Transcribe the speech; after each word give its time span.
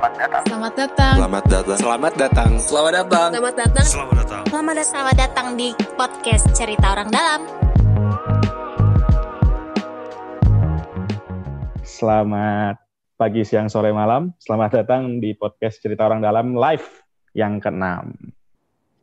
Selamat 0.00 0.16
datang. 0.16 0.44
Selamat 0.48 0.72
datang. 0.80 1.14
Selamat 1.20 1.44
datang. 1.44 1.76
Selamat 1.76 1.76
datang. 1.76 1.76
Selamat 1.76 2.12
datang. 2.16 2.50
Selamat 2.56 2.92
datang. 2.96 3.28
Selamat 3.36 3.52
datang. 3.52 3.84
Selamat 3.84 4.16
datang. 4.16 4.88
Selamat 4.88 5.16
datang 5.20 5.46
di 5.60 5.68
podcast 5.92 6.44
Cerita 6.56 6.86
Orang 6.96 7.12
Dalam. 7.12 7.40
Selamat 11.84 12.80
pagi, 13.20 13.44
siang, 13.44 13.68
sore, 13.68 13.92
malam. 13.92 14.32
Selamat 14.40 14.80
datang 14.80 15.20
di 15.20 15.36
podcast 15.36 15.84
Cerita 15.84 16.08
Orang 16.08 16.24
Dalam 16.24 16.56
live 16.56 16.88
yang 17.36 17.60
keenam. 17.60 18.16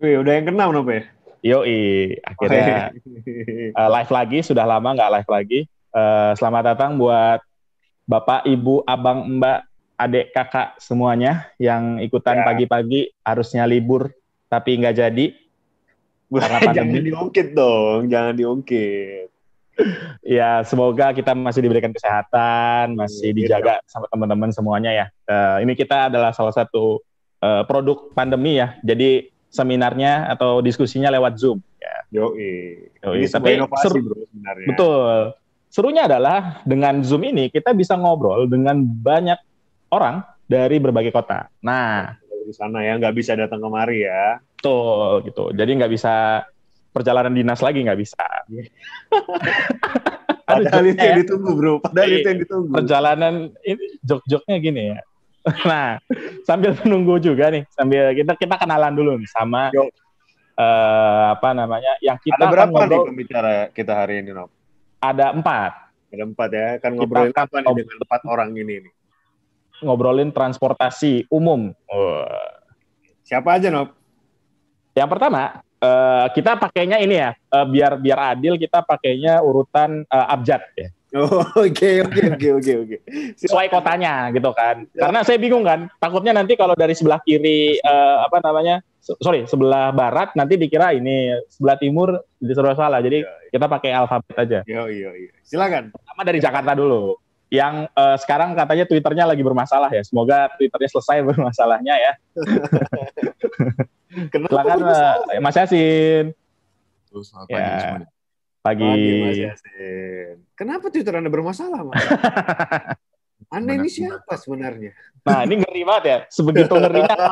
Wih, 0.02 0.18
udah 0.26 0.34
yang 0.34 0.50
keenam 0.50 0.74
Nope? 0.74 1.06
Yoi, 1.46 2.18
akhirnya 2.26 2.90
uh, 3.78 3.90
live 4.02 4.10
lagi. 4.10 4.42
Sudah 4.42 4.66
lama 4.66 4.98
nggak 4.98 5.14
live 5.14 5.30
lagi. 5.30 5.60
Uh, 5.94 6.34
selamat 6.42 6.74
datang 6.74 6.98
buat 6.98 7.46
Bapak, 8.10 8.50
Ibu, 8.50 8.82
Abang, 8.90 9.30
Mbak, 9.38 9.67
adik, 9.98 10.30
kakak 10.30 10.78
semuanya 10.78 11.50
yang 11.58 11.98
ikutan 11.98 12.40
Ya. 12.40 12.46
pagi-pagi 12.46 13.12
harusnya 13.20 13.66
libur 13.66 14.14
tapi 14.48 14.78
nggak 14.78 14.96
jadi. 14.96 15.26
Karena 16.30 16.60
jangan 16.78 17.02
diungkit 17.02 17.48
dong, 17.52 18.08
jangan 18.08 18.34
diungkit. 18.34 19.28
Ya, 20.22 20.62
semoga 20.64 21.14
kita 21.14 21.32
masih 21.32 21.62
diberikan 21.62 21.94
kesehatan, 21.94 22.98
masih 22.98 23.30
Iya. 23.30 23.38
dijaga 23.38 23.74
sama 23.86 24.06
teman-teman 24.08 24.50
semuanya 24.50 24.90
ya. 24.92 25.06
Eh, 25.24 25.58
ini 25.64 25.74
kita 25.74 26.10
adalah 26.10 26.32
salah 26.32 26.52
satu 26.52 27.02
eh, 27.38 27.62
produk 27.66 28.10
pandemi 28.12 28.58
ya. 28.58 28.74
Jadi 28.82 29.30
seminarnya 29.48 30.26
atau 30.28 30.58
diskusinya 30.60 31.08
lewat 31.08 31.38
Zoom. 31.38 31.62
Ya, 31.78 31.96
Yoi. 32.12 32.90
Yoi, 33.00 33.18
Ini 33.22 33.28
tapi 33.30 33.50
inovasi 33.56 33.84
seru- 33.86 34.02
bro 34.04 34.18
sebenarnya. 34.26 34.68
betul. 34.68 35.16
Serunya 35.68 36.04
adalah 36.06 36.40
dengan 36.64 37.06
Zoom 37.06 37.22
ini 37.24 37.48
kita 37.48 37.72
bisa 37.72 37.94
ngobrol 37.94 38.50
dengan 38.50 38.82
banyak 38.82 39.38
orang 39.90 40.20
dari 40.44 40.78
berbagai 40.78 41.12
kota. 41.12 41.48
Nah, 41.60 42.16
Di 42.48 42.56
sana 42.56 42.80
ya, 42.80 42.96
nggak 42.96 43.12
bisa 43.12 43.36
datang 43.36 43.60
kemari 43.60 44.08
ya. 44.08 44.40
betul 44.58 45.22
gitu. 45.22 45.44
Jadi 45.52 45.72
nggak 45.76 45.92
bisa 45.92 46.42
perjalanan 46.90 47.30
dinas 47.30 47.60
lagi 47.60 47.84
nggak 47.84 48.00
bisa. 48.00 48.24
Padahal 50.48 50.86
itu 50.88 50.96
yang 50.98 51.14
ya. 51.14 51.22
ditunggu 51.22 51.52
bro. 51.54 51.74
Padahal 51.84 52.10
itu 52.10 52.28
yang 52.28 52.40
ditunggu. 52.40 52.72
perjalanan 52.74 53.34
ini 53.62 53.84
jok-joknya 54.02 54.56
gini 54.58 54.84
ya. 54.96 55.00
Nah, 55.64 55.96
sambil 56.44 56.76
menunggu 56.78 57.20
juga 57.20 57.48
nih, 57.48 57.64
sambil 57.72 58.12
kita 58.12 58.36
kita 58.36 58.56
kenalan 58.60 58.92
dulu 58.92 59.16
nih 59.16 59.32
sama 59.32 59.72
eh, 59.72 59.88
apa 61.32 61.50
namanya 61.52 61.96
yang 62.02 62.20
kita 62.20 62.36
Ada 62.36 62.48
berapa 62.48 62.68
nih 62.68 62.80
ngobrol- 62.84 63.08
pembicara 63.08 63.52
kita 63.72 63.94
hari 63.96 64.20
ini, 64.20 64.32
Nop? 64.32 64.52
ada 64.98 65.32
empat 65.32 65.72
Ada 66.10 66.24
empat 66.26 66.50
ya. 66.52 66.68
Kan 66.80 66.92
Kita 66.92 67.00
ngobrolin 67.00 67.32
akan 67.32 67.44
apa 67.44 67.56
nih 67.56 67.64
ngobrol- 67.64 67.80
dengan 67.80 67.98
empat 68.04 68.22
orang 68.26 68.50
ini 68.56 68.76
nih? 68.82 68.94
Ngobrolin 69.82 70.34
transportasi 70.34 71.30
umum. 71.30 71.72
Siapa 73.24 73.60
aja, 73.60 73.68
Nop? 73.68 73.92
Yang 74.96 75.10
pertama 75.14 75.62
eh, 75.78 76.26
kita 76.34 76.58
pakainya 76.58 76.98
ini 76.98 77.16
ya, 77.22 77.32
eh, 77.36 77.66
biar 77.70 78.02
biar 78.02 78.20
adil 78.38 78.58
kita 78.58 78.82
pakainya 78.82 79.44
urutan 79.44 80.02
eh, 80.08 80.34
abjad 80.34 80.64
ya, 80.74 80.90
Oh, 81.16 81.40
Oke, 81.64 82.04
oke, 82.04 82.36
oke, 82.36 82.50
oke, 82.60 82.74
oke. 82.84 82.98
sesuai 83.40 83.72
kotanya 83.72 84.28
gitu 84.36 84.52
kan. 84.52 84.84
Karena 84.92 85.24
saya 85.24 85.40
bingung 85.40 85.64
kan, 85.64 85.88
takutnya 86.04 86.36
nanti 86.36 86.60
kalau 86.60 86.76
dari 86.76 86.92
sebelah 86.92 87.24
kiri 87.24 87.80
eh, 87.80 88.18
apa 88.20 88.44
namanya, 88.44 88.84
so- 89.00 89.16
sorry 89.24 89.48
sebelah 89.48 89.96
barat 89.96 90.36
nanti 90.36 90.60
dikira 90.60 90.92
ini 90.92 91.32
sebelah 91.48 91.80
timur 91.80 92.10
disuruh 92.44 92.76
salah. 92.76 93.00
Jadi 93.00 93.24
kita 93.54 93.72
pakai 93.72 93.96
alfabet 93.96 94.36
aja. 94.36 94.60
Yo, 94.68 94.92
yo, 94.92 95.16
yo. 95.16 95.32
Silakan. 95.48 95.96
Pertama 95.96 96.22
dari 96.28 96.40
Jakarta 96.44 96.76
dulu. 96.76 97.16
Yang 97.48 97.88
eh, 97.96 98.18
sekarang 98.20 98.50
katanya 98.60 98.84
Twitternya 98.84 99.24
lagi 99.24 99.44
bermasalah 99.44 99.88
ya. 99.92 100.04
Semoga 100.04 100.52
Twitternya 100.60 100.90
selesai 100.92 101.18
bermasalahnya 101.32 101.96
ya. 101.96 102.14
Kenapa 104.34 104.52
Silakan 104.52 104.80
eh, 105.32 105.40
Mas 105.40 105.56
Yasin. 105.56 106.26
Terus 107.08 107.26
selamat 107.32 107.48
Ya. 107.48 107.56
pagi 107.56 107.80
semuanya. 107.80 108.08
Pagi. 108.64 108.84
Pagi, 108.84 109.12
Mas 109.24 109.40
Yasin. 109.40 110.36
Kenapa 110.60 110.86
Twitter 110.92 111.14
Anda 111.16 111.32
bermasalah, 111.32 111.80
Mas? 111.88 112.04
Anda 113.56 113.80
ini 113.80 113.88
siapa 113.88 114.36
sebenarnya? 114.36 114.92
Nah 115.24 115.48
ini 115.48 115.64
ngeri 115.64 115.82
banget 115.88 116.04
ya. 116.04 116.18
Sebegitu 116.28 116.74
ngerinya 116.76 117.32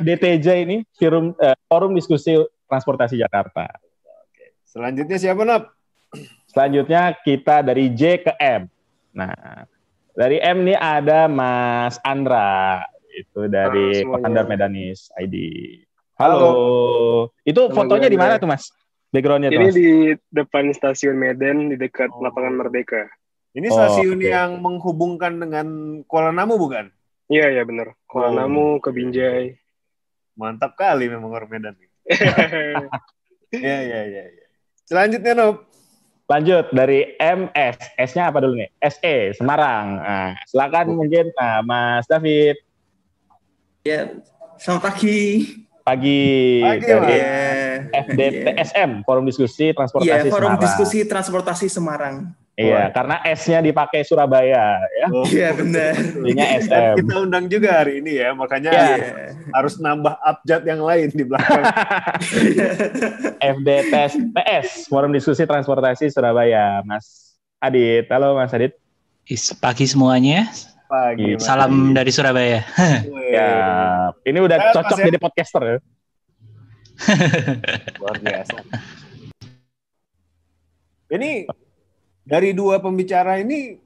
DTJ 0.00 0.46
ini 0.64 0.76
forum, 0.96 1.36
eh, 1.36 1.56
forum 1.68 1.92
diskusi 1.92 2.32
transportasi 2.64 3.20
Jakarta. 3.20 3.68
Selanjutnya 4.64 5.18
siapa, 5.20 5.42
Nop? 5.44 5.68
Selanjutnya 6.48 7.12
kita 7.20 7.60
dari 7.60 7.92
J 7.92 8.24
ke 8.24 8.32
M. 8.40 8.72
Nah, 9.16 9.32
dari 10.12 10.36
M 10.38 10.62
ini 10.62 10.76
ada 10.76 11.24
Mas 11.26 11.96
Andra, 12.02 12.84
itu 13.10 13.48
dari 13.48 14.04
Halo. 14.04 14.20
Founder 14.20 14.44
Medanis 14.44 15.08
ID. 15.16 15.36
Halo. 16.16 16.52
Itu 17.40 17.68
Nama 17.68 17.74
fotonya 17.74 18.08
di 18.08 18.16
mana 18.16 18.36
tuh 18.36 18.48
Mas? 18.48 18.68
Backgroundnya 19.08 19.48
tuh 19.48 19.56
Ini 19.56 19.66
Mas? 19.66 19.74
di 19.74 19.88
depan 20.30 20.64
stasiun 20.70 21.16
Medan 21.16 21.72
di 21.72 21.76
dekat 21.76 22.12
Oh. 22.12 22.20
lapangan 22.20 22.52
Merdeka. 22.54 23.08
Ini 23.52 23.68
Oh, 23.68 23.74
stasiun 23.74 24.20
oke. 24.20 24.28
yang 24.28 24.60
menghubungkan 24.60 25.32
dengan 25.36 25.66
Kuala 26.04 26.28
Namu 26.28 26.60
bukan? 26.60 26.92
Iya 27.26 27.48
ya 27.50 27.62
benar. 27.64 27.96
Kuala 28.04 28.28
Oh. 28.28 28.36
Namu 28.36 28.64
ke 28.78 28.92
Binjai. 28.92 29.56
Mantap 30.36 30.76
kali 30.76 31.08
memang 31.08 31.32
orang 31.32 31.48
Medan. 31.48 31.74
Iya, 33.46 33.78
iya, 33.80 34.00
iya. 34.04 34.22
iya. 34.28 34.44
Selanjutnya, 34.84 35.32
Nop. 35.32 35.64
Lanjut 36.26 36.74
dari 36.74 37.14
MS. 37.22 37.78
S-nya 38.10 38.34
apa 38.34 38.42
dulu 38.42 38.58
nih? 38.58 38.70
SE 38.82 39.38
Semarang. 39.38 40.02
Nah, 40.02 40.30
silakan 40.50 40.98
mungkin 40.98 41.30
nah, 41.38 41.62
Mas 41.62 42.10
David 42.10 42.58
Ya, 43.86 44.10
selamat 44.58 44.82
pagi. 44.90 45.22
pagi, 45.86 46.58
Pagi, 46.66 46.82
dari 46.82 46.98
Mas. 46.98 47.94
FDTSM 48.10 49.06
Forum 49.06 49.30
Diskusi 49.30 49.70
Iya, 49.70 49.78
Transportasi 49.78 50.26
Forum 50.26 50.58
Semarang. 50.58 50.64
Diskusi 50.66 50.98
Transportasi 51.06 51.66
Semarang. 51.70 52.14
Iya, 52.56 52.88
karena 52.88 53.20
S-nya 53.36 53.60
dipakai 53.60 54.00
Surabaya 54.00 54.80
ya. 54.80 55.06
Oh, 55.12 55.28
Iya, 55.28 55.52
benar. 55.52 55.92
Jadinya 55.92 56.46
dan 56.48 56.60
SM. 56.64 56.94
kita 56.98 57.14
undang 57.20 57.44
juga 57.46 57.84
hari 57.84 58.00
ini 58.00 58.16
ya, 58.16 58.32
makanya 58.32 58.72
Iya. 58.72 59.36
harus 59.52 59.76
nambah 59.76 60.16
abjad 60.18 60.64
yang 60.64 60.80
lain 60.80 61.12
di 61.12 61.20
belakang. 61.20 61.60
FDTS 63.52 64.12
PS 64.32 64.68
Forum 64.88 65.12
Diskusi 65.12 65.44
Transportasi 65.44 66.08
Surabaya. 66.08 66.80
Mas 66.80 67.36
Adit. 67.60 68.08
Halo 68.08 68.32
Mas 68.32 68.48
Adit. 68.50 68.72
Is- 69.26 69.52
Pagi 69.52 69.84
semuanya, 69.84 70.48
Pagi, 70.86 71.36
Mas. 71.36 71.44
salam 71.44 71.92
dari 71.92 72.08
Surabaya. 72.08 72.64
Ya, 73.28 73.52
ini 74.22 74.38
udah 74.38 74.56
Sehat, 74.56 74.74
cocok 74.80 74.96
ya? 74.96 75.04
jadi 75.04 75.18
podcaster 75.18 75.62
ya. 75.62 75.76
Luar 78.00 78.16
biasa. 78.16 78.56
Ini 81.06 81.44
dari 82.26 82.50
dua 82.50 82.82
pembicara 82.82 83.38
ini 83.38 83.78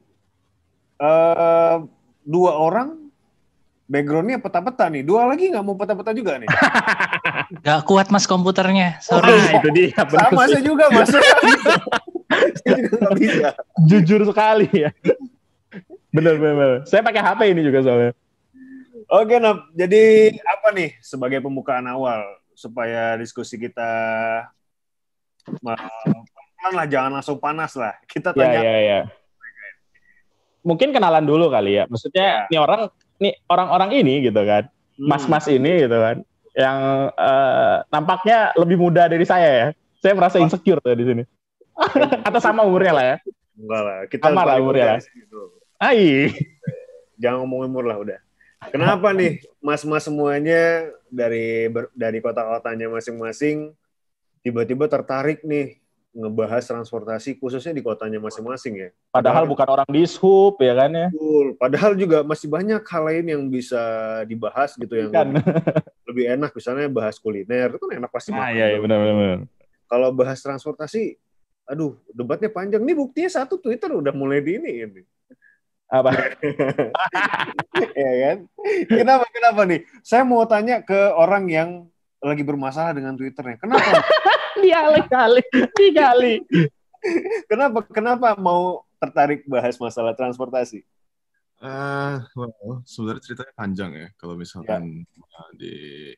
eh 1.00 1.76
dua 2.24 2.52
orang 2.56 3.00
backgroundnya 3.90 4.38
peta-peta 4.38 4.86
nih. 4.86 5.02
Dua 5.02 5.26
lagi 5.26 5.50
nggak 5.50 5.66
mau 5.66 5.74
peta-peta 5.74 6.14
juga 6.14 6.38
nih. 6.38 6.46
Gak 7.66 7.82
kuat 7.82 8.14
mas 8.14 8.30
komputernya, 8.30 9.02
sorry. 9.02 9.34
Nah, 9.34 9.58
itu 9.58 9.68
dia. 9.74 9.90
bener 10.06 10.30
Sama 10.30 10.42
sih. 10.46 10.54
saya 10.54 10.62
juga 10.62 10.84
saya 10.94 13.10
bisa. 13.18 13.50
Jujur 13.90 14.22
sekali 14.22 14.70
ya. 14.70 14.94
Bener, 16.14 16.38
bener. 16.38 16.86
Saya 16.86 17.02
pakai 17.02 17.18
HP 17.18 17.40
ini 17.50 17.66
juga 17.66 17.82
soalnya. 17.82 18.14
Oke, 19.10 19.42
Nop. 19.42 19.74
Jadi 19.74 20.38
apa 20.46 20.70
nih 20.70 20.94
sebagai 21.02 21.42
pembukaan 21.42 21.90
awal 21.90 22.22
supaya 22.54 23.18
diskusi 23.18 23.58
kita 23.58 23.90
pelan 26.60 26.72
lah, 26.76 26.86
jangan 26.86 27.10
langsung 27.16 27.40
panas 27.40 27.72
lah. 27.72 27.96
Kita 28.04 28.36
Ya, 28.36 28.44
tanya 28.44 28.60
ya, 28.60 28.76
ya. 28.78 29.00
Mungkin 30.60 30.92
kenalan 30.92 31.24
dulu 31.24 31.48
kali 31.48 31.80
ya. 31.80 31.88
Maksudnya 31.88 32.44
nih 32.52 32.60
orang 32.60 32.92
nih 33.16 33.32
orang-orang 33.48 33.90
ini 33.96 34.20
gitu 34.20 34.40
kan. 34.44 34.68
Hmm. 35.00 35.08
Mas-mas 35.08 35.48
ini 35.48 35.88
gitu 35.88 35.96
kan. 35.96 36.20
Yang 36.52 36.78
eh, 37.16 37.76
nampaknya 37.88 38.38
lebih 38.60 38.76
muda 38.76 39.08
dari 39.08 39.24
saya 39.24 39.48
ya. 39.48 39.68
Saya 40.00 40.12
merasa 40.12 40.36
insecure 40.36 40.80
tuh 40.80 40.92
di 40.92 41.04
sini. 41.04 41.22
Atau 42.28 42.40
sama 42.44 42.60
umurnya 42.60 42.92
lah 42.92 43.04
ya. 43.06 43.16
Enggak 43.56 43.82
lah, 43.82 43.98
kita 44.08 44.24
Sama 44.28 44.44
lah 44.44 44.56
umurnya 44.60 44.84
lah. 44.84 44.98
di 45.00 45.04
sini, 45.04 45.22
bro. 45.24 45.44
Ai. 45.80 46.28
Jangan 47.16 47.36
ngomong 47.40 47.60
umur 47.66 47.84
lah 47.88 47.96
udah. 47.96 48.18
Kenapa 48.68 49.16
nih 49.16 49.40
mas-mas 49.58 50.04
semuanya 50.04 50.84
dari 51.08 51.72
ber- 51.72 51.88
dari 51.96 52.20
kota-kotanya 52.20 52.92
masing-masing 52.92 53.72
tiba-tiba 54.40 54.84
tertarik 54.84 55.40
nih 55.40 55.79
ngebahas 56.10 56.66
transportasi 56.66 57.38
khususnya 57.38 57.70
di 57.70 57.82
kotanya 57.86 58.18
masing-masing 58.18 58.74
ya. 58.74 58.88
Padahal 59.14 59.46
bukan 59.46 59.66
orang 59.70 59.90
dishub 59.90 60.58
ya 60.58 60.74
kan 60.74 60.90
ya. 60.90 61.08
Betul. 61.14 61.46
Padahal 61.54 61.92
juga 61.94 62.18
masih 62.26 62.50
banyak 62.50 62.82
hal 62.82 63.02
lain 63.06 63.26
yang 63.30 63.42
bisa 63.46 63.82
dibahas 64.26 64.74
gitu 64.74 64.94
yang 64.98 65.14
Kan. 65.14 65.38
lebih 66.10 66.24
enak 66.34 66.50
misalnya 66.50 66.90
bahas 66.90 67.22
kuliner 67.22 67.70
itu 67.70 67.84
kan 67.86 67.96
enak 68.02 68.10
pasti 68.10 68.34
Ah 68.34 68.50
iya, 68.50 68.74
iya 68.74 68.78
benar 68.82 68.98
benar. 68.98 69.38
Kalau 69.86 70.10
bahas 70.10 70.42
transportasi 70.42 71.14
aduh 71.70 71.94
debatnya 72.10 72.50
panjang 72.50 72.82
nih 72.82 72.98
buktinya 72.98 73.30
satu 73.30 73.62
Twitter 73.62 73.94
udah 73.94 74.10
mulai 74.10 74.42
di 74.42 74.58
ini 74.58 74.70
ini. 74.82 75.02
Apa? 75.90 76.10
ya 77.98 78.12
kan? 78.22 78.36
Kenapa 78.86 79.26
kenapa 79.30 79.62
nih? 79.66 79.86
Saya 80.02 80.22
mau 80.22 80.42
tanya 80.46 80.82
ke 80.82 81.14
orang 81.14 81.46
yang 81.50 81.70
lagi 82.20 82.44
bermasalah 82.44 82.92
dengan 82.92 83.16
Twitternya. 83.16 83.56
Kenapa? 83.58 83.90
Dialek 84.62 85.06
kali, 85.08 85.42
dikali. 85.78 86.34
kenapa 87.48 87.80
kenapa 87.88 88.36
mau 88.36 88.84
tertarik 89.00 89.46
bahas 89.48 89.76
masalah 89.80 90.12
transportasi? 90.12 90.84
Eh, 91.60 92.16
well, 92.32 92.80
sebenarnya 92.88 93.20
ceritanya 93.20 93.52
panjang 93.52 93.90
ya 93.92 94.08
kalau 94.16 94.32
misalkan 94.32 95.04
uh, 95.20 95.50
di 95.56 96.08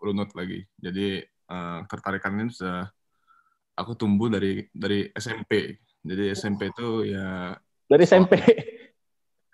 runut 0.00 0.32
lagi. 0.32 0.64
Jadi 0.80 1.20
uh, 1.52 1.84
tertarikan 1.84 2.40
ini 2.40 2.48
sudah 2.48 2.88
aku 3.76 3.92
tumbuh 3.94 4.32
dari 4.32 4.64
dari 4.72 5.12
SMP. 5.12 5.76
Jadi 6.00 6.32
SMP 6.32 6.72
itu 6.72 7.04
ya 7.04 7.52
Dari 7.88 8.02
SMP. 8.04 8.32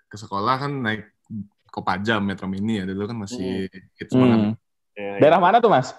ke 0.05 0.15
sekolah 0.15 0.55
kan 0.61 0.71
naik 0.71 1.11
Kopaja 1.67 2.23
Metro 2.23 2.47
Mini 2.47 2.79
ya 2.79 2.87
dulu 2.87 3.11
kan 3.11 3.17
masih 3.27 3.67
hits 3.99 4.15
banget 4.15 4.39
Hmm. 4.39 4.53
Ya, 4.95 5.19
Daerah 5.19 5.43
mana 5.43 5.59
tuh, 5.59 5.67
Mas? 5.67 5.91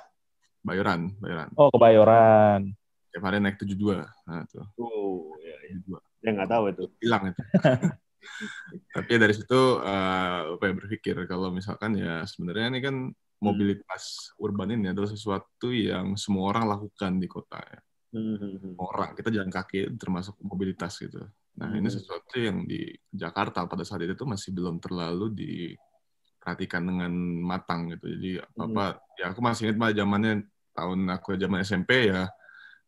Bayoran, 0.66 1.14
Bayoran. 1.22 1.48
Oh, 1.54 1.70
Kebayoran. 1.70 2.74
Tiap 3.14 3.22
hari 3.22 3.38
naik 3.38 3.56
72. 3.56 4.02
Nah, 4.26 4.42
tuh. 4.50 4.66
Oh, 4.76 5.38
ya, 5.38 5.54
ya. 5.70 5.78
72. 5.78 6.02
Ya 6.26 6.30
nggak 6.34 6.50
tahu 6.50 6.64
itu. 6.74 6.84
hilang 6.98 7.22
itu. 7.30 7.42
Tapi 8.96 9.12
dari 9.22 9.30
situ 9.30 9.60
eh, 9.78 10.40
apa 10.58 10.64
ya 10.66 10.72
berpikir 10.74 11.14
kalau 11.30 11.54
misalkan 11.54 11.94
ya 11.94 12.26
sebenarnya 12.26 12.66
ini 12.74 12.80
kan 12.82 12.96
mobilitas 13.38 14.34
urban 14.42 14.74
ini 14.74 14.90
adalah 14.90 15.06
sesuatu 15.06 15.70
yang 15.70 16.18
semua 16.18 16.50
orang 16.50 16.66
lakukan 16.66 17.22
di 17.22 17.28
kota 17.30 17.62
ya. 17.62 17.80
Hmm. 18.16 18.74
Orang 18.80 19.14
kita 19.14 19.30
jalan 19.30 19.52
kaki 19.52 19.94
termasuk 19.94 20.34
mobilitas 20.42 20.98
gitu. 20.98 21.22
Nah 21.62 21.70
ini 21.70 21.86
Hmm. 21.86 21.94
sesuatu 21.94 22.34
yang 22.34 22.66
di 22.66 22.90
Jakarta 23.14 23.62
pada 23.70 23.86
saat 23.86 24.02
itu 24.02 24.26
masih 24.26 24.50
belum 24.50 24.82
terlalu 24.82 25.30
diperhatikan 25.30 26.82
dengan 26.82 27.12
matang 27.46 27.94
gitu. 27.94 28.10
Jadi 28.10 28.30
apa 28.42 28.62
apa 28.66 28.84
ya 29.22 29.30
aku 29.30 29.38
masih 29.38 29.70
ingat 29.70 29.78
pada 29.78 29.94
zamannya 30.02 30.32
tahun 30.76 31.08
aku 31.10 31.34
zaman 31.34 31.60
SMP 31.60 32.06
ya 32.06 32.28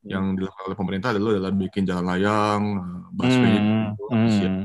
yang 0.05 0.33
dilakukan 0.33 0.65
oleh 0.69 0.79
pemerintah 0.79 1.11
dulu 1.11 1.35
adalah 1.35 1.51
bikin 1.51 1.83
jalan 1.83 2.07
layang, 2.07 2.63
eh, 2.77 3.01
busway, 3.11 3.51
Hmm, 3.51 3.85
gitu, 3.91 4.05
hmm. 4.47 4.65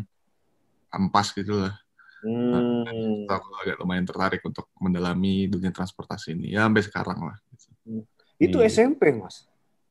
ampas 0.92 1.28
gitu 1.32 1.54
lah. 1.58 1.74
Hmm. 2.22 3.28
aku 3.28 3.48
agak 3.58 3.76
lumayan 3.78 4.04
tertarik 4.04 4.40
untuk 4.42 4.72
mendalami 4.78 5.44
dunia 5.46 5.68
transportasi 5.70 6.32
ini 6.32 6.56
ya 6.56 6.64
sampai 6.64 6.80
sekarang 6.82 7.20
lah 7.22 7.36
Itu 8.38 8.60
Iya. 8.60 8.72
SMP, 8.72 9.12
Mas. 9.12 9.44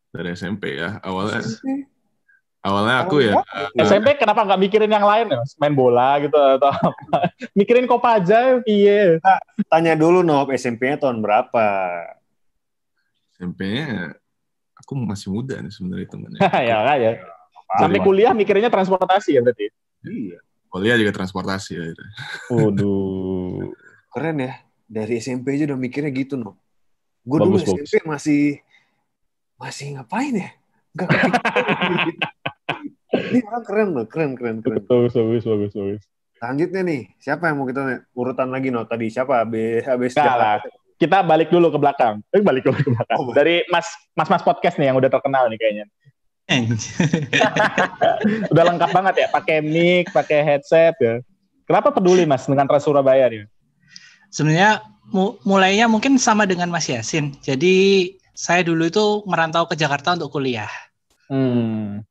dari 0.09 0.33
SMP 0.33 0.77
ya 0.77 0.97
awalnya 1.01 1.41
SMP. 1.41 1.89
awalnya 2.63 2.95
aku 3.01 3.17
ya 3.19 3.33
Tahun 3.35 3.45
berapa? 3.75 3.85
SMP 3.85 4.09
kenapa 4.15 4.41
nggak 4.45 4.61
mikirin 4.61 4.89
yang 4.89 5.05
lain 5.05 5.27
ya, 5.27 5.37
Mas? 5.37 5.53
Main 5.57 5.73
bola 5.73 6.17
gitu 6.21 6.37
atau 6.37 6.73
apa? 6.89 7.33
mikirin 7.53 7.85
Kopaja, 7.85 8.65
iya. 8.65 9.21
Tanya 9.67 9.93
dulu, 9.93 10.21
Nob, 10.21 10.49
SMP-nya 10.51 10.97
tahun 10.99 11.21
berapa? 11.21 11.67
SMP-nya 13.43 14.15
aku 14.79 14.95
masih 14.95 15.35
muda 15.35 15.59
nih 15.59 15.75
sebenarnya 15.75 16.07
temennya 16.07 16.41
ya 16.71 16.79
kan 16.87 16.99
ya. 17.03 17.13
Sampai 17.73 17.99
kuliah 17.99 18.31
mikirinnya 18.31 18.71
transportasi 18.71 19.35
ya 19.35 19.43
berarti. 19.43 19.67
Iya. 20.07 20.39
kuliah 20.71 20.97
juga 20.97 21.13
transportasi 21.13 21.73
ya 21.75 21.85
gitu. 21.91 22.05
Waduh. 22.55 23.75
Keren 24.15 24.39
ya. 24.39 24.53
Dari 24.93 25.25
SMP 25.25 25.57
aja 25.57 25.73
udah 25.73 25.81
mikirnya 25.81 26.13
gitu, 26.13 26.37
Nob. 26.37 26.61
Gue 27.25 27.41
dulu 27.41 27.57
Bagus, 27.57 27.65
bagus. 27.65 27.89
SMP 27.89 28.05
masih 28.05 28.43
masih 29.57 29.87
ngapain 29.97 30.35
ya? 30.37 30.51
Gak. 30.97 31.09
Ini 33.13 33.41
orang 33.45 33.65
keren 33.65 33.89
loh, 33.93 34.07
keren, 34.09 34.33
keren, 34.37 34.57
keren. 34.61 34.85
Bagus, 34.85 35.13
bagus, 35.17 35.45
bagus, 35.45 35.73
bagus. 35.73 36.03
Selanjutnya 36.37 36.83
nih, 36.85 37.03
siapa 37.21 37.49
yang 37.49 37.61
mau 37.61 37.69
kita 37.69 38.09
urutan 38.13 38.49
lagi 38.53 38.69
no 38.73 38.85
tadi 38.85 39.09
siapa? 39.09 39.45
Habis 39.45 39.85
habis 39.89 40.13
lah. 40.17 40.61
Kita 41.03 41.27
balik 41.27 41.51
dulu 41.51 41.75
ke 41.75 41.83
belakang. 41.83 42.23
Eh, 42.31 42.39
balik 42.39 42.63
dulu 42.63 42.79
ke 42.79 42.91
belakang. 42.95 43.19
Oh, 43.19 43.35
Dari 43.35 43.67
Mas 43.75 43.91
Mas 44.15 44.31
Mas 44.31 44.47
podcast 44.47 44.79
nih 44.79 44.95
yang 44.95 45.03
udah 45.03 45.11
terkenal 45.11 45.51
nih 45.51 45.59
kayaknya. 45.59 45.87
Udah 48.53 48.65
lengkap 48.71 48.91
banget 48.93 49.15
ya, 49.25 49.29
pakai 49.33 49.65
mic, 49.65 50.13
pakai 50.15 50.45
headset 50.47 50.95
ya. 51.01 51.19
Kenapa 51.65 51.95
peduli 51.95 52.29
Mas 52.29 52.45
dengan 52.45 52.69
Trans 52.69 52.85
Surabaya 52.85 53.27
nih? 53.31 53.49
Sebenarnya 54.29 54.85
mu- 55.11 55.41
mulainya 55.43 55.89
mungkin 55.89 56.21
sama 56.21 56.45
dengan 56.45 56.69
Mas 56.69 56.87
Yasin. 56.87 57.35
Jadi 57.41 58.09
saya 58.37 58.63
dulu 58.63 58.87
itu 58.87 59.25
merantau 59.25 59.65
ke 59.67 59.75
Jakarta 59.75 60.15
untuk 60.15 60.39
kuliah. 60.39 60.71
Hmm. 61.33 62.05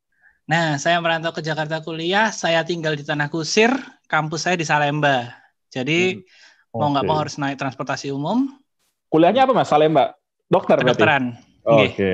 Nah, 0.49 0.75
saya 0.81 0.97
merantau 0.99 1.31
ke 1.31 1.45
Jakarta 1.45 1.79
kuliah, 1.79 2.33
saya 2.33 2.65
tinggal 2.65 2.97
di 2.97 3.05
Tanah 3.05 3.31
Kusir, 3.31 3.71
kampus 4.09 4.49
saya 4.49 4.57
di 4.57 4.65
Salemba. 4.65 5.31
Jadi 5.71 6.19
mau 6.75 6.91
nggak 6.91 7.05
mau 7.07 7.23
harus 7.23 7.39
naik 7.39 7.55
transportasi 7.55 8.11
umum, 8.11 8.51
Kuliahnya 9.11 9.43
apa 9.43 9.51
Mas? 9.51 9.67
Salemba? 9.67 10.15
Dokter 10.47 10.79
berarti? 10.79 10.95
kedokteran. 10.95 11.23
Oke. 11.67 12.11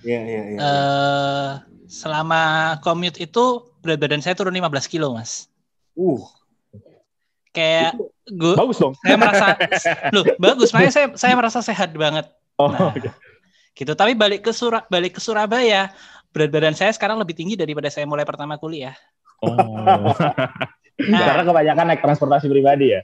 Iya, 0.00 0.18
iya, 0.24 0.40
iya. 0.46 0.58
Eh, 0.58 1.50
selama 1.90 2.40
commute 2.80 3.18
itu 3.20 3.44
berat 3.82 3.98
badan 4.00 4.22
saya 4.22 4.38
turun 4.38 4.54
15 4.54 4.86
kilo, 4.88 5.12
Mas. 5.12 5.50
Uh, 5.98 6.22
Kayak 7.50 7.98
gue, 8.30 8.54
Bagus 8.54 8.78
dong. 8.78 8.94
saya 9.02 9.18
merasa, 9.18 9.46
loh 10.14 10.22
bagus, 10.38 10.70
makanya 10.70 10.94
saya 10.94 11.06
saya 11.18 11.34
merasa 11.34 11.58
sehat 11.66 11.90
banget. 11.98 12.30
Oh, 12.62 12.70
Nah, 12.70 12.94
oke. 12.94 13.10
gitu. 13.74 13.92
Tapi 13.98 14.14
balik 14.14 14.46
ke 14.46 14.54
balik 14.86 15.18
ke 15.18 15.20
Surabaya, 15.20 15.90
berat 16.30 16.50
badan 16.54 16.78
saya 16.78 16.94
sekarang 16.94 17.18
lebih 17.18 17.34
tinggi 17.34 17.58
daripada 17.58 17.90
saya 17.90 18.06
mulai 18.06 18.22
pertama 18.22 18.54
kuliah. 18.54 18.94
Oh. 19.42 20.14
Nah, 21.00 21.20
Karena 21.26 21.42
kebanyakan 21.42 21.84
naik 21.90 22.00
transportasi 22.06 22.46
pribadi 22.46 22.94
ya. 22.94 23.00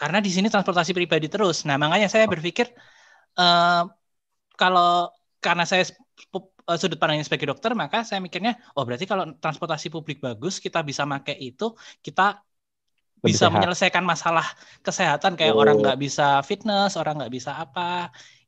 Karena 0.00 0.18
di 0.26 0.30
sini 0.34 0.48
transportasi 0.52 0.92
pribadi 0.98 1.26
terus. 1.34 1.56
Nah, 1.68 1.76
makanya 1.82 2.08
saya 2.14 2.24
berpikir 2.34 2.66
eh, 3.40 3.80
kalau 4.60 4.86
karena 5.44 5.64
saya 5.70 5.82
eh, 6.70 6.78
sudut 6.80 6.98
pandangnya 7.00 7.24
sebagai 7.28 7.48
dokter, 7.52 7.72
maka 7.82 7.98
saya 8.08 8.20
mikirnya, 8.26 8.52
oh 8.76 8.82
berarti 8.86 9.06
kalau 9.12 9.24
transportasi 9.42 9.86
publik 9.94 10.18
bagus, 10.26 10.54
kita 10.64 10.78
bisa 10.90 11.02
pakai 11.12 11.36
itu, 11.48 11.64
kita 12.06 12.22
Lebih 13.22 13.28
bisa 13.28 13.44
sehat. 13.44 13.52
menyelesaikan 13.54 14.04
masalah 14.12 14.46
kesehatan 14.86 15.32
kayak 15.38 15.54
Oh. 15.54 15.60
orang 15.62 15.76
nggak 15.82 15.98
bisa 16.04 16.22
fitness, 16.48 16.90
orang 17.00 17.14
nggak 17.18 17.32
bisa 17.36 17.50
apa. 17.64 17.82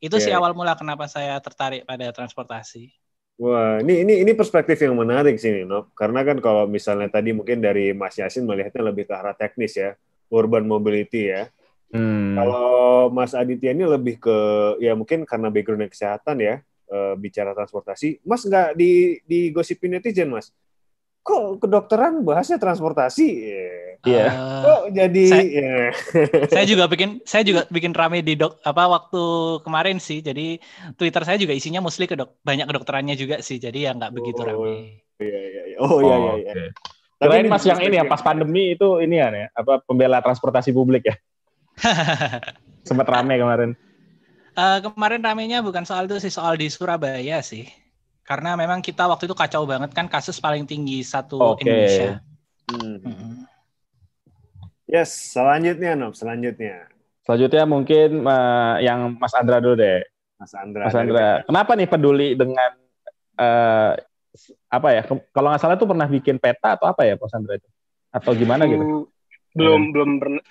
Itu 0.05 0.17
sih 0.25 0.33
Iya. 0.33 0.39
awal 0.39 0.53
mula 0.59 0.73
kenapa 0.81 1.05
saya 1.15 1.35
tertarik 1.47 1.83
pada 1.91 2.07
transportasi. 2.17 2.79
wah, 3.41 3.81
ini 3.83 3.93
ini 4.05 4.13
ini 4.23 4.33
perspektif 4.41 4.77
yang 4.85 4.95
menarik 5.03 5.35
sih, 5.43 5.51
nih, 5.55 5.65
Nob. 5.71 5.85
Karena 6.01 6.21
kan 6.29 6.39
kalau 6.45 6.65
misalnya 6.77 7.09
tadi 7.17 7.31
mungkin 7.39 7.59
dari 7.67 7.81
Mas 8.01 8.15
Yasin 8.21 8.45
melihatnya 8.49 8.83
lebih 8.91 9.05
ke 9.09 9.15
arah 9.21 9.35
teknis 9.41 9.73
ya, 9.83 9.91
urban 10.31 10.65
mobility 10.65 11.29
ya. 11.29 11.51
Hmm. 11.91 12.39
Kalau 12.39 13.11
Mas 13.11 13.35
Aditya 13.35 13.75
ini 13.75 13.83
lebih 13.83 14.23
ke 14.23 14.37
ya 14.79 14.95
mungkin 14.95 15.27
karena 15.27 15.51
background 15.51 15.91
kesehatan 15.91 16.39
ya 16.39 16.63
eh, 16.87 17.15
bicara 17.19 17.51
transportasi. 17.51 18.23
Mas 18.23 18.47
nggak 18.47 18.79
di 18.79 19.19
digosipin 19.27 19.99
netizen 19.99 20.31
mas? 20.31 20.55
Kok 21.21 21.61
kedokteran 21.61 22.23
bahasnya 22.25 22.57
transportasi? 22.57 23.29
Iya. 24.01 24.25
Eh, 24.25 24.33
Kok 24.65 24.83
jadi? 24.97 25.25
Saya- 25.29 25.51
ya. 25.53 25.75
saya 26.49 26.65
juga 26.65 26.89
bikin 26.89 27.21
saya 27.29 27.45
juga 27.45 27.69
bikin 27.69 27.93
rame 27.93 28.25
di 28.25 28.39
dok 28.39 28.57
apa 28.65 28.89
waktu 28.89 29.23
kemarin 29.61 30.01
sih. 30.01 30.25
Jadi 30.25 30.57
Twitter 30.97 31.21
saya 31.27 31.37
juga 31.37 31.53
isinya 31.53 31.85
mostly 31.85 32.09
ke 32.09 32.17
dok 32.17 32.41
banyak 32.41 32.65
kedokterannya 32.65 33.19
juga 33.19 33.45
sih. 33.45 33.61
Jadi 33.61 33.85
ya 33.85 33.93
nggak 33.93 34.15
begitu 34.15 34.41
Oh. 34.41 34.47
rame. 34.49 35.05
Iya, 35.21 35.41
iya, 35.45 35.63
iya. 35.75 35.77
Oh 35.85 36.01
iya 36.01 36.17
iya. 36.17 36.33
iya. 36.39 36.53
oke. 36.55 36.65
Tapi 37.21 37.37
Kirain 37.37 37.45
ini 37.45 37.53
Mas 37.53 37.65
yang 37.69 37.81
ini 37.85 37.97
ya 38.01 38.05
pas 38.09 38.25
pandemi 38.25 38.73
itu 38.73 38.97
ini 39.05 39.21
ya, 39.21 39.29
nih, 39.29 39.53
apa 39.53 39.85
pembela 39.85 40.25
transportasi 40.25 40.73
publik 40.73 41.05
ya. 41.05 41.17
Sempat 42.89 43.07
rame 43.13 43.37
kemarin. 43.37 43.77
Eh, 44.57 44.79
kemarin 44.81 45.21
ramenya 45.21 45.61
bukan 45.61 45.85
soal 45.85 46.09
itu 46.09 46.17
sih 46.17 46.33
soal 46.33 46.57
di 46.57 46.73
Surabaya 46.73 47.45
sih. 47.45 47.69
Karena 48.25 48.57
memang 48.57 48.81
kita 48.81 49.05
waktu 49.05 49.29
itu 49.29 49.37
kacau 49.37 49.69
banget 49.69 49.93
kan 49.93 50.09
kasus 50.09 50.41
paling 50.41 50.65
tinggi 50.65 51.05
satu 51.05 51.61
Oke. 51.61 51.69
Indonesia. 51.69 52.25
Hmm. 52.73 52.97
Mm-mm. 53.05 53.33
Yes, 54.89 55.37
selanjutnya 55.37 55.95
Nob, 55.95 56.19
selanjutnya 56.19 56.91
Selanjutnya 57.21 57.65
mungkin 57.69 58.25
eh, 58.25 58.77
yang 58.81 59.21
Mas 59.21 59.37
Andra 59.37 59.61
dulu 59.61 59.77
deh. 59.77 60.01
Mas 60.41 60.57
Andra. 60.57 60.89
Mas 60.89 60.97
Andra, 60.97 61.45
kenapa 61.45 61.77
nih 61.77 61.87
peduli 61.87 62.33
dengan 62.33 62.73
eh, 63.37 63.93
apa 64.71 64.89
ya? 64.95 65.03
Kalau 65.07 65.49
nggak 65.51 65.63
salah 65.63 65.77
tuh 65.77 65.89
pernah 65.91 66.07
bikin 66.07 66.39
peta 66.39 66.79
atau 66.79 66.87
apa 66.87 67.03
ya, 67.03 67.19
Mas 67.19 67.35
Andra 67.35 67.59
itu? 67.59 67.69
Atau 68.11 68.35
gimana 68.35 68.67
gitu? 68.67 68.83
Aku 68.83 68.99
belum 69.51 69.91
belum 69.91 70.11
pernah 70.23 70.43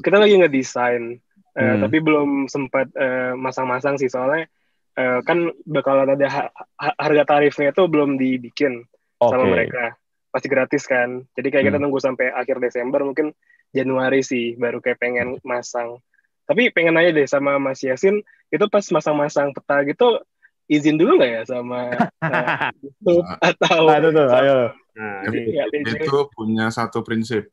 kita 0.00 0.16
lagi 0.16 0.40
ngedesain 0.40 1.20
eh, 1.20 1.60
Hmm. 1.60 1.82
tapi 1.84 2.00
belum 2.00 2.48
sempat 2.48 2.88
eh, 2.96 3.36
masang-masang 3.36 4.00
sih 4.00 4.08
soalnya 4.08 4.48
eh, 4.96 5.20
kan 5.28 5.52
bakal 5.68 6.00
ada 6.08 6.16
ha- 6.24 6.52
ha- 6.80 6.96
harga 6.96 7.36
tarifnya 7.36 7.74
itu 7.74 7.84
belum 7.84 8.16
dibikin 8.16 8.86
Oke. 9.20 9.36
sama 9.36 9.44
mereka 9.44 9.92
pasti 10.32 10.48
gratis 10.48 10.88
kan 10.88 11.20
jadi 11.36 11.48
kayak 11.52 11.64
kita 11.68 11.76
Hmm. 11.76 11.84
tunggu 11.90 12.00
sampai 12.00 12.32
akhir 12.32 12.64
Desember 12.64 13.04
mungkin 13.04 13.36
Januari 13.76 14.24
sih 14.24 14.56
baru 14.56 14.80
kayak 14.80 14.98
pengen 15.02 15.36
masang 15.44 16.00
tapi 16.48 16.72
pengen 16.72 16.96
nanya 16.96 17.12
deh 17.12 17.28
sama 17.28 17.60
Mas 17.60 17.84
Yasin 17.84 18.24
itu 18.48 18.64
pas 18.72 18.82
masang-masang 18.88 19.52
peta 19.52 19.84
gitu 19.84 20.22
izin 20.70 20.94
dulu 20.94 21.18
nggak 21.18 21.30
ya 21.34 21.42
sama 21.44 21.90
eh, 22.30 22.70
YouTube 22.78 23.26
atau 23.42 23.90
Nah, 23.90 23.96
itu 23.98 24.08
tuh, 24.14 24.26
ayo. 24.30 24.58
Nah, 24.94 25.16
ini 25.26 25.40
Ya, 25.50 25.64
itu 25.66 26.16
punya 26.30 26.70
satu 26.70 27.02
prinsip. 27.02 27.50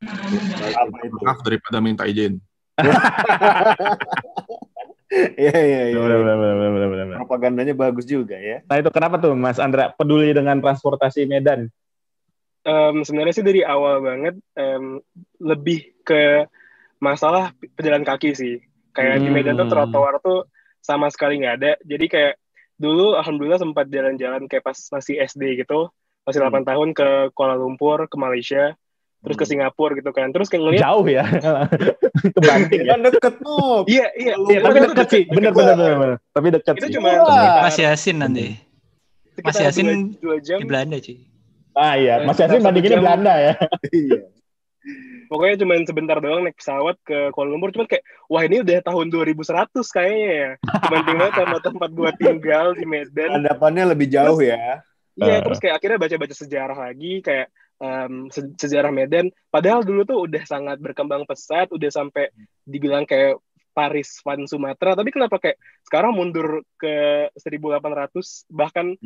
apa 0.00 0.96
itu? 1.04 1.18
Maaf 1.20 1.42
daripada 1.42 1.82
minta 1.82 2.06
izin. 2.06 2.38
Iya, 5.10 5.58
iya, 5.58 5.80
iya. 5.90 5.98
Benar, 5.98 6.18
benar, 6.22 6.36
benar, 6.38 6.54
benar, 6.54 6.70
benar, 6.70 6.88
benar. 7.10 7.16
Propagandanya 7.18 7.74
bagus 7.74 8.06
juga 8.06 8.38
ya. 8.38 8.62
Nah 8.62 8.78
itu 8.78 8.90
kenapa 8.94 9.18
tuh 9.18 9.34
Mas 9.34 9.58
Andra 9.58 9.90
peduli 9.90 10.30
dengan 10.30 10.62
transportasi 10.62 11.26
Medan? 11.26 11.66
Em, 12.62 12.96
sebenarnya 13.02 13.34
sih 13.34 13.42
dari 13.42 13.66
awal 13.66 13.98
banget 14.06 14.38
em, 14.54 15.02
lebih 15.42 15.90
ke 16.06 16.46
masalah 17.02 17.50
pejalan 17.74 18.06
kaki 18.06 18.38
sih. 18.38 18.62
Kayak 18.94 19.26
di 19.26 19.34
Medan 19.34 19.58
tuh 19.58 19.66
Hmm. 19.66 19.74
trotoar 19.82 20.22
tuh 20.22 20.46
sama 20.78 21.10
sekali 21.10 21.42
nggak 21.42 21.56
ada. 21.58 21.72
Jadi 21.82 22.06
kayak 22.06 22.34
dulu 22.80 23.12
alhamdulillah 23.14 23.60
sempat 23.60 23.86
jalan-jalan 23.86 24.48
kayak 24.48 24.64
pas 24.64 24.78
masih 24.90 25.20
SD 25.20 25.60
gitu, 25.60 25.92
masih 26.24 26.40
8 26.40 26.64
tahun 26.64 26.96
ke 26.96 27.08
Kuala 27.36 27.54
Lumpur, 27.54 28.08
ke 28.08 28.16
Malaysia, 28.16 28.72
terus 29.20 29.36
ke 29.36 29.44
Singapura 29.44 29.92
gitu 29.92 30.08
kan. 30.10 30.32
Terus 30.32 30.48
kayak 30.48 30.62
ngeliat 30.64 30.80
Jauh 30.80 31.04
ya, 31.04 31.24
ke 32.34 32.40
Banting 32.40 32.80
ya. 32.88 32.96
Kan 32.96 33.00
deket 33.04 33.34
tuh. 33.38 33.84
iya 33.84 34.08
iya, 34.16 34.32
Iya, 34.40 34.58
tapi 34.64 34.76
Itu 34.80 34.86
dekat 34.88 35.08
sih, 35.12 35.22
bener 35.28 35.52
bener 35.52 35.74
bener. 35.76 35.94
bener. 35.94 36.16
Tapi 36.32 36.46
dekat 36.50 36.74
Itu 36.80 36.86
sih. 36.88 36.94
cuma 36.96 37.08
Mas 37.60 37.76
Yasin 37.76 38.16
nanti. 38.16 38.56
sekitar 39.30 39.44
Mas 39.46 39.58
Yasin 39.60 39.86
dua, 39.86 39.96
dua 40.18 40.36
jam. 40.40 40.58
Di 40.58 40.64
Belanda 40.64 40.96
cuy. 40.96 41.16
Ah 41.70 41.94
iya, 41.94 42.24
Mas 42.24 42.34
Yasin 42.34 42.58
Satu 42.58 42.64
bandinginnya. 42.64 42.98
Belanda 42.98 43.34
ya. 43.36 43.54
Iya. 43.92 44.18
Pokoknya 45.30 45.62
cuma 45.62 45.78
sebentar 45.86 46.18
doang 46.18 46.42
naik 46.42 46.58
pesawat 46.58 46.98
ke 47.06 47.30
Kuala 47.30 47.54
Lumpur. 47.54 47.70
Cuman 47.70 47.86
kayak, 47.86 48.02
wah 48.26 48.42
ini 48.42 48.66
udah 48.66 48.82
tahun 48.82 49.06
2100 49.14 49.78
kayaknya 49.86 50.30
ya. 50.34 50.50
Cuman 50.58 51.00
tinggal 51.06 51.30
sama 51.30 51.56
tempat 51.62 51.90
buat 51.94 52.14
tinggal 52.18 52.74
di 52.74 52.82
Medan. 52.82 53.38
Hadapannya 53.38 53.94
lebih 53.94 54.10
jauh 54.10 54.42
ya. 54.42 54.82
Iya, 55.14 55.38
Eh. 55.38 55.40
terus 55.46 55.62
kayak 55.62 55.78
akhirnya 55.78 55.98
baca-baca 56.02 56.34
sejarah 56.34 56.74
lagi, 56.74 57.22
kayak 57.22 57.46
em, 57.78 58.26
se- 58.28 58.58
sejarah 58.58 58.90
Medan. 58.90 59.30
Padahal 59.48 59.86
dulu 59.86 60.02
tuh 60.02 60.18
udah 60.26 60.42
sangat 60.42 60.82
berkembang 60.82 61.22
pesat, 61.24 61.70
udah 61.70 61.90
sampai 61.94 62.28
dibilang 62.66 63.06
kayak 63.06 63.38
Paris 63.70 64.18
Van 64.26 64.42
Sumatera. 64.44 64.98
Tapi 64.98 65.14
kenapa 65.14 65.38
kayak 65.38 65.54
sekarang 65.86 66.18
mundur 66.18 66.66
ke 66.74 67.30
1800, 67.38 68.50
bahkan 68.50 68.98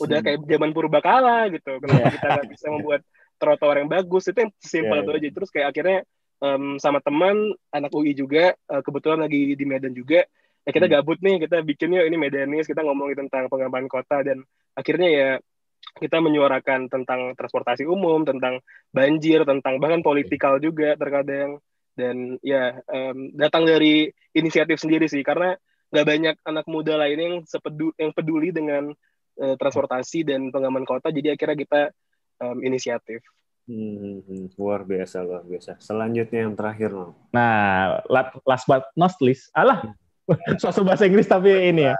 udah 0.00 0.18
kayak 0.24 0.40
zaman 0.40 0.72
purbakala 0.72 1.52
gitu. 1.52 1.76
Kenapa 1.78 2.08
kita 2.10 2.26
nggak 2.32 2.48
bisa 2.48 2.66
membuat 2.72 3.00
trotoar 3.40 3.80
yang 3.80 3.88
bagus? 3.88 4.28
Itu 4.28 4.44
yang 4.44 4.52
simpel 4.60 5.00
Iya, 5.00 5.04
itu 5.04 5.10
aja. 5.16 5.28
Terus 5.40 5.48
kayak 5.48 5.68
akhirnya 5.72 5.98
em, 6.44 6.76
sama 6.76 7.00
teman 7.00 7.56
anak 7.72 7.90
UI 7.96 8.12
juga, 8.12 8.52
eh, 8.52 8.82
kebetulan 8.84 9.24
lagi 9.24 9.56
di 9.56 9.64
Medan 9.64 9.96
juga. 9.96 10.28
Ya 10.68 10.70
kita 10.76 10.86
gabut 10.92 11.16
nih, 11.24 11.40
kita 11.48 11.64
bikin 11.64 11.96
yuk 11.96 12.04
ini 12.04 12.16
Medanis, 12.20 12.68
kita 12.68 12.84
ngomongin 12.84 13.26
tentang 13.26 13.48
pengembangan 13.48 13.88
kota 13.88 14.20
dan 14.20 14.44
akhirnya 14.76 15.08
ya 15.08 15.28
kita 15.96 16.20
menyuarakan 16.20 16.92
tentang 16.92 17.32
transportasi 17.34 17.88
umum, 17.88 18.22
tentang 18.28 18.60
banjir, 18.92 19.48
tentang 19.48 19.80
bahkan 19.80 20.04
politikal 20.04 20.60
juga 20.60 20.94
terkadang 21.00 21.58
dan 21.96 22.38
ya 22.44 22.78
em, 22.88 23.34
datang 23.34 23.66
dari 23.66 24.08
inisiatif 24.36 24.78
sendiri 24.78 25.10
sih 25.10 25.20
karena 25.20 25.56
nggak 25.90 26.06
banyak 26.06 26.36
anak 26.46 26.66
muda 26.70 26.94
lain 26.94 27.18
yang 27.18 27.34
sepedu 27.44 27.90
yang 27.98 28.14
peduli 28.14 28.54
dengan 28.54 28.94
eh, 29.36 29.54
transportasi 29.58 30.22
dan 30.22 30.54
pengaman 30.54 30.86
kota 30.86 31.10
jadi 31.10 31.34
akhirnya 31.34 31.58
kita 31.58 31.80
em, 32.40 32.58
inisiatif 32.64 33.20
Hmm, 33.70 34.18
hmm, 34.26 34.58
luar 34.58 34.82
biasa, 34.82 35.22
luar 35.22 35.46
biasa. 35.46 35.78
Selanjutnya 35.78 36.42
yang 36.42 36.58
terakhir, 36.58 36.90
no. 36.90 37.14
Nah, 37.30 38.02
la- 38.10 38.34
last 38.42 38.66
but 38.66 38.82
not 38.98 39.14
least, 39.22 39.46
alah, 39.54 39.94
suatu 40.58 40.82
bahasa 40.82 41.06
Inggris 41.06 41.30
tapi 41.30 41.70
ini 41.70 41.86
ya, 41.86 41.94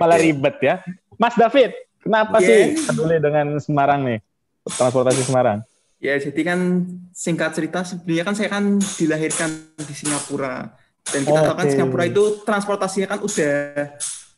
malah 0.00 0.16
ribet 0.16 0.56
ya. 0.64 0.80
Mas 1.20 1.36
David, 1.36 1.76
kenapa 2.00 2.40
Iya. 2.40 2.48
sih 2.48 2.60
peduli 2.88 3.20
dengan 3.20 3.52
Semarang 3.60 4.00
nih, 4.00 4.24
transportasi 4.64 5.28
Semarang? 5.28 5.60
Ya, 6.00 6.16
jadi 6.16 6.40
kan 6.40 6.88
singkat 7.12 7.52
cerita 7.52 7.84
sebenarnya 7.84 8.24
kan 8.24 8.34
saya 8.34 8.48
kan 8.48 8.64
dilahirkan 8.80 9.50
di 9.76 9.92
Singapura 9.92 10.72
dan 11.04 11.20
kita 11.20 11.40
tahu 11.44 11.56
kan. 11.60 11.66
Singapura 11.68 12.04
itu 12.08 12.24
transportasinya 12.48 13.12
kan 13.12 13.20
udah 13.20 13.52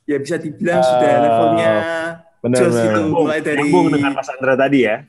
ya 0.03 0.19
bisa 0.19 0.35
dibilang 0.35 0.83
Ah, 0.83 0.89
sudah 0.91 1.13
levelnya 1.23 1.73
Benar, 2.43 2.59
Jos 2.59 2.75
benar. 2.75 2.87
itu 2.91 3.01
mulai 3.07 3.39
dari 3.39 3.71
Nyambung 3.71 3.87
dengan 3.95 4.19
Mas 4.19 4.27
Andra 4.35 4.59
tadi 4.59 4.83
ya. 4.83 5.07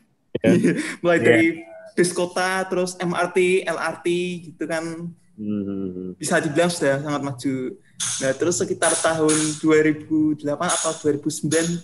Mulai 1.02 1.18
Iya. 1.20 1.26
dari 1.26 1.48
bis 1.94 2.10
kota 2.10 2.66
terus 2.66 2.98
MRT, 2.98 3.64
LRT 3.64 4.08
gitu 4.50 4.64
kan 4.66 4.84
Hmm, 5.34 6.14
bisa 6.14 6.38
dibilang 6.38 6.70
sudah 6.70 7.02
sangat 7.02 7.22
maju. 7.26 7.54
Nah, 8.22 8.32
terus 8.38 8.54
sekitar 8.54 8.94
tahun 8.94 9.34
2008 9.58 10.46
atau 10.70 10.94
2009 10.94 11.82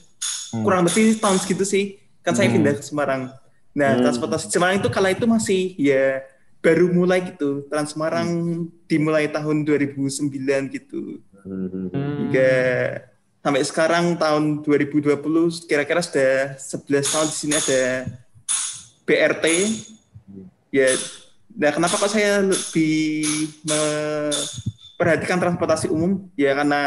Hmm. 0.53 0.61
kurang 0.61 0.85
lebih 0.85 1.17
tahun 1.17 1.37
segitu 1.41 1.65
sih 1.65 1.83
kan 2.21 2.37
saya 2.37 2.45
Hmm. 2.45 2.61
pindah 2.61 2.77
ke 2.77 2.85
Semarang. 2.85 3.33
Nah, 3.73 3.97
Hmm. 3.97 4.01
transportasi 4.05 4.53
Semarang 4.53 4.77
itu 4.77 4.89
kala 4.89 5.09
itu 5.09 5.25
masih 5.25 5.73
ya 5.81 6.21
baru 6.61 6.93
mulai 6.93 7.25
gitu. 7.25 7.65
Trans 7.73 7.97
Semarang 7.97 8.29
dimulai 8.85 9.25
tahun 9.25 9.65
2009 9.65 10.69
gitu. 10.69 11.17
hmm, 11.39 11.89
hmm. 11.89 11.89
Hingga 12.21 12.51
sampai 13.39 13.61
sekarang 13.65 14.13
tahun 14.13 14.61
2020 14.61 15.65
kira-kira 15.65 16.05
sudah 16.05 16.53
11 16.53 17.09
tahun 17.09 17.27
di 17.31 17.35
sini 17.35 17.55
ada 17.57 17.81
BRT. 19.09 19.45
Ya, 20.69 20.93
nah 21.57 21.73
kenapa 21.73 21.97
kok 21.97 22.13
saya 22.13 22.45
lebih 22.45 23.25
memperhatikan 23.65 25.41
transportasi 25.41 25.89
umum? 25.89 26.29
Ya 26.37 26.53
karena 26.53 26.81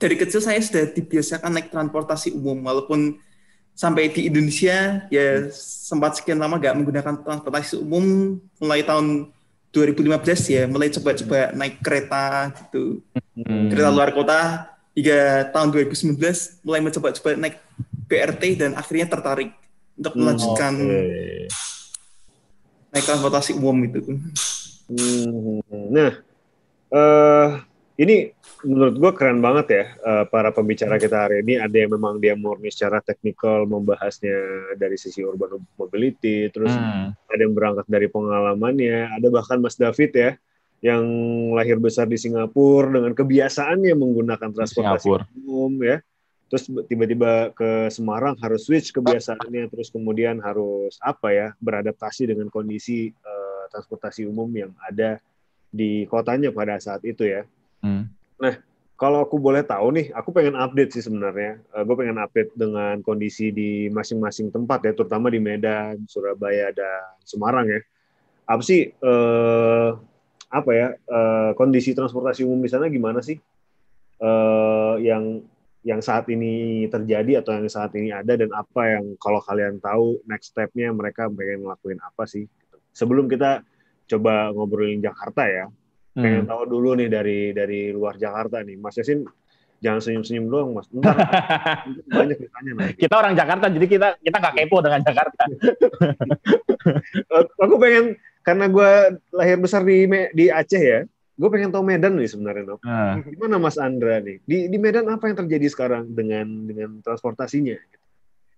dari 0.00 0.16
kecil 0.16 0.40
saya 0.40 0.56
sudah 0.64 0.88
dibiasakan 0.88 1.52
naik 1.52 1.68
transportasi 1.68 2.32
umum, 2.32 2.64
walaupun 2.64 3.20
sampai 3.76 4.08
di 4.08 4.32
Indonesia 4.32 5.04
ya 5.12 5.50
sempat 5.52 6.16
sekian 6.16 6.40
lama 6.40 6.56
nggak 6.56 6.78
menggunakan 6.78 7.14
transportasi 7.20 7.82
umum 7.82 8.38
mulai 8.62 8.86
tahun 8.86 9.28
2015 9.74 10.54
ya 10.54 10.62
mulai 10.70 10.88
coba-coba 10.94 11.50
naik 11.52 11.82
kereta 11.82 12.54
gitu 12.54 13.02
Hmm. 13.34 13.66
kereta 13.66 13.90
luar 13.90 14.14
kota 14.14 14.70
hingga 14.94 15.50
tahun 15.50 15.74
2019 15.74 16.62
mulai 16.62 16.78
mencoba-coba 16.78 17.34
naik 17.34 17.58
BRT 18.06 18.42
dan 18.62 18.78
akhirnya 18.78 19.10
tertarik 19.10 19.50
untuk 19.94 20.12
Hmm, 20.12 20.20
melanjutkan 20.20 20.72
Oke. 20.74 21.48
naik 22.90 23.04
transportasi 23.04 23.50
umum 23.54 23.76
itu. 23.82 24.00
Hmm, 24.86 25.60
Nah, 25.90 26.10
eh 26.90 27.48
ini 27.94 28.34
menurut 28.64 28.96
gue 28.98 29.12
keren 29.14 29.38
banget 29.38 29.66
ya 29.70 29.84
eh, 29.94 30.24
para 30.26 30.50
pembicara 30.50 30.98
kita 30.98 31.26
hari 31.26 31.42
ini. 31.42 31.58
Ada 31.58 31.86
yang 31.86 31.94
memang 31.94 32.18
dia 32.18 32.34
murni 32.34 32.68
secara 32.68 32.98
teknikal 33.00 33.64
membahasnya 33.64 34.34
dari 34.74 34.98
sisi 34.98 35.22
urban 35.22 35.62
mobility, 35.74 36.50
terus 36.50 36.74
Hmm. 36.74 37.14
ada 37.30 37.40
yang 37.40 37.54
berangkat 37.54 37.86
dari 37.86 38.06
pengalamannya, 38.06 39.14
ada 39.14 39.26
bahkan 39.30 39.58
Mas 39.58 39.74
David 39.74 40.10
ya 40.12 40.30
yang 40.84 41.02
lahir 41.56 41.80
besar 41.80 42.04
di 42.04 42.20
Singapura 42.20 42.92
dengan 42.92 43.16
kebiasaannya 43.16 43.94
menggunakan 43.96 44.52
transportasi 44.52 45.08
Singapura. 45.08 45.24
umum 45.40 45.80
ya. 45.80 45.96
Terus 46.52 46.70
tiba-tiba 46.86 47.50
ke 47.56 47.88
Semarang 47.88 48.36
harus 48.38 48.68
switch 48.68 48.92
kebiasaannya, 48.92 49.68
terus 49.72 49.88
kemudian 49.90 50.38
harus 50.44 51.00
apa 51.00 51.32
ya 51.32 51.48
beradaptasi 51.58 52.30
dengan 52.30 52.52
kondisi 52.52 53.10
eh, 53.10 53.64
transportasi 53.72 54.28
umum 54.28 54.46
yang 54.52 54.72
ada 54.84 55.18
di 55.74 56.06
kotanya 56.06 56.54
pada 56.54 56.78
saat 56.78 57.02
itu 57.02 57.26
ya. 57.26 57.42
Hmm. 57.82 58.06
Kalau 58.94 59.26
aku 59.26 59.42
boleh 59.42 59.66
tahu 59.66 59.90
nih, 59.90 60.06
aku 60.14 60.30
pengen 60.30 60.54
update 60.54 60.94
sih 60.94 61.02
sebenarnya. 61.02 61.58
gue 61.82 61.96
pengen 61.98 62.14
update 62.22 62.54
dengan 62.54 63.02
kondisi 63.02 63.50
di 63.50 63.90
masing-masing 63.90 64.54
tempat 64.54 64.86
ya, 64.86 64.94
terutama 64.94 65.34
di 65.34 65.42
Medan, 65.42 66.06
Surabaya, 66.06 66.70
dan 66.70 67.18
Semarang 67.26 67.66
ya. 67.66 67.82
Apa 68.46 68.62
sih 68.62 68.94
eh, 68.94 69.90
apa 70.46 70.70
ya 70.70 70.94
eh, 70.94 71.50
kondisi 71.58 71.90
transportasi 71.90 72.46
umum 72.46 72.62
di 72.62 72.70
sana 72.70 72.86
gimana 72.86 73.18
sih? 73.18 73.34
Eh, 74.22 74.94
yang 75.02 75.42
yang 75.84 76.00
saat 76.00 76.24
ini 76.32 76.88
terjadi 76.88 77.44
atau 77.44 77.60
yang 77.60 77.68
saat 77.68 77.92
ini 77.92 78.08
ada 78.08 78.34
dan 78.40 78.48
apa 78.56 78.96
yang 78.96 79.14
kalau 79.20 79.38
kalian 79.44 79.76
tahu 79.84 80.16
next 80.24 80.56
step-nya 80.56 80.88
mereka 80.96 81.28
pengen 81.28 81.68
ngelakuin 81.68 82.00
apa 82.00 82.24
sih? 82.24 82.48
Sebelum 82.96 83.28
kita 83.28 83.60
coba 84.08 84.48
ngobrolin 84.56 85.04
Jakarta 85.04 85.44
ya, 85.44 85.68
pengen 86.16 86.48
Hmm. 86.48 86.50
tahu 86.50 86.62
dulu 86.72 86.96
nih 86.96 87.08
dari 87.12 87.40
dari 87.52 87.92
luar 87.92 88.16
Jakarta 88.16 88.64
nih, 88.64 88.80
Mas 88.80 88.96
Yasin 88.96 89.28
jangan 89.84 90.00
senyum-senyum 90.00 90.46
doang, 90.48 90.72
Mas. 90.72 90.88
Ntar 90.88 91.12
banyak 92.16 92.38
ditanya 92.40 92.70
nanti. 92.80 93.04
Kita 93.04 93.14
orang 93.20 93.36
Jakarta, 93.36 93.66
jadi 93.68 93.86
kita 93.86 94.08
kita 94.24 94.36
nggak 94.40 94.54
kepo 94.56 94.80
dengan 94.80 95.00
Jakarta. 95.04 95.42
Aku 97.64 97.76
pengen 97.76 98.16
karena 98.40 98.68
gue 98.68 98.90
lahir 99.36 99.56
besar 99.60 99.84
di 99.84 100.08
di 100.32 100.48
Aceh 100.48 100.80
ya, 100.80 101.00
gue 101.34 101.48
pengen 101.50 101.74
tahu 101.74 101.82
Medan 101.82 102.14
nih 102.14 102.30
sebenarnya. 102.30 102.78
Nah, 102.78 103.18
Gimana 103.26 103.58
Mas 103.58 103.74
Andra 103.76 104.22
nih? 104.22 104.38
Di 104.46 104.70
di 104.70 104.78
Medan 104.78 105.10
apa 105.10 105.26
yang 105.26 105.36
terjadi 105.42 105.66
sekarang 105.66 106.06
dengan 106.14 106.46
dengan 106.66 107.02
transportasinya? 107.02 107.76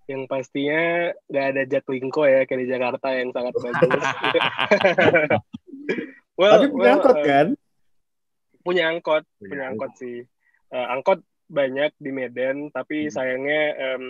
yang 0.06 0.30
pastinya 0.30 1.10
nggak 1.26 1.46
ada 1.50 1.62
Jaklingko 1.66 2.30
ya 2.30 2.46
kayak 2.46 2.60
di 2.62 2.68
Jakarta 2.70 3.10
yang 3.10 3.34
sangat 3.34 3.58
bagus 3.62 4.06
well, 6.38 6.52
Tapi 6.54 6.66
punya 6.70 6.78
well, 6.78 6.94
angkot 7.02 7.16
eh, 7.18 7.26
kan? 7.26 7.46
punya 8.62 8.82
angkot 8.90 9.22
Punya 9.26 9.50
punya 9.50 9.64
angkot 9.74 9.92
sih 9.98 10.18
Eh, 10.66 10.86
angkot 10.90 11.22
banyak 11.46 11.94
di 11.98 12.10
Medan 12.10 12.74
tapi 12.74 13.06
sayangnya 13.06 13.62
em, 13.78 14.02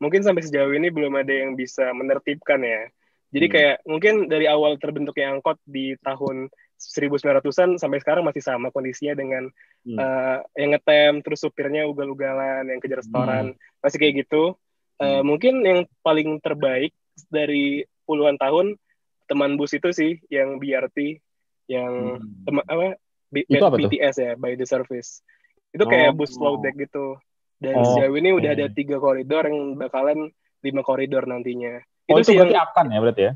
mungkin 0.00 0.24
sampai 0.24 0.40
sejauh 0.40 0.72
ini 0.72 0.88
belum 0.88 1.12
ada 1.20 1.28
yang 1.28 1.52
bisa 1.52 1.92
menertibkan 1.92 2.64
ya. 2.64 2.88
Jadi 3.28 3.46
Hmm. 3.48 3.52
kayak 3.52 3.76
mungkin 3.84 4.14
dari 4.24 4.48
awal 4.48 4.80
terbentuknya 4.80 5.36
angkot 5.36 5.60
di 5.68 6.00
tahun 6.00 6.48
1900-an 6.78 7.76
sampai 7.76 7.98
sekarang 7.98 8.22
masih 8.22 8.40
sama 8.40 8.70
kondisinya 8.70 9.12
dengan 9.12 9.50
Hmm. 9.82 9.98
eh, 9.98 10.38
yang 10.58 10.70
ngetem 10.72 11.22
terus 11.22 11.42
supirnya 11.42 11.84
ugal-ugalan 11.84 12.66
yang 12.66 12.78
kejar 12.78 13.02
restoran 13.02 13.52
masih 13.78 13.98
kayak 13.98 14.14
gitu. 14.22 14.54
Eh, 14.98 15.06
Hmm. 15.20 15.26
mungkin 15.26 15.62
yang 15.62 15.80
paling 16.00 16.38
terbaik 16.38 16.94
dari 17.28 17.82
puluhan 18.02 18.34
tahun 18.36 18.78
teman 19.26 19.54
bus 19.54 19.70
itu 19.70 19.90
sih 19.92 20.18
yang 20.28 20.56
BRT 20.56 21.18
yang 21.66 22.16
Hmm. 22.18 22.42
tema- 22.42 22.64
apa 22.64 22.96
B- 23.28 23.44
Itu 23.44 23.60
apa 23.60 23.76
tuh? 23.76 23.92
BTS 23.92 24.16
ya 24.16 24.32
by 24.34 24.56
the 24.56 24.64
service 24.64 25.20
itu 25.68 25.84
kayak 25.84 26.16
Oh. 26.16 26.16
bus 26.16 26.32
slow 26.32 26.56
deck 26.58 26.74
gitu 26.74 27.20
dan 27.60 27.76
Oh, 27.76 27.84
sejauh 27.84 28.16
ini 28.16 28.32
udah 28.32 28.56
ada 28.56 28.72
tiga 28.72 28.96
koridor 28.96 29.44
yang 29.44 29.76
bakalan 29.76 30.32
lima 30.64 30.80
koridor 30.80 31.28
nantinya 31.28 31.84
Oh 32.08 32.16
itu 32.16 32.32
sih 32.32 32.40
berarti 32.40 32.56
yang 32.56 32.64
akan 32.64 32.86
ya 32.88 32.98
berarti 33.04 33.22
ya? 33.28 33.32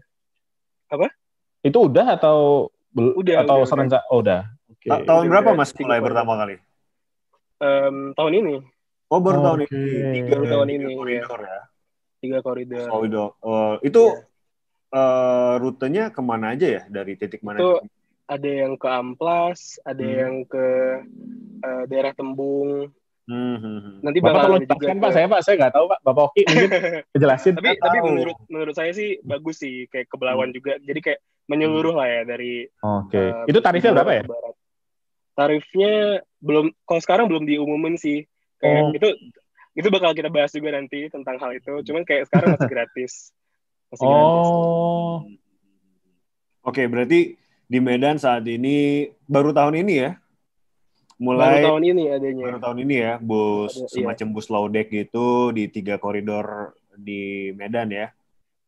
Apa? 0.88 1.06
Itu 1.60 1.78
udah 1.92 2.06
atau 2.16 2.71
bel- 2.92 3.16
Udah, 3.16 3.36
atau 3.42 3.56
udah, 3.58 3.68
serentak? 3.68 4.02
Oh 4.08 4.20
udah. 4.20 4.46
Oke. 4.68 4.88
Ta- 4.88 5.02
tahun 5.02 5.24
Udah 5.26 5.32
berapa 5.32 5.50
mas 5.52 5.70
mulai 5.74 6.00
pertama 6.00 6.32
kali? 6.36 6.56
em, 7.58 7.96
tahun 8.12 8.32
ini 8.36 8.56
Oh 9.06 9.20
baru 9.20 9.44
tahun 9.44 9.58
Oke. 9.64 9.76
ini. 9.76 10.08
Tiga, 10.16 10.32
Baru 10.40 10.44
tahun 10.48 10.66
tiga 10.72 10.80
ini, 10.80 10.94
koridor 10.96 11.40
ya. 11.44 11.60
tiga 12.18 12.38
koridor 12.40 12.86
Koridor. 12.88 13.28
Oh, 13.44 13.76
itu 13.84 14.02
Iya. 14.08 14.24
eh, 14.92 15.54
rutenya 15.60 16.04
ke 16.08 16.20
mana 16.20 16.56
aja 16.56 16.66
ya? 16.68 16.82
Dari 16.88 17.12
titik 17.16 17.44
mana? 17.44 17.60
Itu 17.60 17.80
ada 18.24 18.48
yang 18.48 18.80
ke 18.80 18.88
Amplas 18.88 19.76
ada 19.84 20.00
Hmm. 20.00 20.16
yang 20.16 20.34
ke 20.48 20.66
eh, 21.62 21.84
daerah 21.86 22.16
Tembung 22.16 22.88
Hmm, 23.22 23.54
hmm, 23.54 23.78
hmm. 23.78 23.96
nanti 24.02 24.18
Bapak 24.18 24.34
bakal 24.34 24.46
tolong 24.48 24.62
jelaskan 24.64 24.96
Pak, 24.98 25.10
saya 25.10 25.26
Pak, 25.26 25.40
saya 25.40 25.54
nggak 25.56 25.72
tahu 25.72 25.86
Pak. 25.86 25.98
Bapak 26.02 26.22
Oki 26.26 26.42
mungkin 26.44 26.70
jelasin. 27.22 27.52
tapi 27.54 27.68
tapi 27.78 27.98
menurut 28.00 28.36
menurut 28.46 28.74
saya 28.74 28.90
sih 28.90 29.22
bagus 29.22 29.56
sih 29.56 29.86
kayak 29.86 30.06
ke 30.06 30.16
Belawan 30.16 30.50
juga 30.50 30.74
jadi 30.78 31.00
kayak 31.00 31.20
menyeluruh 31.44 31.94
lah 31.94 32.08
ya 32.08 32.22
dari 32.24 32.66
Oke. 32.76 33.14
eh, 33.14 33.46
Itu 33.46 33.58
tarifnya 33.58 33.92
berapa 33.92 34.12
ya? 34.12 34.22
barat. 34.24 34.54
tarifnya 35.32 35.92
belum 36.38 36.74
kalau 36.82 37.00
sekarang 37.00 37.26
belum 37.26 37.44
diumumin 37.44 37.94
sih 37.94 38.26
kayak 38.58 38.80
Oh. 38.80 38.90
itu 38.92 39.08
itu 39.72 39.88
bakal 39.88 40.12
kita 40.12 40.28
bahas 40.28 40.50
juga 40.50 40.70
nanti 40.70 41.08
tentang 41.08 41.38
hal 41.38 41.50
itu 41.52 41.80
cuman 41.80 42.02
kayak 42.02 42.26
sekarang 42.26 42.52
masih 42.52 42.68
gratis 42.68 43.12
masih 43.88 44.04
gratis 44.04 44.48
Oh. 44.50 45.24
Oke, 46.62 46.86
berarti 46.86 47.34
di 47.64 47.78
Medan 47.78 48.16
saat 48.16 48.44
ini 48.44 49.08
baru 49.24 49.50
tahun 49.50 49.80
ini 49.80 49.94
ya? 49.96 50.10
Baru 51.22 51.38
Mulai 51.38 51.62
tahun 51.62 51.82
ini 51.86 52.02
adanya 52.10 52.42
baru 52.50 52.58
tahun 52.58 52.78
ini 52.82 52.94
ya, 52.98 53.12
bus 53.22 53.72
Ada, 53.72 53.78
iya. 53.78 53.88
semacam 53.94 54.26
bus 54.34 54.46
low 54.50 54.66
deck 54.66 54.88
gitu 54.90 55.26
di 55.54 55.70
tiga 55.70 55.94
koridor 55.96 56.74
di 56.98 57.54
Medan 57.54 57.94
ya. 57.94 58.10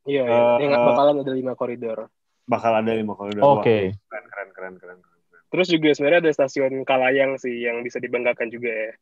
iya 0.06 0.22
Eh, 0.22 0.56
yang 0.62 0.72
eh. 0.72 0.86
bakalan 0.86 1.20
ada 1.20 1.32
lima 1.34 1.58
koridor 1.58 2.06
Bakal 2.44 2.84
ada 2.84 2.92
lima 2.92 3.16
koridor. 3.16 3.40
Oke. 3.40 3.96
Wah, 4.06 4.20
Keren, 4.20 4.26
keren, 4.30 4.48
keren, 4.54 4.74
keren. 4.78 4.98
keren. 5.02 5.12
terus 5.50 5.66
juga 5.66 5.90
sebenarnya 5.94 6.20
ada 6.28 6.32
stasiun 6.34 6.82
Kalayang 6.82 7.38
sih 7.38 7.66
yang 7.66 7.82
bisa 7.82 7.98
dibanggakan 7.98 8.50
juga 8.50 8.70
ya 8.70 8.92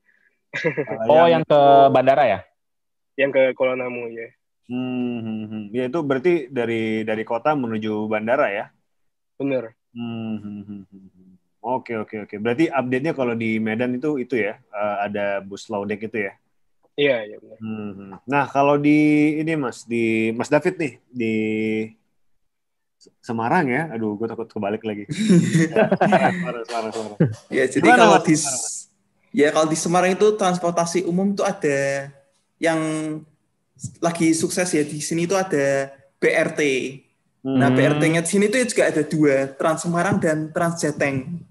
Oh, 1.09 1.25
yang 1.25 1.45
ke 1.45 1.61
bandara 1.89 2.25
ya? 2.29 2.41
yang 3.17 3.29
ke 3.29 3.53
Kolanamu 3.53 4.09
ya 4.09 4.29
Hmm, 4.71 5.19
hmm, 5.21 5.43
hmm. 5.51 5.65
Ya 5.75 5.85
itu 5.91 5.99
berarti 6.01 6.47
dari 6.49 7.03
dari 7.03 7.25
kota 7.27 7.53
menuju 7.53 8.07
bandara 8.07 8.49
ya? 8.49 8.67
bener 9.37 9.75
Hmm, 9.93 10.39
hmm, 10.39 10.61
hmm, 10.63 10.63
hmm, 10.65 10.83
hmm. 10.89 11.02
Oke, 11.63 11.95
oke, 11.95 12.27
oke. 12.27 12.35
Berarti 12.43 12.67
update-nya 12.67 13.15
kalau 13.15 13.39
di 13.39 13.63
Medan 13.63 13.95
itu 13.95 14.19
itu 14.19 14.35
ya, 14.35 14.59
eh, 14.59 14.97
ada 15.07 15.39
bus 15.39 15.71
low 15.71 15.87
deck 15.87 16.03
itu 16.11 16.27
ya? 16.27 16.35
iya 16.99 17.17
iya 17.25 17.39
Hmm, 17.63 17.91
hmm. 17.95 18.13
Nah, 18.27 18.45
kalau 18.51 18.75
di 18.77 18.99
ini 19.39 19.55
Mas, 19.55 19.87
di 19.87 20.35
Mas 20.35 20.51
David 20.51 20.75
nih 20.77 20.93
di 21.07 21.35
Semarang 23.23 23.67
ya. 23.71 23.91
Aduh, 23.95 24.19
gue 24.19 24.27
takut 24.27 24.51
kebalik 24.51 24.83
lagi. 24.83 25.07
suara. 26.67 27.17
Ya, 27.51 27.65
jadi 27.71 27.87
Gimana, 27.87 28.03
kalau 28.03 28.19
Mas? 28.19 28.27
di 28.27 28.35
Mas? 28.35 28.91
ya 29.33 29.49
kalau 29.55 29.67
di 29.71 29.79
Semarang 29.79 30.13
itu 30.19 30.29
transportasi 30.35 31.07
umum 31.09 31.33
tuh 31.33 31.47
ada 31.47 32.11
yang 32.59 32.79
lagi 33.99 34.35
sukses 34.37 34.69
ya 34.71 34.83
di 34.83 34.99
sini 34.99 35.27
itu 35.27 35.39
ada 35.39 35.95
BRT. 36.19 36.61
Nah, 37.43 37.71
Hmm. 37.71 37.75
BRT-nya 37.75 38.23
di 38.23 38.31
sini 38.31 38.47
tuh 38.47 38.63
juga 38.63 38.87
ada 38.87 39.03
dua, 39.03 39.51
Trans 39.59 39.83
Semarang 39.83 40.23
dan 40.23 40.51
Trans 40.55 40.79
Jateng. 40.79 41.43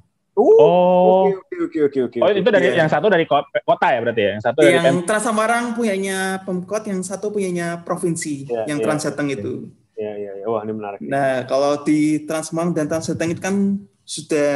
Oh. 0.42 1.30
Oke, 1.30 1.56
oke, 1.62 1.80
oke, 1.86 2.00
oke. 2.10 2.18
Oh, 2.20 2.30
itu 2.32 2.50
dari 2.50 2.68
Iya. 2.68 2.82
yang 2.82 2.90
satu 2.90 3.08
dari 3.08 3.30
ko- 3.30 3.46
kota 3.62 3.88
ya 3.94 4.00
berarti 4.02 4.22
ya? 4.22 4.32
Yang 4.34 4.44
satu 4.44 4.58
dari 4.60 4.74
Yang 4.74 4.86
Pem- 4.90 5.06
Trans 5.06 5.24
Semarang 5.24 5.66
punyanya 5.72 6.18
Pemkot, 6.42 6.84
yang 6.86 7.02
satu 7.02 7.30
punyanya 7.30 7.68
provinsi, 7.80 8.50
Iya, 8.50 8.66
yang 8.66 8.80
iya, 8.82 8.86
Trans 8.86 9.04
Jateng 9.06 9.30
iya. 9.30 9.38
itu. 9.38 9.54
Ya, 9.94 10.14
ya, 10.18 10.32
ya. 10.42 10.46
Wah, 10.50 10.66
ini 10.66 10.74
menarik. 10.74 10.98
Nah, 11.00 11.46
kalau 11.46 11.86
di 11.86 12.26
Trans 12.26 12.50
Semarang 12.50 12.74
dan 12.74 12.90
Trans 12.90 13.06
Jateng 13.06 13.30
itu 13.30 13.40
kan 13.40 13.56
sudah 14.02 14.52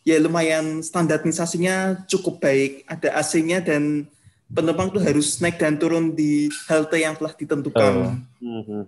ya 0.00 0.16
lumayan 0.16 0.80
standarisasinya 0.80 2.08
cukup 2.08 2.40
baik. 2.40 2.88
Ada 2.88 3.20
AC-nya 3.20 3.60
dan 3.60 4.08
penumpang 4.48 4.88
tuh 4.88 4.98
harus 4.98 5.36
naik 5.38 5.60
dan 5.60 5.76
turun 5.76 6.10
di 6.10 6.48
halte 6.66 6.96
yang 6.96 7.12
telah 7.12 7.30
ditentukan. 7.30 7.92
Oh. 7.94 8.14
Hmm, 8.40 8.62
hmm. 8.64 8.84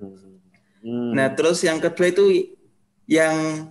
Hmm. 0.82 1.10
Nah, 1.12 1.28
terus 1.30 1.60
yang 1.60 1.78
kedua 1.78 2.08
itu 2.08 2.56
yang 3.04 3.68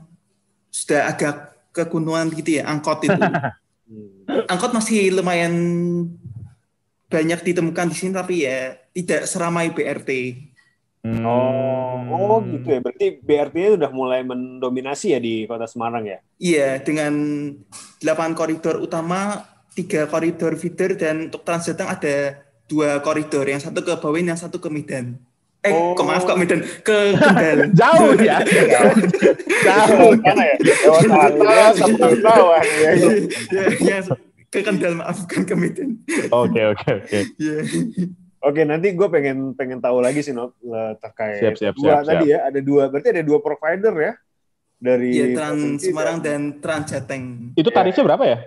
sudah 0.69 1.09
agak 1.09 1.50
kegunungan 1.71 2.31
gitu 2.35 2.61
ya, 2.61 2.67
angkot 2.67 3.07
itu. 3.07 3.15
Angkot 4.51 4.71
masih 4.71 5.11
lumayan 5.11 5.53
banyak 7.11 7.39
ditemukan 7.43 7.91
di 7.91 7.95
sini 7.95 8.11
tapi 8.15 8.47
ya 8.47 8.79
tidak 8.95 9.27
seramai 9.27 9.75
BRT. 9.75 10.11
Hmm. 11.01 11.25
Oh, 11.25 11.97
oh 12.13 12.37
gitu 12.45 12.77
ya. 12.77 12.79
Berarti 12.79 13.19
BRT-nya 13.19 13.71
udah 13.75 13.91
mulai 13.91 14.21
mendominasi 14.21 15.17
ya 15.17 15.19
di 15.19 15.49
kota 15.49 15.65
Semarang 15.65 16.05
ya? 16.05 16.19
Iya, 16.37 16.79
dengan 16.79 17.13
8 17.99 18.37
koridor 18.37 18.79
utama, 18.79 19.43
tiga 19.73 20.05
koridor 20.05 20.53
feeder 20.55 20.93
dan 20.93 21.31
untuk 21.31 21.41
Trans 21.41 21.65
Jateng 21.65 21.89
ada 21.89 22.45
dua 22.69 23.01
koridor, 23.03 23.43
yang 23.49 23.59
satu 23.59 23.83
ke 23.83 23.93
Bawin, 23.99 24.31
yang 24.31 24.39
satu 24.39 24.61
ke 24.61 24.69
Medan. 24.71 25.19
Eh, 25.61 25.69
Oh. 25.69 25.93
ke 25.93 26.01
maaf 26.01 26.25
kok 26.25 26.41
Medan, 26.41 26.65
ke 26.81 27.13
Kendal. 27.13 27.69
Jauh 27.79 28.17
ya. 28.17 28.41
Jauh. 29.61 30.17
Mana 30.17 30.43
ya? 30.43 30.55
Lewat 30.57 31.05
atas 31.37 31.73
sama 31.77 32.07
bawah 32.17 32.61
ya. 32.65 32.91
ya, 32.97 33.63
ya, 33.77 33.97
ke 34.49 34.59
Kendal 34.65 34.97
maaf 34.97 35.21
bukan 35.29 35.41
ke 35.45 35.53
Medan. 35.53 35.89
Oke, 36.33 36.61
oke, 36.65 36.87
oke. 36.97 37.19
Iya. 37.37 37.57
Oke, 38.41 38.65
nanti 38.65 38.97
gue 38.97 39.05
pengen 39.05 39.53
pengen 39.53 39.77
tahu 39.77 40.01
lagi 40.01 40.25
sih 40.25 40.33
Not, 40.33 40.57
eh, 40.65 40.97
terkait 40.97 41.37
Siap, 41.45 41.53
siap, 41.53 41.73
dua 41.77 42.01
siap, 42.01 42.09
tadi 42.09 42.25
ya. 42.33 42.39
Ada 42.49 42.59
dua, 42.59 42.89
berarti 42.89 43.07
ada 43.13 43.21
dua 43.21 43.37
provider 43.37 43.93
ya 43.93 44.13
dari 44.81 45.09
Iya, 45.13 45.25
Trans 45.37 45.61
Semarang 45.77 46.17
dan 46.25 46.57
Trans 46.57 46.89
Jateng. 46.89 47.53
Itu 47.53 47.69
tarifnya 47.69 48.01
berapa 48.01 48.23
ya? 48.25 48.37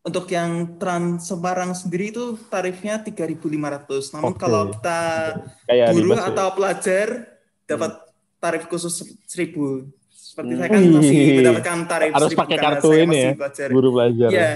Untuk 0.00 0.32
yang 0.32 0.80
Trans 0.80 1.28
Semarang 1.28 1.76
sendiri 1.76 2.08
itu 2.08 2.32
tarifnya 2.48 3.04
3.500. 3.04 4.16
Namun 4.16 4.32
Oke. 4.32 4.40
kalau 4.40 4.72
kita 4.72 5.00
Kayak 5.68 5.86
buruh 5.92 6.16
ya? 6.16 6.24
atau 6.32 6.46
pelajar 6.56 7.06
dapat 7.68 7.92
tarif 8.40 8.64
khusus 8.72 8.96
1000. 9.28 9.92
Seperti 10.08 10.52
saya 10.56 10.68
kan 10.72 10.80
Wih. 10.80 10.94
masih 10.96 11.20
mendapatkan 11.44 11.78
tarif 11.84 12.12
Harus 12.16 12.32
1000 12.32 12.40
pakai 12.40 12.56
kartu 12.56 12.90
ini 12.96 13.20
ya, 13.20 13.30
pelajar. 13.36 13.68
Guru 13.68 13.88
pelajar. 13.92 14.28
Iya. 14.32 14.52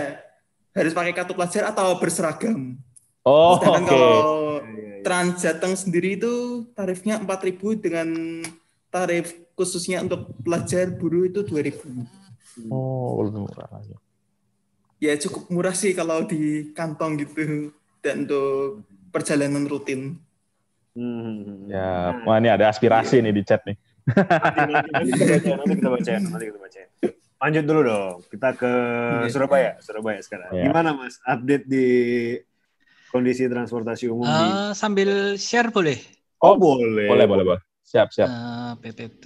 Harus 0.75 0.93
pakai 0.97 1.13
kartu 1.13 1.33
pelajar 1.37 1.63
atau 1.69 1.89
berseragam. 2.01 2.81
Oh, 3.25 3.57
oke. 3.61 3.85
kalau 3.85 4.17
Iya, 4.65 4.65
iya. 4.65 4.95
Trans 5.05 5.45
Jateng 5.45 5.75
sendiri 5.77 6.17
itu 6.17 6.65
tarifnya 6.73 7.21
4.000 7.21 7.85
dengan 7.85 8.09
tarif 8.89 9.37
khususnya 9.53 10.01
untuk 10.01 10.33
pelajar 10.41 10.89
buruh 10.97 11.29
itu 11.29 11.45
2.000. 11.45 11.85
Oh, 12.73 13.21
lebih 13.21 13.45
murah 13.45 13.69
lagi. 13.69 13.93
Ya 15.05 15.21
cukup 15.21 15.53
murah 15.53 15.77
sih 15.77 15.93
kalau 15.93 16.25
di 16.25 16.73
kantong 16.73 17.21
gitu 17.21 17.69
dan 18.01 18.25
untuk 18.25 18.89
perjalanan 19.13 19.69
rutin. 19.69 20.17
Hmm. 20.97 21.69
Ya, 21.69 22.25
wah 22.25 22.41
ini 22.41 22.49
ada 22.49 22.73
aspirasi 22.73 23.21
nih 23.21 23.37
di 23.37 23.43
chat 23.45 23.61
nih. 23.69 23.77
Nanti, 24.09 24.61
nanti, 24.65 24.75
nanti 24.89 25.11
kita 25.13 25.25
baca, 25.29 25.51
nanti 25.61 25.75
kita 25.77 25.91
baca, 25.93 26.13
nanti 26.17 26.47
kita 26.49 26.61
baca. 26.61 26.81
Lanjut 27.45 27.65
dulu 27.69 27.81
dong, 27.85 28.17
kita 28.33 28.49
ke 28.57 28.73
Iya. 28.73 29.29
Surabaya, 29.29 29.71
Surabaya 29.85 30.21
sekarang. 30.25 30.51
Iya. 30.57 30.73
Gimana 30.73 30.97
Mas, 30.97 31.21
update 31.21 31.65
di 31.69 31.87
kondisi 33.13 33.45
transportasi 33.45 34.09
umum 34.09 34.25
di? 34.25 34.49
Eh, 34.49 34.71
sambil 34.73 35.37
share 35.37 35.69
boleh? 35.69 36.01
Oh 36.41 36.57
boleh, 36.57 37.13
Boleh, 37.13 37.27
boleh, 37.29 37.45
boleh. 37.45 37.63
Siap, 37.85 38.09
siap. 38.09 38.29
Eh, 38.33 38.73
PPT. 38.81 39.25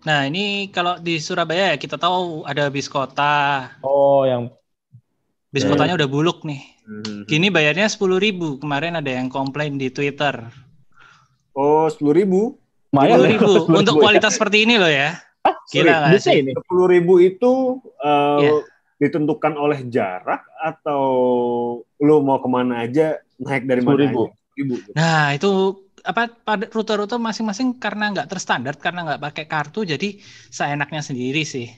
Nah, 0.00 0.24
ini 0.24 0.72
kalau 0.72 0.96
di 0.96 1.20
Surabaya 1.20 1.72
ya 1.72 1.76
kita 1.76 2.00
tahu 2.00 2.48
ada 2.48 2.72
bis 2.72 2.88
kota. 2.88 3.68
Oh, 3.84 4.24
yang 4.24 4.48
Bis 5.50 5.66
Ya. 5.66 5.70
kotanya 5.74 5.98
udah 5.98 6.06
buluk 6.06 6.46
nih. 6.46 6.62
Hmm. 6.86 7.26
Gini 7.26 7.50
bayarnya 7.50 7.90
10.000. 7.90 8.62
Kemarin 8.62 8.94
ada 9.02 9.10
yang 9.10 9.26
komplain 9.26 9.74
di 9.82 9.90
Twitter. 9.90 10.46
Oh 11.52 11.90
sepuluh 11.90 12.14
ribu. 12.14 12.40
ya, 12.94 13.18
10.000 13.18 13.66
10.000 13.66 13.66
untuk 13.82 13.94
ya. 13.98 14.00
kualitas 14.00 14.38
seperti 14.38 14.62
ini 14.62 14.78
loh 14.78 14.86
ya. 14.86 15.18
Ah, 15.42 15.58
Gila 15.66 16.06
nggak 16.06 16.22
sih? 16.22 16.46
ini. 16.46 16.52
Sepuluh 16.54 16.86
ribu 16.86 17.18
itu 17.18 17.82
eh, 17.98 18.38
Iya. 18.46 18.52
ditentukan 19.02 19.58
oleh 19.58 19.90
jarak 19.90 20.46
atau 20.54 21.02
lu 21.98 22.16
mau 22.22 22.38
ke 22.38 22.46
mana 22.46 22.86
aja 22.86 23.18
naik 23.42 23.66
dari 23.66 23.82
Sepuluh 23.82 23.98
mana 23.98 24.06
ribu. 24.06 24.22
aja? 24.30 24.32
Ribu. 24.54 24.74
Nah, 24.94 25.22
itu 25.34 25.50
apa 26.04 26.32
pada 26.32 26.66
rute-rute 26.70 27.16
masing-masing 27.20 27.76
karena 27.76 28.10
nggak 28.12 28.28
terstandar 28.30 28.74
karena 28.80 29.04
nggak 29.06 29.20
pakai 29.20 29.44
kartu 29.44 29.84
jadi 29.84 30.16
seenaknya 30.48 31.00
sendiri 31.04 31.42
sih. 31.44 31.68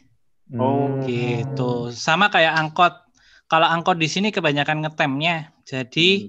Oh, 0.59 0.99
Hmm. 1.01 1.07
Gitu. 1.07 1.91
Sama 1.95 2.29
kayak 2.29 2.55
angkot. 2.59 2.95
Kalau 3.49 3.69
angkot 3.69 3.97
di 4.01 4.09
sini 4.09 4.29
kebanyakan 4.33 4.85
ngetemnya. 4.85 5.53
Jadi 5.65 6.29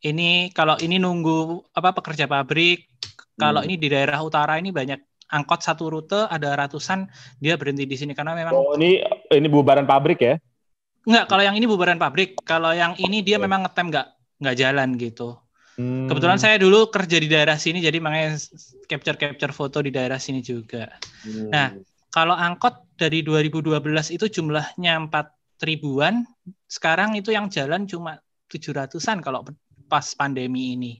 ini 0.00 0.48
kalau 0.56 0.80
ini 0.80 0.96
nunggu 0.96 1.70
apa 1.76 1.92
pekerja 1.92 2.24
pabrik, 2.26 2.88
kalau 3.36 3.60
Hmm. 3.60 3.68
ini 3.68 3.74
di 3.76 3.88
daerah 3.92 4.20
utara 4.24 4.56
ini 4.56 4.72
banyak 4.72 4.98
angkot 5.30 5.62
satu 5.62 5.86
rute 5.86 6.26
ada 6.26 6.58
ratusan 6.58 7.06
dia 7.38 7.54
berhenti 7.54 7.86
di 7.86 7.94
sini 7.94 8.12
karena 8.18 8.34
memang 8.34 8.50
Oh, 8.50 8.74
ini 8.74 8.98
ini 9.30 9.46
bubaran 9.46 9.86
pabrik 9.86 10.18
ya? 10.18 10.34
enggak 11.06 11.32
kalau 11.32 11.42
yang 11.46 11.56
ini 11.56 11.64
bubaran 11.64 11.96
pabrik, 11.96 12.36
kalau 12.44 12.76
yang 12.76 12.92
ini 13.00 13.24
dia 13.24 13.40
memang 13.40 13.64
ngetem 13.64 13.88
nggak 13.88 14.06
nggak 14.42 14.56
jalan 14.58 14.88
gitu. 15.00 15.38
Hmm. 15.80 16.06
Kebetulan 16.12 16.36
saya 16.36 16.60
dulu 16.60 16.92
kerja 16.92 17.16
di 17.16 17.28
daerah 17.30 17.56
sini 17.56 17.80
jadi 17.80 17.96
makanya 18.04 18.36
capture 18.84 19.16
capture 19.16 19.54
foto 19.56 19.80
di 19.80 19.88
daerah 19.88 20.20
sini 20.20 20.44
juga. 20.44 20.92
Hmm. 21.24 21.48
Nah, 21.48 21.68
Kalau 22.10 22.34
angkot 22.34 22.98
dari 22.98 23.22
2012 23.22 24.10
itu 24.10 24.26
jumlahnya 24.26 24.98
4 24.98 25.30
ribuan, 25.62 26.26
sekarang 26.66 27.14
itu 27.14 27.30
yang 27.30 27.46
jalan 27.46 27.86
cuma 27.86 28.18
700-an 28.50 29.22
kalau 29.22 29.46
pas 29.86 30.02
pandemi 30.18 30.74
ini. 30.74 30.98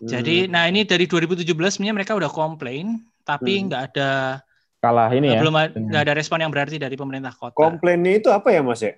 Jadi, 0.00 0.48
Hmm. 0.48 0.56
nah 0.56 0.64
ini 0.64 0.88
dari 0.88 1.04
2017 1.04 1.76
sebenarnya 1.76 1.96
mereka 2.00 2.16
udah 2.16 2.32
komplain, 2.32 3.04
tapi 3.28 3.60
Hmm. 3.60 3.68
nggak 3.68 3.82
ada 3.92 4.40
kalah 4.80 5.12
ini 5.12 5.36
ya. 5.36 5.44
belum 5.44 5.54
a- 5.60 5.68
nggak 5.68 6.02
ada 6.08 6.14
respon 6.16 6.40
yang 6.40 6.48
berarti 6.48 6.80
dari 6.80 6.96
pemerintah 6.96 7.36
kota. 7.36 7.60
komplainnya 7.60 8.24
itu 8.24 8.32
apa 8.32 8.48
ya 8.48 8.64
Mas 8.64 8.80
ya? 8.80 8.96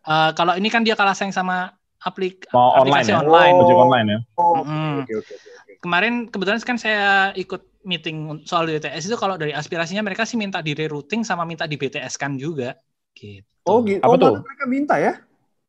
Eh, 0.00 0.30
kalau 0.32 0.56
ini 0.56 0.72
kan 0.72 0.80
dia 0.80 0.96
kalah 0.96 1.12
saing 1.12 1.28
sama 1.28 1.76
aplik 2.06 2.46
Mau 2.54 2.78
online 2.78 3.02
aplikasi 3.02 3.10
ya? 3.10 3.18
online. 3.26 3.54
Oh. 3.58 3.82
Online 3.82 4.06
ya. 4.06 4.18
Oh, 4.38 4.52
oke 4.62 5.12
oke 5.12 5.32
oke. 5.34 5.34
oke. 5.34 5.72
Kemarin 5.82 6.14
kebetulan 6.30 6.62
kan 6.62 6.78
saya 6.78 7.34
ikut 7.34 7.66
meeting 7.82 8.46
soal 8.46 8.70
DTS 8.70 9.10
itu 9.10 9.16
kalau 9.18 9.34
dari 9.34 9.50
aspirasinya 9.50 10.06
mereka 10.06 10.22
sih 10.22 10.38
minta 10.38 10.62
di 10.62 10.72
rerouting 10.72 11.26
sama 11.26 11.42
minta 11.42 11.66
di 11.66 11.74
BTS 11.74 12.14
kan 12.14 12.38
juga. 12.38 12.78
Gitu. 13.12 13.44
Oh 13.66 13.82
gitu. 13.82 13.98
Apa 14.00 14.14
oh, 14.14 14.18
tuh? 14.18 14.34
mereka 14.46 14.64
minta 14.70 14.94
ya? 15.02 15.18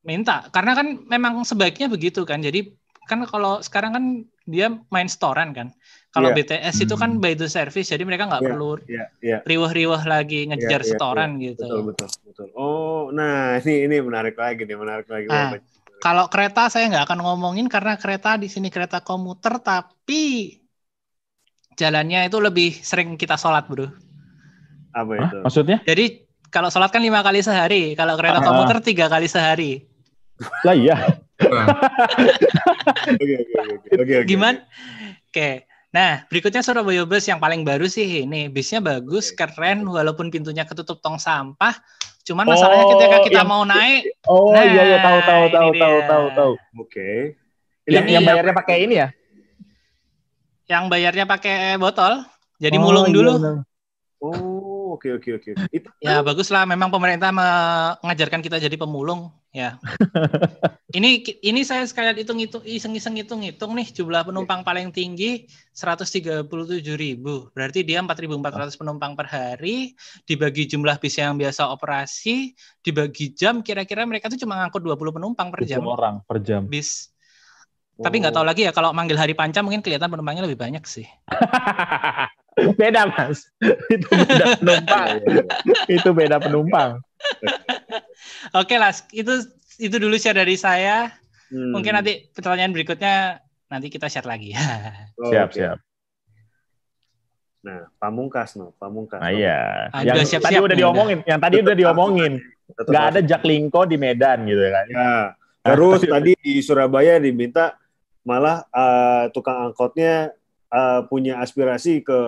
minta 0.07 0.47
karena 0.55 0.71
kan 0.71 1.03
memang 1.03 1.43
sebaiknya 1.43 1.91
begitu 1.91 2.23
kan 2.23 2.39
jadi 2.39 2.63
kan 3.11 3.27
kalau 3.27 3.59
sekarang 3.59 3.91
kan 3.91 4.03
dia 4.47 4.71
main 4.87 5.11
storan 5.11 5.51
kan 5.51 5.67
kalau 6.15 6.31
Iya. 6.31 6.39
BTS 6.39 6.87
itu 6.87 6.95
kan 6.95 7.19
Hmm. 7.19 7.23
by 7.23 7.35
the 7.35 7.51
service 7.51 7.91
jadi 7.91 8.07
mereka 8.07 8.23
nggak 8.31 8.39
Iya, 8.39 8.49
perlu 8.55 8.71
Iya, 8.87 9.05
iya. 9.19 9.37
riweh-riweh 9.43 10.03
lagi 10.07 10.47
ngejar 10.47 10.79
Iya, 10.79 10.87
iya, 10.87 10.91
setoran 10.95 11.31
gitu 11.43 11.67
Betul, 11.67 11.81
betul, 11.91 12.09
betul. 12.23 12.47
Oh, 12.55 13.11
nah 13.11 13.59
ini 13.59 13.83
ini 13.83 13.99
menarik 13.99 14.39
lagi 14.39 14.63
nih, 14.63 14.77
menarik 14.79 15.07
lagi. 15.11 15.27
Ah. 15.27 15.59
Kalau 15.97 16.29
kereta 16.29 16.69
saya 16.69 16.87
nggak 16.87 17.05
akan 17.09 17.19
ngomongin 17.25 17.65
karena 17.65 17.97
kereta 17.97 18.37
di 18.37 18.45
sini 18.47 18.69
kereta 18.69 19.01
komuter 19.01 19.57
tapi 19.57 20.53
jalannya 21.73 22.29
itu 22.29 22.37
lebih 22.37 22.73
sering 22.81 23.17
kita 23.17 23.37
sholat 23.37 23.65
bro 23.65 23.89
Apa 24.93 25.11
Hah? 25.13 25.29
itu? 25.29 25.37
Maksudnya? 25.45 25.77
jadi 25.85 26.05
kalau 26.47 26.69
sholat 26.69 26.89
kan 26.89 27.01
lima 27.01 27.21
kali 27.21 27.41
sehari 27.41 27.93
kalau 27.93 28.13
kereta 28.17 28.39
Ah. 28.41 28.45
komuter 28.45 28.77
tiga 28.81 29.09
kali 29.09 29.25
sehari 29.25 29.85
Lah 30.61 30.73
iya. 30.73 30.97
Oke, 31.37 31.57
oke, 33.17 33.35
oke, 33.41 33.53
oke. 33.57 33.87
Oke, 33.93 34.13
oke. 34.21 34.25
Gimana? 34.25 34.57
Oke. 35.29 35.65
Nah, 35.89 36.25
berikutnya 36.29 36.61
Surabaya 36.61 37.05
Bus 37.05 37.25
yang 37.25 37.37
paling 37.37 37.61
baru 37.61 37.85
sih 37.85 38.21
ini. 38.21 38.49
Bisnya 38.49 38.77
bagus, 38.77 39.33
keren, 39.33 39.81
walaupun 39.85 40.29
pintunya 40.29 40.65
ketutup 40.65 41.01
tong 41.01 41.17
sampah. 41.17 41.73
Cuman 42.27 42.43
masalahnya 42.43 42.83
Oh, 42.83 42.91
ketika 42.93 43.17
kita 43.23 43.39
yang- 43.39 43.47
mau 43.47 43.63
naik, 43.63 44.03
Oh 44.27 44.51
Nah, 44.51 44.59
iya 44.61 44.83
iya 44.85 44.97
tahu 44.99 45.19
tahu 45.23 45.43
tahu 45.47 45.67
dia. 45.71 45.79
tahu 45.79 45.97
tahu 46.03 46.25
tahu. 46.35 46.51
Oke. 46.77 47.39
Yang 47.87 47.87
Ini 47.87 47.95
yang 47.95 48.11
yang- 48.11 48.25
bayarnya 48.27 48.53
pakai 48.53 48.77
ini 48.83 48.95
ya? 48.97 49.07
yang 50.67 50.83
bayarnya 50.85 51.23
pakai 51.23 51.55
botol, 51.77 52.27
jadi 52.57 52.75
Oh, 52.75 52.83
mulung 52.83 53.07
iya, 53.07 53.15
dulu. 53.15 53.31
benar. 53.39 53.55
Oh, 54.19 54.35
oke, 54.97 55.09
oke, 55.21 55.29
oke. 55.37 55.49
Itu 55.69 55.87
Ya 56.01 56.25
bagus 56.25 56.49
lah, 56.49 56.65
memang 56.65 56.89
pemerintah 56.89 57.29
mengajarkan 57.29 58.41
kita 58.41 58.57
jadi 58.57 58.73
pemulung. 58.73 59.29
Ya. 59.55 59.81
ini 60.97 61.25
ini 61.41 61.65
saya 61.65 61.81
sekalian 61.87 62.19
hitung 62.19 62.37
hitung 62.37 62.61
iseng-iseng 62.61 63.17
hitung 63.17 63.41
hitung 63.41 63.73
nih 63.73 63.89
jumlah 63.89 64.27
penumpang 64.27 64.61
paling 64.61 64.93
tinggi 64.93 65.49
137 65.73 66.45
ribu. 66.93 67.49
Berarti 67.57 67.81
dia 67.81 68.03
4.400 68.05 68.77
penumpang 68.77 69.17
per 69.17 69.27
hari. 69.31 69.97
Dibagi 70.29 70.69
jumlah 70.69 71.01
bis 71.01 71.17
yang 71.17 71.39
biasa 71.41 71.73
operasi, 71.73 72.53
dibagi 72.85 73.33
jam, 73.33 73.65
kira-kira 73.65 74.05
mereka 74.05 74.29
tuh 74.29 74.37
cuma 74.37 74.61
ngangkut 74.61 74.85
20 74.85 75.17
penumpang 75.17 75.47
per 75.49 75.65
20 75.65 75.73
jam 75.73 75.83
orang 75.87 76.15
per 76.21 76.37
jam. 76.43 76.69
bis. 76.69 77.09
Tapi 77.97 78.21
nggak 78.21 78.35
tahu 78.37 78.45
lagi 78.45 78.61
ya 78.61 78.69
kalau 78.69 78.93
manggil 78.93 79.17
hari 79.17 79.33
panca 79.33 79.65
mungkin 79.65 79.81
kelihatan 79.81 80.13
penumpangnya 80.13 80.45
lebih 80.45 80.61
banyak 80.61 80.85
sih. 80.85 81.09
beda 82.73 83.05
mas. 83.07 83.49
Itu 83.87 84.07
beda 84.09 84.45
penumpang. 84.59 85.07
Iya, 85.21 85.43
iya. 85.43 85.43
Itu 85.91 86.09
beda 86.11 86.37
penumpang. 86.37 86.89
Oke 88.53 88.75
lah, 88.75 88.91
itu 89.11 89.33
itu 89.77 89.95
dulu 89.95 90.17
share 90.17 90.37
dari 90.37 90.57
saya. 90.57 91.13
Hmm. 91.47 91.71
Mungkin 91.71 91.93
nanti 91.93 92.27
pertanyaan 92.31 92.73
berikutnya 92.73 93.39
nanti 93.67 93.87
kita 93.87 94.07
share 94.07 94.25
lagi. 94.25 94.51
Oh, 95.17 95.33
Siap 95.33 95.49
oke. 95.49 95.57
siap. 95.57 95.77
Nah, 97.65 97.89
pamungkas 97.97 98.53
no, 98.53 98.77
pamungkas. 98.77 99.17
Nah 99.17 99.33
iya. 99.33 99.89
Ah, 99.89 100.05
Yang 100.05 100.13
udah 100.13 100.25
siap-siap 100.29 100.45
tadi 100.53 100.61
udah 100.61 100.75
nih, 100.77 100.81
diomongin. 100.85 101.17
Yang 101.25 101.39
tadi 101.41 101.55
udah 101.57 101.75
diomongin. 101.75 102.33
Nggak 102.85 103.05
ada 103.09 103.19
Jaklingko 103.25 103.81
di 103.89 103.97
Medan 103.97 104.45
gitu 104.45 104.61
kan. 104.61 104.85
Ya. 104.85 105.09
Terus 105.65 105.99
Tapi- 105.99 106.11
tadi 106.13 106.31
di 106.37 106.53
Surabaya 106.61 107.17
diminta 107.17 107.73
malah 108.21 108.61
eh, 108.61 109.23
tukang 109.33 109.73
angkotnya 109.73 110.36
eh, 110.71 111.01
punya 111.07 111.39
aspirasi 111.39 112.03
ke 112.03 112.19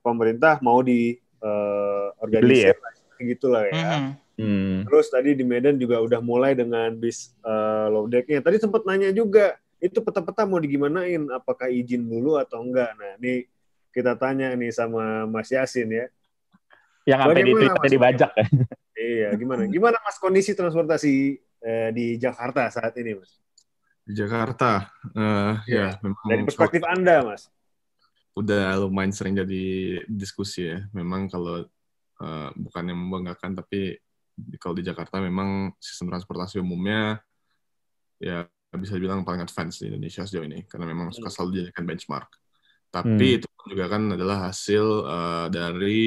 pemerintah 0.00 0.58
mau 0.62 0.80
di 0.82 1.18
eh, 1.18 2.06
Beli 2.24 2.70
ya? 2.70 2.72
organisasi 2.72 3.20
gitu 3.30 3.46
lah 3.52 3.62
ya. 3.68 3.74
Mhm. 3.74 4.04
Hmm. 4.34 4.82
Terus 4.82 5.06
tadi 5.14 5.30
di 5.38 5.46
Medan 5.46 5.78
juga 5.78 6.02
udah 6.02 6.18
mulai 6.18 6.58
dengan 6.58 6.90
bis 6.98 7.30
eh, 7.46 7.86
low 7.90 8.10
decknya. 8.10 8.42
Tadi 8.42 8.58
sempat 8.58 8.82
nanya 8.82 9.14
juga, 9.14 9.54
itu 9.78 10.02
peta-peta 10.02 10.42
mau 10.42 10.58
digimanain? 10.58 11.22
Apakah 11.30 11.70
izin 11.70 12.02
dulu 12.02 12.34
atau 12.40 12.64
enggak? 12.66 12.98
Nah, 12.98 13.14
ini 13.22 13.46
kita 13.94 14.18
tanya 14.18 14.50
nih 14.58 14.74
sama 14.74 15.22
Mas 15.30 15.54
Yasin 15.54 15.86
ya. 15.86 16.06
Yang 17.06 17.20
sampai 17.20 17.42
di 17.44 17.54
Mas? 17.54 17.92
dibajak 17.92 18.32
ya. 18.34 18.46
Iya, 18.94 19.28
gimana? 19.38 19.66
Gimana 19.70 19.96
Mas 20.02 20.16
kondisi 20.18 20.54
transportasi 20.54 21.38
eh, 21.62 21.88
di 21.94 22.18
Jakarta 22.18 22.66
saat 22.70 22.94
ini, 22.98 23.18
Mas? 23.18 23.38
Di 24.04 24.12
Jakarta, 24.12 24.92
eh, 25.16 25.52
ya 25.64 25.96
memang 26.04 26.24
Dari 26.28 26.44
perspektif 26.44 26.82
Anda, 26.84 27.24
Mas. 27.24 27.48
udah 28.36 28.76
lumayan 28.84 29.14
sering 29.16 29.32
jadi 29.40 29.64
diskusi 30.04 30.68
ya. 30.68 30.84
Memang 30.92 31.32
kalau 31.32 31.64
eh, 32.20 32.48
bukan 32.54 32.84
yang 32.94 32.98
membanggakan, 33.00 33.58
tapi 33.58 33.96
di- 34.36 34.58
kalau 34.60 34.76
di 34.78 34.84
Jakarta 34.86 35.18
memang 35.18 35.74
sistem 35.82 36.14
transportasi 36.14 36.62
umumnya 36.62 37.18
ya 38.22 38.46
bisa 38.74 38.94
dibilang 38.94 39.26
paling 39.26 39.42
advance 39.42 39.82
di 39.82 39.90
Indonesia 39.90 40.22
sejauh 40.22 40.46
ini, 40.46 40.62
karena 40.68 40.86
memang 40.86 41.10
suka 41.10 41.26
selalu 41.32 41.58
dijadikan 41.58 41.84
benchmark. 41.88 42.30
Tapi 42.94 43.26
Hmm. 43.34 43.36
itu 43.42 43.46
juga 43.66 43.86
kan 43.90 44.02
adalah 44.14 44.46
hasil 44.52 44.84
eh, 45.08 45.46
dari 45.50 46.02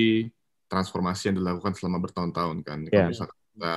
transformasi 0.70 1.32
yang 1.34 1.38
dilakukan 1.44 1.74
selama 1.76 1.98
bertahun-tahun 2.04 2.58
kan. 2.62 2.80
Kalau 2.88 3.04
Ya. 3.04 3.10
misalkan 3.10 3.40
kita 3.56 3.76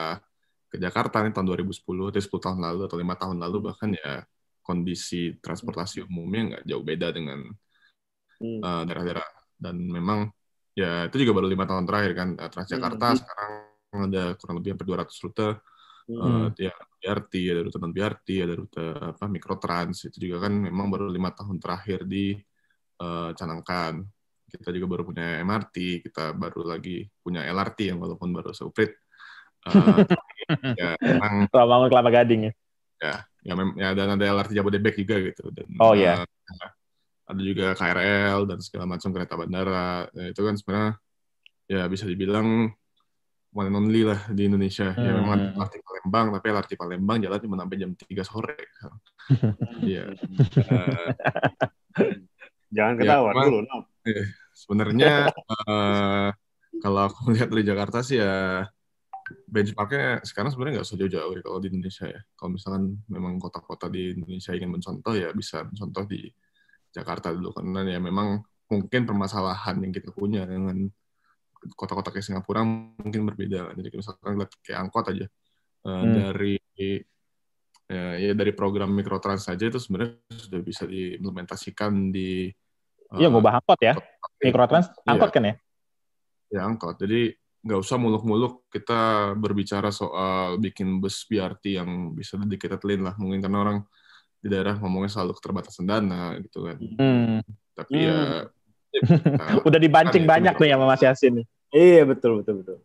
ke 0.71 0.79
Jakarta 0.79 1.21
nih 1.27 1.35
tahun 1.35 1.47
2010 1.51 2.15
atau 2.15 2.23
10 2.23 2.43
tahun 2.47 2.59
lalu 2.63 2.81
atau 2.87 2.97
lima 3.03 3.15
tahun 3.19 3.37
lalu 3.43 3.59
bahkan 3.75 3.91
ya 3.91 4.23
kondisi 4.63 5.35
transportasi 5.43 6.07
umumnya 6.07 6.41
nggak 6.57 6.63
jauh 6.71 6.85
beda 6.87 7.11
dengan 7.11 7.43
Hmm. 8.41 8.65
eh, 8.65 8.83
daerah-daerah. 8.89 9.29
Dan 9.61 9.77
memang 9.85 10.33
ya 10.73 11.05
itu 11.13 11.21
juga 11.21 11.37
baru 11.37 11.47
lima 11.53 11.69
tahun 11.69 11.85
terakhir 11.85 12.13
kan 12.17 12.29
Eh, 12.41 12.49
Transjakarta 12.49 13.07
Hmm. 13.13 13.19
sekarang 13.21 13.53
ada 14.09 14.25
kurang 14.41 14.57
lebih 14.65 14.71
hampir 14.73 14.87
200 14.89 15.21
rute. 15.21 15.61
Hmm. 16.09 16.49
Eh, 16.49 16.71
ya 16.71 16.73
BRT 16.73 17.33
ada 17.53 17.61
rute 17.69 17.77
non 17.77 17.93
BRT 17.93 18.29
ada 18.41 18.55
rute 18.57 18.85
apa 19.13 19.25
mikrotrans. 19.29 20.09
Itu 20.09 20.17
juga 20.25 20.49
kan 20.49 20.57
memang 20.57 20.89
baru 20.89 21.13
lima 21.13 21.29
tahun 21.37 21.61
terakhir 21.61 22.09
dicanangkan 22.09 24.01
kita 24.51 24.75
juga 24.75 24.87
baru 24.91 25.03
punya 25.07 25.39
MRT 25.47 25.77
kita 26.11 26.33
baru 26.35 26.67
lagi 26.67 27.07
punya 27.23 27.45
LRT 27.47 27.93
yang 27.95 28.01
walaupun 28.01 28.33
baru 28.33 28.57
seuprit. 28.57 28.97
Eh, 29.69 30.01
ya 30.75 30.91
memang 31.01 31.47
Kalau 31.49 31.67
bangun 31.67 31.89
Kelapa 31.89 32.11
Gading 32.11 32.41
ya. 32.49 32.53
ya, 33.41 33.53
mem- 33.57 33.77
ya 33.77 33.97
dan 33.97 34.15
ada 34.15 34.25
LRT 34.27 34.53
Jabodebek 34.53 34.95
juga 34.97 35.17
gitu 35.23 35.49
dan 35.51 35.67
Oh, 35.81 35.97
iya. 35.97 36.21
eh, 36.21 36.71
ada 37.25 37.41
juga 37.41 37.73
KRL 37.73 38.45
dan 38.45 38.59
segala 38.61 38.85
macam 38.87 39.09
kereta 39.11 39.35
bandara 39.35 40.11
Ya, 40.13 40.25
itu 40.29 40.41
kan 40.43 40.55
sebenarnya 40.55 40.93
ya 41.71 41.87
bisa 41.87 42.05
dibilang 42.05 42.69
one 43.51 43.67
and 43.67 43.75
only 43.75 44.03
lah 44.03 44.21
di 44.29 44.47
Indonesia 44.47 44.91
ya 44.91 45.11
memang 45.11 45.33
ada 45.33 45.45
Hmm. 45.49 45.59
LRT 45.59 45.75
Palembang 45.81 46.27
tapi 46.35 46.47
LRT 46.51 46.73
Palembang 46.75 47.19
jalan 47.19 47.39
cuma 47.39 47.57
sampai 47.57 47.77
jam 47.79 47.91
3 47.95 48.23
sore 48.23 48.57
Iya. 49.91 50.05
Jangan 52.71 52.95
Ya, 52.95 53.03
ketawa 53.03 53.29
memang- 53.35 53.47
dulu, 53.51 53.59
no. 53.67 53.79
sebenarnya 54.61 55.31
eh, 55.67 56.29
kalau 56.79 57.01
aku 57.09 57.19
melihat 57.31 57.49
dari 57.51 57.65
Jakarta 57.65 57.99
sih 58.01 58.21
ya 58.21 58.67
benchmarknya 59.51 60.23
sekarang 60.23 60.51
sebenarnya 60.55 60.81
nggak 60.81 60.87
usah 60.87 60.99
jauh-jauh 60.99 61.33
ya 61.35 61.43
kalau 61.43 61.59
di 61.59 61.69
Indonesia 61.75 62.07
ya. 62.07 62.21
Kalau 62.39 62.51
misalkan 62.55 62.83
memang 63.11 63.35
kota-kota 63.43 63.91
di 63.91 64.15
Indonesia 64.15 64.55
ingin 64.55 64.71
mencontoh 64.71 65.15
ya 65.19 65.35
bisa 65.35 65.67
mencontoh 65.67 66.07
di 66.07 66.31
Jakarta 66.91 67.35
dulu 67.35 67.51
karena 67.55 67.87
ya 67.87 67.99
memang 67.99 68.41
mungkin 68.71 69.03
permasalahan 69.03 69.83
yang 69.83 69.91
kita 69.91 70.15
punya 70.15 70.47
dengan 70.47 70.87
kota-kota 71.75 72.15
kayak 72.15 72.25
Singapura 72.25 72.63
mungkin 72.65 73.27
berbeda. 73.27 73.75
Jadi 73.75 73.89
misalkan 73.93 74.39
lihat 74.39 74.51
kayak 74.63 74.79
angkot 74.87 75.05
aja 75.11 75.27
uh, 75.85 76.03
Hmm. 76.07 76.15
dari 76.15 76.55
ya, 77.91 78.05
ya 78.17 78.33
dari 78.39 78.53
program 78.55 78.95
mikrotrans 78.95 79.51
saja 79.51 79.67
itu 79.67 79.83
sebenarnya 79.83 80.23
sudah 80.31 80.61
bisa 80.63 80.87
diimplementasikan 80.87 82.15
di 82.15 82.47
Iya, 83.11 83.27
uh, 83.27 83.31
ngubah 83.35 83.59
angkot 83.59 83.81
ya. 83.83 83.99
Mikrotrans 84.39 84.87
Iya. 85.03 85.11
angkot 85.11 85.31
kan 85.35 85.43
ya? 85.43 85.55
ya 86.51 86.61
angkot. 86.67 86.95
Jadi 87.03 87.35
nggak 87.61 87.77
usah 87.77 88.01
muluk-muluk 88.01 88.65
kita 88.73 89.33
berbicara 89.37 89.93
soal 89.93 90.57
bikin 90.57 90.97
bus 90.97 91.29
BRT 91.29 91.77
yang 91.77 92.13
bisa 92.13 92.41
dedicated 92.41 92.81
lane 92.83 93.05
lah. 93.05 93.15
Mungkin 93.21 93.41
karena 93.41 93.59
orang 93.61 93.79
di 94.41 94.49
daerah 94.49 94.81
ngomongnya 94.81 95.13
selalu 95.13 95.37
keterbatasan 95.37 95.85
dana 95.85 96.41
gitu 96.41 96.65
kan. 96.65 96.79
Hmm. 96.81 97.39
Tapi 97.77 97.93
ya, 98.01 98.49
ya 98.89 99.01
kita- 99.05 99.63
Udah 99.69 99.81
dibancing 99.81 100.25
Kan, 100.25 100.31
banyak 100.41 100.55
itu 100.57 100.63
nih 100.65 100.71
sama 100.73 100.85
Mas 100.89 101.03
Yasin. 101.05 101.33
nih. 101.41 101.47
Iya 101.71 102.03
betul 102.09 102.41
betul 102.43 102.55
betul. 102.65 102.79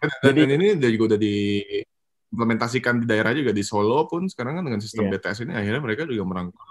dan, 0.00 0.08
Jadi- 0.32 0.40
dan 0.44 0.50
ini 0.60 0.66
juga 0.92 1.04
udah 1.12 1.20
diimplementasikan 1.20 2.94
di 3.02 3.06
daerah 3.08 3.32
juga 3.32 3.50
di 3.50 3.64
Solo 3.64 4.04
pun 4.06 4.28
sekarang 4.28 4.60
kan 4.60 4.64
dengan 4.64 4.80
sistem 4.80 5.08
Iya. 5.08 5.16
BTS 5.18 5.38
ini 5.44 5.52
akhirnya 5.56 5.80
mereka 5.80 6.04
juga 6.04 6.24
merangkul 6.24 6.68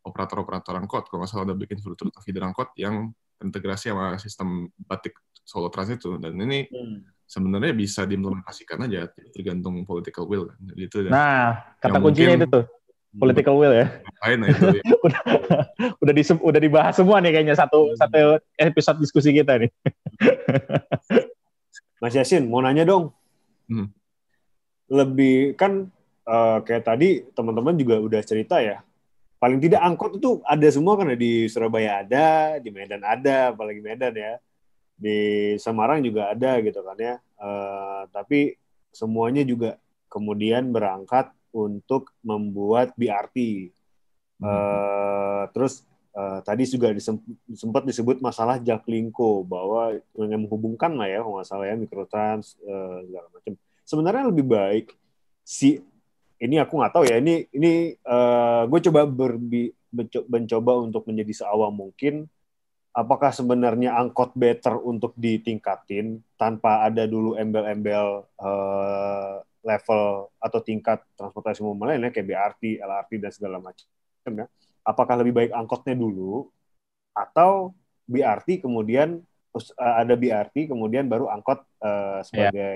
operator-operator 0.00 0.76
angkot 0.80 1.04
kalau 1.08 1.20
nggak 1.20 1.28
salah 1.28 1.44
udah 1.44 1.56
bikin 1.60 1.76
fitur 1.76 2.08
feeder 2.24 2.44
angkot 2.44 2.72
yang 2.80 3.12
integrasi 3.40 3.92
sama 3.92 4.16
sistem 4.16 4.68
batik 4.80 5.12
Solo 5.42 5.68
Trans 5.68 5.90
itu 5.90 6.16
dan 6.16 6.36
ini 6.36 6.66
Hmm. 6.66 7.02
sebenarnya 7.24 7.72
bisa 7.72 8.02
diimplementasikan 8.02 8.84
aja 8.84 9.06
tergantung 9.30 9.82
political 9.82 10.24
will 10.24 10.46
kan. 10.46 10.58
Jadi 10.62 10.82
itu. 10.82 10.96
Nah, 11.06 11.74
kata 11.78 11.98
kuncinya 11.98 12.34
mungkin- 12.34 12.42
itu 12.42 12.46
tuh, 12.50 12.64
political 13.12 13.54
will 13.54 13.74
ya. 13.74 13.86
lain 14.20 14.38
itu 14.46 14.66
ya. 14.78 14.82
udah 16.02 16.12
di 16.12 16.22
udah 16.22 16.60
dibahas 16.60 16.94
semua 16.94 17.18
nih 17.18 17.32
kayaknya 17.32 17.54
satu 17.54 17.94
satu 17.94 18.38
episode 18.56 18.98
diskusi 18.98 19.30
kita 19.30 19.58
nih. 19.58 19.70
Mas 22.00 22.14
Yasin 22.14 22.46
mau 22.46 22.60
nanya 22.60 22.84
dong. 22.84 23.12
Hmm. 23.66 23.92
Lebih 24.86 25.54
kan 25.54 25.86
eh, 26.24 26.58
kayak 26.62 26.84
tadi 26.84 27.08
teman-teman 27.30 27.74
juga 27.74 27.98
udah 27.98 28.20
cerita 28.22 28.58
ya. 28.58 28.80
Paling 29.40 29.56
tidak 29.56 29.80
angkot 29.80 30.16
itu 30.16 30.44
ada 30.44 30.68
semua 30.68 30.94
kan 30.94 31.08
ya. 31.08 31.16
di 31.16 31.46
Surabaya 31.46 32.04
ada, 32.04 32.26
di 32.58 32.68
Medan 32.68 33.00
ada, 33.00 33.50
apalagi 33.50 33.80
Medan 33.80 34.12
ya. 34.12 34.36
Di 35.00 35.56
Semarang 35.56 36.04
juga 36.04 36.28
ada 36.28 36.60
gitu 36.60 36.84
kan 36.84 36.98
ya. 37.00 37.16
Eh, 37.40 38.02
tapi 38.12 38.52
semuanya 38.92 39.40
juga 39.48 39.80
kemudian 40.12 40.68
berangkat 40.68 41.32
untuk 41.56 42.12
membuat 42.20 42.92
BRT. 43.00 43.70
Eh, 44.40 45.44
terus 45.56 45.88
eh, 46.12 46.40
tadi 46.44 46.68
juga 46.68 46.92
disem- 46.92 47.24
sempat 47.56 47.88
disebut 47.88 48.20
masalah 48.20 48.60
Jaklingko 48.60 49.48
bahwa 49.48 49.96
yang 50.20 50.44
menghubungkan 50.44 50.92
lah 51.00 51.08
ya 51.08 51.24
kalau 51.24 51.40
nggak 51.40 51.48
ya 51.64 51.74
mikrotrans 51.80 52.60
eh, 52.60 52.98
segala 53.08 53.26
macam. 53.32 53.52
Sebenarnya 53.88 54.24
lebih 54.28 54.44
baik 54.44 54.86
si 55.40 55.80
ini 56.40 56.56
aku 56.60 56.76
nggak 56.76 56.92
tahu 56.92 57.04
ya 57.08 57.20
ini 57.20 57.44
ini 57.52 57.96
gue 58.64 58.80
coba 58.88 59.04
berbi, 59.04 59.72
menco- 59.92 60.24
mencoba 60.28 60.72
untuk 60.80 61.08
menjadi 61.08 61.44
seawam 61.44 61.72
mungkin. 61.72 62.28
Apakah 62.90 63.30
sebenarnya 63.30 63.94
angkot 63.94 64.34
better 64.34 64.74
untuk 64.74 65.14
ditingkatin 65.14 66.18
tanpa 66.34 66.82
ada 66.82 67.06
dulu 67.06 67.38
embel-embel 67.38 68.26
eh, 68.26 69.34
level 69.62 70.02
atau 70.40 70.58
tingkat 70.64 70.98
transportasi 71.14 71.62
umum 71.62 71.86
lainnya 71.86 72.10
kayak 72.10 72.26
BRT, 72.26 72.80
LRT 72.80 73.10
dan 73.20 73.30
segala 73.30 73.56
macam 73.60 73.86
ya 74.26 74.46
apakah 74.82 75.14
lebih 75.20 75.32
baik 75.36 75.52
angkotnya 75.52 75.92
dulu 75.92 76.48
atau 77.12 77.76
BRT 78.08 78.64
kemudian 78.64 79.20
eh, 79.54 79.94
ada 79.94 80.14
BRT 80.16 80.72
kemudian 80.72 81.06
baru 81.06 81.28
angkot 81.28 81.60
eh, 81.84 82.20
sebagai 82.24 82.72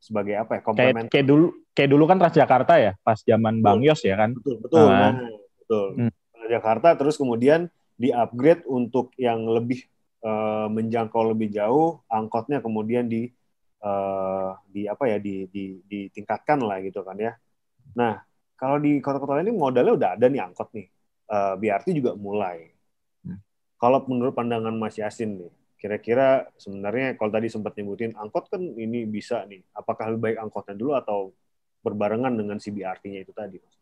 sebagai 0.00 0.34
apa 0.36 0.52
ya 0.56 0.60
Kayak 0.60 0.64
komplement 0.64 1.06
kayak 1.12 1.26
dulu 1.28 1.46
kayak 1.76 1.90
dulu 1.92 2.04
kan 2.08 2.18
Transjakarta 2.18 2.74
ya, 2.80 2.92
pas 3.04 3.18
zaman 3.20 3.60
Bang 3.60 3.80
Yos 3.84 4.00
ya 4.04 4.16
kan. 4.16 4.32
betul 4.36 4.56
betul 4.64 4.88
Ah. 4.88 5.12
nah, 5.16 5.28
betul 5.60 5.88
Hmm. 5.96 6.12
Jakarta 6.50 6.88
terus 6.98 7.14
kemudian 7.14 7.70
di 8.02 8.08
upgrade 8.22 8.62
untuk 8.78 9.06
yang 9.26 9.40
lebih 9.56 9.80
eh, 10.26 10.66
menjangkau 10.76 11.22
lebih 11.32 11.48
jauh 11.58 12.00
angkotnya 12.10 12.58
kemudian 12.64 13.04
di 13.12 13.28
eh, 13.86 14.50
di 14.74 14.80
apa 14.92 15.04
ya 15.12 15.16
di, 15.26 15.34
di 15.54 15.62
ditingkatkan 15.90 16.58
lah 16.68 16.78
gitu 16.86 17.00
kan 17.08 17.16
ya 17.26 17.32
nah 17.98 18.14
kalau 18.60 18.76
di 18.84 18.90
kota-kota 19.04 19.32
lain 19.40 19.50
ini 19.52 19.56
modalnya 19.64 19.92
udah 19.98 20.10
ada 20.16 20.26
nih 20.32 20.42
angkot 20.48 20.70
nih 20.78 20.88
Eh, 21.30 21.54
BRT 21.62 21.94
juga 21.94 22.12
mulai 22.18 22.58
Hmm. 23.24 23.36
kalau 23.82 23.98
menurut 24.10 24.34
pandangan 24.38 24.74
Mas 24.82 24.96
Yasin 25.02 25.30
nih 25.40 25.52
kira-kira 25.80 26.26
sebenarnya 26.60 27.06
kalau 27.18 27.30
tadi 27.36 27.48
sempat 27.54 27.72
nyebutin 27.78 28.12
angkot 28.22 28.44
kan 28.52 28.60
ini 28.84 28.98
bisa 29.08 29.36
nih 29.50 29.60
apakah 29.80 30.12
lebih 30.12 30.22
baik 30.36 30.38
angkotnya 30.44 30.74
dulu 30.80 30.92
atau 31.00 31.18
berbarengan 31.84 32.34
dengan 32.36 32.56
si 32.60 32.68
BRT-nya 32.76 33.20
itu 33.24 33.32
tadi 33.32 33.56
Mas? 33.64 33.76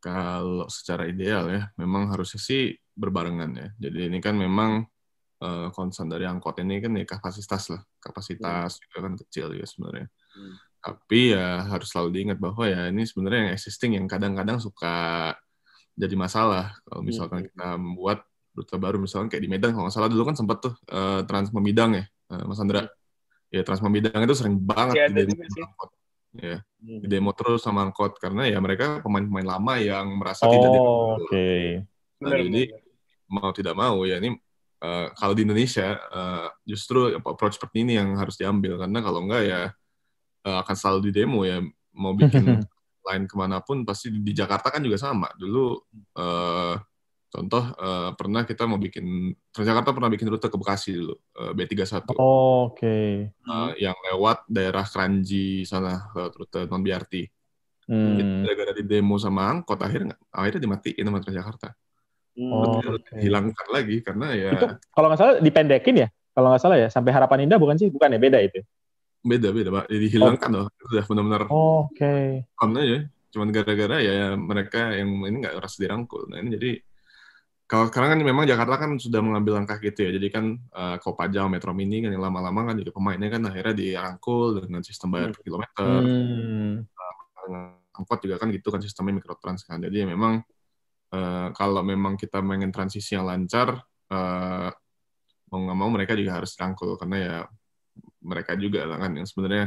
Kalau 0.00 0.64
secara 0.72 1.04
ideal 1.12 1.44
ya, 1.52 1.62
memang 1.76 2.08
harusnya 2.12 2.40
sih 2.40 2.72
berbarengan 3.00 3.50
ya. 3.56 3.68
Jadi 3.88 4.12
ini 4.12 4.18
kan 4.20 4.36
memang 4.36 4.84
eh, 5.40 5.68
concern 5.72 6.12
dari 6.12 6.28
angkot 6.28 6.60
ini 6.60 6.84
kan 6.84 6.92
ya 6.92 7.08
kapasitas 7.08 7.72
lah. 7.72 7.80
Kapasitas 7.96 8.76
juga 8.84 9.08
kan 9.08 9.12
kecil 9.16 9.56
ya 9.56 9.64
sebenarnya. 9.64 10.06
Hmm. 10.36 10.54
Tapi 10.80 11.32
ya 11.32 11.64
harus 11.64 11.88
selalu 11.88 12.08
diingat 12.20 12.38
bahwa 12.40 12.64
ya 12.68 12.92
ini 12.92 13.08
sebenarnya 13.08 13.48
yang 13.48 13.52
existing 13.56 13.96
yang 13.96 14.04
kadang-kadang 14.04 14.60
suka 14.60 15.32
jadi 15.96 16.12
masalah. 16.16 16.76
Kalau 16.84 17.00
misalkan 17.00 17.44
Hmm. 17.44 17.46
kita 17.48 17.68
membuat 17.80 18.18
rute 18.52 18.76
baru 18.76 19.00
misalkan 19.00 19.32
kayak 19.32 19.44
di 19.46 19.50
Medan 19.50 19.72
kalau 19.72 19.88
nggak 19.88 19.96
salah 19.96 20.10
dulu 20.12 20.28
kan 20.28 20.36
sempat 20.36 20.60
tuh 20.60 20.74
eh, 20.92 21.24
Trans 21.24 21.48
Memidang 21.56 21.96
ya, 21.96 22.04
eh, 22.04 22.44
Mas 22.44 22.60
Andra. 22.60 22.84
Ya 23.50 23.64
Trans 23.66 23.80
Memidang 23.82 24.20
itu 24.22 24.34
sering 24.36 24.60
banget 24.60 25.08
Iya, 25.08 25.24
di 25.26 25.34
angkot. 25.58 25.90
Ya, 26.30 26.62
Hmm. 26.78 27.02
di 27.02 27.06
demo 27.10 27.34
terus 27.34 27.66
sama 27.66 27.82
angkot 27.82 28.14
karena 28.22 28.46
ya 28.46 28.62
mereka 28.62 29.02
pemain-pemain 29.02 29.58
lama 29.58 29.74
yang 29.82 30.06
merasa 30.14 30.46
tidak 30.46 30.70
Oh, 30.70 30.74
dirangkul. 30.78 31.26
oke. 31.26 31.46
Nah, 31.50 32.30
Benar, 32.30 32.38
jadi 32.46 32.62
benar. 32.70 32.79
Mau 33.30 33.54
tidak 33.54 33.78
mau 33.78 34.02
ya 34.02 34.18
ini 34.18 34.34
eh, 34.82 35.06
kalau 35.14 35.32
di 35.32 35.46
Indonesia 35.46 35.94
eh, 35.96 36.48
justru 36.66 37.14
approach 37.14 37.56
seperti 37.56 37.86
ini 37.86 37.96
yang 37.96 38.18
harus 38.18 38.34
diambil 38.34 38.76
karena 38.82 38.98
kalau 39.00 39.20
enggak 39.24 39.42
ya 39.46 39.60
eh, 40.44 40.56
akan 40.66 40.74
selalu 40.76 40.98
di 41.08 41.10
demo 41.22 41.46
ya 41.46 41.62
mau 41.94 42.12
bikin 42.12 42.58
lain 43.06 43.24
ke 43.24 43.34
mana 43.38 43.64
pun 43.64 43.80
pasti 43.88 44.12
di, 44.12 44.32
Jakarta 44.36 44.68
kan 44.68 44.84
juga 44.84 45.00
sama 45.00 45.32
dulu 45.38 45.78
eh, 45.96 46.74
contoh 47.30 47.64
eh, 47.78 48.10
pernah 48.18 48.42
kita 48.42 48.66
mau 48.66 48.76
bikin 48.76 49.32
Transjakarta 49.54 49.94
pernah 49.94 50.10
bikin 50.10 50.26
rute 50.30 50.50
ke 50.50 50.58
Bekasi 50.58 50.98
dulu 50.98 51.14
eh, 51.14 51.52
B31 51.54 52.18
Oh, 52.18 52.74
Oke. 52.74 53.30
eh, 53.30 53.70
yang 53.78 53.96
lewat 54.10 54.50
daerah 54.50 54.82
Kranji 54.82 55.62
sana 55.64 56.10
lewat 56.12 56.32
rute 56.34 56.60
non 56.66 56.82
BRT 56.82 57.30
Hmm. 57.90 58.46
Gara-gara 58.46 58.70
di 58.70 58.86
demo 58.86 59.18
sama 59.18 59.50
angkot 59.50 59.82
akhirnya 59.82 60.14
akhirnya 60.30 60.62
dimatiin 60.62 61.10
sama 61.10 61.18
Transjakarta 61.18 61.68
Hmm. 61.74 61.89
Oh, 62.40 62.80
hilangkan 63.20 63.68
lagi 63.68 64.00
karena 64.00 64.32
ya 64.32 64.50
Itu 64.56 64.66
kalau 64.96 65.12
nggak 65.12 65.20
salah 65.20 65.34
dipendekin 65.44 65.96
ya? 66.00 66.08
Kalau 66.32 66.48
nggak 66.54 66.62
salah 66.62 66.76
ya, 66.80 66.88
sampai 66.88 67.12
Harapan 67.12 67.44
Indah 67.44 67.60
bukan 67.60 67.76
sih? 67.76 67.92
Bukan 67.92 68.16
ya, 68.16 68.18
beda 68.22 68.40
itu. 68.40 68.64
beda 69.20 69.52
beda 69.52 69.68
pak. 69.68 69.84
Jadi 69.92 70.06
hilangkan 70.16 70.48
loh. 70.48 70.66
Itu 70.72 70.84
udah 70.96 71.04
benar-benar 71.04 71.40
Oh, 71.52 71.92
Oke. 71.92 72.48
fun 72.56 72.72
aja. 72.80 73.04
Cuman 73.28 73.52
gara-gara 73.52 74.00
ya 74.00 74.32
mereka 74.34 74.96
yang 74.96 75.12
ini 75.28 75.44
nggak 75.44 75.60
rasa 75.60 75.76
dirangkul. 75.84 76.32
Nah 76.32 76.40
ini 76.40 76.56
jadi 76.56 76.70
kalau 77.70 77.86
sekarang 77.86 78.16
kan 78.16 78.20
memang 78.26 78.48
Jakarta 78.50 78.74
kan 78.82 78.98
sudah 78.98 79.20
mengambil 79.22 79.60
langkah 79.60 79.76
gitu 79.78 80.08
ya. 80.08 80.10
Jadi 80.16 80.26
kan 80.32 80.58
uh, 80.74 80.96
Kopaja 80.98 81.46
Metro 81.46 81.70
Mini 81.70 82.02
kan 82.02 82.10
yang 82.10 82.24
lama-lama 82.24 82.72
kan 82.72 82.74
juga 82.80 82.96
pemainnya 82.96 83.28
kan 83.30 83.46
akhirnya 83.46 83.74
dirangkul 83.76 84.64
dengan 84.64 84.82
sistem 84.82 85.14
bayar 85.14 85.30
per 85.30 85.42
kilometer. 85.44 86.00
Hmm. 86.02 86.88
angkot 87.90 88.22
juga 88.24 88.40
kan 88.40 88.48
gitu 88.54 88.72
kan 88.72 88.80
sistemnya 88.80 89.20
mikrotrans 89.20 89.62
kan. 89.68 89.78
Jadi 89.78 90.02
ya 90.02 90.06
memang 90.08 90.40
eh, 91.14 91.48
kalau 91.54 91.82
memang 91.82 92.14
kita 92.14 92.38
pengen 92.40 92.70
transisi 92.70 93.14
yang 93.18 93.26
lancar 93.26 93.78
eh, 94.10 94.70
mau 95.50 95.58
nggak 95.66 95.78
mau 95.78 95.90
mereka 95.90 96.12
juga 96.14 96.38
harus 96.38 96.54
rangkul 96.54 96.94
karena 96.94 97.16
ya 97.18 97.36
mereka 98.22 98.54
juga 98.54 98.86
lah 98.86 98.98
kan 99.02 99.12
yang 99.18 99.26
sebenarnya 99.26 99.64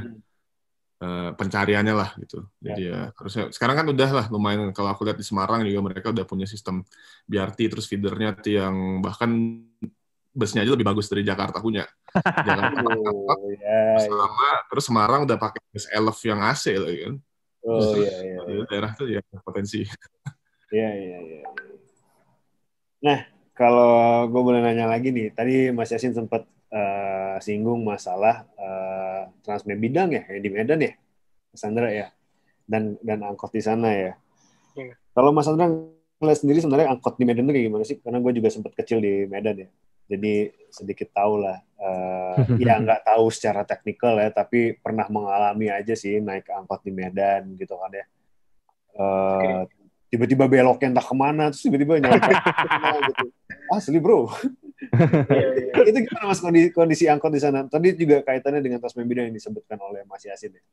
eh, 1.03 1.31
pencariannya 1.35 1.95
lah 1.95 2.09
gitu 2.23 2.47
jadi 2.63 2.83
ya. 2.83 2.99
harusnya 3.19 3.43
sekarang 3.51 3.75
kan 3.83 3.87
udah 3.91 4.09
lah 4.23 4.25
lumayan 4.31 4.71
kalau 4.71 4.95
aku 4.95 5.03
lihat 5.03 5.19
di 5.19 5.25
Semarang 5.27 5.67
juga 5.67 5.81
mereka 5.83 6.15
udah 6.15 6.25
punya 6.25 6.47
sistem 6.47 6.81
BRT 7.27 7.67
terus 7.67 7.85
feedernya 7.85 8.35
tuh 8.39 8.53
yang 8.63 9.03
bahkan 9.03 9.31
busnya 10.33 10.65
aja 10.65 10.73
lebih 10.73 10.87
bagus 10.87 11.05
dari 11.11 11.21
Jakarta 11.21 11.61
punya 11.61 11.85
Jakarta 12.47 12.79
Oh, 12.83 13.37
ya, 13.53 13.99
ya. 13.99 14.09
sama 14.09 14.49
terus 14.71 14.83
Semarang 14.89 15.29
udah 15.29 15.37
pakai 15.37 15.61
bus 15.69 15.85
Elf 15.91 16.17
yang 16.25 16.41
AC 16.41 16.73
lagi 16.79 16.99
kan 17.11 17.15
Oh, 17.63 17.95
iya, 17.95 18.11
iya. 18.27 18.37
Jadi 18.43 18.61
daerah 18.71 18.91
tuh 18.91 19.07
ya 19.07 19.21
potensi 19.39 19.87
Iya, 20.73 20.89
iya, 20.97 21.17
iya. 21.21 21.41
Nah, 23.05 23.19
kalau 23.53 24.25
gue 24.25 24.41
boleh 24.41 24.65
nanya 24.65 24.89
lagi 24.89 25.13
nih, 25.13 25.29
tadi 25.29 25.69
Mas 25.69 25.93
Yasin 25.93 26.17
sempat 26.17 26.49
eh, 26.73 27.37
singgung 27.45 27.85
masalah 27.85 28.49
eh, 28.57 29.29
Transmed 29.45 29.77
Bidang 29.77 30.09
ya, 30.17 30.25
yang 30.33 30.41
di 30.41 30.49
Medan 30.49 30.81
ya, 30.81 30.97
Mas 31.53 31.61
Andra 31.61 31.93
ya, 31.93 32.09
dan 32.65 32.97
dan 33.05 33.21
angkot 33.21 33.53
di 33.53 33.61
sana 33.61 33.93
ya. 33.93 34.17
Iya. 34.73 34.97
Kalau 35.13 35.29
Mas 35.29 35.45
Andra 35.45 35.69
ngeliat 36.17 36.39
sendiri 36.41 36.57
sebenarnya 36.65 36.89
angkot 36.97 37.21
di 37.21 37.23
Medan 37.29 37.45
itu 37.45 37.53
kayak 37.53 37.67
gimana 37.69 37.83
sih? 37.85 37.97
Karena 38.01 38.17
gue 38.17 38.33
juga 38.33 38.49
sempat 38.49 38.73
kecil 38.73 38.97
di 38.97 39.29
Medan 39.29 39.61
ya, 39.61 39.69
jadi 40.09 40.49
sedikit 40.73 41.13
tahu 41.13 41.37
lah. 41.37 41.61
Eh, 41.77 42.65
ya 42.65 42.79
nggak 42.81 43.05
tahu 43.05 43.29
secara 43.29 43.61
teknikal 43.61 44.17
ya, 44.17 44.33
tapi 44.33 44.73
pernah 44.73 45.05
mengalami 45.05 45.69
aja 45.69 45.93
sih 45.93 46.17
naik 46.17 46.49
angkot 46.49 46.81
di 46.81 46.89
Medan 46.89 47.53
gitu 47.61 47.77
kan 47.77 47.93
ya. 47.93 48.05
Eh, 48.97 49.82
tiba-tiba 50.13 50.45
beloknya 50.45 50.93
entah 50.93 51.01
ke 51.01 51.15
mana, 51.17 51.49
terus 51.49 51.65
tiba-tiba 51.65 51.97
nyampe 51.97 52.29
gitu. 53.09 53.25
Asli 53.73 53.97
bro. 53.97 54.29
Iya, 54.83 55.47
iya. 55.71 55.73
itu 55.87 55.99
gimana 56.11 56.27
mas 56.27 56.43
kondisi, 56.43 56.67
kondisi 56.75 57.05
angkot 57.07 57.31
di 57.31 57.39
sana? 57.39 57.63
Tadi 57.71 57.95
juga 57.95 58.19
kaitannya 58.19 58.59
dengan 58.59 58.83
Tasman 58.83 59.07
Bidang 59.07 59.31
yang 59.31 59.37
disebutkan 59.39 59.79
oleh 59.79 60.03
Mas 60.03 60.27
Yasin 60.27 60.59
ya. 60.59 60.63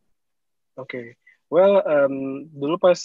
Oke. 0.75 1.15
Well, 1.47 1.79
um, 1.87 2.43
dulu 2.51 2.75
pas 2.83 2.99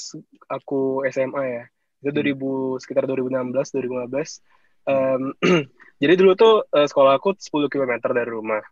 aku 0.49 1.05
SMA 1.13 1.43
ya, 1.45 1.63
itu 2.01 2.09
2000 2.09 2.81
sekitar 2.81 3.05
2016, 3.05 3.37
2015. 3.53 4.41
Um, 4.89 5.37
jadi 6.01 6.13
dulu 6.17 6.33
tuh 6.33 6.65
eh, 6.73 6.89
sekolah 6.89 7.21
aku 7.21 7.37
10 7.37 7.69
km 7.69 7.93
dari 8.09 8.31
rumah. 8.33 8.65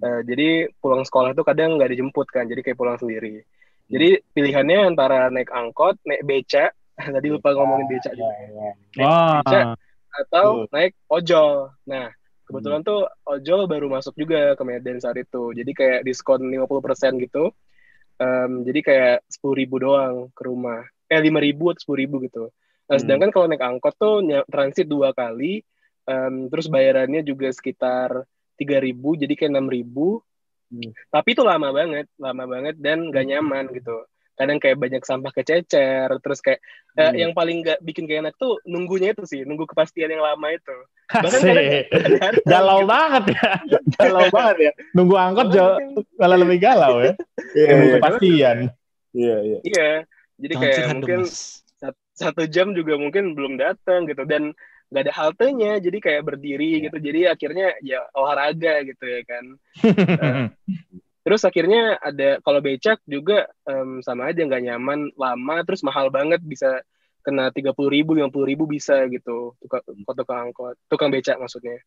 Eh, 0.00 0.20
jadi 0.24 0.48
pulang 0.80 1.04
sekolah 1.04 1.36
tuh 1.36 1.44
kadang 1.44 1.76
nggak 1.76 1.92
dijemput 1.92 2.32
kan, 2.32 2.48
jadi 2.48 2.64
kayak 2.64 2.80
pulang 2.80 2.96
sendiri. 2.96 3.44
Jadi 3.92 4.24
pilihannya 4.32 4.96
antara 4.96 5.28
naik 5.28 5.52
angkot, 5.52 6.00
naik 6.08 6.24
beca, 6.24 6.72
tadi 7.18 7.28
lupa 7.30 7.50
ngomongin 7.54 7.86
beca 7.90 8.10
juga. 8.14 8.34
Naik 8.34 9.02
Wah. 9.02 9.40
beca 9.42 9.60
atau 10.14 10.46
Betul. 10.62 10.70
naik 10.70 10.92
ojol. 11.10 11.50
Nah, 11.90 12.06
kebetulan 12.46 12.80
tuh 12.86 13.10
ojol 13.26 13.60
baru 13.66 13.86
masuk 13.90 14.14
juga 14.14 14.54
ke 14.54 14.62
Medan 14.62 15.02
saat 15.02 15.18
itu. 15.18 15.50
Jadi 15.50 15.70
kayak 15.74 16.00
diskon 16.06 16.46
50% 16.46 17.18
gitu. 17.18 17.50
Em, 18.22 18.62
jadi 18.62 18.80
kayak 18.80 19.16
10.000 19.26 19.58
ribu 19.58 19.76
doang 19.82 20.30
ke 20.30 20.42
rumah. 20.46 20.86
Eh, 21.10 21.18
5.000 21.18 21.42
ribu 21.42 21.74
atau 21.74 21.82
10.000 21.82 21.98
ribu 21.98 22.16
gitu. 22.22 22.44
Nah, 22.86 22.94
Hmm. 22.94 23.02
sedangkan 23.02 23.30
kalau 23.34 23.46
naik 23.50 23.64
angkot 23.64 23.94
tuh 23.98 24.22
transit 24.46 24.86
dua 24.86 25.10
kali, 25.10 25.66
em, 26.06 26.46
terus 26.46 26.70
bayarannya 26.70 27.26
juga 27.26 27.50
sekitar 27.50 28.22
3.000 28.54 28.78
ribu, 28.78 29.18
jadi 29.18 29.34
kayak 29.34 29.50
6.000 29.50 29.66
ribu. 29.66 30.22
Hmm. 30.70 30.94
Tapi 31.10 31.28
itu 31.34 31.42
lama 31.42 31.74
banget, 31.74 32.06
lama 32.22 32.44
banget 32.46 32.78
dan 32.78 33.10
gak 33.10 33.26
nyaman 33.26 33.66
gitu. 33.74 34.06
Kadang 34.34 34.58
kayak 34.58 34.82
banyak 34.82 35.02
sampah 35.06 35.30
kececer, 35.30 36.10
terus 36.18 36.42
kayak 36.42 36.58
eh, 36.94 37.06
Hmm. 37.06 37.14
yang 37.14 37.32
paling 37.34 37.62
gak 37.62 37.78
bikin 37.82 38.06
gak 38.06 38.26
enak 38.26 38.34
tuh 38.34 38.58
nunggunya 38.66 39.14
itu 39.14 39.22
sih, 39.26 39.42
nunggu 39.42 39.66
kepastian 39.66 40.10
yang 40.10 40.22
lama 40.22 40.50
itu. 40.50 40.76
Bahkan 41.10 41.40
kadang 41.42 41.66
Galau 42.50 42.80
banget 42.82 43.24
ya. 43.34 43.50
Galau 43.98 44.26
banget 44.30 44.56
ya. 44.58 44.72
Nunggu 44.94 45.14
angkot 45.14 45.48
jauh, 45.50 45.78
malah 46.18 46.38
lebih 46.38 46.58
galau 46.58 47.02
ya. 47.02 47.12
Iya, 47.58 47.66
Nunggu 47.70 47.86
iya. 47.86 47.94
kepastian. 47.98 48.58
Iya, 49.14 49.36
iya. 49.42 49.58
Iya, 49.62 49.90
jadi 50.42 50.54
kayak 50.58 50.86
mungkin 50.98 51.20
Mas. 51.22 51.62
sat- 51.78 52.06
satu 52.14 52.42
jam 52.50 52.74
juga 52.74 52.98
mungkin 52.98 53.38
belum 53.38 53.54
datang 53.54 54.10
gitu 54.10 54.26
dan 54.26 54.50
nggak 54.90 55.10
ada 55.10 55.14
haltenya 55.14 55.72
jadi 55.78 55.98
kayak 55.98 56.22
berdiri 56.22 56.86
gitu 56.86 57.02
jadi 57.02 57.34
akhirnya 57.34 57.74
ya 57.82 58.04
olahraga 58.14 58.82
gitu 58.86 59.02
ya 59.02 59.22
kan 59.26 59.44
terus 61.24 61.42
akhirnya 61.42 61.96
ada 61.98 62.38
kalau 62.44 62.60
becak 62.60 63.00
juga 63.08 63.48
em, 63.64 64.04
sama 64.04 64.28
aja 64.28 64.44
nggak 64.44 64.62
nyaman 64.70 65.10
lama 65.16 65.56
terus 65.64 65.80
mahal 65.80 66.12
banget 66.12 66.44
bisa 66.44 66.84
kena 67.24 67.48
tiga 67.50 67.72
puluh 67.72 67.88
ribu 67.88 68.12
lima 68.12 68.28
puluh 68.28 68.44
ribu 68.44 68.68
bisa 68.68 69.08
gitu 69.08 69.56
tukang 69.64 69.82
tukang 70.04 70.40
angkot 70.52 70.76
tukang 70.92 71.08
becak 71.08 71.40
maksudnya. 71.40 71.80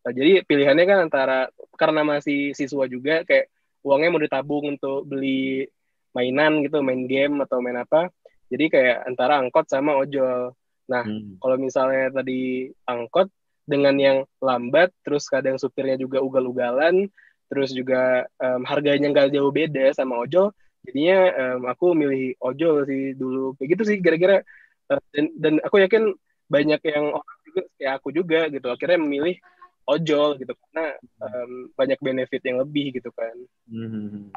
Nah, 0.00 0.12
jadi 0.16 0.42
pilihannya 0.42 0.84
kan 0.88 0.98
antara 1.06 1.38
karena 1.78 2.02
masih 2.02 2.56
siswa 2.56 2.88
juga 2.90 3.22
kayak 3.22 3.46
uangnya 3.86 4.10
mau 4.10 4.20
ditabung 4.20 4.74
untuk 4.74 5.06
beli 5.06 5.70
mainan 6.10 6.66
gitu 6.66 6.82
main 6.82 7.06
game 7.06 7.38
atau 7.46 7.62
main 7.62 7.78
apa 7.78 8.10
jadi 8.50 8.66
kayak 8.66 8.96
antara 9.06 9.38
angkot 9.38 9.70
sama 9.70 9.94
ojol. 9.94 10.52
Hmm. 10.90 11.38
kalau 11.38 11.54
misalnya 11.54 12.10
tadi 12.10 12.66
angkot 12.82 13.30
dengan 13.62 13.94
yang 13.94 14.18
lambat 14.42 14.90
terus 15.06 15.30
kadang 15.30 15.54
supirnya 15.54 15.94
juga 15.94 16.18
ugal-ugalan 16.18 17.06
terus 17.50 17.74
juga 17.74 18.30
em, 18.38 18.62
harganya 18.62 19.10
nggak 19.10 19.34
jauh 19.34 19.50
beda 19.50 19.90
sama 19.90 20.22
ojol. 20.22 20.54
Jadinya 20.86 21.18
em, 21.34 21.60
aku 21.66 21.92
milih 21.92 22.38
ojol 22.38 22.86
sih 22.86 23.12
dulu. 23.18 23.58
Kayak 23.58 23.68
gitu 23.76 23.82
sih 23.90 23.96
kira-kira. 23.98 24.46
Eh, 24.88 25.00
dan, 25.12 25.24
dan 25.36 25.54
aku 25.66 25.82
yakin 25.82 26.14
banyak 26.46 26.80
yang 26.86 27.10
orang 27.10 27.38
juga 27.46 27.62
kayak 27.78 27.92
aku 27.98 28.08
juga 28.14 28.40
gitu 28.50 28.66
akhirnya 28.70 28.98
memilih 29.02 29.36
ojol 29.84 30.38
gitu. 30.38 30.54
Karena 30.54 30.94
em, 31.26 31.50
banyak 31.74 31.98
benefit 31.98 32.42
yang 32.46 32.62
lebih 32.62 32.96
gitu 33.02 33.10
kan. 33.10 33.34
Hmm. 33.66 34.30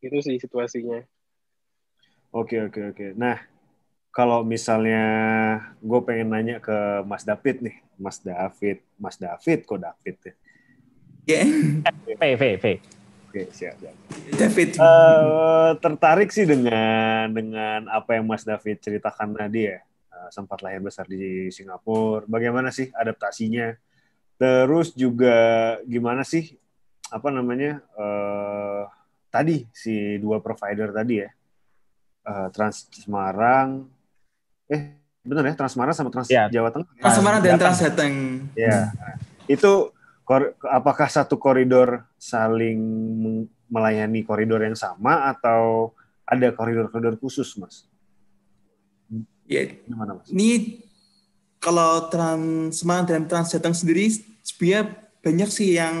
itu 0.00 0.16
sih 0.24 0.40
situasinya. 0.40 1.04
Oke, 2.32 2.56
oke, 2.62 2.94
oke. 2.94 3.06
Nah, 3.20 3.36
kalau 4.10 4.42
misalnya 4.42 5.02
gue 5.78 6.00
pengen 6.02 6.30
nanya 6.34 6.56
ke 6.58 7.02
Mas 7.06 7.22
David 7.22 7.62
nih, 7.62 7.76
Mas 7.94 8.18
David, 8.18 8.82
Mas 8.98 9.16
David 9.18 9.66
kok 9.66 9.78
David 9.82 10.16
ya? 10.24 10.34
V, 12.18 12.28
V, 12.36 12.44
V. 12.58 12.64
Oke, 13.30 13.42
siap, 13.54 13.78
siap. 13.78 13.94
David. 14.34 14.74
Eh, 14.74 15.70
tertarik 15.78 16.34
sih 16.34 16.44
dengan 16.44 17.30
dengan 17.30 17.86
apa 17.86 18.18
yang 18.18 18.26
Mas 18.26 18.42
David 18.42 18.82
ceritakan 18.82 19.38
tadi 19.38 19.70
ya. 19.70 19.78
Eh, 19.80 20.28
sempat 20.34 20.58
lahir 20.66 20.82
besar 20.82 21.06
di 21.06 21.46
Singapura. 21.54 22.26
Bagaimana 22.26 22.74
sih 22.74 22.90
adaptasinya? 22.90 23.70
Terus 24.34 24.96
juga 24.96 25.36
gimana 25.86 26.24
sih 26.24 26.56
apa 27.10 27.28
namanya 27.28 27.82
eh 27.98 28.82
tadi 29.30 29.66
si 29.74 30.18
dua 30.18 30.38
provider 30.38 30.90
tadi 30.90 31.14
ya 31.22 31.30
Eh, 32.20 32.48
Trans 32.52 32.84
Semarang, 32.92 33.88
eh 34.68 34.92
benar 35.24 35.40
ya 35.40 35.54
Trans 35.56 35.72
Semarang 35.72 35.96
sama 35.96 36.12
Trans 36.12 36.28
Ya. 36.28 36.52
Jawa 36.52 36.68
Tengah. 36.68 36.86
Trans 37.00 37.16
Semarang 37.16 37.40
dan. 37.40 37.56
Trans 37.56 37.80
Jateng. 37.80 38.44
Ya, 38.52 38.92
itu 39.48 39.88
kor- 40.30 40.54
apakah 40.62 41.10
satu 41.10 41.34
koridor 41.42 42.06
saling 42.14 42.78
melayani 43.66 44.22
koridor 44.22 44.62
yang 44.62 44.78
sama 44.78 45.26
atau 45.26 45.90
ada 46.22 46.54
koridor-koridor 46.54 47.18
khusus, 47.18 47.58
Mas? 47.58 47.90
Ya, 49.50 49.66
Gimana, 49.66 50.22
Mas? 50.22 50.30
ini 50.30 50.86
kalau 51.58 52.06
Trans 52.06 52.78
Semarang 52.78 53.10
dan 53.10 53.26
Trans 53.26 53.50
sendiri 53.50 54.06
sebenarnya 54.46 54.94
banyak 55.18 55.50
sih 55.50 55.74
yang 55.74 55.98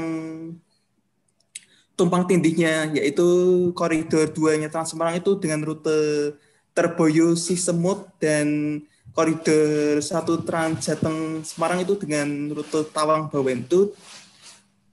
tumpang 1.98 2.30
tindihnya 2.30 2.94
yaitu 2.94 3.26
koridor 3.74 4.30
2-nya 4.30 4.70
Trans 4.70 4.94
Semarang 4.94 5.18
itu 5.18 5.34
dengan 5.42 5.66
rute 5.66 6.38
Terboyo 6.70 7.34
Sisemut 7.34 8.06
dan 8.22 8.78
koridor 9.10 9.98
satu 9.98 10.46
Trans 10.46 10.86
Jateng 10.86 11.42
Semarang 11.42 11.82
itu 11.82 11.98
dengan 11.98 12.54
rute 12.54 12.86
Tawang 12.94 13.26
Bawentu 13.26 13.90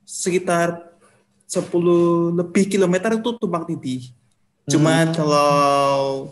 sekitar 0.07 0.95
10 1.43 1.67
lebih 2.31 2.71
kilometer 2.71 3.19
itu 3.19 3.35
tumpang 3.35 3.67
tindih. 3.67 4.07
Cuman 4.67 5.11
kalau 5.11 6.31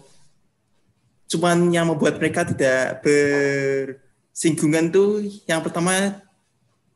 cuman 1.27 1.57
yang 1.75 1.91
membuat 1.91 2.15
mereka 2.15 2.47
tidak 2.47 3.03
bersinggungan 3.03 4.87
tuh 4.87 5.27
yang 5.43 5.59
pertama 5.59 6.23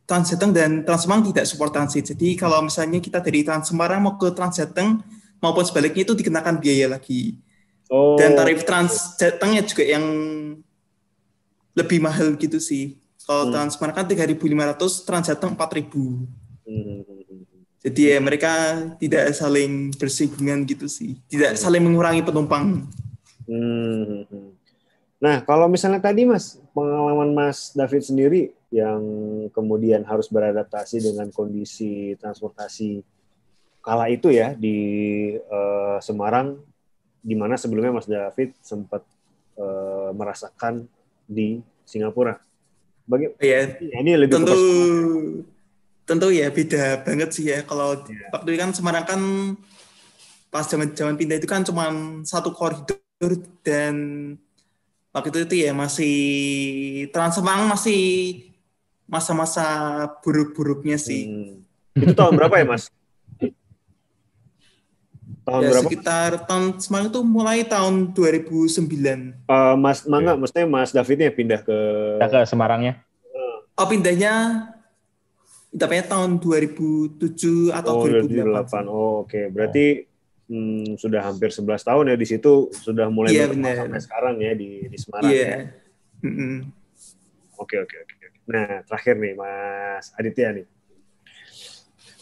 Trans 0.07 0.31
Jateng 0.31 0.55
dan 0.55 0.81
Trans 0.87 1.03
Semarang 1.05 1.27
tidak 1.29 1.45
support 1.45 1.69
transit. 1.69 2.01
Jadi 2.15 2.33
kalau 2.33 2.63
misalnya 2.65 2.97
kita 2.97 3.19
dari 3.21 3.43
Trans 3.45 3.69
Semarang 3.69 4.01
mau 4.01 4.17
ke 4.17 4.31
Trans 4.33 4.57
Jateng 4.57 5.03
maupun 5.37 5.63
sebaliknya 5.67 6.01
itu 6.07 6.15
dikenakan 6.15 6.57
biaya 6.57 6.89
lagi. 6.89 7.37
Oh, 7.91 8.17
Dan 8.17 8.33
tarif 8.33 8.65
Trans 8.65 9.19
Jatengnya 9.21 9.61
juga 9.67 9.85
yang 9.85 10.05
lebih 11.77 11.99
mahal 12.01 12.33
gitu 12.41 12.57
sih. 12.57 12.97
Kalau 13.21 13.47
Hmm. 13.47 13.53
Trans 13.53 13.77
Semarang 13.77 13.95
kan 14.01 14.07
3.500, 14.09 15.05
Trans 15.05 15.25
Jateng 15.29 15.53
4.000. 15.53 16.25
Hmm. 16.69 17.01
Jadi 17.79 18.11
ya 18.13 18.19
mereka 18.21 18.53
tidak 19.01 19.33
saling 19.33 19.89
bersinggungan 19.97 20.67
gitu 20.69 20.85
sih. 20.85 21.17
Tidak 21.31 21.57
saling 21.57 21.81
mengurangi 21.81 22.21
penumpang. 22.21 22.85
Hmm. 23.49 24.53
Nah, 25.19 25.41
kalau 25.43 25.65
misalnya 25.67 25.99
tadi 25.99 26.23
Mas, 26.23 26.61
pengalaman 26.71 27.33
Mas 27.33 27.73
David 27.73 28.03
sendiri 28.05 28.41
yang 28.69 29.01
kemudian 29.51 30.05
harus 30.05 30.29
beradaptasi 30.29 31.01
dengan 31.01 31.33
kondisi 31.33 32.13
transportasi 32.21 33.01
kala 33.81 34.11
itu 34.13 34.29
ya 34.29 34.53
di 34.53 34.77
eh, 35.39 35.97
Semarang, 36.03 36.61
di 37.19 37.33
mana 37.33 37.57
sebelumnya 37.57 37.95
Mas 37.95 38.07
David 38.07 38.53
sempat 38.61 39.01
eh, 39.57 40.09
merasakan 40.13 40.85
di 41.25 41.63
Singapura. 41.87 42.37
Bagi, 43.09 43.33
Ya, 43.41 43.65
ini 43.81 44.13
lebih 44.13 44.37
tentu 44.37 44.53
tentu 46.09 46.33
ya 46.33 46.49
beda 46.49 47.05
banget 47.05 47.29
sih 47.37 47.45
ya 47.53 47.61
kalau 47.61 47.93
Iya. 48.09 48.33
waktu 48.33 48.57
itu 48.57 48.57
kan 48.57 48.73
Semarang 48.73 49.05
kan 49.05 49.21
pas 50.49 50.65
zaman 50.65 50.89
zaman 50.97 51.13
pindah 51.13 51.37
itu 51.37 51.45
kan 51.45 51.61
cuma 51.61 51.93
satu 52.25 52.49
koridor 52.49 52.97
dan 53.61 53.95
waktu 55.13 55.29
itu, 55.29 55.39
itu 55.45 55.55
ya 55.69 55.71
masih 55.77 56.15
Trans 57.13 57.37
Semarang 57.37 57.69
masih 57.69 58.01
masa-masa 59.05 59.65
buruk-buruknya 60.25 60.97
sih. 60.97 61.29
Hmm. 61.29 62.01
Itu 62.01 62.13
tahun 62.17 62.33
berapa 62.37 62.57
ya 62.57 62.65
Mas? 62.65 62.89
Tahun 65.45 65.61
ya 65.65 65.69
berapa? 65.73 65.85
sekitar 65.89 66.29
tahun 66.45 66.77
Semarang 66.77 67.07
itu 67.09 67.21
mulai 67.21 67.65
tahun 67.65 68.13
2009. 68.13 69.33
Eh, 69.49 69.75
Mas 69.77 70.05
Mangga, 70.05 70.33
maksudnya 70.37 70.65
Mas 70.65 70.89
Davidnya 70.93 71.29
pindah 71.33 71.61
ke 71.61 71.77
Ya, 72.21 72.25
ke 72.29 72.39
Semarangnya. 72.45 73.01
Oh 73.77 73.87
pindahnya 73.87 74.33
Dapatnya 75.69 76.05
tahun 76.07 76.41
2007 76.41 77.69
atau 77.69 77.91
oh, 77.93 78.09
2008. 78.09 78.65
2008. 78.65 78.89
Oh, 78.89 79.13
oke. 79.21 79.41
Berarti 79.53 79.85
hmm, 80.49 80.97
sudah 80.97 81.21
hampir 81.29 81.53
11 81.53 81.61
tahun 81.79 82.03
ya 82.09 82.15
di 82.17 82.25
situ 82.25 82.53
sudah 82.73 83.07
mulai 83.07 83.31
Iya, 83.31 83.45
berkembang 83.47 83.69
benar. 83.69 83.77
sampai 83.85 84.01
sekarang 84.01 84.35
ya 84.41 84.51
di 84.53 84.69
di 84.85 84.97
Semarang 84.97 85.29
Iya. 85.29 85.45
ya. 85.45 85.57
Oke, 87.55 87.75
oke, 87.77 87.95
oke. 87.95 88.13
oke. 88.17 88.27
Nah, 88.49 88.81
terakhir 88.81 89.13
nih 89.15 89.33
Mas 89.33 90.09
Aditya 90.15 90.49
nih. 90.51 90.65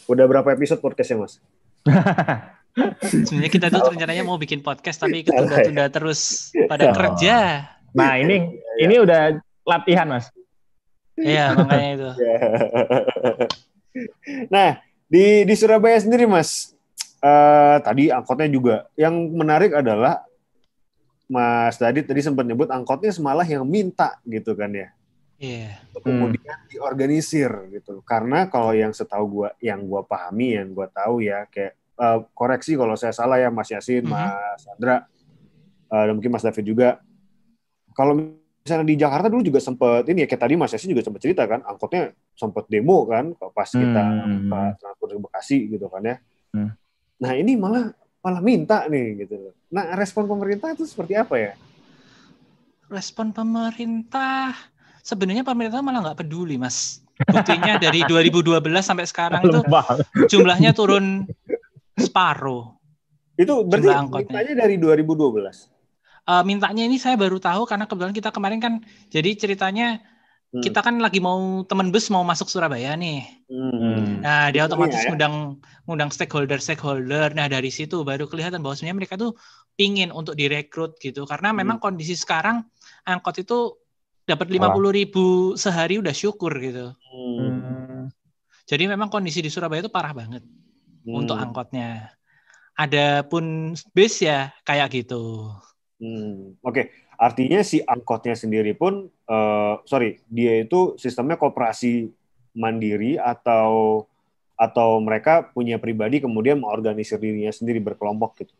Udah 0.04 0.24
berapa 0.24 0.48
episode 0.52 0.80
podcastnya 0.80 1.16
Mas? 1.18 1.40
Sebenarnya 3.02 3.50
kita 3.50 3.66
tuh 3.68 3.90
rencananya 3.90 4.22
mau 4.22 4.36
bikin 4.36 4.60
podcast 4.60 5.00
tapi 5.00 5.24
ketunda-tunda 5.24 5.88
terus 5.88 6.52
pada 6.68 6.90
Oh. 6.90 6.94
kerja. 6.94 7.64
Nah 7.90 8.14
ini 8.14 8.54
ini 8.78 8.94
udah 9.00 9.34
latihan 9.64 10.06
mas. 10.06 10.28
Iya, 11.18 11.44
makanya 11.58 11.90
itu. 11.94 12.10
nah, 14.48 14.78
di 15.10 15.42
di 15.42 15.54
Surabaya 15.58 15.98
sendiri 15.98 16.24
Mas, 16.30 16.72
eh, 17.18 17.76
tadi 17.82 18.10
angkotnya 18.14 18.48
juga. 18.48 18.76
Yang 18.94 19.14
menarik 19.34 19.72
adalah 19.74 20.22
Mas 21.28 21.76
Dadit 21.76 22.08
tadi 22.08 22.24
sempat 22.24 22.46
nyebut 22.48 22.70
angkotnya 22.72 23.12
semalah 23.12 23.44
yang 23.44 23.66
minta 23.68 24.16
gitu 24.24 24.54
kan 24.56 24.72
ya. 24.72 24.88
Iya. 25.38 25.78
kemudian 26.02 26.58
diorganisir 26.66 27.46
gitu. 27.70 28.02
Karena 28.02 28.50
kalau 28.50 28.74
yang 28.74 28.90
setahu 28.90 29.24
gua, 29.42 29.50
yang 29.62 29.86
gua 29.86 30.02
pahami, 30.02 30.58
yang 30.58 30.74
gua 30.74 30.90
tahu 30.90 31.22
ya, 31.22 31.46
kayak 31.46 31.78
eh, 31.78 32.18
koreksi 32.34 32.74
kalau 32.74 32.98
saya 32.98 33.14
salah 33.14 33.38
ya 33.38 33.46
Mas 33.50 33.70
Yasin, 33.70 34.02
Mhm. 34.02 34.10
Mas 34.10 34.62
Andra, 34.66 35.06
eh, 35.94 36.04
dan 36.10 36.14
mungkin 36.18 36.34
Mas 36.34 36.42
David 36.42 36.64
juga. 36.66 36.88
Kalau 37.94 38.37
misalnya 38.68 38.84
di 38.84 39.00
Jakarta 39.00 39.32
dulu 39.32 39.40
juga 39.40 39.64
sempat 39.64 40.04
ini 40.04 40.20
ya 40.20 40.28
kayak 40.28 40.42
tadi 40.44 40.54
Mas 40.60 40.76
Yasin 40.76 40.92
juga 40.92 41.00
sempat 41.00 41.24
cerita 41.24 41.48
kan, 41.48 41.64
angkotnya 41.64 42.12
sempat 42.36 42.68
demo 42.68 43.08
kan, 43.08 43.32
pas 43.32 43.64
kita 43.64 44.02
Hmm. 44.28 44.76
ke 44.76 45.16
Bekasi 45.16 45.72
gitu 45.72 45.88
kan 45.88 46.04
ya. 46.04 46.16
Hmm. 46.52 46.76
Nah 47.16 47.32
ini 47.32 47.56
malah 47.56 47.96
malah 48.20 48.44
minta 48.44 48.84
nih 48.84 49.24
gitu. 49.24 49.56
Nah 49.72 49.96
respon 49.96 50.28
pemerintah 50.28 50.76
itu 50.76 50.84
seperti 50.84 51.16
apa 51.16 51.40
ya? 51.40 51.52
Respon 52.92 53.32
pemerintah 53.32 54.52
sebenarnya 55.00 55.48
pemerintah 55.48 55.80
malah 55.80 56.12
nggak 56.12 56.20
peduli, 56.20 56.60
Mas. 56.60 57.00
Buktinya 57.18 57.80
dari 57.80 58.04
2012 58.04 58.60
sampai 58.84 59.08
sekarang 59.08 59.40
tuh 59.42 59.64
Lembah. 59.64 60.04
jumlahnya 60.28 60.76
turun 60.76 61.24
separuh. 61.96 62.76
Itu 63.34 63.64
berarti 63.64 64.28
mintanya 64.28 64.54
dari 64.66 64.76
2012. 64.76 65.77
Eh, 66.28 66.42
mintanya 66.44 66.84
ini 66.84 67.00
saya 67.00 67.16
baru 67.16 67.40
tahu 67.40 67.64
karena 67.64 67.88
kebetulan 67.88 68.12
kita 68.12 68.28
kemarin 68.28 68.60
kan 68.60 68.74
jadi 69.08 69.32
ceritanya 69.32 70.04
Hmm. 70.48 70.64
kita 70.64 70.80
kan 70.80 70.96
lagi 70.96 71.20
mau 71.20 71.60
temen 71.68 71.92
bus 71.92 72.08
mau 72.08 72.24
masuk 72.24 72.48
Surabaya 72.48 72.96
nih. 72.96 73.20
Hmm. 73.52 74.24
Nah, 74.24 74.48
dia 74.48 74.64
Itu 74.64 74.72
otomatis 74.72 74.96
ya. 75.04 75.12
ngundang 75.12 75.60
ngundang 75.84 76.08
stakeholder-stakeholder. 76.08 77.36
Nah, 77.36 77.52
dari 77.52 77.68
situ 77.68 78.00
baru 78.00 78.24
kelihatan 78.24 78.64
bahwa 78.64 78.72
sebenarnya 78.72 78.96
mereka 78.96 79.14
tuh 79.20 79.36
pingin 79.76 80.08
untuk 80.08 80.32
direkrut 80.40 80.96
gitu. 81.04 81.28
Karena 81.28 81.52
Hmm. 81.52 81.60
memang 81.64 81.76
kondisi 81.76 82.16
sekarang 82.16 82.64
angkot 83.04 83.44
itu 83.44 83.76
dapat 84.24 84.48
50.000 84.48 84.88
ribu 84.88 85.52
sehari 85.56 86.00
udah 86.00 86.16
syukur 86.16 86.56
gitu. 86.60 86.96
Hmm. 86.96 88.08
Jadi 88.64 88.84
memang 88.88 89.12
kondisi 89.12 89.44
di 89.44 89.52
Surabaya 89.52 89.84
itu 89.84 89.92
parah 89.92 90.16
banget 90.16 90.44
Hmm. 91.04 91.12
untuk 91.24 91.36
angkotnya. 91.36 92.08
Adapun 92.72 93.76
bis 93.92 94.24
ya 94.24 94.48
kayak 94.64 94.92
gitu. 94.96 95.52
Hmm, 95.98 96.54
Oke, 96.62 96.94
artinya 97.18 97.58
si 97.66 97.82
angkotnya 97.82 98.38
sendiri 98.38 98.70
pun, 98.78 99.10
eh, 99.10 99.74
sorry, 99.82 100.22
dia 100.30 100.62
itu 100.62 100.94
sistemnya 100.94 101.34
koperasi 101.34 102.06
mandiri 102.54 103.18
atau 103.18 104.06
atau 104.58 104.98
mereka 104.98 105.46
punya 105.54 105.78
pribadi 105.78 106.18
kemudian 106.18 106.58
mengorganisir 106.58 107.18
dirinya 107.18 107.50
sendiri 107.54 107.78
berkelompok 107.78 108.42
gitu. 108.42 108.54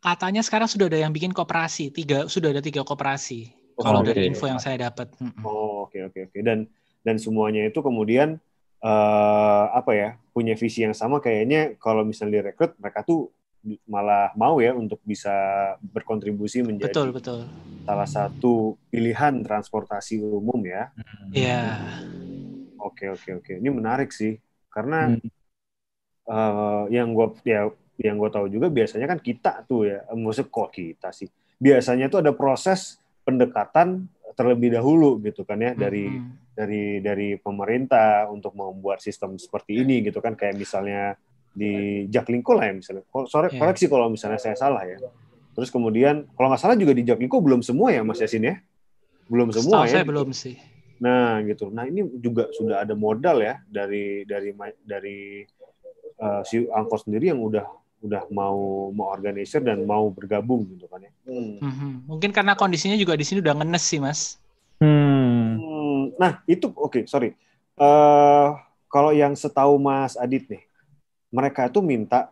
Katanya 0.00 0.40
sekarang 0.46 0.70
sudah 0.70 0.86
ada 0.86 1.02
yang 1.02 1.10
bikin 1.10 1.34
koperasi, 1.34 1.90
tiga 1.90 2.30
sudah 2.30 2.54
ada 2.54 2.62
tiga 2.62 2.86
koperasi. 2.86 3.50
Oh, 3.78 3.82
Kalau 3.86 4.00
oke. 4.06 4.10
dari 4.14 4.30
info 4.30 4.46
yang 4.46 4.62
saya 4.62 4.90
dapat. 4.90 5.10
Oh, 5.42 5.86
oke 5.86 5.98
oke 6.10 6.30
oke. 6.30 6.38
Dan 6.40 6.70
dan 7.02 7.16
semuanya 7.18 7.66
itu 7.66 7.82
kemudian 7.82 8.38
eh, 8.80 9.64
apa 9.70 9.92
ya 9.92 10.08
punya 10.30 10.54
visi 10.56 10.86
yang 10.86 10.96
sama 10.96 11.18
kayaknya 11.18 11.76
kalau 11.76 12.06
misalnya 12.06 12.40
direkrut 12.40 12.78
mereka 12.80 13.04
tuh 13.04 13.28
malah 13.84 14.32
mau 14.34 14.56
ya 14.58 14.72
untuk 14.72 14.98
bisa 15.04 15.32
berkontribusi 15.84 16.64
menjadi 16.64 16.96
Betul 16.96 17.08
betul. 17.12 17.40
salah 17.84 18.08
satu 18.08 18.80
pilihan 18.88 19.44
transportasi 19.44 20.20
umum 20.24 20.60
ya. 20.64 20.88
Iya. 21.30 21.76
Oke 22.80 23.12
oke 23.12 23.44
oke. 23.44 23.52
Ini 23.60 23.68
menarik 23.68 24.10
sih 24.10 24.40
karena 24.72 25.12
Hmm. 25.12 25.28
eh, 26.30 26.84
yang 26.94 27.12
gue 27.12 27.26
ya 27.44 27.68
yang 28.00 28.16
gue 28.16 28.30
tahu 28.32 28.48
juga 28.48 28.72
biasanya 28.72 29.04
kan 29.04 29.20
kita 29.20 29.60
tuh 29.68 29.84
ya, 29.92 30.00
maksudnya 30.16 30.48
kok 30.48 30.68
kita 30.72 31.08
sih. 31.12 31.28
Biasanya 31.60 32.08
tuh 32.08 32.24
ada 32.24 32.32
proses 32.32 32.96
pendekatan 33.28 34.08
terlebih 34.32 34.72
dahulu 34.72 35.20
gitu 35.20 35.44
kan 35.44 35.60
ya 35.60 35.76
dari 35.76 36.08
Mm-mm. 36.08 36.56
dari 36.56 36.84
dari 37.04 37.28
pemerintah 37.36 38.24
untuk 38.32 38.56
membuat 38.56 39.04
sistem 39.04 39.36
seperti 39.36 39.84
ini 39.84 40.00
gitu 40.00 40.24
kan 40.24 40.32
kayak 40.32 40.56
misalnya 40.56 41.20
di 41.50 41.72
Jaklingko 42.06 42.52
lah 42.54 42.70
ya 42.70 42.74
misalnya. 42.74 43.02
Kok- 43.06 43.26
Sorry, 43.26 43.48
Iya. 43.50 43.58
koreksi 43.58 43.84
kalau 43.86 44.06
misalnya 44.08 44.38
saya 44.38 44.54
salah 44.54 44.82
ya. 44.82 44.96
Terus 45.50 45.68
kemudian 45.68 46.30
kalau 46.32 46.48
nggak 46.48 46.62
salah 46.62 46.74
juga 46.74 46.94
di 46.94 47.02
Jaklingko 47.02 47.38
belum 47.38 47.60
semua 47.60 47.90
ya 47.90 48.00
Mas 48.00 48.18
Yasin 48.18 48.44
ya. 48.44 48.56
Belum 49.26 49.50
semua 49.50 49.82
Setahu 49.82 49.86
ya. 49.86 49.92
saya 49.92 50.04
belum 50.06 50.28
sih. 50.30 50.54
Nah, 51.00 51.40
gitu. 51.42 51.72
Nah, 51.72 51.84
ini 51.84 52.04
juga 52.20 52.52
sudah 52.52 52.84
ada 52.84 52.92
modal 52.92 53.40
ya 53.40 53.58
dari 53.64 54.22
dari 54.24 54.52
dari 54.80 55.18
eh, 56.16 56.42
si 56.44 56.66
angkot 56.66 57.08
sendiri 57.08 57.32
yang 57.32 57.40
udah 57.40 57.64
udah 58.00 58.28
mau 58.28 58.56
mau 58.90 59.08
organisir 59.08 59.60
dan 59.60 59.84
mau 59.84 60.08
bergabung 60.08 60.64
gitu 60.70 60.84
kan 60.86 61.00
ya. 61.00 61.12
Hmm. 61.24 61.56
Mhm. 61.58 61.90
Mungkin 62.06 62.30
karena 62.30 62.52
kondisinya 62.54 62.94
juga 62.94 63.12
di 63.12 63.24
sini 63.24 63.40
udah 63.40 63.56
ngenes 63.56 63.80
sih 63.82 63.98
mas. 63.98 64.36
Hmm. 64.78 65.56
Hmm, 65.56 66.02
Nah, 66.16 66.40
itu 66.44 66.68
oke, 66.70 67.04
sorry. 67.04 67.32
Eh 67.76 68.48
kalau 68.86 69.10
yang 69.10 69.32
setahu 69.32 69.76
Mas 69.76 70.14
Adit 70.14 70.48
nih, 70.48 70.62
mereka 71.30 71.70
itu 71.70 71.78
minta 71.80 72.30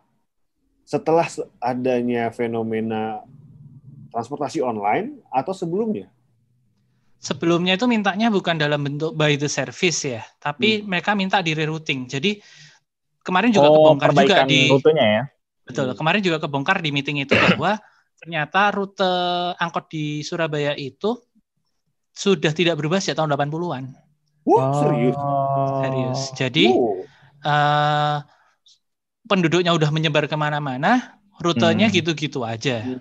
setelah 0.83 1.25
se- 1.25 1.47
adanya 1.59 2.29
fenomena 2.29 3.23
transportasi 4.11 4.59
online 4.59 5.23
atau 5.31 5.53
sebelumnya? 5.55 6.11
Sebelumnya 7.19 7.75
itu 7.75 7.83
mintanya 7.83 8.31
bukan 8.31 8.55
dalam 8.55 8.79
bentuk 8.79 9.11
by 9.11 9.35
the 9.35 9.51
service 9.51 10.07
ya, 10.07 10.23
tapi 10.39 10.79
mereka 10.87 11.11
minta 11.19 11.43
di 11.43 11.51
rerouting. 11.51 12.07
Jadi 12.07 12.39
kemarin 13.19 13.51
juga 13.51 13.67
Oh, 13.67 13.75
kebongkar 13.75 14.09
juga 14.15 14.47
di 14.47 14.71
rutenya 14.71 15.05
ya. 15.05 15.23
betul. 15.67 15.91
Kemarin 15.99 16.21
juga 16.23 16.37
kebongkar 16.39 16.79
di 16.79 16.89
meeting 16.95 17.19
itu 17.19 17.35
bahwa 17.43 17.75
ternyata 18.19 18.71
rute 18.71 19.11
angkot 19.59 19.91
di 19.91 20.23
Surabaya 20.23 20.75
itu 20.79 21.19
sudah 22.15 22.51
tidak 22.55 22.79
berubah 22.79 23.03
sejak 23.03 23.19
tahun 23.19 23.35
80-an. 23.35 23.83
Wah, 24.47 24.71
serius. 24.79 25.15
Oh. 25.19 25.79
Serius. 25.83 26.19
Jadi 26.39 26.65
Oh. 26.71 27.03
eh, 27.43 28.17
penduduknya 29.29 29.71
udah 29.77 29.93
menyebar 29.93 30.25
ke 30.25 30.33
mana-mana, 30.33 31.21
rutenya 31.37 31.87
Hmm. 31.87 31.95
gitu-gitu 31.95 32.41
aja. 32.41 32.81
Hmm. 32.81 32.99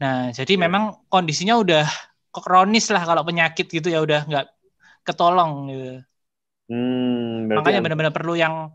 Nah, 0.00 0.32
jadi 0.32 0.56
Ya. 0.56 0.60
memang 0.64 0.96
kondisinya 1.12 1.60
udah 1.60 1.84
kronis 2.32 2.88
lah 2.88 3.02
kalau 3.04 3.26
penyakit 3.26 3.66
gitu 3.68 3.90
ya 3.90 4.00
udah 4.00 4.24
nggak 4.24 4.46
ketolong 5.04 5.52
gitu. 5.68 5.90
Hmm, 6.70 7.50
Makanya 7.50 7.82
yang- 7.82 7.84
benar-benar 7.84 8.14
perlu 8.14 8.38
yang 8.38 8.70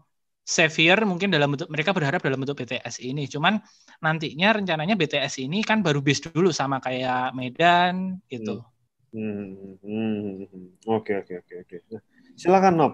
severe 0.45 1.07
mungkin 1.07 1.31
dalam 1.33 1.55
bentuk 1.55 1.71
mereka 1.71 1.95
berharap 1.95 2.21
dalam 2.21 2.37
bentuk 2.37 2.59
BTS 2.61 3.01
ini. 3.01 3.25
Cuman 3.25 3.57
nantinya 4.03 4.53
rencananya 4.59 4.93
BTS 4.93 5.41
ini 5.41 5.63
kan 5.65 5.81
baru 5.81 6.03
bis 6.03 6.21
dulu 6.21 6.51
sama 6.53 6.77
kayak 6.83 7.33
Medan 7.33 8.19
gitu. 8.29 8.61
Hmm, 9.15 9.79
hmm. 9.79 10.83
Oke 10.91 11.15
oke 11.23 11.39
oke 11.41 11.53
oke. 11.65 11.75
Silakan 12.35 12.75
Nob. 12.75 12.93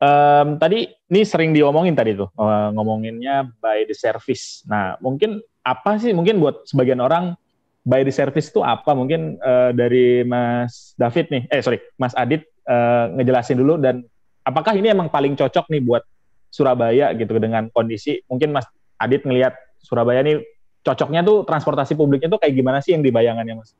Em, 0.00 0.56
tadi 0.56 0.88
ini 0.88 1.20
sering 1.28 1.52
diomongin 1.52 1.92
tadi 1.92 2.16
tuh 2.16 2.32
eh, 2.32 2.68
ngomonginnya 2.72 3.52
by 3.60 3.84
the 3.84 3.92
service. 3.92 4.64
Nah 4.64 4.96
mungkin 4.96 5.44
apa 5.60 6.00
sih 6.00 6.16
mungkin 6.16 6.40
buat 6.40 6.64
sebagian 6.64 7.04
orang 7.04 7.36
by 7.84 8.00
the 8.00 8.12
service 8.12 8.48
itu 8.48 8.64
apa? 8.64 8.96
Mungkin 8.96 9.36
eh, 9.36 9.70
dari 9.76 10.24
Mas 10.24 10.96
David 10.96 11.28
nih, 11.28 11.42
eh 11.52 11.60
sorry 11.60 11.84
Mas 12.00 12.16
Adit 12.16 12.48
eh, 12.64 13.04
ngejelasin 13.12 13.60
dulu 13.60 13.76
dan 13.76 14.00
apakah 14.40 14.72
ini 14.72 14.88
emang 14.88 15.12
paling 15.12 15.36
cocok 15.36 15.68
nih 15.68 15.84
buat 15.84 16.00
Surabaya 16.48 17.12
gitu 17.12 17.36
dengan 17.36 17.68
kondisi 17.68 18.24
mungkin 18.24 18.56
Mas 18.56 18.64
Adit 18.96 19.28
ngelihat 19.28 19.52
Surabaya 19.84 20.24
nih 20.24 20.40
cocoknya 20.80 21.20
tuh 21.22 21.44
transportasi 21.44 21.92
publiknya 21.92 22.32
tuh 22.32 22.40
kayak 22.40 22.56
gimana 22.56 22.80
sih 22.80 22.96
yang 22.96 23.04
dibayangannya 23.04 23.52
Mas 23.60 23.76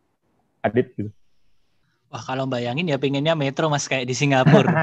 Adit 0.61 0.93
gitu? 1.01 1.09
Wah 2.11 2.23
kalau 2.27 2.51
bayangin 2.51 2.91
ya 2.91 2.99
pengennya 2.99 3.39
metro 3.39 3.71
mas 3.71 3.87
kayak 3.87 4.03
di 4.03 4.19
Singapura. 4.19 4.83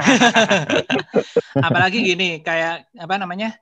Apalagi 1.66 2.00
gini 2.00 2.40
kayak 2.40 2.88
apa 2.96 3.14
namanya 3.20 3.52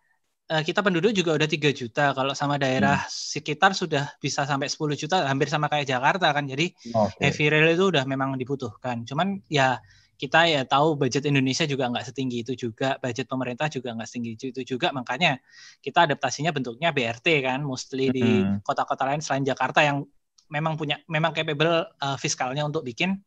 eh, 0.47 0.62
kita 0.62 0.87
penduduk 0.87 1.11
juga 1.11 1.35
udah 1.35 1.51
3 1.51 1.75
juta. 1.75 2.14
Kalau 2.14 2.31
sama 2.39 2.62
daerah 2.62 3.03
sekitar 3.11 3.75
sudah 3.75 4.14
bisa 4.23 4.47
sampai 4.47 4.71
10 4.71 4.95
juta, 4.95 5.27
hampir 5.27 5.51
sama 5.51 5.67
kayak 5.67 5.83
Jakarta 5.83 6.31
kan. 6.31 6.47
Jadi 6.47 6.71
Oke. 6.95 7.27
heavy 7.27 7.51
rail 7.51 7.75
itu 7.75 7.91
udah 7.91 8.07
memang 8.07 8.39
dibutuhkan. 8.39 9.03
Cuman 9.03 9.43
ya 9.51 9.83
kita 10.17 10.49
ya 10.49 10.62
tahu 10.64 10.97
budget 10.97 11.29
Indonesia 11.29 11.69
juga 11.69 11.93
nggak 11.93 12.07
setinggi 12.09 12.47
itu 12.47 12.53
juga, 12.57 12.97
budget 13.03 13.27
pemerintah 13.29 13.69
juga 13.69 13.93
nggak 13.93 14.09
setinggi 14.09 14.31
itu 14.49 14.62
juga, 14.64 14.89
makanya 14.89 15.37
kita 15.85 16.09
adaptasinya 16.09 16.57
bentuknya 16.57 16.89
BRT 16.89 17.45
kan, 17.45 17.61
mostly 17.61 18.09
di 18.09 18.41
Mm. 18.41 18.64
kota-kota 18.64 19.05
lain 19.12 19.21
selain 19.21 19.45
Jakarta 19.45 19.85
yang 19.85 20.09
memang 20.49 20.81
punya 20.81 20.97
memang 21.11 21.37
capable 21.37 21.85
uh, 22.01 22.17
fiskalnya 22.17 22.64
untuk 22.64 22.81
bikin 22.81 23.21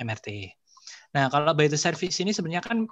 MRT. 0.00 0.52
Nah 1.16 1.32
kalau 1.32 1.52
by 1.56 1.66
the 1.66 1.78
service 1.80 2.16
ini 2.20 2.30
sebenarnya 2.30 2.62
kan 2.64 2.84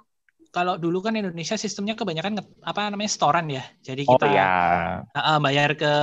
kalau 0.49 0.79
dulu 0.79 1.03
kan 1.03 1.19
Indonesia 1.19 1.59
sistemnya 1.59 1.99
kebanyakan 1.99 2.39
apa 2.63 2.87
namanya 2.87 3.11
storan 3.11 3.45
ya, 3.51 3.63
jadi 3.83 4.01
Oh 4.07 4.15
kita 4.15 4.27
ya. 4.31 4.45
Ah, 5.11 5.39
bayar 5.39 5.75
ke 5.75 5.93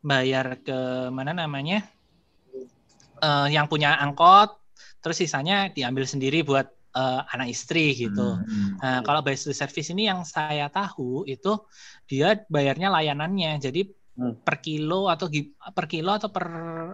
bayar 0.00 0.58
ke 0.62 1.10
mana 1.10 1.34
namanya 1.34 1.84
Eh, 3.20 3.48
yang 3.52 3.68
punya 3.68 4.00
angkot 4.00 4.56
terus 5.04 5.20
sisanya 5.20 5.68
diambil 5.68 6.08
sendiri 6.08 6.40
buat 6.40 6.64
eh, 6.96 7.20
anak 7.36 7.52
istri 7.52 7.92
gitu 7.92 8.40
Hmm. 8.40 8.80
nah 8.80 9.04
kalau 9.04 9.20
by 9.20 9.36
the 9.36 9.52
service 9.52 9.92
ini 9.92 10.08
yang 10.08 10.24
saya 10.24 10.72
tahu 10.72 11.28
itu 11.28 11.52
dia 12.08 12.40
bayarnya 12.48 12.88
layanannya 12.88 13.60
jadi 13.60 13.84
Hmm. 14.16 14.40
per 14.40 14.60
kilo 14.64 15.06
atau 15.12 15.28
per 15.76 15.86
kilo 15.88 16.16
atau 16.16 16.32
per 16.32 16.44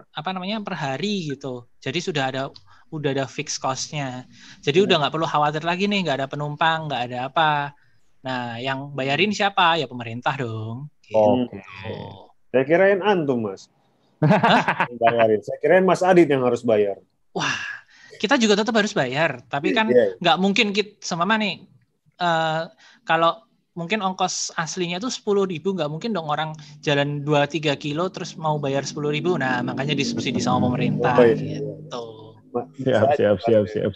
apa 0.03 0.29
namanya 0.35 0.59
per 0.63 0.75
hari 0.75 1.31
gitu 1.31 1.71
jadi 1.79 1.99
sudah 1.99 2.23
ada 2.27 2.41
udah 2.89 3.11
ada 3.11 3.25
fix 3.27 3.59
cost-nya 3.59 4.23
jadi 4.63 4.83
udah 4.87 4.95
nggak 5.03 5.13
perlu 5.13 5.27
khawatir 5.27 5.63
lagi 5.63 5.85
nih 5.85 6.07
nggak 6.07 6.17
ada 6.23 6.27
penumpang 6.31 6.87
nggak 6.87 7.01
ada 7.11 7.17
apa 7.27 7.49
nah 8.23 8.55
yang 8.57 8.91
bayarin 8.91 9.31
siapa 9.31 9.77
ya 9.79 9.87
pemerintah 9.87 10.35
dong 10.35 10.91
gitu. 11.03 11.15
Oke. 11.47 11.59
Saya 12.47 12.63
kirain 12.63 12.99
antum, 12.99 13.47
Mas. 13.47 13.67
Bayarin. 14.99 15.39
Saya 15.43 15.57
kirain 15.61 15.85
Mas 15.85 16.01
Adit 16.03 16.27
yang 16.27 16.43
harus 16.43 16.63
bayar. 16.65 16.99
Wah, 17.31 17.59
kita 18.17 18.35
juga 18.35 18.57
tetap 18.57 18.73
harus 18.75 18.91
bayar, 18.91 19.45
tapi 19.45 19.71
kan 19.71 19.87
Iya. 19.87 20.17
nggak 20.17 20.37
mungkin 20.41 20.73
kita 20.73 20.99
sama 20.99 21.37
nih 21.37 21.63
eh, 22.17 22.61
kalau 23.05 23.45
mungkin 23.77 24.01
ongkos 24.01 24.57
aslinya 24.57 24.97
tuh 24.97 25.13
sepuluh 25.13 25.45
ribu 25.45 25.77
nggak 25.77 25.85
mungkin 25.85 26.09
dong 26.09 26.25
orang 26.33 26.57
jalan 26.81 27.21
2-3 27.21 27.77
kilo 27.77 28.09
terus 28.09 28.33
mau 28.33 28.57
bayar 28.57 28.81
sepuluh 28.81 29.13
ribu 29.13 29.37
nah 29.37 29.61
makanya 29.61 29.93
disubsidi 29.93 30.41
sama 30.41 30.65
pemerintah 30.65 31.13
Oh, 31.13 31.21
iya. 31.21 31.61
gitu 31.61 32.03
Siap, 32.77 33.07
siap, 33.13 33.37
siap, 33.39 33.63
siap. 33.67 33.91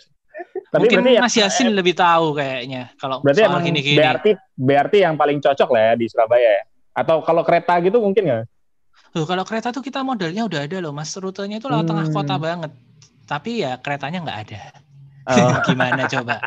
Tapi 0.72 0.88
mungkin 0.88 0.97
berarti 1.03 1.12
ya- 1.14 1.22
Mas 1.22 1.36
Yasin 1.36 1.70
lebih 1.72 1.93
tahu 1.93 2.34
kayaknya 2.34 2.95
kalau 2.95 3.20
Berarti 3.20 3.41
soal 3.43 3.49
emang 3.51 3.62
gini-gini 3.62 3.99
BRT 3.99 4.26
BRT 4.55 4.93
yang 4.99 5.16
paling 5.16 5.38
cocok 5.38 5.70
lah 5.70 5.82
ya 5.82 5.93
di 5.95 6.05
Surabaya 6.07 6.49
ya. 6.57 6.64
Atau 6.91 7.22
kalau 7.22 7.43
kereta 7.43 7.76
gitu 7.80 7.99
mungkin 7.99 8.24
nggak? 8.28 8.43
Loh, 9.12 9.26
kalau 9.28 9.43
kereta 9.43 9.70
tuh 9.70 9.84
kita 9.84 9.99
modalnya 10.01 10.47
udah 10.47 10.64
ada 10.64 10.78
loh 10.80 10.95
mas 10.95 11.12
rutenya 11.14 11.59
itu 11.59 11.68
lewat 11.68 11.84
tengah 11.84 12.07
Hmm. 12.07 12.16
kota 12.16 12.36
banget 12.38 12.72
tapi 13.24 13.59
ya 13.59 13.76
keretanya 13.76 14.24
nggak 14.24 14.39
ada 14.47 14.62
Oh, 15.28 15.51
gimana 15.68 16.07
coba 16.07 16.39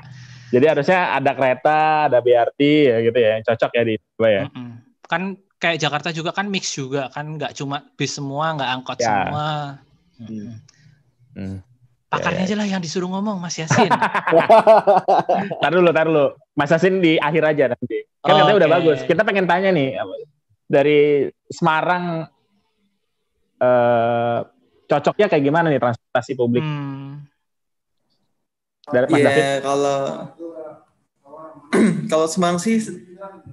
jadi 0.48 0.70
harusnya 0.70 1.18
ada 1.18 1.34
kereta, 1.34 1.78
ada 2.06 2.18
BRT 2.22 2.60
ya 2.86 2.96
gitu 3.02 3.18
ya, 3.18 3.28
yang 3.34 3.42
cocok 3.42 3.70
ya 3.74 3.82
di 3.82 3.94
Surabaya. 3.98 4.42
Mm-mm. 4.46 4.68
Kan 5.02 5.22
kayak 5.58 5.82
Jakarta 5.82 6.08
juga 6.08 6.30
kan 6.30 6.46
mix 6.46 6.70
juga 6.70 7.10
kan 7.10 7.26
nggak 7.26 7.58
cuma 7.58 7.82
bis 7.98 8.14
semua, 8.14 8.54
nggak 8.54 8.70
angkot 8.70 8.98
Ya. 8.98 9.06
semua. 9.10 9.46
Mm-mm. 10.22 10.48
Hmm. 11.34 11.58
Pakarnya 12.14 12.44
aja 12.46 12.54
lah 12.54 12.66
yang 12.70 12.78
disuruh 12.78 13.10
ngomong 13.10 13.42
Mas 13.42 13.58
Yasin. 13.58 13.90
Tar 15.62 15.72
dulu, 15.74 15.90
tar 15.90 16.06
dulu. 16.06 16.26
Mas 16.54 16.70
Asin 16.70 17.02
di 17.02 17.18
akhir 17.18 17.42
aja 17.42 17.64
nanti. 17.74 18.06
Kan 18.22 18.38
katanya 18.38 18.56
udah 18.62 18.68
Oke. 18.70 18.76
bagus. 18.78 18.98
Kita 19.02 19.26
pengen 19.26 19.46
tanya 19.50 19.74
nih 19.74 19.98
dari 20.70 21.26
Semarang 21.50 22.30
eh 23.58 24.38
cocoknya 24.84 25.26
kayak 25.26 25.44
gimana 25.44 25.66
nih 25.72 25.80
transportasi 25.82 26.32
publik? 26.38 26.62
Hmm. 26.62 27.26
Dari 28.84 29.06
Mas 29.08 29.20
David? 29.24 29.42
Ya 29.42 29.52
kalau 29.64 30.00
kalau 32.12 32.26
Semarang 32.30 32.60
sih 32.62 32.78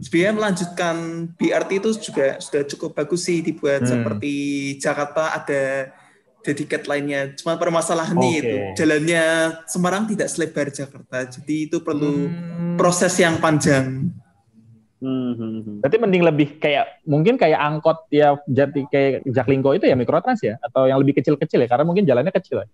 sebenarnya 0.03 0.33
melanjutkan 0.35 0.95
BRT 1.39 1.71
itu 1.81 1.89
juga 2.11 2.37
sudah 2.37 2.63
cukup 2.67 2.93
bagus 2.93 3.25
sih 3.25 3.41
dibuat 3.41 3.81
Hmm. 3.87 3.91
seperti 3.97 4.33
Jakarta 4.77 5.33
ada 5.33 5.89
dedikat 6.41 6.89
lainnya. 6.89 7.33
Cuma 7.37 7.55
permasalahannya 7.55 8.29
Oke. 8.29 8.39
itu 8.41 8.55
jalannya 8.77 9.23
Semarang 9.69 10.09
tidak 10.09 10.27
selebar 10.29 10.67
Jakarta. 10.73 11.17
Jadi 11.29 11.69
itu 11.69 11.77
perlu 11.81 12.27
Hmm. 12.27 12.75
proses 12.77 13.13
yang 13.17 13.37
panjang. 13.37 14.09
Hmm. 15.01 15.81
Berarti 15.81 15.97
mending 15.97 16.21
lebih 16.21 16.61
kayak 16.61 17.01
mungkin 17.09 17.33
kayak 17.33 17.57
angkot 17.57 18.05
ya 18.13 18.37
jati 18.45 18.85
kayak 18.85 19.25
Jaklingko 19.25 19.73
itu 19.73 19.89
ya 19.89 19.97
mikrotrans 19.97 20.45
ya 20.45 20.61
atau 20.61 20.85
yang 20.85 21.01
lebih 21.01 21.17
kecil-kecil 21.17 21.57
ya 21.57 21.69
karena 21.69 21.85
mungkin 21.85 22.05
jalannya 22.05 22.29
kecil 22.29 22.61
ya. 22.61 22.67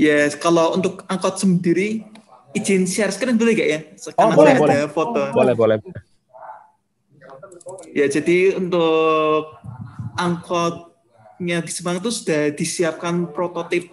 Ya 0.00 0.16
kalau 0.40 0.72
untuk 0.72 1.04
angkot 1.04 1.36
sendiri 1.36 2.00
izin 2.56 2.88
share 2.88 3.12
screen 3.12 3.36
boleh 3.36 3.52
gak 3.52 3.68
ya? 3.68 3.80
Karena 4.16 4.32
boleh, 4.32 4.52
saya 4.56 4.60
boleh. 4.60 4.74
ada 4.76 4.88
foto. 4.88 5.20
Boleh, 5.36 5.52
boleh. 5.52 5.76
Ya 7.92 8.08
jadi 8.08 8.56
untuk 8.56 9.52
angkotnya 10.16 10.91
di 11.42 11.68
Semarang 11.68 11.98
itu 11.98 12.10
sudah 12.10 12.50
disiapkan 12.50 13.28
prototip 13.28 13.90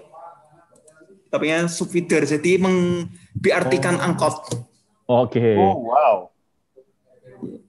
tapi 1.29 1.45
ya 1.47 1.65
subfeeder 1.65 2.25
jadi 2.25 2.57
meng 2.57 3.05
BRT-kan 3.33 3.97
angkot. 3.97 4.49
Oke. 5.05 5.53
Oh, 5.55 5.87
wow. 5.87 6.15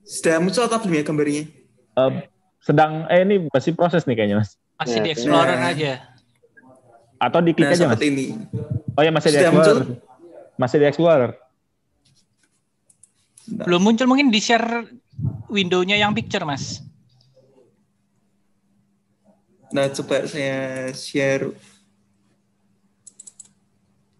Sudah 0.03 0.41
muncul 0.41 0.65
atau 0.65 0.81
belum 0.81 0.95
ya 0.95 1.03
gambarnya? 1.03 1.45
Eh, 1.95 2.13
sedang 2.59 3.05
eh 3.07 3.21
ini 3.21 3.47
masih 3.47 3.73
proses 3.73 4.05
nih 4.05 4.17
kayaknya 4.17 4.41
Mas. 4.41 4.57
Masih 4.77 4.97
Ya, 4.97 5.03
di 5.03 5.11
Explorer 5.11 5.55
ya. 5.55 5.69
aja. 5.69 5.93
Atau 7.19 7.41
diklik 7.41 7.69
Nah, 7.69 7.77
aja 7.77 7.85
Mas. 7.87 8.01
ini. 8.01 8.27
Oh 8.95 9.03
ya 9.03 9.13
masih 9.13 9.29
di 9.29 9.37
Explorer. 9.39 9.53
muncul? 9.53 9.79
Masih 10.57 10.77
di 10.77 10.87
Explorer. 10.87 11.31
Belum 13.47 13.81
muncul 13.83 14.07
mungkin 14.07 14.33
di 14.33 14.41
share 14.41 14.89
window-nya 15.49 15.97
yang 15.97 16.17
picture 16.17 16.43
Mas. 16.43 16.81
Nah, 19.71 19.87
coba 19.95 20.27
saya 20.27 20.91
share. 20.91 21.55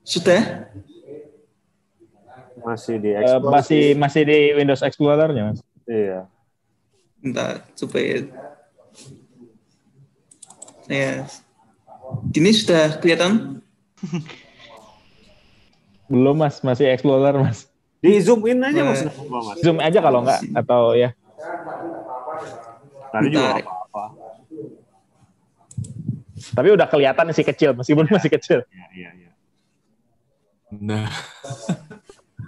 Sudah? 0.07 0.71
Masih 2.61 3.03
di 3.03 3.11
explore 3.17 3.51
masih 3.51 3.83
sih. 3.95 3.99
masih 3.99 4.23
di 4.27 4.39
Windows 4.55 4.83
Explorer-nya 4.85 5.43
Mas. 5.51 5.61
Iya. 5.91 6.31
Bentar, 7.19 7.67
coba 7.75 7.99
ya. 7.99 8.19
Saya 10.87 11.27
ini 12.35 12.51
sudah 12.55 12.99
kelihatan? 13.03 13.63
Belum 16.11 16.37
Mas, 16.39 16.63
masih 16.63 16.91
Explorer 16.91 17.35
Mas. 17.39 17.67
Di 18.03 18.19
zoom 18.23 18.47
in 18.47 18.63
aja 18.63 18.83
Nah. 18.83 18.91
Mas. 18.93 19.03
apa-apa, 19.03 19.39
Mas. 19.51 19.57
Zoom 19.63 19.79
aja 19.83 19.99
kalau 19.99 20.21
enggak 20.23 20.41
atau 20.55 20.95
ya. 20.95 21.11
Tadi 23.11 23.27
juga 23.35 23.59
apa-apa. 23.59 24.20
Tapi 26.41 26.69
udah 26.73 26.87
kelihatan 26.89 27.29
sih 27.37 27.45
kecil 27.45 27.77
meskipun 27.77 28.09
masih 28.09 28.31
kecil. 28.33 28.59
Iya, 28.73 28.87
iya, 28.97 29.11
iya. 29.15 29.31
Nah, 30.71 31.07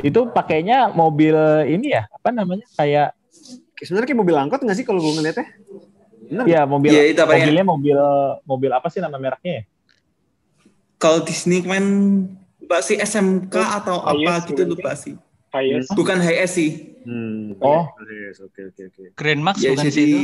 Itu 0.01 0.32
pakainya 0.32 0.88
mobil 0.88 1.36
ini 1.68 1.93
ya, 1.93 2.09
apa 2.09 2.32
namanya? 2.32 2.64
Kayak 2.74 3.12
Sebenarnya 3.82 4.14
kayak 4.14 4.20
mobil 4.22 4.36
angkot 4.38 4.61
nggak 4.62 4.76
sih 4.78 4.86
kalau 4.86 5.03
gue 5.03 5.12
ngeliatnya? 5.18 5.47
Bener 6.30 6.45
nggak? 6.47 6.55
ya 6.55 6.61
mobil 6.70 6.90
Iya, 6.95 7.03
itu 7.11 7.20
apa 7.20 7.32
ya? 7.34 7.45
mobilnya 7.45 7.64
mobil 7.66 7.99
mobil 8.47 8.70
apa 8.70 8.86
sih 8.88 9.01
nama 9.03 9.18
mereknya 9.18 9.53
ya? 9.59 9.64
Kalau 11.03 11.18
di 11.26 11.34
sini 11.34 11.66
kan 11.66 11.84
lupa 12.62 12.78
sih 12.78 12.95
SMK 13.03 13.57
atau 13.82 14.07
apa 14.07 14.14
Hiace 14.14 14.47
gitu 14.55 14.62
lupa 14.62 14.95
sih. 14.95 15.18
Hiace. 15.53 15.88
Bukan 15.92 16.18
HS 16.18 16.50
sih. 16.50 16.70
Hmm. 17.03 17.59
Oh. 17.59 17.84
Yes, 18.07 18.40
oke 18.40 18.61
oke 18.64 18.82
oke. 18.88 19.03
Grand 19.12 19.38
Max 19.38 19.59
Ya 19.59 19.70
bukan 19.70 19.84
jadi 19.84 19.92
sih 19.92 20.07
itu? 20.07 20.18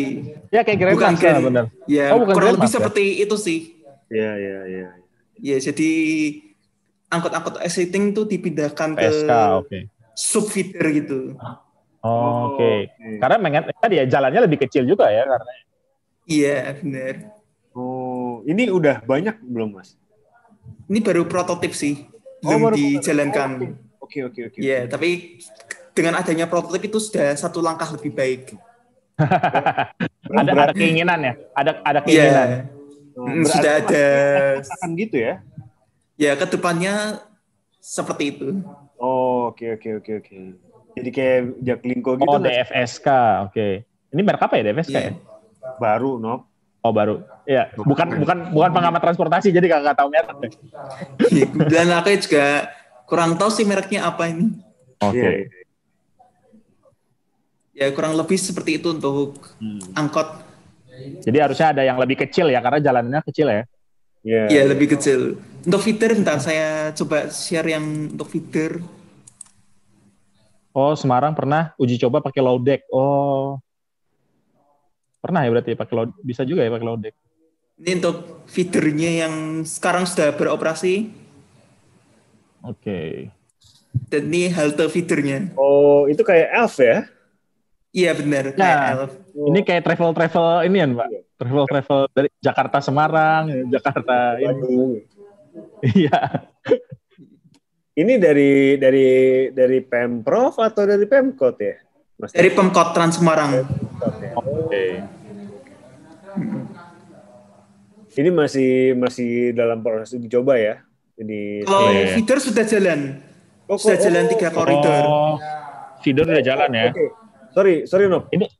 Ya 0.48 0.60
kayak 0.62 0.78
Grand 0.78 0.94
Bukan 0.94 1.10
Max 1.10 1.16
lah 1.16 1.24
Grand- 1.28 1.44
bener. 1.44 1.64
ya 1.86 2.04
Oh, 2.08 2.18
bukan 2.18 2.34
kurang 2.34 2.52
lebih 2.54 2.64
ya? 2.64 2.74
seperti 2.74 3.04
itu 3.18 3.36
sih. 3.36 3.58
Iya 4.08 4.32
iya 4.34 4.58
iya. 4.64 4.86
Ya 5.36 5.56
jadi 5.60 5.90
angkot-angkot 7.08 7.60
existing 7.60 8.12
tuh 8.12 8.24
dipindahkan 8.24 8.92
ke 8.92 9.00
PSK, 9.00 9.32
oke. 9.54 9.78
subfeeder 10.12 10.86
gitu. 10.94 11.36
Oh, 11.98 12.54
Oke. 12.54 12.88
Karena 13.18 13.36
mengen 13.36 13.62
tadi 13.74 13.98
ya 13.98 14.06
jalannya 14.06 14.40
lebih 14.40 14.62
kecil 14.62 14.84
juga 14.84 15.08
ya 15.08 15.24
karena 15.24 15.52
Iya 16.24 16.56
benar. 16.76 17.14
Oh, 17.72 18.40
ini 18.44 18.68
udah 18.68 19.00
banyak 19.00 19.40
belum 19.40 19.72
Mas? 19.72 19.98
Ini 20.86 21.00
baru 21.00 21.24
prototip 21.24 21.72
sih, 21.72 22.06
Oh, 22.40 22.48
belum 22.48 22.60
baru- 22.64 22.76
dijalankan. 22.76 23.50
Oke 24.08 24.24
oke 24.24 24.40
oke. 24.48 24.56
Iya, 24.56 24.88
tapi 24.88 25.36
dengan 25.92 26.16
adanya 26.16 26.48
prototip 26.48 26.88
itu 26.88 26.96
sudah 26.96 27.36
satu 27.36 27.60
langkah 27.60 27.92
lebih 27.92 28.16
baik. 28.16 28.56
ada 30.40 30.50
ada 30.56 30.72
keinginan 30.72 31.20
ya, 31.20 31.34
ada 31.52 31.70
ada 31.84 32.00
Iya, 32.08 32.08
keinginan. 32.08 32.48
Mm, 33.12 33.42
sudah 33.44 33.72
ada. 33.84 34.04
Akan 34.64 34.90
gitu 34.96 35.16
ya? 35.20 35.44
Ya 36.16 36.32
ke 36.40 36.48
depannya 36.48 37.20
seperti 37.84 38.32
itu. 38.32 38.64
Oh, 38.96 39.52
oke 39.52 39.76
oke 39.76 40.00
oke 40.00 40.12
oke. 40.24 40.38
Jadi 40.96 41.10
kayak 41.12 41.40
Jaklingko 41.60 42.16
gitu 42.16 42.32
Oh? 42.32 42.40
DFSK. 42.40 43.08
Oke. 43.44 43.84
Ini 44.08 44.20
merek 44.24 44.40
apa 44.40 44.56
ya 44.56 44.72
DFSK 44.72 44.96
Iya. 44.96 45.04
ya? 45.04 45.12
baru, 45.76 46.16
Nop. 46.16 46.48
Oh, 46.80 46.96
baru. 46.96 47.20
Iya, 47.44 47.68
bukan 47.76 48.24
bukan 48.24 48.38
bukan 48.56 48.70
pengamat 48.72 49.00
transportasi 49.04 49.52
jadi 49.52 49.68
nggak 49.68 49.98
tahu 50.00 50.08
merek. 50.08 50.36
deh. 50.40 50.52
Dan 51.68 51.92
aku 51.92 52.16
juga 52.16 52.72
kurang 53.08 53.40
tahu 53.40 53.48
sih 53.48 53.64
mereknya 53.64 54.04
apa 54.04 54.28
ini. 54.28 54.52
Oke. 55.00 55.16
Iya. 55.16 55.32
Ya 57.78 57.86
kurang 57.94 58.18
lebih 58.18 58.36
seperti 58.36 58.76
itu 58.82 58.92
untuk 58.92 59.38
Hmm. 59.56 59.80
angkot. 59.96 60.44
Jadi 61.24 61.38
harusnya 61.40 61.72
ada 61.72 61.82
yang 61.86 61.96
lebih 61.96 62.20
kecil 62.26 62.50
ya 62.52 62.58
karena 62.60 62.82
jalannya 62.82 63.20
kecil 63.24 63.48
ya. 63.48 63.62
Iya. 64.26 64.44
Ya 64.50 64.62
lebih 64.66 64.92
kecil. 64.98 65.38
Untuk 65.62 65.80
feeder, 65.80 66.12
bentar 66.12 66.42
saya 66.42 66.90
coba 66.92 67.30
share 67.30 67.70
yang 67.70 68.12
untuk 68.12 68.28
feeder. 68.28 68.82
Oh, 70.74 70.94
Semarang 70.94 71.32
pernah 71.34 71.72
uji 71.78 71.98
coba 71.98 72.18
pakai 72.20 72.42
low 72.42 72.58
deck. 72.58 72.84
Oh. 72.90 73.58
Pernah 75.18 75.46
ya 75.46 75.50
berarti 75.50 75.74
pakai 75.74 75.94
low 75.94 76.06
bisa 76.22 76.42
juga 76.42 76.66
ya 76.66 76.70
pakai 76.70 76.86
low 76.86 76.98
deck. 76.98 77.14
Ini 77.78 78.02
untuk 78.02 78.42
feedernya 78.50 79.10
yang 79.26 79.62
sekarang 79.62 80.02
sudah 80.02 80.34
beroperasi. 80.34 81.14
Oke. 82.64 83.30
Dan 84.08 84.30
ini 84.30 84.52
halte 84.52 84.86
feedernya. 84.88 85.52
Oh, 85.58 86.06
itu 86.06 86.20
kayak 86.22 86.48
elf 86.54 86.76
ya? 86.78 87.08
Iya 87.92 88.12
benar. 88.14 88.52
Ya. 88.52 88.56
kayak 88.56 88.84
Elf. 88.94 89.12
Ini 89.38 89.60
kayak 89.64 89.82
travel-travel 89.86 90.46
ini 90.68 90.76
ya, 90.76 90.86
Pak. 90.92 91.08
Travel-travel 91.38 91.98
dari 92.12 92.28
Jakarta 92.42 92.78
Semarang, 92.84 93.42
Jakarta 93.70 94.36
ini. 94.38 94.46
Waduh. 94.46 94.94
Iya. 95.82 96.18
Ini 97.98 98.14
dari 98.22 98.78
dari 98.78 99.08
dari 99.50 99.78
Pemprov 99.82 100.54
atau 100.62 100.82
dari 100.86 101.06
Pemkot 101.08 101.56
ya? 101.58 101.74
Mas 102.18 102.30
Dari 102.30 102.50
Pemkot 102.54 102.94
Trans 102.94 103.18
Semarang. 103.18 103.50
Ya. 103.58 103.64
Oke. 104.38 104.84
Ini 108.18 108.30
masih 108.34 108.98
masih 108.98 109.54
dalam 109.54 109.82
proses 109.82 110.18
dicoba 110.18 110.58
ya. 110.58 110.82
Jadi 111.18 111.66
Kalau 111.66 111.90
Iya. 111.90 112.06
feeder 112.14 112.38
sudah 112.38 112.64
jalan. 112.64 113.00
Oh, 113.66 113.76
Sudah 113.76 113.98
kok- 113.98 114.04
jalan 114.06 114.24
oh, 114.24 114.30
tiga 114.30 114.48
koridor. 114.48 115.04
Oh, 115.04 115.34
feeder 116.00 116.24
udah 116.24 116.40
jalan 116.40 116.70
ya. 116.70 116.86
Oke. 116.88 117.04
Sorry, 117.50 117.74
sorry. 117.84 118.06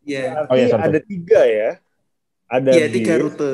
Iya. 0.05 0.25
Berarti 0.35 0.51
Oh, 0.51 0.57
iya, 0.59 0.67
sorry. 0.69 0.85
ada 0.85 1.01
tiga 1.01 1.41
ya. 1.45 1.71
Ada 2.49 2.71
Iya 2.75 2.87
tiga 2.91 3.13
bis. 3.15 3.23
rute. 3.23 3.53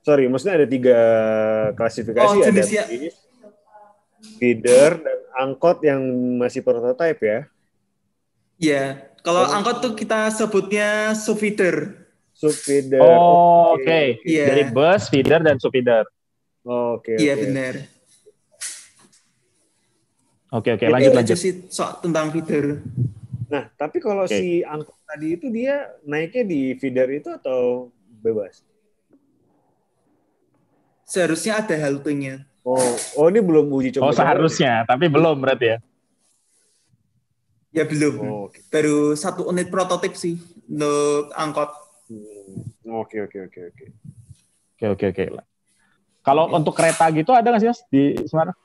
Sorry, 0.00 0.24
maksudnya 0.30 0.54
ada 0.56 0.66
tiga 0.66 0.98
klasifikasi. 1.74 2.24
Oh, 2.24 2.40
ada 2.40 2.50
bis, 2.54 2.70
feeder, 4.38 4.90
dan 4.96 5.18
angkot 5.36 5.82
yang 5.82 6.00
masih 6.38 6.62
prototype 6.62 7.20
ya. 7.20 7.38
Iya. 8.56 8.84
Kalau 9.20 9.42
Oh. 9.44 9.52
angkot 9.52 9.82
tuh 9.82 9.92
kita 9.92 10.30
sebutnya 10.30 11.12
subfeeder. 11.12 12.06
Sub 12.30 12.52
feeder. 12.52 13.00
Oh, 13.00 13.74
oke. 13.74 14.22
Iya. 14.22 14.44
Dari 14.46 14.64
bus, 14.70 15.08
feeder 15.08 15.40
dan 15.40 15.58
subfeeder. 15.58 16.04
Oke. 16.62 17.16
Iya 17.16 17.34
oke. 17.34 17.42
benar. 17.42 17.74
Oke, 20.54 20.78
oke, 20.78 20.86
lanjut 20.86 21.12
lanjut. 21.14 21.38
sih 21.38 21.52
soal 21.66 21.98
tentang 21.98 22.30
feeder. 22.30 22.78
Nah, 23.50 23.66
tapi 23.74 23.98
kalau 23.98 24.26
Oke. 24.26 24.38
si 24.38 24.62
angkot 24.62 24.94
tadi 25.06 25.34
itu 25.34 25.46
dia 25.50 25.90
naiknya 26.06 26.44
di 26.46 26.60
feeder 26.78 27.10
itu 27.10 27.30
atau 27.30 27.90
bebas? 28.22 28.62
Seharusnya 31.06 31.62
ada 31.62 31.74
haltenya. 31.78 32.46
Oh, 32.66 32.98
oh 33.18 33.26
ini 33.30 33.38
belum 33.38 33.70
uji 33.70 33.94
coba. 33.94 34.10
Oh, 34.10 34.14
seharusnya, 34.14 34.82
tapi 34.86 35.06
belum 35.06 35.38
berarti 35.38 35.66
ya. 35.74 35.78
Ya 37.70 37.84
belum. 37.86 38.14
Oh, 38.18 38.50
Oke, 38.50 38.62
Baru 38.70 39.14
satu 39.14 39.46
unit 39.50 39.70
prototip 39.70 40.18
sih 40.18 40.38
untuk 40.66 41.30
angkot. 41.34 41.70
Hmm, 42.10 42.66
oke, 43.02 43.16
oke, 43.30 43.38
oke, 43.50 43.60
oke. 43.70 43.86
Oke, 44.76 44.86
oke, 44.94 45.06
oke. 45.14 45.24
Kalau 46.26 46.50
untuk 46.50 46.74
kereta 46.74 47.06
gitu 47.14 47.30
ada 47.30 47.46
nggak 47.54 47.62
sih, 47.62 47.70
Mas, 47.70 47.80
di 47.86 48.02
Semarang? 48.26 48.58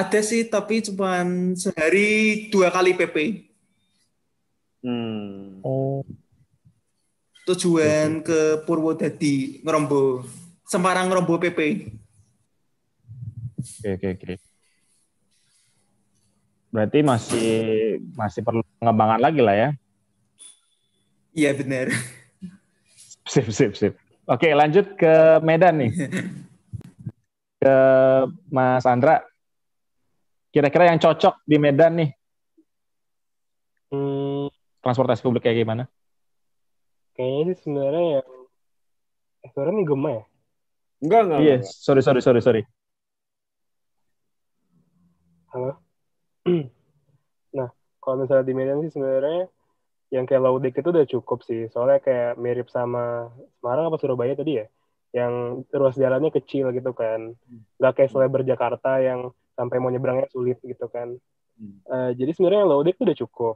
Ada 0.00 0.24
sih, 0.24 0.48
tapi 0.48 0.80
cuma 0.80 1.20
sehari 1.60 2.48
dua 2.48 2.72
kali 2.72 2.96
PP. 2.96 3.44
Hmm. 4.80 5.60
Oh. 5.60 6.00
Tujuan 7.44 8.24
ke 8.24 8.64
Purwodadi, 8.64 9.60
ngerombo. 9.60 10.24
Semarang 10.64 11.12
ngerombo 11.12 11.36
PP. 11.36 11.92
Oke, 13.60 13.88
oke, 13.92 14.08
oke. 14.16 14.32
Berarti 16.72 16.98
masih 17.04 17.50
masih 18.16 18.40
perlu 18.40 18.64
pengembangan 18.80 19.20
lagi 19.20 19.40
lah 19.44 19.52
ya. 19.52 19.68
Iya 21.36 21.52
benar. 21.60 21.92
Sip, 23.28 23.52
sip, 23.52 23.76
sip. 23.76 24.00
Oke, 24.24 24.48
lanjut 24.56 24.96
ke 24.96 25.44
Medan 25.44 25.76
nih. 25.84 25.92
Ke 27.60 27.76
Mas 28.48 28.88
Andra. 28.88 29.29
Kira-kira 30.50 30.90
yang 30.90 30.98
cocok 30.98 31.46
di 31.46 31.56
Medan 31.62 31.94
nih, 31.94 32.10
Hmm, 33.90 34.46
transportasi 34.78 35.18
publik 35.26 35.42
kayak 35.42 35.66
gimana? 35.66 35.84
kayaknya 37.18 37.42
sih 37.58 37.66
sebenarnya 37.66 38.22
yang 38.22 38.28
eh, 39.42 39.50
suara 39.50 39.70
nih 39.74 39.82
gema 39.82 40.10
ya. 40.14 40.24
Enggak, 41.02 41.20
enggak. 41.26 41.38
Iya, 41.42 41.56
enggak. 41.58 41.74
sorry, 41.74 42.02
sorry, 42.06 42.20
sorry, 42.22 42.40
sorry. 42.40 42.62
Halo. 45.50 45.82
nah, 47.58 47.68
kalau 47.98 48.16
misalnya 48.22 48.46
di 48.46 48.54
Medan 48.54 48.78
sih 48.86 48.94
sebenarnya 48.94 49.50
yang 50.14 50.22
kayak 50.26 50.42
Laudik 50.42 50.74
itu 50.78 50.86
udah 50.86 51.06
cukup 51.06 51.42
sih. 51.42 51.66
Soalnya 51.74 51.98
kayak 51.98 52.38
mirip 52.38 52.70
sama 52.70 53.34
Semarang 53.58 53.90
apa 53.90 53.98
Surabaya 53.98 54.38
tadi 54.38 54.62
ya. 54.62 54.66
Yang 55.10 55.66
ruas 55.74 55.98
jalannya 55.98 56.30
kecil 56.30 56.70
gitu 56.70 56.94
kan. 56.94 57.34
Nggak 57.82 57.92
kayak 57.98 58.10
selebar 58.14 58.46
Jakarta 58.46 59.02
yang 59.02 59.34
sampai 59.60 59.76
mau 59.76 59.92
nyebrangnya 59.92 60.32
sulit 60.32 60.56
gitu 60.64 60.88
kan. 60.88 61.20
Hmm. 61.60 61.76
Eh, 61.84 62.10
jadi 62.16 62.32
sebenarnya 62.32 62.64
yang 62.64 62.70
Laudik 62.72 62.96
itu 62.96 63.04
udah 63.04 63.18
cukup. 63.20 63.54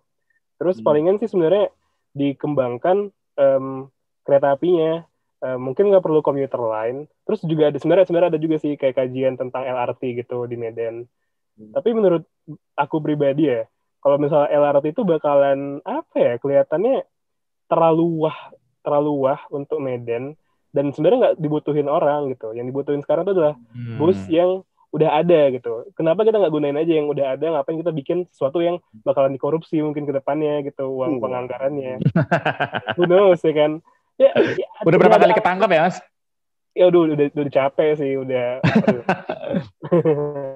Terus 0.61 0.77
Hmm. 0.77 0.85
palingan 0.85 1.17
sih 1.17 1.33
sebenarnya 1.33 1.73
dikembangkan 2.13 3.09
em, 3.35 3.89
kereta 4.23 4.53
apinya. 4.53 5.03
Eh, 5.41 5.59
mungkin 5.59 5.89
nggak 5.89 6.01
perlu 6.01 6.21
komuter 6.21 6.57
lain. 6.57 6.97
Terus 7.25 7.41
juga 7.43 7.69
ada 7.69 7.77
sebenarnya 7.77 8.05
sebenarnya 8.05 8.31
ada 8.33 8.41
juga 8.41 8.57
sih 8.57 8.77
kayak 8.77 8.95
kajian 8.95 9.35
tentang 9.35 9.65
LRT 9.65 10.21
gitu 10.21 10.45
di 10.45 10.55
Medan. 10.55 11.09
Hmm. 11.57 11.73
Tapi 11.73 11.91
menurut 11.93 12.25
aku 12.75 13.01
pribadi 13.01 13.49
ya, 13.49 13.65
kalau 13.99 14.17
misalnya 14.17 14.53
LRT 14.53 14.93
itu 14.93 15.03
bakalan 15.03 15.81
apa 15.83 16.17
ya 16.17 16.33
kelihatannya 16.37 17.05
terlalu 17.67 18.25
wah 18.25 18.39
terlalu 18.81 19.13
wah 19.25 19.41
untuk 19.49 19.81
Medan 19.81 20.37
dan 20.71 20.93
sebenarnya 20.93 21.19
nggak 21.19 21.37
dibutuhin 21.41 21.89
orang 21.89 22.33
gitu. 22.33 22.53
Yang 22.53 22.67
dibutuhin 22.73 23.01
sekarang 23.01 23.25
itu 23.25 23.33
adalah 23.35 23.57
Hmm. 23.73 23.97
bus 23.97 24.21
yang 24.29 24.63
udah 24.95 25.11
ada 25.19 25.51
gitu. 25.51 25.91
Kenapa 25.99 26.23
kita 26.23 26.39
nggak 26.39 26.55
gunain 26.55 26.79
aja 26.79 26.93
yang 26.95 27.11
udah 27.11 27.35
ada? 27.35 27.47
Ngapain 27.51 27.83
kita 27.83 27.91
bikin 27.91 28.31
sesuatu 28.31 28.63
yang 28.63 28.79
bakalan 29.03 29.35
dikorupsi 29.35 29.83
mungkin 29.83 30.07
ke 30.07 30.15
depannya 30.15 30.63
gitu 30.63 30.95
uang 30.95 31.19
Hmm. 31.19 31.23
penganggarannya. 31.27 31.99
Who 32.97 33.11
knows 33.11 33.43
ya 33.43 33.51
kan? 33.51 33.83
Ya, 34.15 34.31
ya, 34.39 34.67
Udah 34.87 34.99
berapa 35.03 35.19
kali 35.19 35.35
ketangkap 35.35 35.67
ya, 35.75 35.91
Mas? 35.91 35.99
Ya 36.79 36.87
udah 36.87 37.11
udah 37.11 37.27
udah 37.35 37.51
capek 37.51 37.99
sih 37.99 38.15
udah. 38.15 38.63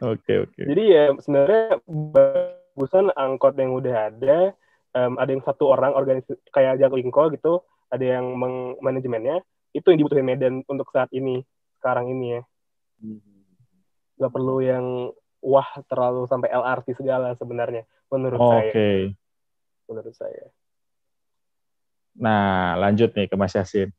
Oke, 0.00 0.48
oke. 0.48 0.60
Jadi 0.64 0.82
ya 0.90 1.12
sebenarnya 1.20 1.76
bagusan 1.86 3.12
angkot 3.12 3.52
yang 3.60 3.76
udah 3.76 4.08
ada, 4.08 4.56
em, 4.96 5.12
ada 5.20 5.30
yang 5.30 5.44
satu 5.44 5.68
orang 5.68 5.92
organisasi 5.92 6.40
kayak 6.48 6.80
Jaklingko 6.80 7.28
gitu, 7.36 7.60
ada 7.92 8.00
yang 8.00 8.32
meng- 8.32 8.80
manajemennya, 8.80 9.44
itu 9.76 9.84
yang 9.84 10.00
dibutuhin 10.00 10.24
Medan 10.24 10.54
untuk 10.66 10.88
saat 10.88 11.12
ini, 11.12 11.44
sekarang 11.78 12.08
ini 12.10 12.26
ya. 12.32 12.42
Gak 14.14 14.32
perlu 14.32 14.62
yang 14.62 15.10
wah 15.44 15.68
terlalu 15.90 16.24
sampai 16.24 16.48
LRT 16.48 16.96
segala 16.96 17.36
sebenarnya, 17.36 17.84
menurut 18.08 18.40
Oke. 18.40 18.50
saya. 18.50 18.72
Menurut 19.84 20.14
saya. 20.16 20.44
Nah, 22.14 22.78
lanjut 22.78 23.12
nih 23.12 23.26
ke 23.28 23.36
Mas 23.36 23.52
Yasin. 23.52 23.90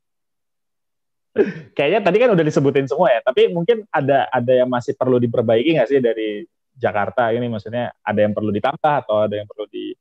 Kayaknya 1.76 2.00
tadi 2.00 2.18
kan 2.18 2.32
udah 2.32 2.46
disebutin 2.48 2.88
semua 2.88 3.12
ya, 3.12 3.20
tapi 3.20 3.52
mungkin 3.52 3.84
ada 3.92 4.32
ada 4.32 4.54
yang 4.56 4.72
masih 4.72 4.96
perlu 4.96 5.20
diperbaiki 5.20 5.76
nggak 5.76 5.90
sih 5.92 6.00
dari 6.00 6.48
Jakarta 6.80 7.36
ini? 7.36 7.52
Maksudnya 7.52 7.92
ada 8.00 8.20
yang 8.24 8.32
perlu 8.32 8.56
ditambah 8.56 8.94
atau 9.04 9.28
ada 9.28 9.36
yang 9.36 9.44
perlu 9.44 9.68
di 9.68 9.92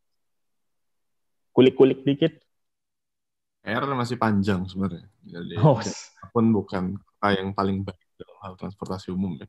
kulik-kulik 1.50 2.06
dikit? 2.06 2.38
PR 3.66 3.82
masih 3.98 4.14
panjang 4.14 4.62
sebenarnya. 4.70 5.10
Jadi 5.26 5.58
Oh, 5.58 5.80
pun 6.30 6.44
bukan 6.54 6.94
kota 7.02 7.28
yang 7.34 7.50
paling 7.50 7.82
baik 7.82 8.06
dalam 8.14 8.36
hal 8.44 8.52
transportasi 8.54 9.10
umum 9.10 9.34
ya. 9.40 9.46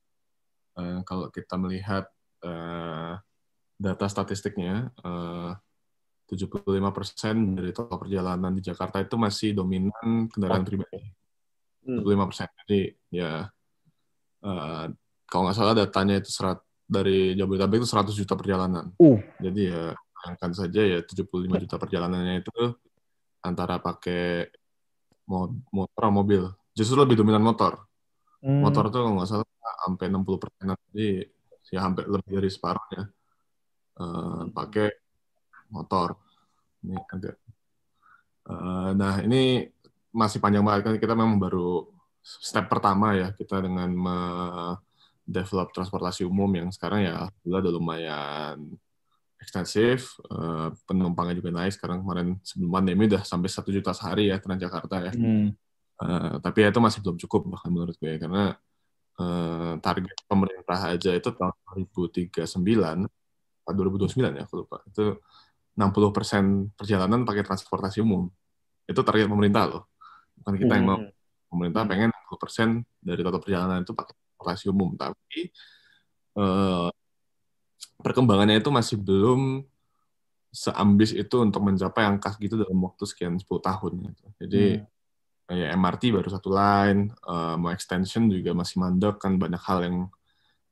Eh, 0.75 0.99
kalau 1.07 1.31
kita 1.31 1.55
melihat 1.55 2.11
eh, 2.43 3.13
data 3.79 4.05
statistiknya, 4.11 4.91
eh, 4.91 5.51
75% 6.25 7.37
dari 7.53 7.69
total 7.69 8.01
perjalanan 8.01 8.51
di 8.51 8.61
Jakarta 8.65 8.97
itu 8.97 9.15
masih 9.15 9.53
dominan 9.53 10.27
kendaraan 10.27 10.65
pribadi. 10.65 10.99
Hmm. 11.85 12.01
75%. 12.01 12.49
Jadi 12.65 12.81
ya 13.13 13.45
eh, 14.43 14.85
kalau 15.25 15.41
nggak 15.47 15.57
salah 15.57 15.75
datanya 15.77 16.19
itu 16.19 16.29
serat 16.29 16.59
dari 16.85 17.33
Jabodetabek 17.33 17.81
itu 17.81 17.89
100 17.89 18.13
juta 18.13 18.33
perjalanan. 18.37 18.93
Uh. 19.01 19.17
Jadi 19.41 19.73
ya 19.73 19.93
bayangkan 19.95 20.51
saja 20.53 20.81
ya 20.81 20.99
75 21.01 21.61
juta 21.65 21.75
perjalanannya 21.77 22.41
itu 22.41 22.53
antara 23.41 23.77
pakai 23.77 24.49
mo- 25.29 25.61
motor 25.69 26.01
atau 26.09 26.13
mobil. 26.13 26.43
Justru 26.73 26.97
lebih 27.01 27.21
dominan 27.21 27.41
motor. 27.41 27.85
Hmm. 28.41 28.61
Motor 28.61 28.89
tuh 28.93 29.01
kalau 29.01 29.17
nggak 29.17 29.29
salah 29.29 29.45
sampai 29.85 30.09
60 30.09 30.41
persen. 30.41 30.73
Jadi 30.73 31.09
ya 31.69 31.79
hampir 31.85 32.09
lebih 32.09 32.41
dari 32.41 32.49
separuhnya 32.49 33.03
eh, 34.01 34.43
pakai 34.49 34.89
motor. 35.69 36.17
Ini 36.85 36.97
agak. 36.97 37.35
eh, 38.45 38.89
nah 38.97 39.13
ini 39.21 39.65
masih 40.09 40.39
panjang 40.41 40.63
banget 40.65 40.81
kan 40.85 40.95
kita 41.01 41.13
memang 41.17 41.37
baru 41.37 41.89
step 42.25 42.65
pertama 42.71 43.13
ya 43.13 43.29
kita 43.35 43.61
dengan 43.61 43.91
develop 45.25 45.73
transportasi 45.73 46.23
umum 46.25 46.49
yang 46.53 46.69
sekarang 46.69 47.05
ya 47.05 47.25
alhamdulillah 47.25 47.61
udah 47.65 47.73
lumayan 47.73 48.57
ekstensif, 49.45 50.17
eh, 50.25 50.69
penumpangnya 50.89 51.37
juga 51.37 51.53
naik 51.53 51.77
sekarang 51.77 52.01
kemarin 52.01 52.27
sebelum 52.41 52.71
pandemi 52.73 53.03
udah 53.05 53.21
sampai 53.21 53.49
satu 53.51 53.69
juta 53.69 53.93
sehari 53.93 54.33
ya 54.33 54.41
Transjakarta 54.41 54.97
ya. 55.05 55.13
Hmm. 55.13 55.53
Eh, 55.95 56.35
tapi 56.41 56.65
ya 56.65 56.73
itu 56.73 56.81
masih 56.81 56.99
belum 57.05 57.17
cukup 57.21 57.41
bahkan 57.53 57.69
menurut 57.69 57.95
gue 58.01 58.17
karena 58.17 58.57
eh, 59.19 59.73
target 59.79 60.17
pemerintah 60.27 60.79
aja 60.91 61.11
itu 61.15 61.29
tahun 61.31 61.53
2039 61.91 63.07
atau 63.65 63.73
2029 63.73 64.37
ya 64.37 64.43
aku 64.45 64.65
lupa. 64.65 64.81
Itu 64.89 65.19
60 65.75 66.15
persen 66.15 66.43
perjalanan 66.75 67.27
pakai 67.27 67.43
transportasi 67.43 67.99
umum. 68.03 68.31
Itu 68.87 69.01
target 69.01 69.27
pemerintah 69.27 69.63
loh. 69.67 69.83
Bukan 70.39 70.53
kita 70.59 70.73
yang 70.77 70.87
mau. 70.87 70.99
Hmm. 70.99 71.11
pemerintah 71.45 71.87
pengen 71.87 72.09
60 72.11 72.41
persen 72.41 72.67
dari 72.99 73.21
total 73.23 73.39
perjalanan 73.39 73.79
itu 73.85 73.95
pakai 73.95 74.11
transportasi 74.11 74.65
umum 74.75 74.91
tapi 74.99 75.47
eh, 76.35 76.89
perkembangannya 78.01 78.59
itu 78.59 78.69
masih 78.73 78.99
belum 78.99 79.63
seambis 80.55 81.11
itu 81.11 81.35
untuk 81.43 81.63
mencapai 81.63 82.07
angka 82.07 82.35
gitu 82.39 82.55
dalam 82.55 82.79
waktu 82.79 83.03
sekian 83.03 83.35
10 83.35 83.43
tahun 83.59 83.91
gitu. 84.07 84.25
jadi 84.39 84.63
kayak 85.45 85.69
MRT 85.77 86.03
baru 86.13 86.29
satu 86.29 86.49
line, 86.49 87.13
eh, 87.13 87.55
mau 87.57 87.69
extension 87.69 88.25
juga 88.29 88.51
masih 88.57 88.81
mandek 88.81 89.21
kan 89.21 89.37
banyak 89.37 89.61
hal 89.61 89.79
yang 89.85 89.97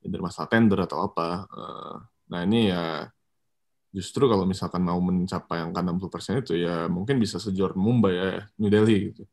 dari 0.03 0.21
masalah 0.21 0.49
tender 0.49 0.79
atau 0.83 1.07
apa. 1.07 1.45
Eh, 1.47 1.95
nah 2.33 2.39
ini 2.43 2.73
ya 2.73 3.07
justru 3.93 4.25
kalau 4.25 4.43
misalkan 4.49 4.81
mau 4.81 4.97
mencapai 4.97 5.61
angka 5.61 5.85
60% 5.85 6.41
itu 6.41 6.57
ya 6.57 6.89
mungkin 6.89 7.21
bisa 7.21 7.37
sejor 7.37 7.77
Mumbai 7.77 8.13
ya, 8.17 8.29
New 8.57 8.73
Delhi 8.73 9.13
gitu. 9.13 9.23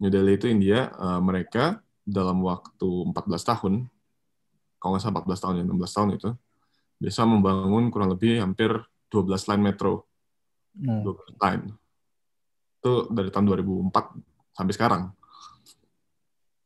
New 0.00 0.08
Delhi 0.08 0.40
itu 0.40 0.46
India, 0.48 0.88
eh, 0.88 1.20
mereka 1.20 1.84
dalam 2.00 2.40
waktu 2.40 2.88
14 3.12 3.44
tahun, 3.44 3.86
kalau 4.80 4.90
nggak 4.96 5.02
salah 5.04 5.14
14 5.20 5.40
tahun 5.44 5.54
ya, 5.60 5.64
16 5.68 5.92
tahun 5.92 6.10
itu, 6.16 6.30
bisa 7.00 7.22
membangun 7.28 7.92
kurang 7.92 8.16
lebih 8.16 8.40
hampir 8.40 8.72
12 9.12 9.44
line 9.48 9.62
metro. 9.72 10.08
Hmm. 10.72 11.04
12 11.04 11.36
line. 11.36 11.64
Itu 12.80 13.12
dari 13.12 13.28
tahun 13.28 13.44
2004 13.44 14.29
sampai 14.60 14.76
sekarang. 14.76 15.02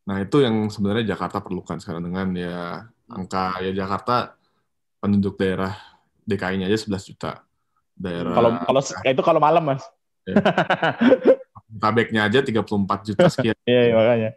Nah, 0.05 0.21
itu 0.21 0.43
yang 0.43 0.67
sebenarnya 0.67 1.15
Jakarta 1.15 1.39
perlukan 1.39 1.79
sekarang 1.79 2.11
dengan 2.11 2.29
ya 2.35 2.83
angka 3.07 3.63
ya 3.63 3.71
Jakarta 3.71 4.35
penduduk 4.99 5.39
daerah 5.39 5.79
DKI-nya 6.27 6.67
aja 6.67 6.91
11 6.91 7.09
juta. 7.15 7.33
Daerah 7.95 8.35
Kalau 8.35 8.51
kalau 8.67 8.81
itu 8.83 9.23
kalau 9.23 9.41
malam 9.41 9.63
mas. 9.63 9.87
Tabeknya 11.83 12.27
aja 12.27 12.43
34 12.43 13.07
juta 13.07 13.27
sekian. 13.31 13.57
Iya 13.63 13.81
iya, 13.91 13.95
makanya. 13.95 14.31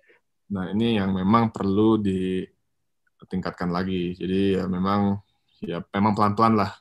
Nah, 0.48 0.66
ini 0.72 1.02
yang 1.02 1.12
memang 1.12 1.50
perlu 1.50 2.00
ditingkatkan 2.00 3.74
lagi. 3.74 4.16
Jadi 4.16 4.62
ya 4.62 4.70
memang 4.70 5.20
ya 5.60 5.84
memang 5.92 6.14
pelan-pelan 6.16 6.54
lah. 6.56 6.72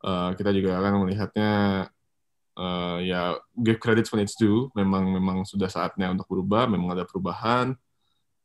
Eh, 0.00 0.30
kita 0.36 0.50
juga 0.56 0.80
akan 0.80 1.04
melihatnya 1.04 1.50
eh, 2.60 2.98
ya 3.08 3.40
give 3.56 3.80
credit 3.80 4.04
when 4.12 4.20
it's 4.20 4.36
due. 4.36 4.68
Memang 4.76 5.08
memang 5.08 5.48
sudah 5.48 5.72
saatnya 5.72 6.12
untuk 6.12 6.28
berubah. 6.28 6.68
Memang 6.68 6.92
ada 6.92 7.08
perubahan. 7.08 7.72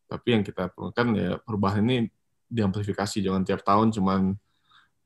Tapi 0.07 0.27
yang 0.39 0.43
kita 0.47 0.71
perlukan 0.71 1.07
ya 1.19 1.35
perubahan 1.43 1.83
ini 1.83 2.07
diamplifikasi. 2.47 3.19
Jangan 3.19 3.43
tiap 3.43 3.61
tahun 3.67 3.91
cuman 3.91 4.21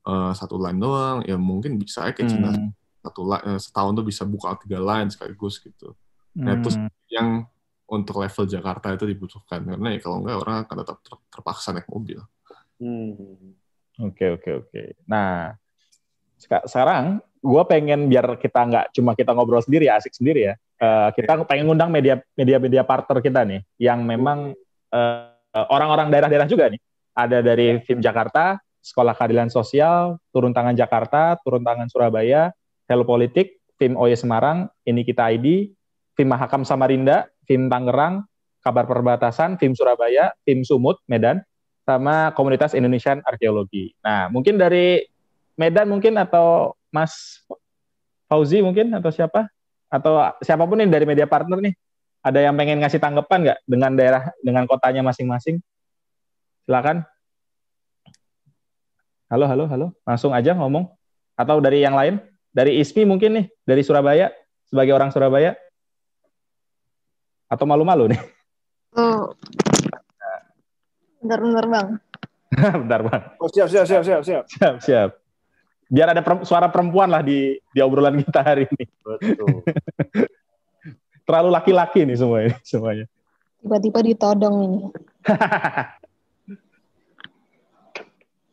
eh, 0.06 0.32
satu 0.38 0.56
line 0.56 0.78
doang. 0.78 1.18
Ya 1.26 1.34
mungkin 1.34 1.74
bisa 1.76 2.06
aja 2.06 2.14
kayak 2.14 2.30
Cina 2.30 2.54
Hmm. 2.54 2.70
satu 3.02 3.20
li- 3.26 3.44
eh, 3.50 3.60
setahun 3.60 3.92
tuh 3.98 4.06
bisa 4.06 4.22
buka 4.24 4.54
tiga 4.62 4.78
line 4.78 5.10
sekaligus 5.10 5.58
gitu. 5.58 5.92
Nah, 6.36 6.54
itu 6.54 6.70
Hmm. 6.70 6.88
yang 7.10 7.28
untuk 7.90 8.22
level 8.22 8.46
Jakarta 8.46 8.94
itu 8.94 9.02
dibutuhkan 9.02 9.66
karena 9.66 9.88
ya 9.90 9.98
kalau 9.98 10.22
enggak 10.22 10.38
orang 10.38 10.56
akan 10.62 10.76
tetap 10.86 10.96
ter- 11.02 11.26
terpaksa 11.26 11.74
naik 11.74 11.90
mobil. 11.90 12.22
Hmm. 12.78 13.58
Oke 13.98 14.30
oke 14.38 14.50
oke. 14.62 14.82
Nah 15.04 15.58
seka- 16.38 16.64
sekarang 16.70 17.18
gue 17.40 17.62
pengen 17.64 18.12
biar 18.12 18.36
kita 18.36 18.60
nggak 18.68 18.86
cuma 18.92 19.16
kita 19.16 19.32
ngobrol 19.32 19.64
sendiri 19.64 19.88
ya 19.88 19.96
asik 19.96 20.12
sendiri 20.12 20.52
ya. 20.52 20.54
Eh, 20.80 21.08
kita 21.16 21.44
pengen 21.48 21.68
ngundang 21.68 21.88
media 21.88 22.20
media 22.36 22.60
media 22.60 22.82
partner 22.84 23.18
kita 23.24 23.40
nih 23.48 23.60
yang 23.80 24.04
memang 24.04 24.52
eh, 24.92 25.64
orang-orang 25.72 26.12
daerah-daerah 26.12 26.48
juga 26.48 26.68
nih. 26.68 26.80
Ada 27.16 27.42
dari 27.42 27.80
FIM 27.82 27.98
Jakarta, 27.98 28.60
Sekolah 28.80 29.16
Keadilan 29.16 29.50
Sosial, 29.50 30.20
Turun 30.30 30.54
Tangan 30.54 30.76
Jakarta, 30.76 31.36
Turun 31.42 31.64
Tangan 31.64 31.90
Surabaya, 31.90 32.54
Hello 32.86 33.02
Politik, 33.04 33.60
FIM 33.76 33.96
OY 33.96 34.14
Semarang, 34.14 34.68
Ini 34.86 35.02
Kita 35.02 35.28
ID, 35.32 35.72
FIM 36.14 36.28
Mahakam 36.30 36.62
Samarinda, 36.62 37.28
FIM 37.48 37.66
Tangerang, 37.66 38.24
Kabar 38.60 38.84
Perbatasan, 38.84 39.56
FIM 39.56 39.72
Surabaya, 39.72 40.32
FIM 40.44 40.62
Sumut, 40.62 41.00
Medan, 41.08 41.40
sama 41.88 42.30
komunitas 42.36 42.76
Indonesian 42.76 43.24
Arkeologi. 43.26 43.90
Nah, 44.04 44.30
mungkin 44.30 44.60
dari 44.60 45.02
Medan 45.58 45.92
mungkin 45.92 46.16
atau 46.16 46.78
Mas 46.90 47.42
Fauzi 48.30 48.62
mungkin 48.62 48.94
atau 48.94 49.10
siapa? 49.10 49.50
Atau 49.90 50.22
siapa 50.42 50.62
pun 50.66 50.78
nih 50.78 50.86
dari 50.86 51.06
media 51.06 51.26
partner 51.26 51.58
nih. 51.58 51.74
Ada 52.20 52.46
yang 52.46 52.54
pengen 52.54 52.78
ngasih 52.84 53.00
tanggapan 53.00 53.38
nggak 53.48 53.58
dengan 53.64 53.90
daerah 53.96 54.22
dengan 54.44 54.68
kotanya 54.68 55.02
masing-masing? 55.02 55.58
Silakan. 56.68 57.02
Halo, 59.30 59.46
halo, 59.46 59.64
halo. 59.66 59.86
Langsung 60.04 60.30
aja 60.36 60.54
ngomong. 60.54 60.90
Atau 61.34 61.58
dari 61.58 61.80
yang 61.80 61.96
lain? 61.96 62.20
Dari 62.50 62.82
ISMI 62.82 63.06
mungkin 63.06 63.30
nih, 63.40 63.46
dari 63.62 63.82
Surabaya 63.86 64.34
sebagai 64.66 64.92
orang 64.94 65.14
Surabaya. 65.14 65.54
Atau 67.50 67.66
malu-malu 67.66 68.14
nih? 68.14 68.20
Oh. 68.94 69.34
Bentar-bentar 71.22 71.66
bang. 71.66 71.88
Bentar, 72.82 73.00
Bang. 73.06 73.22
Oh, 73.38 73.46
siap, 73.46 73.70
siap, 73.70 73.86
siap, 73.86 74.02
siap, 74.02 74.22
siap. 74.26 74.44
Siap, 74.50 74.74
siap. 74.82 75.10
Biar 75.90 76.14
ada 76.14 76.22
perem- 76.22 76.46
suara 76.46 76.70
perempuan 76.70 77.10
lah 77.10 77.18
di 77.20 77.58
di 77.58 77.78
obrolan 77.82 78.22
kita 78.22 78.46
hari 78.46 78.64
ini. 78.70 78.84
Betul. 79.02 79.66
Terlalu 81.26 81.48
laki-laki 81.50 82.06
nih 82.06 82.14
semuanya, 82.14 82.54
semuanya. 82.62 83.06
Tiba-tiba 83.60 83.98
ditodong 84.06 84.56
ini. 84.64 84.80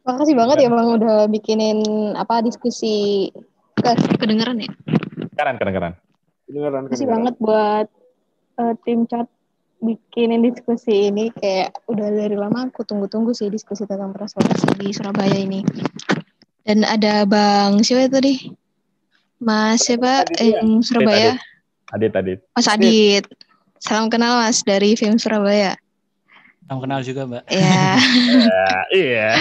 Makasih 0.07 0.35
banget 0.39 0.57
ya 0.63 0.69
bang 0.71 0.87
udah 0.87 1.17
bikinin 1.27 1.79
apa 2.15 2.39
diskusi 2.39 3.27
ke 3.75 3.91
kedengeran 4.15 4.63
ya. 4.63 4.71
Keren, 5.35 5.59
keren, 5.59 5.73
keren. 5.75 5.93
Kedengeran, 6.47 6.81
Makasih 6.87 7.05
kedengeran. 7.05 7.13
banget 7.27 7.33
buat 7.43 7.87
eh, 8.57 8.73
tim 8.87 8.99
chat 9.05 9.27
bikinin 9.77 10.41
diskusi 10.41 11.11
ini 11.13 11.29
kayak 11.29 11.75
udah 11.85 12.07
dari 12.09 12.33
lama 12.33 12.65
aku 12.65 12.81
tunggu-tunggu 12.81 13.29
sih 13.35 13.51
diskusi 13.51 13.85
tentang 13.85 14.15
transportasi 14.15 14.79
di 14.79 14.89
Surabaya 14.89 15.37
ini. 15.37 15.61
Dan 16.67 16.83
ada 16.83 17.23
Bang 17.23 17.79
siapa 17.79 18.11
itu 18.11 18.19
nih? 18.19 18.39
Mas 19.39 19.87
siapa 19.87 20.27
Adit, 20.27 20.35
eh, 20.43 20.51
ya? 20.51 20.59
Surabaya? 20.83 21.33
Adit, 21.95 22.11
Adit. 22.11 22.39
Mas 22.51 22.67
Adit. 22.67 23.23
Salam 23.79 24.11
kenal 24.11 24.35
Mas 24.43 24.59
dari 24.67 24.99
film 24.99 25.15
Surabaya. 25.15 25.79
Salam 26.67 26.83
kenal 26.83 26.99
juga, 27.07 27.23
Mbak. 27.23 27.43
Ya. 27.47 27.95
Ya, 28.43 28.67
iya. 28.91 29.29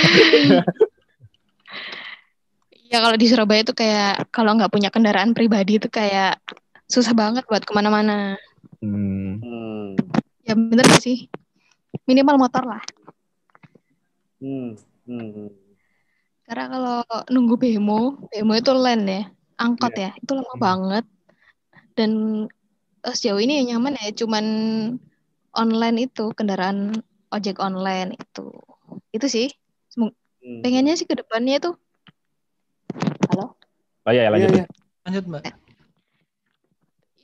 Ya 2.87 2.99
kalau 3.03 3.19
di 3.19 3.27
Surabaya 3.27 3.67
itu 3.67 3.75
kayak 3.75 4.31
kalau 4.31 4.55
nggak 4.55 4.71
punya 4.71 4.95
kendaraan 4.95 5.35
pribadi 5.35 5.83
itu 5.83 5.91
kayak 5.91 6.39
susah 6.87 7.11
banget 7.19 7.43
buat 7.51 7.67
ke 7.67 7.75
mana-mana. 7.75 8.39
Hmm. 8.79 9.43
Hmm. 9.43 9.99
Ya 10.47 10.55
bener 10.55 10.87
sih? 11.03 11.27
Minimal 12.07 12.39
motor 12.39 12.63
lah. 12.63 12.83
Hmm. 14.39 14.79
Hmm. 15.11 15.66
Karena 16.47 16.65
kalau 16.71 16.99
nunggu 17.27 17.59
bemo, 17.59 18.23
bemo 18.31 18.53
itu 18.55 18.71
land 18.71 19.05
ya, 19.11 19.23
angkot 19.59 19.95
ya, 19.99 20.15
itu 20.15 20.31
lama 20.31 20.55
banget. 20.55 21.05
Dan 21.99 22.11
eh, 23.03 23.15
sejauh 23.19 23.43
ini 23.43 23.59
yang 23.61 23.83
nyaman 23.83 23.99
ya 23.99 24.15
cuman 24.15 24.47
online 25.59 26.07
itu 26.07 26.31
kendaraan 26.39 27.03
ojek 27.35 27.59
online 27.59 28.15
itu. 28.15 28.47
Itu 29.11 29.27
sih. 29.27 29.51
Hmm. 29.99 30.63
Pengennya 30.63 30.95
sih 30.95 31.11
ke 31.11 31.19
depannya 31.19 31.59
tuh. 31.59 31.75
Halo? 33.35 33.59
Oh 34.07 34.13
iya, 34.15 34.29
ya, 34.29 34.31
lanjut. 34.31 34.51
Iya, 34.55 34.63
iya. 34.63 34.67
Lanjut, 35.03 35.25
Mbak. 35.27 35.43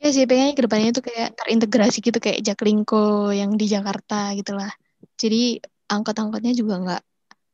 Iya 0.03 0.09
sih, 0.11 0.27
pengennya 0.27 0.51
ke 0.59 0.63
depannya 0.67 0.91
itu 0.91 0.99
kayak 0.99 1.29
terintegrasi 1.39 2.03
gitu 2.03 2.19
kayak 2.19 2.43
Jaklingko 2.43 3.31
yang 3.31 3.55
di 3.55 3.71
Jakarta 3.71 4.35
gitu 4.35 4.51
lah. 4.51 4.67
Jadi 5.15 5.63
angkot-angkotnya 5.87 6.51
juga 6.51 6.75
nggak 6.83 7.01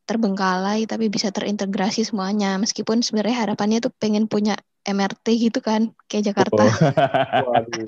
terbengkalai 0.09 0.89
tapi 0.89 1.05
bisa 1.13 1.29
terintegrasi 1.29 2.01
semuanya. 2.01 2.57
Meskipun 2.57 3.05
sebenarnya 3.05 3.45
harapannya 3.45 3.77
tuh 3.77 3.93
pengen 4.01 4.25
punya 4.25 4.57
MRT 4.81 5.37
gitu 5.37 5.61
kan 5.61 5.93
kayak 6.09 6.33
Jakarta. 6.33 6.65
Oh. 6.65 6.65
Waduh. 7.53 7.85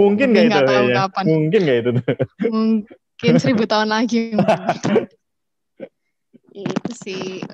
Mungkin 0.00 0.32
nggak 0.32 0.44
itu? 0.48 0.56
Tahu 0.56 0.64
kayaknya? 0.64 0.96
kapan. 0.96 1.24
Mungkin 1.28 1.60
nggak 1.60 1.78
itu? 1.84 1.90
Mungkin 2.48 3.32
seribu 3.36 3.68
tahun 3.68 3.92
lagi. 3.92 4.32
itu 6.64 6.92
sih. 6.96 7.44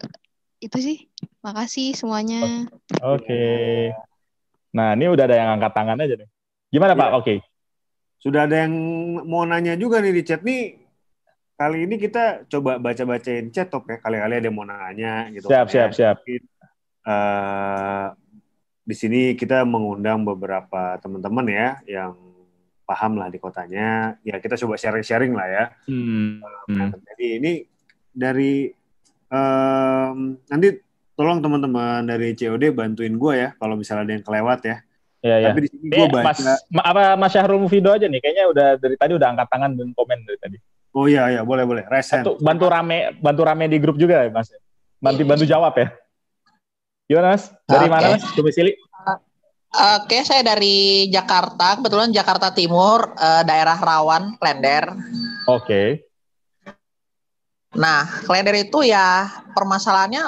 Itu 0.62 0.79
sih. 0.79 1.11
Makasih 1.43 1.99
semuanya. 1.99 2.71
Oke. 3.03 3.91
Nah, 4.75 4.95
ini 4.95 5.11
udah 5.11 5.27
ada 5.27 5.37
yang 5.39 5.59
angkat 5.59 5.73
tangan 5.75 5.99
aja 5.99 6.15
nih. 6.15 6.29
Gimana 6.71 6.95
Pak? 6.95 7.09
Iya. 7.11 7.19
Oke. 7.19 7.35
Sudah 8.23 8.49
ada 8.49 8.65
yang 8.65 8.73
mau 9.29 9.45
nanya 9.45 9.77
juga 9.77 10.01
nih 10.01 10.15
di 10.15 10.23
chat 10.23 10.41
nih. 10.41 10.84
Kali 11.55 11.86
ini 11.86 11.94
kita 12.02 12.50
coba 12.50 12.82
baca-bacain 12.82 13.46
chat 13.55 13.70
top 13.70 13.86
ya. 13.86 14.02
Kali-kali 14.02 14.42
ada 14.42 14.46
yang 14.50 14.57
mau 14.59 14.66
nanya 14.66 15.30
gitu. 15.30 15.46
Siap, 15.46 15.70
kan 15.70 15.72
siap, 15.72 15.90
ya. 15.94 15.94
siap. 15.94 16.16
Eh, 17.05 18.07
di 18.84 18.94
sini 18.96 19.20
kita 19.38 19.62
mengundang 19.62 20.26
beberapa 20.26 20.98
teman-teman 20.98 21.46
ya 21.46 21.68
yang 21.86 22.12
paham 22.82 23.22
lah 23.22 23.30
di 23.30 23.38
kotanya. 23.38 24.18
Ya 24.26 24.42
kita 24.42 24.59
coba 24.59 24.74
sharing-sharing 24.74 25.30
lah 25.30 25.46
ya. 25.46 25.64
Hmm. 25.86 26.42
Nah, 26.68 26.90
Jadi 27.14 27.26
ini 27.38 27.52
dari 28.11 28.74
em, 29.30 30.18
nanti 30.50 30.68
tolong 31.14 31.38
teman-teman 31.38 32.02
dari 32.02 32.34
COD 32.34 32.74
bantuin 32.74 33.14
gue 33.14 33.34
ya 33.38 33.48
kalau 33.57 33.78
misalnya 33.78 34.11
ada 34.11 34.12
yang 34.18 34.24
kelewat 34.26 34.61
ya. 34.66 34.76
Ya, 35.24 35.36
ya. 35.40 35.48
Tapi 35.48 35.59
di 35.64 35.68
sini 35.72 35.86
Ini 35.88 35.96
gue 35.96 36.07
baca. 36.11 36.28
Mas, 36.28 36.40
ma- 36.68 36.84
apa 36.84 37.02
Mas 37.16 37.30
Syahrul 37.32 37.62
Mufido 37.62 37.88
aja 37.88 38.05
nih? 38.05 38.20
Kayaknya 38.20 38.44
udah 38.52 38.68
dari 38.76 38.96
tadi 39.00 39.12
udah 39.16 39.28
angkat 39.32 39.48
tangan 39.48 39.70
dan 39.72 39.88
komen 39.96 40.18
dari 40.28 40.38
tadi. 40.42 40.57
Oh 40.95 41.11
iya 41.11 41.26
iya 41.34 41.42
boleh 41.42 41.66
boleh. 41.66 41.84
Resen. 41.90 42.22
Bantu, 42.22 42.38
bantu 42.38 42.66
rame, 42.70 42.99
bantu 43.18 43.42
rame 43.42 43.66
di 43.66 43.78
grup 43.82 43.99
juga 43.99 44.22
ya 44.22 44.30
Mas. 44.30 44.55
Bantu 45.03 45.22
bantu 45.26 45.45
jawab 45.45 45.74
ya. 45.74 45.90
Gimana 47.11 47.34
Mas? 47.34 47.51
Dari 47.66 47.86
Oke. 47.90 47.92
mana 47.92 48.07
Mas? 48.14 48.24
Domisili? 48.38 48.72
Oke, 49.74 50.22
saya 50.22 50.47
dari 50.47 51.11
Jakarta, 51.11 51.82
kebetulan 51.82 52.14
Jakarta 52.14 52.55
Timur, 52.55 53.11
eh, 53.18 53.42
daerah 53.42 53.74
rawan, 53.74 54.38
Klender. 54.38 54.86
Oke. 55.51 56.07
Nah, 57.74 58.07
Klender 58.22 58.55
itu 58.55 58.86
ya 58.86 59.26
permasalahannya 59.51 60.22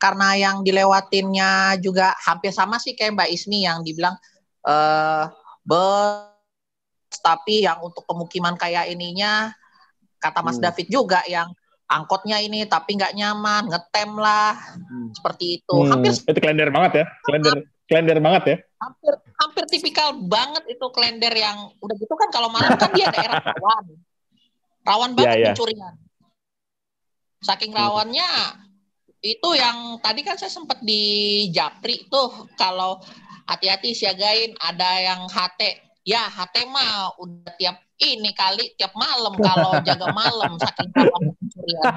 karena 0.00 0.28
yang 0.40 0.56
dilewatinnya 0.64 1.76
juga 1.84 2.16
hampir 2.24 2.56
sama 2.56 2.80
sih 2.80 2.96
kayak 2.96 3.20
Mbak 3.20 3.30
Ismi 3.36 3.68
yang 3.68 3.84
dibilang 3.84 4.16
eh 4.64 5.24
bus, 5.60 6.32
tapi 7.20 7.68
yang 7.68 7.84
untuk 7.84 8.08
pemukiman 8.08 8.56
kayak 8.56 8.88
ininya 8.88 9.52
kata 10.16 10.40
Mas 10.40 10.56
Hmm. 10.56 10.64
David 10.68 10.86
juga 10.88 11.20
yang 11.26 11.52
angkotnya 11.86 12.38
ini 12.38 12.66
tapi 12.66 12.94
nggak 12.94 13.14
nyaman, 13.14 13.70
ngetem 13.70 14.10
lah, 14.14 14.58
Hmm. 14.58 15.14
seperti 15.14 15.62
itu. 15.62 15.76
Hmm, 15.76 15.90
Hampir 15.94 16.12
itu 16.12 16.40
klender 16.40 16.68
banget 16.68 16.92
ya. 16.92 17.04
Klender 17.22 17.54
klender 17.86 18.18
banget 18.18 18.44
ya. 18.44 18.56
hampir 18.76 19.08
hampir 19.40 19.64
tipikal 19.72 20.12
banget 20.12 20.68
itu 20.68 20.84
klender 20.92 21.32
yang 21.32 21.72
udah 21.80 21.96
gitu 21.96 22.12
kan 22.12 22.28
kalau 22.28 22.52
malam 22.52 22.76
kan 22.76 22.92
dia 22.92 23.08
daerah 23.08 23.40
rawan 23.40 23.84
rawan 24.84 25.10
banget 25.16 25.32
Iya, 25.32 25.40
iya. 25.40 25.46
pencurian 25.56 25.94
saking 27.40 27.72
rawannya 27.72 28.28
itu 29.22 29.48
yang 29.56 29.96
tadi 29.98 30.20
kan 30.20 30.36
saya 30.36 30.52
sempat 30.52 30.84
di 30.84 31.02
Japri 31.48 32.04
tuh 32.06 32.28
kalau 32.54 33.00
hati-hati 33.44 33.96
siagain 33.96 34.52
ada 34.60 34.90
yang 35.00 35.20
HT 35.24 35.85
ya 36.06 36.30
HT 36.30 36.70
mah 36.70 37.18
udah 37.18 37.50
tiap 37.58 37.82
ini 37.98 38.30
kali 38.30 38.78
tiap 38.78 38.94
malam 38.94 39.34
kalau 39.34 39.82
jaga 39.82 40.06
malam 40.14 40.54
saking 40.62 40.90
rawan 40.94 41.34
pencurian 41.34 41.84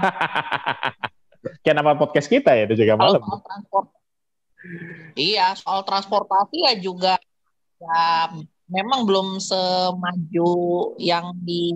Kayak 1.64 1.80
nama 1.80 1.96
podcast 1.96 2.28
kita 2.28 2.52
ya, 2.52 2.68
itu 2.68 2.84
juga 2.84 3.00
kalau 3.00 3.16
malam. 3.16 3.22
soal 3.24 3.40
transport 3.48 3.86
iya 5.16 5.48
soal 5.56 5.80
transportasi 5.88 6.58
ya 6.68 6.74
juga 6.76 7.14
ya 7.80 8.28
memang 8.68 9.08
belum 9.08 9.40
semaju 9.40 10.52
yang 11.00 11.32
di 11.40 11.72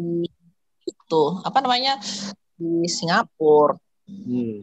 itu 0.84 1.24
apa 1.48 1.64
namanya 1.64 1.96
di 2.58 2.84
Singapura 2.90 3.80
Hmm. 4.04 4.60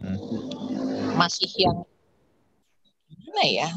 masih 1.17 1.49
yang 1.57 1.81
gimana 3.09 3.45
ya 3.49 3.69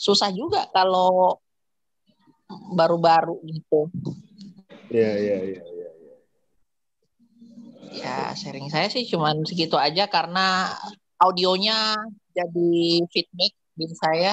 susah 0.00 0.32
juga 0.32 0.64
kalau 0.72 1.36
baru-baru 2.48 3.38
gitu 3.44 3.90
Iya 4.86 5.12
iya 5.18 5.36
iya. 5.42 5.62
iya. 5.66 5.90
ya 7.96 8.16
sharing 8.36 8.70
saya 8.70 8.86
sih 8.86 9.02
cuman 9.08 9.42
segitu 9.42 9.74
aja 9.74 10.06
karena 10.06 10.70
audionya 11.18 11.96
jadi 12.30 13.02
feedback 13.10 13.52
di 13.76 13.86
saya 13.92 14.30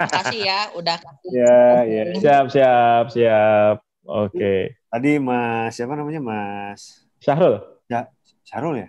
makasih 0.00 0.40
ya 0.44 0.60
udah 0.76 0.96
kasih 1.00 1.30
Ya, 1.32 1.60
ya. 1.88 2.02
Siap, 2.20 2.46
siap, 2.52 3.04
siap. 3.08 3.76
Oke. 4.04 4.76
Tadi 4.90 5.16
Mas 5.16 5.72
siapa 5.72 5.96
namanya 5.96 6.20
Mas 6.20 7.08
Syahrul. 7.22 7.62
Syarul 8.44 8.84
ya? 8.84 8.88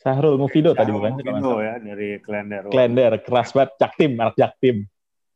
Syahrul 0.00 0.40
Mufido 0.40 0.72
tadi 0.72 0.88
Syarul 0.88 0.96
bukan? 0.96 1.12
Mufido 1.18 1.52
ya 1.60 1.74
dari 1.76 2.08
Klender. 2.24 2.62
Klender, 2.72 3.12
keras 3.20 3.52
banget, 3.52 3.76
Jaktim, 3.76 4.10
anak 4.16 4.36
Jaktim. 4.38 4.76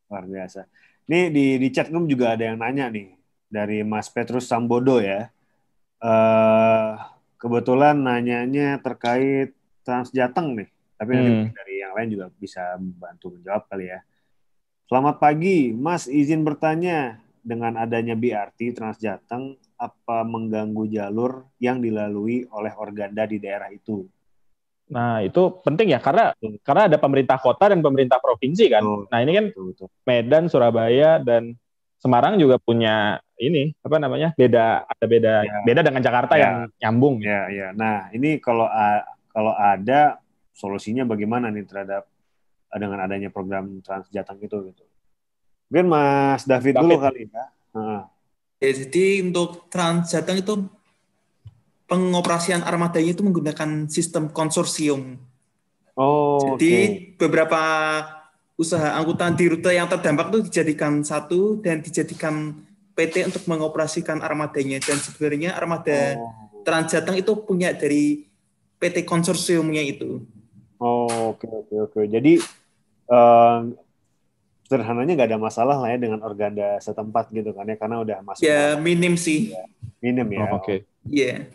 Luar 0.08 0.24
biasa. 0.24 0.64
Nih 1.10 1.34
di 1.34 1.46
di 1.58 1.68
chat 1.74 1.90
room 1.90 2.06
juga 2.06 2.34
ada 2.38 2.46
yang 2.46 2.58
nanya 2.62 2.86
nih 2.92 3.14
dari 3.50 3.82
Mas 3.82 4.06
Petrus 4.06 4.46
Sambodo 4.46 5.02
ya. 5.02 5.28
Eh 6.02 6.90
kebetulan 7.38 7.98
nanyanya 7.98 8.78
terkait 8.78 9.54
Transjateng 9.82 10.62
nih. 10.62 10.68
Tapi 10.94 11.12
Hmm. 11.18 11.50
dari 11.50 11.74
yang 11.82 11.92
lain 11.98 12.08
juga 12.14 12.26
bisa 12.38 12.78
bantu 12.78 13.34
menjawab 13.34 13.66
kali 13.66 13.90
ya. 13.90 13.98
Selamat 14.86 15.18
pagi, 15.18 15.74
Mas 15.74 16.06
izin 16.06 16.46
bertanya 16.46 17.18
dengan 17.42 17.74
adanya 17.74 18.14
BRT 18.14 18.70
Transjateng 18.70 19.58
apa 19.74 20.22
mengganggu 20.22 20.86
jalur 20.86 21.50
yang 21.58 21.82
dilalui 21.82 22.46
oleh 22.54 22.70
organda 22.78 23.26
di 23.26 23.42
daerah 23.42 23.66
itu? 23.74 24.06
Nah, 24.90 25.22
itu 25.22 25.62
penting 25.62 25.94
ya 25.94 26.00
karena 26.02 26.34
karena 26.60 26.82
ada 26.90 26.98
pemerintah 26.98 27.38
kota 27.38 27.70
dan 27.70 27.80
pemerintah 27.80 28.18
provinsi 28.18 28.66
kan. 28.68 28.82
Betul. 28.82 29.02
Nah, 29.08 29.18
ini 29.22 29.32
kan 29.32 29.44
Betul, 29.54 29.64
betul. 29.72 29.88
Medan, 30.04 30.44
Surabaya 30.50 31.10
dan 31.22 31.54
Semarang 32.02 32.34
juga 32.34 32.58
punya 32.58 33.22
ini 33.38 33.70
apa 33.78 33.94
namanya? 33.96 34.34
beda 34.34 34.82
ada 34.90 35.04
beda 35.06 35.34
Ya. 35.46 35.58
beda 35.62 35.80
dengan 35.86 36.02
Jakarta 36.02 36.34
Ya. 36.34 36.42
yang 36.42 36.54
nyambung. 36.82 37.22
Ya, 37.22 37.46
ya. 37.46 37.68
Nah, 37.70 38.10
ini 38.10 38.42
kalau 38.42 38.66
kalau 39.30 39.54
ada 39.54 40.18
solusinya 40.52 41.06
bagaimana 41.06 41.48
nih 41.48 41.62
terhadap 41.62 42.10
eh, 42.68 42.78
dengan 42.82 42.98
adanya 43.00 43.30
program 43.30 43.78
Transjateng 43.80 44.42
itu 44.42 44.74
gitu. 44.74 44.82
Mungkin 45.70 45.86
Mas 45.88 46.42
David, 46.44 46.74
dulu 46.74 46.98
David. 46.98 47.04
kali 47.06 47.20
ya. 47.30 47.44
Heeh. 47.72 48.02
Ya, 48.60 48.70
jadi 48.76 49.06
untuk 49.24 49.70
Transjateng 49.70 50.42
itu 50.42 50.54
pengoperasian 51.92 52.64
armadanya 52.64 53.12
itu 53.12 53.20
menggunakan 53.20 53.84
sistem 53.92 54.32
konsorsium. 54.32 55.20
Oh, 55.92 56.56
Jadi 56.56 56.72
oke. 56.72 57.20
beberapa 57.20 57.60
usaha 58.56 58.96
angkutan 58.96 59.36
di 59.36 59.52
rute 59.52 59.76
yang 59.76 59.84
terdampak 59.92 60.32
itu 60.32 60.48
dijadikan 60.48 61.04
satu 61.04 61.60
dan 61.60 61.84
dijadikan 61.84 62.64
PT 62.96 63.28
untuk 63.28 63.44
mengoperasikan 63.44 64.24
armadanya 64.24 64.80
dan 64.80 64.96
sebenarnya 64.96 65.52
armada 65.52 66.16
Oh. 66.16 66.32
Transjateng 66.62 67.18
itu 67.18 67.34
punya 67.42 67.74
dari 67.74 68.22
PT 68.78 69.02
konsorsiumnya 69.02 69.82
itu. 69.82 70.22
Oh, 70.78 71.34
oke 71.34 71.42
oke 71.42 71.74
oke. 71.90 72.00
Jadi 72.06 72.38
em, 73.10 73.74
sederhananya 74.62 75.18
nggak 75.18 75.28
ada 75.34 75.40
masalah 75.42 75.76
lah 75.82 75.90
ya 75.90 75.98
dengan 75.98 76.22
organda 76.22 76.78
setempat 76.78 77.34
gitu 77.34 77.50
kan 77.50 77.66
ya 77.66 77.74
karena 77.74 77.98
udah 77.98 78.18
masuk 78.22 78.46
Ya 78.46 78.78
minim 78.78 79.18
sih. 79.18 79.50
minim 79.98 80.30
ya. 80.30 80.46
Oh, 80.48 80.62
Oke. 80.62 80.86
Iya. 81.02 81.50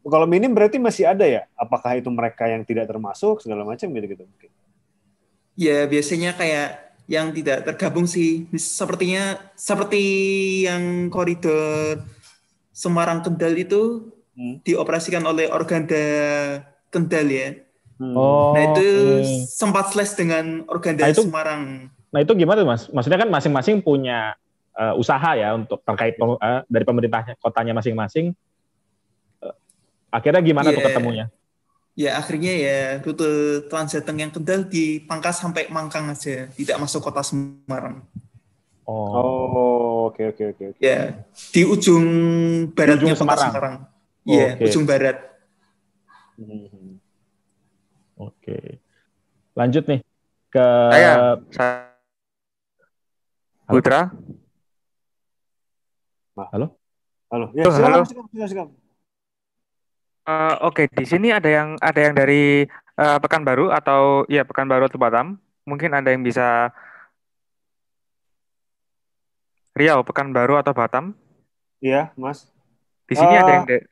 Kalau 0.00 0.24
minim 0.24 0.50
berarti 0.50 0.80
masih 0.80 1.04
ada 1.04 1.24
ya? 1.24 1.44
Apakah 1.54 2.00
itu 2.00 2.08
mereka 2.08 2.48
yang 2.48 2.64
tidak 2.64 2.88
termasuk 2.88 3.44
segala 3.44 3.62
macam 3.62 3.84
gitu-gitu 3.86 4.24
mungkin? 4.24 4.50
Ya 5.54 5.84
biasanya 5.84 6.32
kayak 6.32 6.68
yang 7.04 7.34
tidak 7.34 7.68
tergabung 7.68 8.08
sih. 8.08 8.48
Sepertinya 8.56 9.36
seperti 9.52 10.02
yang 10.64 11.10
koridor 11.10 12.00
Semarang 12.70 13.20
Kendal 13.20 13.54
itu 13.58 14.08
Hmm. 14.30 14.56
dioperasikan 14.64 15.20
oleh 15.26 15.50
Organda 15.52 16.00
Kendal 16.88 17.28
ya. 17.28 17.48
Hmm. 18.00 18.16
Oh. 18.16 18.56
Nah 18.56 18.72
itu 18.72 18.86
oke. 19.20 19.52
sempat 19.52 19.92
slash 19.92 20.16
dengan 20.16 20.64
Organda 20.64 21.04
Nah, 21.04 21.12
itu- 21.12 21.26
Semarang. 21.28 21.92
Nah, 22.10 22.18
itu 22.18 22.32
gimana 22.34 22.58
tuh, 22.58 22.66
Mas? 22.66 22.88
Maksudnya 22.88 23.20
kan 23.20 23.28
masing-masing 23.28 23.84
punya 23.84 24.32
eh, 24.72 24.94
usaha 24.96 25.36
ya 25.36 25.52
untuk 25.52 25.82
terkait 25.84 26.16
eh, 26.16 26.60
dari 26.64 26.84
pemerintahnya 26.88 27.36
kotanya 27.36 27.76
masing-masing. 27.76 28.32
Akhirnya 30.10 30.42
gimana 30.42 30.68
tuh 30.70 30.82
Iya. 30.82 30.88
ketemunya? 30.90 31.26
Ya 31.98 32.10
akhirnya 32.16 32.52
ya 32.54 32.78
rute 33.02 33.26
Transjateng 33.66 34.16
yang 34.18 34.30
Kendal 34.30 34.66
dipangkas 34.66 35.42
sampai 35.42 35.66
Mangkang 35.68 36.06
aja, 36.08 36.48
tidak 36.54 36.76
masuk 36.78 37.02
kota 37.02 37.20
Semarang. 37.20 38.02
Oh. 38.86 39.14
Oh, 39.14 39.98
oke 40.10 40.34
oke 40.34 40.44
oke. 40.54 40.64
oke. 40.74 40.80
Ya 40.82 41.22
di 41.54 41.62
ujung 41.62 42.04
baratnya 42.74 43.14
ujung 43.14 43.14
kota 43.14 43.22
Semarang. 43.22 43.50
Semarang. 43.52 43.74
Iya, 44.20 44.46
Oke. 44.54 44.64
ujung 44.66 44.84
barat. 44.86 45.16
Hmm. 46.36 46.98
Oke. 48.16 48.58
Lanjut 49.54 49.84
nih 49.86 50.00
ke 50.48 50.66
Saya? 50.90 51.38
Putra. 53.66 54.10
Halo? 56.50 56.74
Halo. 57.30 57.46
Ya, 57.54 57.68
Halo, 57.68 57.72
silakan, 57.76 57.92
halo. 57.92 58.04
silakan, 58.08 58.28
silakan, 58.32 58.48
silakan. 58.50 58.68
Eh, 60.30 60.54
Oke, 60.62 60.86
di 60.86 61.02
sini 61.02 61.34
ada 61.34 61.50
yang 61.50 61.74
ada 61.82 61.98
yang 61.98 62.14
dari 62.14 62.62
eh, 62.94 63.18
Pekanbaru 63.18 63.74
atau 63.74 64.22
ya 64.30 64.46
Pekanbaru 64.46 64.86
atau 64.86 65.00
Batam. 65.00 65.34
Mungkin 65.66 65.90
ada 65.90 66.08
yang 66.14 66.22
bisa 66.22 66.70
Riau, 69.74 70.02
Pekanbaru 70.06 70.54
atau 70.58 70.70
Batam. 70.74 71.14
Iya, 71.82 72.12
Mas. 72.14 72.46
Di 73.10 73.14
sini 73.18 73.34
ada 73.34 73.50
Eh, 73.50 73.54
yang 73.58 73.66
de- 73.66 73.86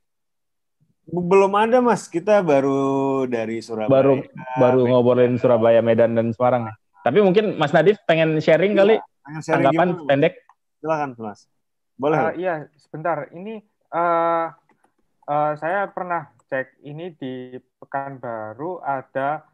Belum 1.08 1.48
ada, 1.56 1.80
Mas. 1.80 2.04
Kita 2.06 2.44
baru 2.44 3.24
dari 3.24 3.64
Surabaya. 3.64 3.88
baru 3.88 4.14
baru 4.60 4.78
Medan. 4.84 4.90
ngobrolin 4.92 5.34
Surabaya, 5.40 5.80
Medan 5.80 6.12
dan 6.12 6.28
Semarang. 6.36 6.68
Tapi 7.00 7.18
mungkin 7.24 7.56
Mas 7.56 7.72
Nadif 7.72 7.96
pengen 8.04 8.36
sharing 8.44 8.76
kali 8.76 9.00
Pengen 9.24 9.40
sharing 9.40 9.64
tanggapan 9.64 9.88
gimana, 9.96 10.06
pendek. 10.06 10.34
Silakan, 10.78 11.10
Mas. 11.16 11.40
Boleh. 11.96 12.16
Eh, 12.18 12.22
Mas? 12.22 12.34
iya, 12.36 12.54
sebentar. 12.76 13.32
Ini 13.32 13.64
eh 13.88 14.46
eh, 15.28 15.52
saya 15.56 15.86
pernah 15.88 16.32
cek 16.48 16.80
ini 16.82 17.12
di 17.12 17.32
Pekanbaru 17.78 18.80
ada 18.80 19.44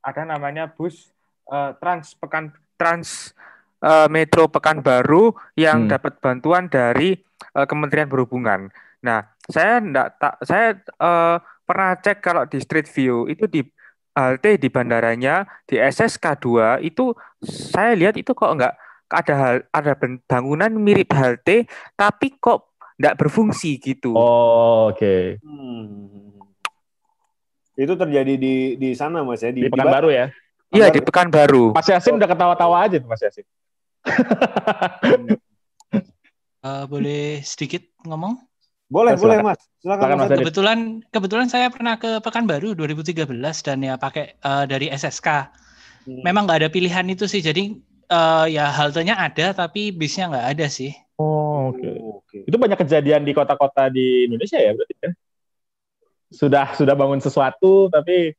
ada 0.00 0.22
namanya 0.22 0.68
bus 0.68 1.10
eh, 1.48 1.70
Trans 1.80 2.12
Pekan 2.14 2.52
Trans 2.76 3.32
eh, 3.80 4.08
Metro 4.08 4.46
Pekanbaru 4.46 5.32
yang 5.56 5.86
Hmm. 5.86 5.90
dapat 5.90 6.20
bantuan 6.20 6.68
dari 6.68 7.16
eh, 7.56 7.66
Kementerian 7.66 8.08
Perhubungan. 8.08 8.68
Nah, 9.02 9.26
saya 9.48 9.80
enggak 9.82 10.08
tak 10.20 10.34
saya 10.44 10.76
eh, 10.78 11.36
pernah 11.64 11.90
cek 11.96 12.18
kalau 12.20 12.44
di 12.44 12.58
Street 12.60 12.88
View 12.88 13.26
itu 13.26 13.46
di 13.46 13.60
halte 14.12 14.60
di 14.60 14.68
bandaranya 14.68 15.48
di 15.64 15.80
SSK 15.80 16.36
2 16.36 16.84
itu 16.84 17.16
saya 17.40 17.96
lihat 17.96 18.20
itu 18.20 18.36
kok 18.36 18.52
enggak 18.52 18.76
ada 19.08 19.34
hal- 19.36 19.66
ada 19.72 19.92
bangunan 20.28 20.72
mirip 20.72 21.12
halte 21.12 21.64
tapi 21.94 22.36
kok 22.36 22.71
enggak 23.00 23.16
berfungsi 23.20 23.78
gitu. 23.80 24.12
Oh, 24.16 24.92
oke. 24.92 25.38
Hmm. 25.44 26.40
Itu 27.72 27.96
terjadi 27.96 28.36
di 28.36 28.76
di 28.76 28.90
sana, 28.92 29.24
Mas 29.24 29.40
ya. 29.40 29.50
Di 29.52 29.68
Pekanbaru 29.68 30.12
ya. 30.12 30.28
Iya, 30.72 30.88
di 30.88 31.00
Pekanbaru. 31.04 31.76
Mas 31.76 31.88
Yasin 31.88 32.16
udah 32.16 32.28
ketawa-tawa 32.28 32.76
aja 32.88 32.96
tuh 33.00 33.08
Mas 33.08 33.20
Yasin. 33.20 33.44
Eh, 36.62 36.84
boleh 36.86 37.42
sedikit 37.42 37.82
ngomong? 38.06 38.38
Boleh, 38.86 39.18
boleh, 39.18 39.42
Mas. 39.42 39.58
Silakan, 39.82 40.06
Silakan, 40.06 40.14
Mas. 40.14 40.30
Adit. 40.30 40.38
Kebetulan 40.46 40.78
kebetulan 41.10 41.48
saya 41.50 41.66
pernah 41.74 41.98
ke 41.98 42.22
Pekanbaru 42.22 42.78
2013 42.78 43.26
dan 43.66 43.78
ya 43.82 43.98
pakai 43.98 44.38
eh, 44.38 44.64
dari 44.70 44.86
SSK. 44.86 45.28
Hmm. 46.06 46.22
Memang 46.22 46.46
nggak 46.46 46.62
ada 46.62 46.70
pilihan 46.70 47.02
itu 47.10 47.26
sih. 47.26 47.42
Jadi 47.42 47.74
eh, 48.06 48.46
ya 48.54 48.70
haltenya 48.70 49.18
ada 49.18 49.50
tapi 49.58 49.90
bisnya 49.90 50.30
nggak 50.30 50.46
ada 50.54 50.66
sih. 50.70 50.94
Oh, 51.18 51.51
oke. 51.72 51.90
Oke. 52.22 52.38
Itu 52.44 52.56
banyak 52.56 52.78
kejadian 52.78 53.24
di 53.24 53.32
kota-kota 53.32 53.88
di 53.88 54.28
Indonesia 54.28 54.60
ya 54.60 54.76
berarti 54.76 54.94
kan? 55.00 55.12
Sudah 56.28 56.66
sudah 56.76 56.94
bangun 56.94 57.18
sesuatu 57.18 57.88
tapi 57.88 58.36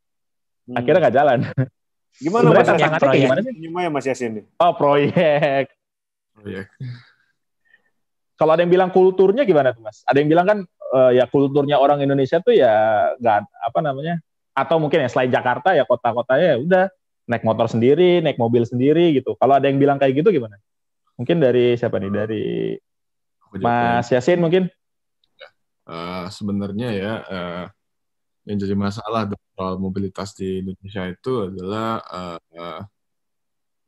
Hmm. 0.63 0.79
akhirnya 0.79 0.99
nggak 1.03 1.17
jalan. 1.19 1.39
Gimana, 2.23 2.43
Sebenarnya 2.47 2.63
Mas? 2.63 3.03
Yasin? 3.03 3.19
gimana 3.19 3.39
sih? 3.43 3.53
Gimana, 3.59 3.87
Mas 3.91 4.05
Yasin? 4.07 4.31
nih? 4.31 4.45
Oh, 4.63 4.71
proyek. 4.77 5.65
Proyek. 6.39 6.65
Kalau 8.39 8.51
ada 8.55 8.61
yang 8.63 8.71
bilang 8.71 8.89
kulturnya 8.89 9.43
gimana 9.43 9.75
tuh 9.75 9.83
Mas? 9.83 10.01
Ada 10.07 10.23
yang 10.23 10.29
bilang 10.31 10.47
kan 10.47 10.57
eh, 10.93 11.11
ya 11.19 11.25
kulturnya 11.27 11.77
orang 11.77 11.99
Indonesia 11.99 12.39
tuh 12.39 12.55
ya 12.55 12.71
nggak 13.19 13.37
apa 13.43 13.79
namanya? 13.83 14.23
Atau 14.55 14.77
mungkin 14.79 15.03
ya 15.03 15.09
selain 15.09 15.33
Jakarta 15.33 15.73
ya 15.75 15.83
kota-kotanya 15.83 16.55
ya 16.55 16.57
udah 16.61 16.83
naik 17.27 17.43
motor 17.43 17.67
sendiri, 17.67 18.23
naik 18.23 18.37
mobil 18.39 18.63
sendiri 18.63 19.15
gitu. 19.15 19.35
Kalau 19.35 19.57
ada 19.59 19.67
yang 19.67 19.79
bilang 19.81 19.99
kayak 19.99 20.23
gitu 20.23 20.31
gimana? 20.31 20.55
Mungkin 21.19 21.43
dari 21.43 21.75
siapa 21.75 21.99
nih? 21.99 22.11
Dari 22.13 22.43
ya. 22.77 22.82
Mas 23.61 24.09
Yasin 24.09 24.41
mungkin? 24.41 24.71
Eh, 25.83 26.25
sebenarnya 26.31 26.87
ya 26.95 27.13
eh, 27.27 27.65
yang 28.47 28.57
jadi 28.59 28.75
masalah 28.75 29.27
soal 29.53 29.75
mobilitas 29.83 30.31
di 30.31 30.63
Indonesia 30.63 31.03
itu 31.11 31.51
adalah 31.51 31.99
eh, 31.99 32.81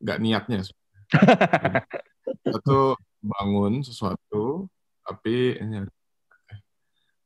nggak 0.04 0.18
niatnya. 0.20 0.60
Kita 1.08 2.58
tuh 2.68 3.00
bangun 3.24 3.80
sesuatu 3.80 4.68
tapi 5.00 5.56
ini 5.56 5.88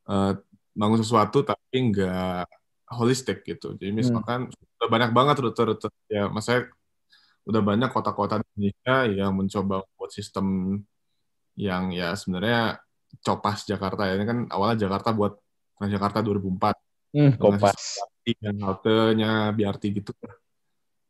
eh, 0.06 0.32
bangun 0.78 1.00
sesuatu 1.02 1.42
tapi 1.42 1.76
nggak 1.90 2.46
holistik 2.94 3.42
gitu. 3.42 3.74
Jadi 3.74 3.90
misalkan 3.90 4.50
udah 4.78 4.88
banyak 4.90 5.10
banget 5.10 5.36
rute-rute 5.42 5.90
ya, 6.06 6.30
mas 6.30 6.46
saya 6.46 6.70
udah 7.42 7.62
banyak 7.62 7.90
kota-kota 7.90 8.38
di 8.38 8.70
Indonesia 8.70 8.96
yang 9.10 9.34
mencoba 9.34 9.82
membuat 9.82 10.10
sistem 10.14 10.46
yang 11.58 11.90
ya 11.90 12.14
sebenarnya 12.14 12.78
copas 13.24 13.66
Jakarta 13.66 14.06
ya. 14.06 14.14
Ini 14.18 14.26
kan 14.26 14.38
awalnya 14.50 14.86
Jakarta 14.86 15.10
buat 15.14 15.34
Transjakarta 15.80 16.20
2004 16.20 16.76
Hmm, 17.10 17.34
kopas. 17.34 17.98
dan 18.38 18.62
haltenya 18.62 19.50
BRT 19.50 19.90
gitu. 19.90 20.14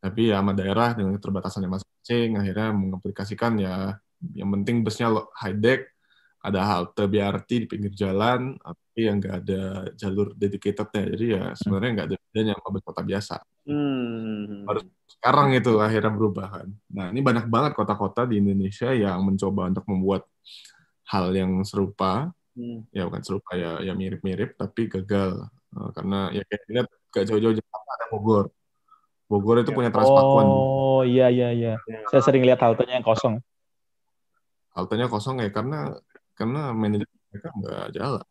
Tapi 0.00 0.32
ya 0.32 0.40
sama 0.40 0.56
daerah 0.56 0.96
dengan 0.96 1.12
keterbatasannya 1.20 1.68
masing-masing 1.68 2.40
akhirnya 2.40 2.68
mengaplikasikan 2.72 3.52
ya 3.60 4.00
yang 4.32 4.48
penting 4.56 4.80
busnya 4.80 5.12
high 5.36 5.56
deck, 5.60 5.92
ada 6.40 6.60
halte 6.64 7.04
BRT 7.04 7.50
di 7.64 7.66
pinggir 7.68 7.92
jalan, 7.92 8.56
tapi 8.56 9.00
yang 9.04 9.20
nggak 9.20 9.36
ada 9.44 9.62
jalur 9.92 10.32
dedicatednya. 10.32 11.04
Jadi 11.12 11.24
ya 11.36 11.44
sebenarnya 11.52 11.90
nggak 11.92 12.08
ada 12.08 12.16
bedanya 12.16 12.52
sama 12.56 12.68
bus 12.72 12.84
kota 12.84 13.02
biasa. 13.04 13.36
Hmm. 13.68 14.64
Baru 14.64 14.80
sekarang 15.10 15.52
itu 15.52 15.72
akhirnya 15.78 16.12
berubah 16.12 16.46
kan. 16.48 16.68
Nah 16.92 17.12
ini 17.12 17.20
banyak 17.20 17.46
banget 17.50 17.72
kota-kota 17.76 18.24
di 18.24 18.40
Indonesia 18.40 18.90
yang 18.94 19.20
mencoba 19.24 19.68
untuk 19.68 19.84
membuat 19.88 20.24
hal 21.10 21.34
yang 21.34 21.60
serupa, 21.66 22.32
Hmm. 22.50 22.82
ya 22.90 23.06
bukan 23.06 23.22
serupa 23.22 23.54
ya, 23.54 23.78
ya 23.78 23.94
mirip-mirip 23.94 24.58
tapi 24.58 24.90
gagal 24.90 25.46
Eh, 25.70 25.90
karena 25.94 26.34
ya 26.34 26.42
kayak 26.50 26.62
lihat 26.66 26.86
gak 27.14 27.24
jauh-jauh 27.30 27.54
Jakarta 27.54 27.90
ada 27.94 28.06
Bogor. 28.10 28.50
Bogor 29.30 29.62
itu 29.62 29.70
Ya. 29.70 29.76
punya 29.78 29.90
Transpakuan. 29.94 30.46
Oh, 30.50 31.02
iya 31.06 31.30
iya 31.30 31.54
iya. 31.54 31.74
Ya. 31.86 32.02
Saya 32.10 32.26
sering 32.26 32.42
lihat 32.42 32.58
haltenya 32.58 32.98
yang 32.98 33.06
kosong. 33.06 33.38
Haltenya 34.74 35.06
kosong 35.06 35.38
ya 35.38 35.50
karena 35.54 35.94
karena 36.34 36.74
manajemen 36.74 37.14
mereka 37.30 37.48
nggak 37.54 37.86
jalan. 37.94 38.26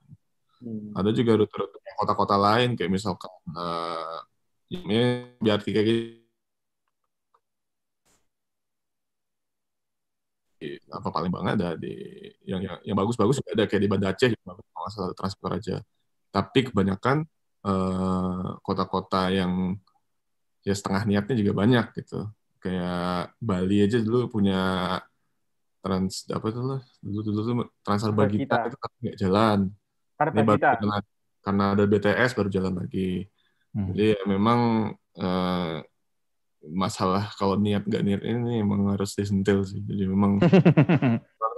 Hmm. 0.60 0.92
Ada 0.92 1.10
juga 1.16 1.32
rute-rute 1.40 1.80
kota-kota 1.96 2.36
lain 2.36 2.76
kayak 2.76 2.92
misalkan 2.92 3.32
eh 3.56 4.18
ya, 4.70 5.04
biar 5.44 5.60
kayak 5.66 5.86
gitu. 5.90 6.02
Di- 10.60 10.76
apa 10.92 11.08
paling 11.16 11.32
banget 11.32 11.54
ada 11.56 11.70
di 11.80 11.88
yang 12.44 12.60
yang, 12.60 12.78
yang 12.84 12.98
bagus-bagus 13.00 13.40
juga 13.40 13.52
ada 13.56 13.66
kayak 13.70 13.82
di 13.86 13.90
Banda 13.92 14.08
Aceh 14.12 14.30
yang 14.36 14.44
bagus 14.44 14.66
kalau 14.76 14.90
salah 14.92 15.16
transport 15.16 15.52
aja. 15.60 15.76
Tapi 16.36 16.60
kebanyakan 16.68 17.18
eh, 17.68 18.48
kota-kota 18.66 19.32
yang 19.32 19.52
ya 20.68 20.74
setengah 20.76 21.04
niatnya 21.08 21.36
juga 21.40 21.54
banyak 21.64 21.86
gitu. 22.04 22.28
Kayak 22.60 23.32
Bali 23.40 23.78
aja 23.88 23.98
dulu 24.04 24.28
punya 24.28 24.60
trans 25.80 26.28
apa 26.28 26.46
itu 26.52 26.60
lah 26.60 26.82
dulu 27.00 27.20
dulu 27.24 27.40
tuh 27.48 27.56
transfer 27.86 28.12
Bagita. 28.12 28.56
Itu 28.68 28.76
nggak 28.78 29.16
Ini 29.16 29.16
jalan 29.16 29.60
karena 31.40 31.64
ada 31.74 31.84
BTS 31.88 32.32
baru 32.36 32.50
jalan 32.52 32.74
lagi. 32.84 33.24
Hmm. 33.70 33.94
Jadi 33.94 34.04
ya 34.18 34.22
memang 34.26 34.60
eh, 35.18 35.76
masalah 36.68 37.32
kalau 37.40 37.56
niat 37.56 37.86
nggak 37.88 38.04
niat 38.04 38.22
ini 38.26 38.60
memang 38.66 38.98
harus 38.98 39.14
disentil 39.16 39.64
sih. 39.64 39.80
Jadi 39.86 40.04
memang 40.14 40.42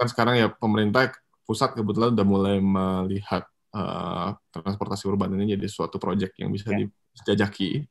kan 0.01 0.07
sekarang 0.09 0.35
ya 0.41 0.49
pemerintah 0.49 1.13
pusat 1.45 1.77
kebetulan 1.77 2.17
udah 2.17 2.25
mulai 2.27 2.57
melihat 2.57 3.45
eh, 3.71 4.27
transportasi 4.51 5.07
urban 5.07 5.33
ini 5.39 5.55
jadi 5.55 5.67
suatu 5.69 5.97
proyek 6.01 6.35
yang 6.41 6.49
bisa 6.51 6.73
Ya. 6.73 6.87
dijajaki. 7.21 7.85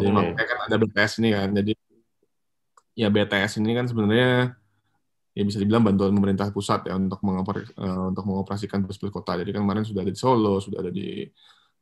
Jadi 0.00 0.08
Oke. 0.08 0.16
makanya 0.16 0.44
kan 0.44 0.58
ada 0.68 0.76
BTS 0.80 1.12
ini 1.20 1.28
kan. 1.32 1.48
Jadi 1.52 1.72
ya 2.94 3.08
BTS 3.10 3.58
ini 3.60 3.70
kan 3.74 3.86
sebenarnya 3.90 4.54
ya 5.34 5.42
bisa 5.42 5.58
dibilang 5.58 5.82
bantuan 5.82 6.14
pemerintah 6.14 6.46
pusat 6.54 6.86
ya 6.86 6.94
untuk 6.94 7.18
mengoper, 7.26 7.66
eh, 7.66 8.00
untuk 8.14 8.24
mengoperasikan 8.24 8.86
bus-bus 8.86 9.10
kota. 9.10 9.34
Jadi 9.40 9.50
kan 9.50 9.66
kemarin 9.66 9.82
sudah 9.82 10.06
ada 10.06 10.12
di 10.14 10.20
Solo, 10.20 10.62
sudah 10.62 10.78
ada 10.78 10.92
di 10.94 11.26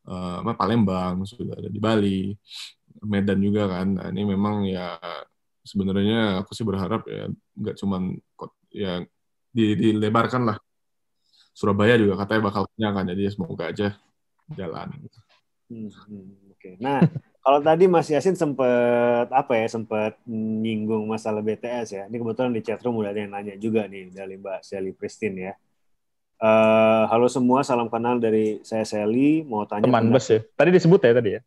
eh, 0.09 0.35
apa, 0.41 0.51
Palembang, 0.59 1.23
sudah 1.27 1.55
ada 1.59 1.69
di 1.71 1.79
Bali, 1.81 2.19
Medan 3.03 3.39
juga 3.43 3.67
kan. 3.67 3.87
Nah, 3.99 4.07
ini 4.11 4.21
memang 4.33 4.63
ya 4.67 4.95
sebenarnya 5.63 6.43
aku 6.43 6.51
sih 6.57 6.65
berharap 6.67 7.07
ya 7.07 7.31
nggak 7.55 7.75
cuman 7.79 8.01
kot- 8.35 8.59
ya 8.71 9.03
di- 9.55 9.77
dilebarkan 9.79 10.43
lah. 10.49 10.57
Surabaya 11.53 11.95
juga 12.01 12.17
katanya 12.25 12.41
bakal 12.49 12.63
punya 12.73 12.89
kan. 12.95 13.03
Jadi 13.11 13.21
ya 13.27 13.31
semoga 13.31 13.63
aja 13.69 13.87
jalan. 14.57 14.89
Hmm, 15.69 15.89
hmm, 15.89 16.53
Oke. 16.53 16.69
Nah, 16.81 17.05
kalau 17.43 17.59
tadi 17.59 17.85
Mas 17.91 18.07
Yasin 18.09 18.35
sempat 18.39 19.27
apa 19.29 19.53
ya, 19.59 19.67
sempat 19.69 20.15
nyinggung 20.27 21.05
masalah 21.05 21.43
BTS 21.43 21.89
ya. 21.93 22.03
Ini 22.09 22.15
kebetulan 22.21 22.51
di 22.55 22.61
chatroom 22.65 22.95
udah 22.99 23.11
ada 23.13 23.19
yang 23.21 23.31
nanya 23.35 23.55
juga 23.59 23.85
nih 23.85 24.09
dari 24.15 24.39
Mbak 24.39 24.59
Sally 24.65 24.91
Pristine 24.95 25.37
ya. 25.51 25.53
Eh, 26.43 27.03
halo 27.07 27.31
semua, 27.31 27.63
salam 27.63 27.87
kenal 27.87 28.19
dari 28.19 28.59
saya 28.67 28.83
Sally. 28.83 29.47
Mau 29.47 29.63
tanya 29.63 29.87
Teman 29.87 30.11
bus 30.11 30.27
ya. 30.27 30.43
Tadi 30.59 30.75
disebut 30.75 30.99
ya 30.99 31.11
tadi 31.15 31.29
ya. 31.39 31.41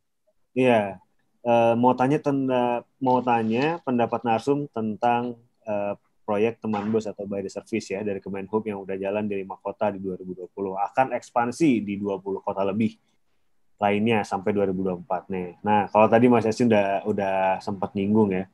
Iya. 0.57 0.83
eh, 1.47 1.75
mau 1.77 1.93
tanya 1.93 2.17
tenda, 2.17 2.81
mau 2.97 3.21
tanya 3.21 3.77
pendapat 3.85 4.25
Narsum 4.25 4.65
tentang 4.73 5.37
eh, 5.69 5.95
proyek 6.25 6.59
teman 6.65 6.89
bus 6.89 7.05
atau 7.07 7.29
by 7.29 7.45
the 7.45 7.53
service 7.53 7.93
ya 7.93 8.01
dari 8.03 8.19
Kemenhub 8.25 8.65
yang 8.65 8.83
udah 8.83 8.97
jalan 8.97 9.29
di 9.29 9.45
lima 9.45 9.61
kota 9.61 9.93
di 9.95 10.01
2020 10.03 10.49
akan 10.75 11.07
ekspansi 11.15 11.85
di 11.87 12.01
20 12.01 12.43
kota 12.43 12.65
lebih 12.67 12.97
lainnya 13.77 14.25
sampai 14.25 14.51
2024 14.57 15.29
nih. 15.31 15.49
Nah, 15.61 15.93
kalau 15.93 16.09
tadi 16.09 16.27
Mas 16.27 16.49
Yasin 16.49 16.73
udah 16.73 17.05
udah 17.05 17.37
sempat 17.61 17.93
nyinggung 17.93 18.33
ya. 18.33 18.49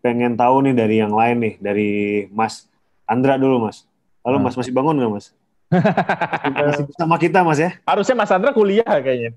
Pengen 0.00 0.32
tahu 0.34 0.64
nih 0.64 0.74
dari 0.74 0.96
yang 0.96 1.12
lain 1.12 1.36
nih, 1.44 1.54
dari 1.60 1.90
Mas 2.32 2.66
Andra 3.04 3.36
dulu, 3.36 3.68
Mas. 3.68 3.84
Halo, 4.24 4.40
Hmm. 4.40 4.48
Mas 4.48 4.56
masih 4.56 4.72
bangun 4.72 4.96
nggak, 4.96 5.12
Mas? 5.12 5.36
Masih 5.70 6.84
bersama 6.88 7.16
kita, 7.20 7.44
Mas 7.44 7.60
ya? 7.60 7.70
Harusnya 7.84 8.16
Mas 8.16 8.32
Andra 8.32 8.50
kuliah 8.56 8.88
kayaknya. 8.88 9.36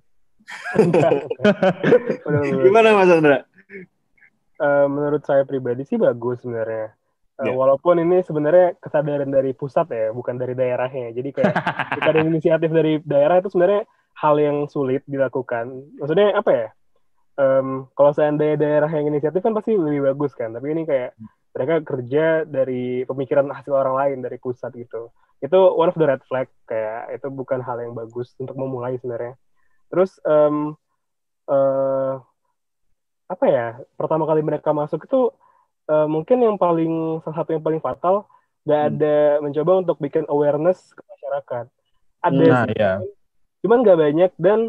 Gimana, 2.63 2.95
Mas 2.95 3.11
Andra? 3.11 3.37
Eh, 4.61 4.85
menurut 4.85 5.25
saya 5.25 5.41
pribadi 5.43 5.83
sih 5.89 5.97
bagus 5.97 6.41
sebenarnya. 6.45 6.93
Eh, 7.41 7.49
Ya. 7.49 7.57
Walaupun 7.57 7.97
ini 7.97 8.21
sebenarnya 8.21 8.77
kesadaran 8.77 9.33
dari 9.33 9.57
pusat 9.57 9.89
ya, 9.89 10.13
bukan 10.13 10.37
dari 10.37 10.53
daerahnya. 10.53 11.09
Jadi 11.09 11.29
kayak 11.33 11.53
ketika 11.97 12.09
ada 12.13 12.21
inisiatif 12.21 12.69
dari 12.69 13.01
daerah 13.01 13.41
itu 13.41 13.49
sebenarnya 13.49 13.89
hal 14.21 14.37
yang 14.37 14.69
sulit 14.69 15.01
dilakukan. 15.09 15.81
Maksudnya 15.97 16.37
apa 16.37 16.51
ya? 16.53 16.67
Em, 17.41 17.89
kalau 17.97 18.13
seandainya 18.13 18.61
daerah 18.61 18.91
yang 18.93 19.09
inisiatif 19.09 19.41
kan 19.41 19.57
pasti 19.57 19.73
lebih 19.73 20.13
bagus 20.13 20.37
kan. 20.37 20.53
Tapi 20.53 20.69
ini 20.69 20.85
kayak 20.85 21.17
mereka 21.57 21.75
kerja 21.81 22.45
dari 22.45 23.01
pemikiran 23.09 23.49
hasil 23.49 23.73
orang 23.73 23.95
lain 23.97 24.17
dari 24.21 24.37
pusat 24.37 24.69
gitu. 24.77 25.09
Itu 25.41 25.57
one 25.73 25.89
of 25.89 25.97
the 25.97 26.05
red 26.05 26.21
flag 26.29 26.47
kayak 26.69 27.17
itu 27.17 27.27
bukan 27.33 27.59
hal 27.65 27.81
yang 27.81 27.97
bagus 27.97 28.31
untuk 28.37 28.53
memulai 28.55 28.95
sebenarnya. 29.01 29.35
Terus 29.89 30.21
em, 30.23 30.77
eh, 31.49 32.13
apa 33.31 33.45
ya 33.47 33.79
pertama 33.95 34.27
kali 34.27 34.43
mereka 34.43 34.75
masuk 34.75 35.07
itu 35.07 35.31
eh, 35.87 36.07
mungkin 36.07 36.43
yang 36.43 36.55
paling 36.59 37.23
salah 37.23 37.43
satu 37.43 37.55
yang 37.55 37.63
paling 37.63 37.79
fatal 37.79 38.27
nggak 38.61 38.81
ada 38.93 39.17
mencoba 39.41 39.81
untuk 39.81 39.97
bikin 39.97 40.27
awareness 40.29 40.93
ke 40.93 41.01
masyarakat 41.01 41.65
ada 42.21 42.37
Nah, 42.45 42.61
sih 42.69 42.77
iya. 42.77 42.93
cuman 43.65 43.81
nggak 43.81 43.99
banyak 43.99 44.31
dan 44.37 44.59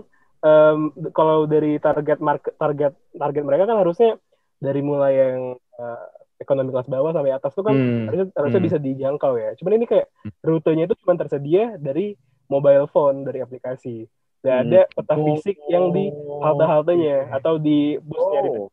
em, 0.41 0.79
kalau 1.13 1.45
dari 1.45 1.77
target 1.77 2.17
market 2.25 2.57
target 2.57 2.97
target 3.13 3.45
mereka 3.45 3.69
kan 3.69 3.85
harusnya 3.85 4.17
dari 4.63 4.81
mulai 4.81 5.13
yang 5.13 5.39
eh, 5.59 6.05
ekonomi 6.53 6.71
kelas 6.71 6.87
bawah 6.87 7.11
sampai 7.11 7.33
atas 7.33 7.51
tuh 7.51 7.65
kan 7.65 7.73
Hmm. 7.73 8.05
harusnya 8.07 8.27
harusnya 8.33 8.61
Hmm. 8.61 8.69
bisa 8.69 8.79
dijangkau 8.79 9.33
ya 9.35 9.51
cuman 9.57 9.73
ini 9.75 9.87
kayak 9.87 10.07
rutenya 10.41 10.85
itu 10.85 10.95
cuma 11.01 11.17
tersedia 11.17 11.65
dari 11.77 12.13
mobile 12.47 12.85
phone 12.87 13.25
dari 13.25 13.41
aplikasi 13.41 14.05
Hmm. 14.41 14.53
ada 14.61 14.81
peta 14.87 15.15
fisik 15.17 15.57
yang 15.67 15.89
di 15.91 16.13
halte-haltenya 16.39 17.31
atau 17.33 17.57
di 17.57 17.97
busnya 17.99 18.41
di 18.43 18.51
Oh, 18.53 18.69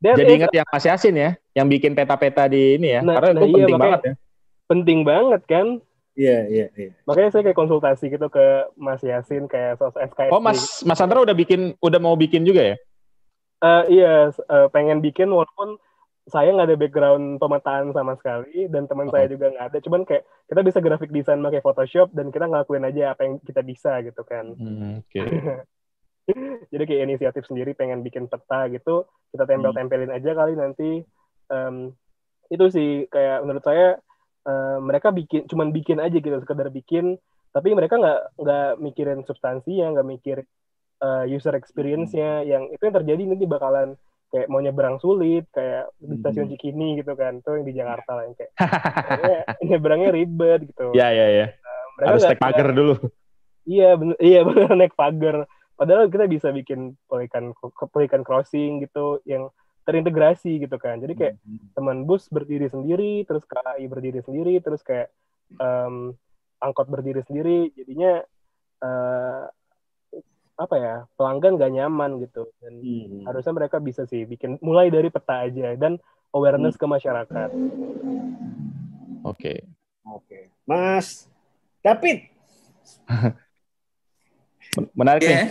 That 0.00 0.16
Jadi 0.16 0.26
is 0.26 0.36
ingat 0.36 0.52
yang 0.52 0.68
Mas 0.68 0.84
Yasin 0.84 1.14
ya, 1.14 1.30
yang 1.54 1.64
bikin 1.66 1.92
peta-peta 1.92 2.44
di 2.44 2.76
ini 2.76 2.92
ya. 2.92 3.00
Nah, 3.00 3.16
Karena 3.16 3.30
nah 3.30 3.40
itu 3.40 3.46
iya, 3.46 3.54
penting 3.54 3.64
makanya- 3.70 3.80
banget 3.80 4.00
ya. 4.02 4.14
penting 4.64 4.98
banget 5.00 5.42
kan 5.46 5.66
Iya, 6.14 6.38
iya, 6.46 6.66
iya. 6.74 6.90
makanya 7.02 7.30
saya 7.30 7.42
kayak 7.42 7.56
konsultasi 7.56 8.04
gitu 8.06 8.26
ke 8.28 8.44
Mas 8.74 9.00
Yasin 9.00 9.44
kayak 9.44 9.76
sos 9.76 9.96
SKSD 9.96 10.28
Oh, 10.28 10.38
Mas 10.38 10.60
Mas 10.82 11.00
Andra 11.00 11.18
udah 11.18 11.32
bikin 11.32 11.72
udah 11.78 11.98
mau 11.98 12.14
bikin 12.14 12.44
juga 12.44 12.62
ya? 12.64 12.76
Eh, 13.60 13.82
iya 13.94 14.14
eh, 14.28 14.66
pengen 14.70 15.00
bikin 15.00 15.26
walaupun 15.26 15.80
saya 16.24 16.56
nggak 16.56 16.68
ada 16.72 16.80
background 16.80 17.36
pemetaan 17.36 17.92
sama 17.92 18.16
sekali 18.16 18.64
dan 18.72 18.88
teman 18.88 19.12
saya 19.12 19.28
juga 19.28 19.52
nggak 19.52 19.66
ada. 19.68 19.78
Cuman 19.84 20.08
kayak 20.08 20.24
kita 20.48 20.60
bisa 20.64 20.78
graphic 20.80 21.12
design 21.12 21.44
pakai 21.44 21.60
Photoshop 21.60 22.08
dan 22.16 22.32
kita 22.32 22.48
ngelakuin 22.48 22.88
aja 22.88 23.12
apa 23.12 23.28
yang 23.28 23.36
kita 23.44 23.60
bisa 23.60 24.00
gitu 24.00 24.24
kan. 24.24 24.56
Hmm, 24.56 25.04
Oke. 25.04 25.20
jadi 26.72 26.82
kayak 26.88 27.02
inisiatif 27.04 27.44
sendiri 27.44 27.76
pengen 27.76 28.00
bikin 28.00 28.32
peta 28.32 28.72
gitu 28.72 29.04
kita 29.36 29.44
tempel-tempelin 29.44 30.08
aja 30.16 30.30
kali 30.32 30.56
nanti. 30.56 31.04
Em, 31.52 31.92
itu 32.48 32.64
sih 32.72 33.04
kayak 33.12 33.44
menurut 33.44 33.64
saya 33.66 34.00
eh, 34.48 34.78
mereka 34.80 35.12
bikin 35.12 35.44
cuman 35.44 35.76
bikin 35.76 36.00
aja 36.00 36.16
gitu 36.16 36.40
sekedar 36.40 36.72
bikin. 36.72 37.20
Tapi 37.52 37.68
mereka 37.76 38.00
nggak 38.00 38.40
nggak 38.40 38.70
mikirin 38.80 39.20
substansinya 39.28 39.92
nggak 39.92 40.08
mikir 40.08 40.38
eh, 41.04 41.24
user 41.28 41.52
experience-nya. 41.52 42.48
Yang 42.48 42.80
itu 42.80 42.82
yang 42.88 42.96
terjadi 42.96 43.22
nanti 43.28 43.44
bakalan 43.44 44.00
kayak 44.34 44.50
mau 44.50 44.58
nyebrang 44.58 44.98
sulit 44.98 45.46
kayak 45.54 45.94
di 46.02 46.18
stasiun 46.18 46.50
Cikini 46.50 46.98
gitu 46.98 47.14
kan 47.14 47.38
tuh 47.38 47.62
yang 47.62 47.66
di 47.70 47.74
Jakarta 47.78 48.18
lah 48.18 48.26
yang 48.26 48.34
kayak 48.34 48.50
nyebrangnya 49.70 50.10
ribet 50.10 50.66
gitu 50.74 50.90
Ya 50.90 51.14
ya 51.14 51.30
ya. 51.30 51.46
Harus 52.02 52.26
naik 52.26 52.42
pagar 52.42 52.74
dulu. 52.74 52.98
Iya 53.62 53.94
bener, 53.94 54.18
iya 54.18 54.42
bener 54.48 54.74
naik 54.74 54.98
pagar. 54.98 55.46
Padahal 55.78 56.10
kita 56.10 56.26
bisa 56.26 56.50
bikin 56.50 56.98
pelikan 57.06 57.54
pelikan 57.94 58.26
crossing 58.26 58.82
gitu 58.82 59.22
yang 59.22 59.54
terintegrasi 59.86 60.66
gitu 60.66 60.74
kan. 60.82 60.98
Jadi 60.98 61.14
kayak 61.14 61.34
teman 61.78 62.02
bus 62.02 62.26
berdiri 62.26 62.66
sendiri, 62.66 63.22
terus 63.22 63.46
KAI 63.46 63.86
berdiri 63.86 64.18
sendiri, 64.26 64.58
terus 64.58 64.82
kayak 64.82 65.14
em, 65.62 66.10
angkot 66.58 66.90
berdiri 66.90 67.22
sendiri. 67.22 67.70
Jadinya 67.78 68.22
eh, 68.82 69.42
apa 70.54 70.74
ya 70.78 70.94
pelanggan 71.18 71.58
gak 71.58 71.72
nyaman 71.72 72.22
gitu. 72.22 72.46
Dan 72.62 72.78
harusnya 73.26 73.52
mereka 73.52 73.76
bisa 73.78 74.06
sih 74.06 74.22
bikin 74.24 74.58
mulai 74.62 74.88
dari 74.88 75.10
peta 75.10 75.46
aja 75.46 75.74
dan 75.74 75.98
awareness 76.30 76.74
ke 76.74 76.86
masyarakat. 76.86 77.50
Oke. 79.24 79.66
Oke. 80.04 80.52
Mas 80.64 81.26
David, 81.80 82.28
Men- 84.74 84.90
Menarik 84.94 85.22
Ya. 85.22 85.30
nih. 85.30 85.48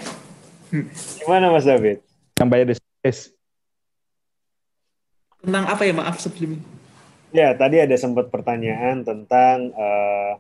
gimana 1.22 1.54
Mas 1.54 1.64
David? 1.64 2.02
Bayar 2.36 2.68
di 2.68 2.76
space. 2.76 3.32
Tentang 5.40 5.64
apa 5.64 5.84
ya 5.86 5.94
maaf 5.96 6.20
sebelumnya? 6.20 6.60
Ya, 7.34 7.56
tadi 7.58 7.82
ada 7.82 7.96
sempat 7.98 8.30
pertanyaan 8.30 9.02
tentang 9.02 9.74
eh, 9.74 10.32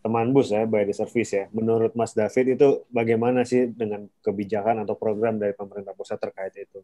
teman 0.00 0.32
bus 0.32 0.48
ya, 0.48 0.64
by 0.64 0.88
the 0.88 0.96
service 0.96 1.30
ya. 1.30 1.44
Menurut 1.52 1.92
Mas 1.92 2.16
David 2.16 2.56
itu 2.56 2.84
bagaimana 2.88 3.44
sih 3.44 3.68
dengan 3.68 4.08
kebijakan 4.24 4.84
atau 4.84 4.96
program 4.96 5.36
dari 5.36 5.52
pemerintah 5.52 5.92
pusat 5.92 6.16
terkait 6.16 6.56
itu? 6.56 6.80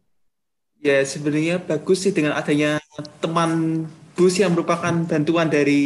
Ya 0.77 1.01
sebenarnya 1.01 1.57
bagus 1.57 2.05
sih 2.05 2.13
dengan 2.13 2.37
adanya 2.37 2.77
teman 3.17 3.83
bus 4.13 4.37
yang 4.37 4.53
merupakan 4.53 4.93
bantuan 5.09 5.49
dari 5.49 5.81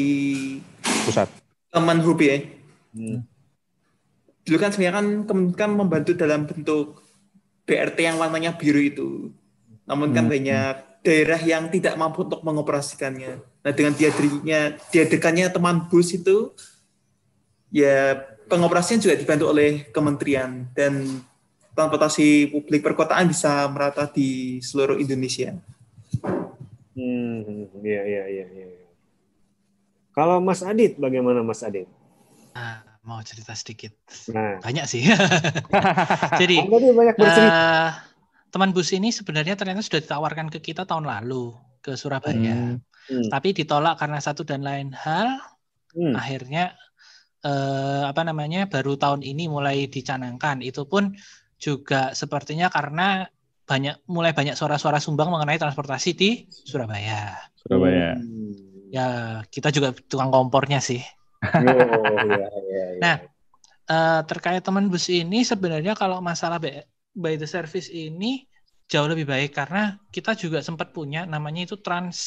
Pusat. 1.07 1.31
teman 1.71 2.03
hobi 2.03 2.25
ya. 2.27 2.37
Hmm. 2.91 3.23
Dulu 4.43 4.57
kan 4.59 4.75
sebenarnya 4.75 4.95
kan 4.99 5.07
Kementerian 5.23 5.71
membantu 5.79 6.11
dalam 6.11 6.43
bentuk 6.43 6.99
BRT 7.63 7.97
yang 8.03 8.19
warnanya 8.19 8.51
biru 8.59 8.83
itu. 8.83 9.09
Namun 9.87 10.11
kan 10.11 10.27
Hmm. 10.27 10.33
banyak 10.35 10.75
daerah 11.01 11.39
yang 11.39 11.71
tidak 11.71 11.95
mampu 11.95 12.27
untuk 12.27 12.43
mengoperasikannya. 12.43 13.39
Nah 13.39 13.71
dengan 13.71 13.95
dihadirnya 13.95 14.75
dihadirkannya 14.91 15.47
teman 15.49 15.87
bus 15.87 16.11
itu 16.13 16.51
ya 17.71 18.19
pengoperasian 18.51 18.99
juga 18.99 19.15
dibantu 19.15 19.47
oleh 19.47 19.87
kementerian 19.95 20.67
dan 20.75 21.23
transportasi 21.71 22.51
publik 22.51 22.83
perkotaan 22.83 23.31
bisa 23.31 23.63
merata 23.71 24.05
di 24.11 24.59
seluruh 24.59 24.99
Indonesia. 24.99 25.55
Hmm, 26.91 27.71
iya, 27.79 28.03
iya, 28.03 28.23
iya, 28.27 28.45
iya. 28.51 28.67
Kalau 30.11 30.43
Mas 30.43 30.59
Adit, 30.59 30.99
bagaimana 30.99 31.39
Mas 31.39 31.63
Adit? 31.63 31.87
Ah, 32.51 32.83
mau 33.07 33.23
cerita 33.23 33.55
sedikit. 33.55 33.95
Nah, 34.35 34.59
Banyak 34.59 34.83
sih. 34.83 35.07
Jadi 36.41 36.67
banyak 36.67 37.15
bercerita. 37.15 37.55
eh, 37.55 37.89
teman 38.51 38.75
bus 38.75 38.91
ini 38.91 39.15
sebenarnya 39.15 39.55
ternyata 39.55 39.79
sudah 39.79 40.03
ditawarkan 40.03 40.51
ke 40.51 40.59
kita 40.59 40.83
tahun 40.83 41.07
lalu 41.07 41.55
ke 41.79 41.95
Surabaya. 41.95 42.75
Hmm. 43.07 43.27
Tapi 43.31 43.55
ditolak 43.55 43.95
karena 43.95 44.19
satu 44.19 44.43
dan 44.43 44.61
lain 44.67 44.91
hal. 44.91 45.39
Hmm. 45.95 46.11
Akhirnya 46.11 46.75
eh, 47.41 48.03
apa 48.05 48.21
namanya 48.21 48.69
baru 48.69 48.97
tahun 48.97 49.21
ini 49.25 49.49
mulai 49.49 49.89
dicanangkan. 49.89 50.61
Itu 50.61 50.85
pun 50.85 51.13
juga 51.61 52.13
sepertinya 52.17 52.69
karena 52.73 53.29
banyak 53.65 54.03
mulai 54.09 54.33
banyak 54.33 54.57
suara-suara 54.57 54.97
sumbang 54.97 55.29
mengenai 55.29 55.61
transportasi 55.61 56.09
di 56.17 56.29
Surabaya. 56.49 57.37
Surabaya. 57.61 58.17
Ya 58.91 59.07
kita 59.47 59.71
juga 59.71 59.93
tukang 59.93 60.33
kompornya 60.33 60.83
sih. 60.83 60.99
Oh, 61.41 61.49
iya, 62.27 62.47
iya, 62.47 62.47
iya. 62.69 62.85
Nah, 63.03 63.15
eh, 63.89 64.21
terkait 64.29 64.61
teman 64.61 64.91
bus 64.91 65.09
ini 65.09 65.41
sebenarnya 65.41 65.97
kalau 65.97 66.21
masalah 66.21 66.61
by, 66.61 66.85
by 67.15 67.33
the 67.39 67.47
service 67.49 67.89
ini 67.89 68.45
jauh 68.91 69.07
lebih 69.07 69.23
baik 69.23 69.55
karena 69.55 69.95
kita 70.11 70.35
juga 70.35 70.59
sempat 70.59 70.91
punya 70.91 71.23
namanya 71.23 71.63
itu 71.63 71.79
trans 71.79 72.19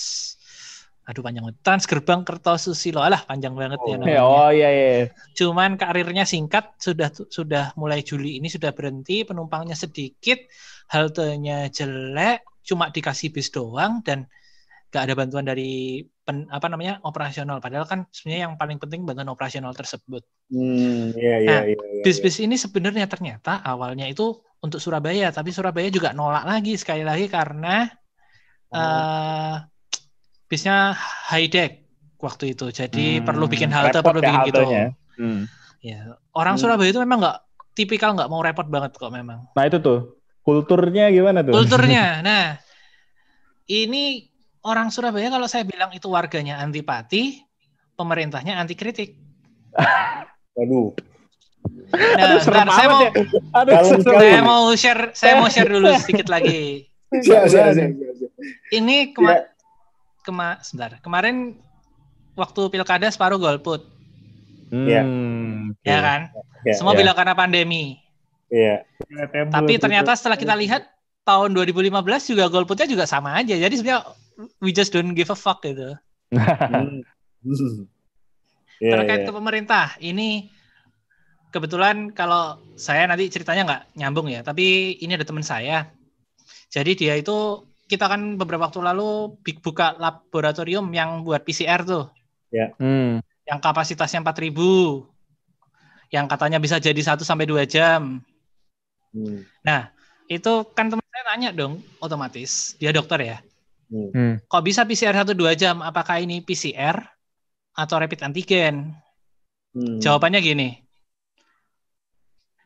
aduh 1.05 1.21
panjang 1.21 1.45
banget. 1.45 1.61
trans 1.61 1.85
gerbang 1.85 2.21
Kertosusilo 2.25 3.01
alah 3.05 3.21
panjang 3.29 3.53
banget 3.53 3.81
ya 3.85 3.97
namanya. 4.01 4.23
Oh 4.25 4.49
iya 4.49 4.69
iya. 4.73 4.89
Cuman 5.37 5.77
karirnya 5.77 6.25
singkat 6.25 6.77
sudah 6.81 7.09
sudah 7.29 7.65
mulai 7.77 8.01
Juli 8.01 8.41
ini 8.41 8.49
sudah 8.49 8.73
berhenti 8.73 9.23
penumpangnya 9.29 9.77
sedikit 9.77 10.41
haltenya 10.89 11.69
jelek 11.69 12.45
cuma 12.65 12.89
dikasih 12.89 13.29
bis 13.29 13.53
doang 13.53 14.01
dan 14.01 14.25
gak 14.89 15.11
ada 15.11 15.15
bantuan 15.19 15.45
dari 15.45 16.01
pen, 16.23 16.47
apa 16.49 16.71
namanya 16.71 17.03
operasional 17.03 17.59
padahal 17.59 17.85
kan 17.85 18.07
sebenarnya 18.15 18.49
yang 18.49 18.55
paling 18.55 18.79
penting 18.79 19.03
bantuan 19.03 19.29
operasional 19.29 19.75
tersebut 19.75 20.23
Hmm, 20.49 21.11
iya, 21.19 21.37
iya, 21.41 21.49
Nah, 21.51 21.63
iya, 21.67 21.77
iya. 21.77 22.03
bis-bis 22.05 22.39
ini 22.39 22.55
sebenarnya 22.55 23.09
ternyata 23.09 23.65
awalnya 23.65 24.07
itu 24.07 24.39
untuk 24.61 24.81
Surabaya, 24.81 25.29
tapi 25.33 25.53
Surabaya 25.53 25.89
juga 25.93 26.17
nolak 26.17 26.45
lagi 26.49 26.77
sekali 26.81 27.05
lagi 27.05 27.29
karena 27.29 27.85
eh 28.73 29.57
bisnya 30.47 30.93
high 31.29 31.49
deck 31.49 31.85
waktu 32.19 32.57
itu. 32.57 32.69
Jadi 32.71 33.21
Hmm, 33.21 33.25
perlu 33.27 33.45
bikin 33.47 33.69
halte, 33.69 34.01
repot 34.01 34.15
perlu 34.15 34.21
ya 34.21 34.29
bikin 34.29 34.41
gitu. 34.49 34.63
Hmm. 35.21 35.41
Ya, 35.85 36.17
orang 36.33 36.57
Hmm. 36.57 36.63
Surabaya 36.63 36.89
itu 36.89 37.01
memang 37.01 37.19
nggak 37.21 37.39
tipikal 37.77 38.17
nggak 38.17 38.31
mau 38.33 38.41
repot 38.41 38.65
banget 38.65 38.97
kok 38.97 39.13
memang. 39.13 39.45
Nah 39.53 39.65
itu 39.67 39.79
tuh 39.79 40.17
kulturnya 40.41 41.13
gimana 41.13 41.45
tuh? 41.45 41.53
Kulturnya. 41.53 42.05
Nah, 42.27 42.57
ini 43.69 44.29
orang 44.65 44.89
Surabaya 44.89 45.29
kalau 45.29 45.45
saya 45.45 45.65
bilang 45.65 45.93
itu 45.93 46.09
warganya 46.09 46.61
antipati, 46.61 47.41
pemerintahnya 47.97 48.57
anti 48.57 48.73
kritik. 48.73 49.17
Waduh. 50.57 50.95
Nah, 51.95 52.25
Aduh, 52.29 52.39
bentar, 52.45 52.69
saya 52.71 52.89
mau 52.93 53.03
ya. 53.03 53.11
Aduh, 53.57 53.75
saya 54.05 54.43
mau 54.45 54.63
share 54.77 55.03
saya 55.17 55.33
mau 55.41 55.49
share 55.49 55.71
dulu 55.73 55.89
sedikit 56.01 56.29
lagi. 56.29 56.89
Siap, 57.15 57.47
siap, 57.47 57.71
siap, 57.73 57.91
siap, 57.95 58.15
siap. 58.19 58.31
Ini 58.75 59.15
kema 59.15 59.54
kema 60.25 60.59
sebentar. 60.65 60.97
Kemarin 61.05 61.61
waktu 62.35 62.73
pilkada 62.73 63.07
separuh 63.13 63.37
golput, 63.37 63.85
Iya. 64.73 65.07
Hmm, 65.07 65.77
oke. 65.77 65.87
ya 65.87 65.99
kan? 66.03 66.21
Ya, 66.67 66.75
Semua 66.75 66.97
ya. 66.97 67.05
bilang 67.05 67.15
karena 67.15 67.35
pandemi. 67.37 68.01
Iya. 68.51 68.83
Tapi 69.53 69.79
ternyata 69.79 70.17
setelah 70.19 70.35
kita 70.41 70.57
lihat 70.59 70.83
tahun 71.23 71.55
2015 71.55 71.95
juga 72.35 72.51
golputnya 72.51 72.89
juga 72.91 73.05
sama 73.07 73.39
aja. 73.39 73.55
Jadi 73.55 73.75
sebenarnya 73.79 74.03
we 74.59 74.75
just 74.75 74.91
don't 74.91 75.15
give 75.15 75.31
a 75.31 75.39
fuck 75.39 75.63
gitu. 75.63 75.95
Hmm. 76.35 77.05
Iya, 78.83 78.91
Terkait 79.01 79.23
iya. 79.23 79.27
ke 79.31 79.33
pemerintah, 79.33 79.87
ini 80.03 80.51
kebetulan 81.55 82.11
kalau 82.11 82.59
saya 82.75 83.07
nanti 83.07 83.31
ceritanya 83.31 83.63
nggak 83.63 83.83
nyambung 84.03 84.27
ya, 84.27 84.43
tapi 84.43 84.99
ini 84.99 85.15
ada 85.15 85.23
teman 85.23 85.47
saya. 85.47 85.95
Jadi 86.75 86.99
dia 86.99 87.15
itu 87.15 87.63
kita 87.85 88.09
kan 88.09 88.41
beberapa 88.41 88.69
waktu 88.69 88.81
lalu 88.81 89.37
big 89.45 89.61
buka 89.61 89.97
laboratorium 89.97 90.89
yang 90.93 91.25
buat 91.25 91.45
PCR 91.45 91.85
tuh, 91.85 92.09
Hmm. 92.79 93.21
yang 93.45 93.59
kapasitasnya 93.61 94.25
4000 94.25 95.05
yang 96.15 96.31
katanya 96.31 96.63
bisa 96.63 96.79
jadi 96.79 97.01
1 97.03 97.27
sampai 97.27 97.45
2 97.51 97.67
jam. 97.67 98.23
Hmm. 99.11 99.43
Nah, 99.67 99.91
itu 100.31 100.63
kan 100.71 100.87
teman 100.87 101.03
saya 101.11 101.25
nanya 101.35 101.51
dong, 101.51 101.83
otomatis. 101.99 102.79
Dia 102.79 102.95
dokter 102.95 103.19
ya. 103.21 103.39
Hmm. 103.91 104.11
Hmm. 104.15 104.35
Kok 104.47 104.63
bisa 104.63 104.87
PCR 104.87 105.15
1 105.15 105.35
2 105.35 105.59
jam? 105.59 105.83
Apakah 105.83 106.23
ini 106.23 106.39
PCR 106.41 107.03
atau 107.75 107.97
rapid 107.99 108.23
antigen? 108.23 108.95
Hmm. 109.75 109.99
Jawabannya 109.99 110.39
gini. 110.39 110.84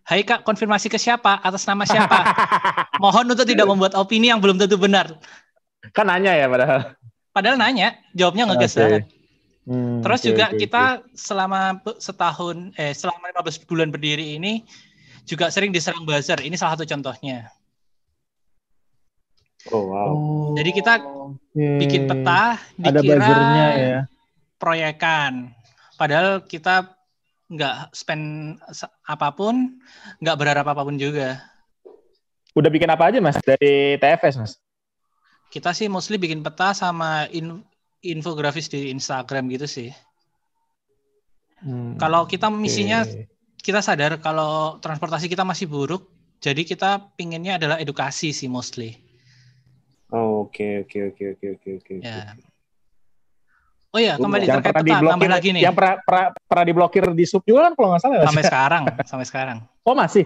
Hai 0.08 0.24
Kak, 0.24 0.40
konfirmasi 0.40 0.88
ke 0.88 0.96
siapa? 0.96 1.36
Atas 1.44 1.68
nama 1.68 1.84
siapa? 1.84 2.16
Mohon 3.02 3.36
untuk 3.36 3.44
tidak 3.44 3.68
membuat 3.68 3.92
opini 3.92 4.32
yang 4.32 4.40
belum 4.40 4.56
tentu 4.56 4.80
benar. 4.80 5.12
Kan 5.92 6.08
nanya 6.08 6.32
ya 6.32 6.48
padahal. 6.48 6.96
Padahal 7.28 7.60
nanya, 7.60 7.92
jawabnya 8.16 8.48
ngegas 8.48 8.72
Oke. 8.72 8.80
banget. 8.80 9.02
Hmm, 9.68 10.00
Terus 10.00 10.20
oke, 10.24 10.28
juga 10.32 10.44
oke, 10.48 10.56
kita 10.56 10.82
selama 11.12 11.76
be- 11.84 12.00
setahun, 12.00 12.72
eh 12.80 12.96
selama 12.96 13.28
15 13.36 13.68
bulan 13.68 13.92
berdiri 13.92 14.40
ini 14.40 14.64
juga 15.28 15.52
sering 15.52 15.76
diserang 15.76 16.08
buzzer. 16.08 16.40
Ini 16.40 16.56
salah 16.56 16.72
satu 16.72 16.88
contohnya. 16.88 17.52
Oh 19.68 19.92
wow. 19.92 20.12
Jadi 20.56 20.70
kita 20.72 21.04
oke. 21.04 21.66
bikin 21.84 22.08
peta, 22.08 22.56
Ada 22.80 23.04
dikira 23.04 23.20
buzzernya 23.20 23.66
ya. 23.76 23.98
proyekan. 24.56 25.52
Padahal 26.00 26.48
kita 26.48 26.96
nggak 27.54 27.74
spend 28.00 28.24
apa 29.08 29.28
pun, 29.38 29.80
nggak 30.20 30.36
berharap 30.40 30.66
apa 30.72 30.82
pun 30.86 30.96
juga. 31.00 31.40
Udah 32.58 32.70
bikin 32.74 32.90
apa 32.90 33.08
aja 33.08 33.18
mas 33.24 33.38
dari 33.40 33.96
TFS 34.00 34.34
mas? 34.40 34.52
Kita 35.54 35.70
sih 35.78 35.88
mostly 35.94 36.16
bikin 36.24 36.40
peta 36.46 36.68
sama 36.82 37.10
in- 37.38 37.64
infografis 38.14 38.66
di 38.72 38.80
Instagram 38.96 39.44
gitu 39.54 39.66
sih. 39.76 39.88
Hmm, 41.62 41.98
Kalau 42.02 42.22
kita 42.30 42.46
misinya 42.64 42.98
oke. 43.02 43.26
kita 43.66 43.80
sadar 43.82 44.12
kalau 44.26 44.78
transportasi 44.84 45.26
kita 45.32 45.44
masih 45.50 45.66
buruk, 45.74 46.02
jadi 46.44 46.62
kita 46.70 46.90
pinginnya 47.18 47.58
adalah 47.58 47.76
edukasi 47.82 48.28
sih 48.38 48.46
mostly. 48.56 48.90
Oh, 50.12 50.40
oke 50.44 50.66
oke 50.84 50.98
oke 51.08 51.24
oke 51.32 51.48
oke 51.54 51.70
oke. 51.78 51.94
Ya. 52.00 52.36
Oh 53.88 54.00
ya, 54.00 54.20
kembali 54.20 54.44
yang 54.44 54.60
terkait 54.60 54.74
pernah 54.76 54.84
peta, 54.84 54.92
diblokir, 55.00 55.12
tambah 55.16 55.30
lagi 55.32 55.48
nih. 55.56 55.62
yang 55.64 55.74
pernah, 55.74 55.94
pernah, 56.04 56.26
pernah 56.44 56.64
diblokir 56.68 57.04
di 57.16 57.24
sub 57.24 57.40
juga 57.48 57.60
kan 57.66 57.72
kalau 57.72 57.88
nggak 57.96 58.02
salah. 58.04 58.16
Mas? 58.20 58.26
Sampai 58.28 58.44
sekarang, 58.44 58.82
sampai 59.08 59.26
sekarang. 59.26 59.58
Oh 59.88 59.96
masih? 59.96 60.24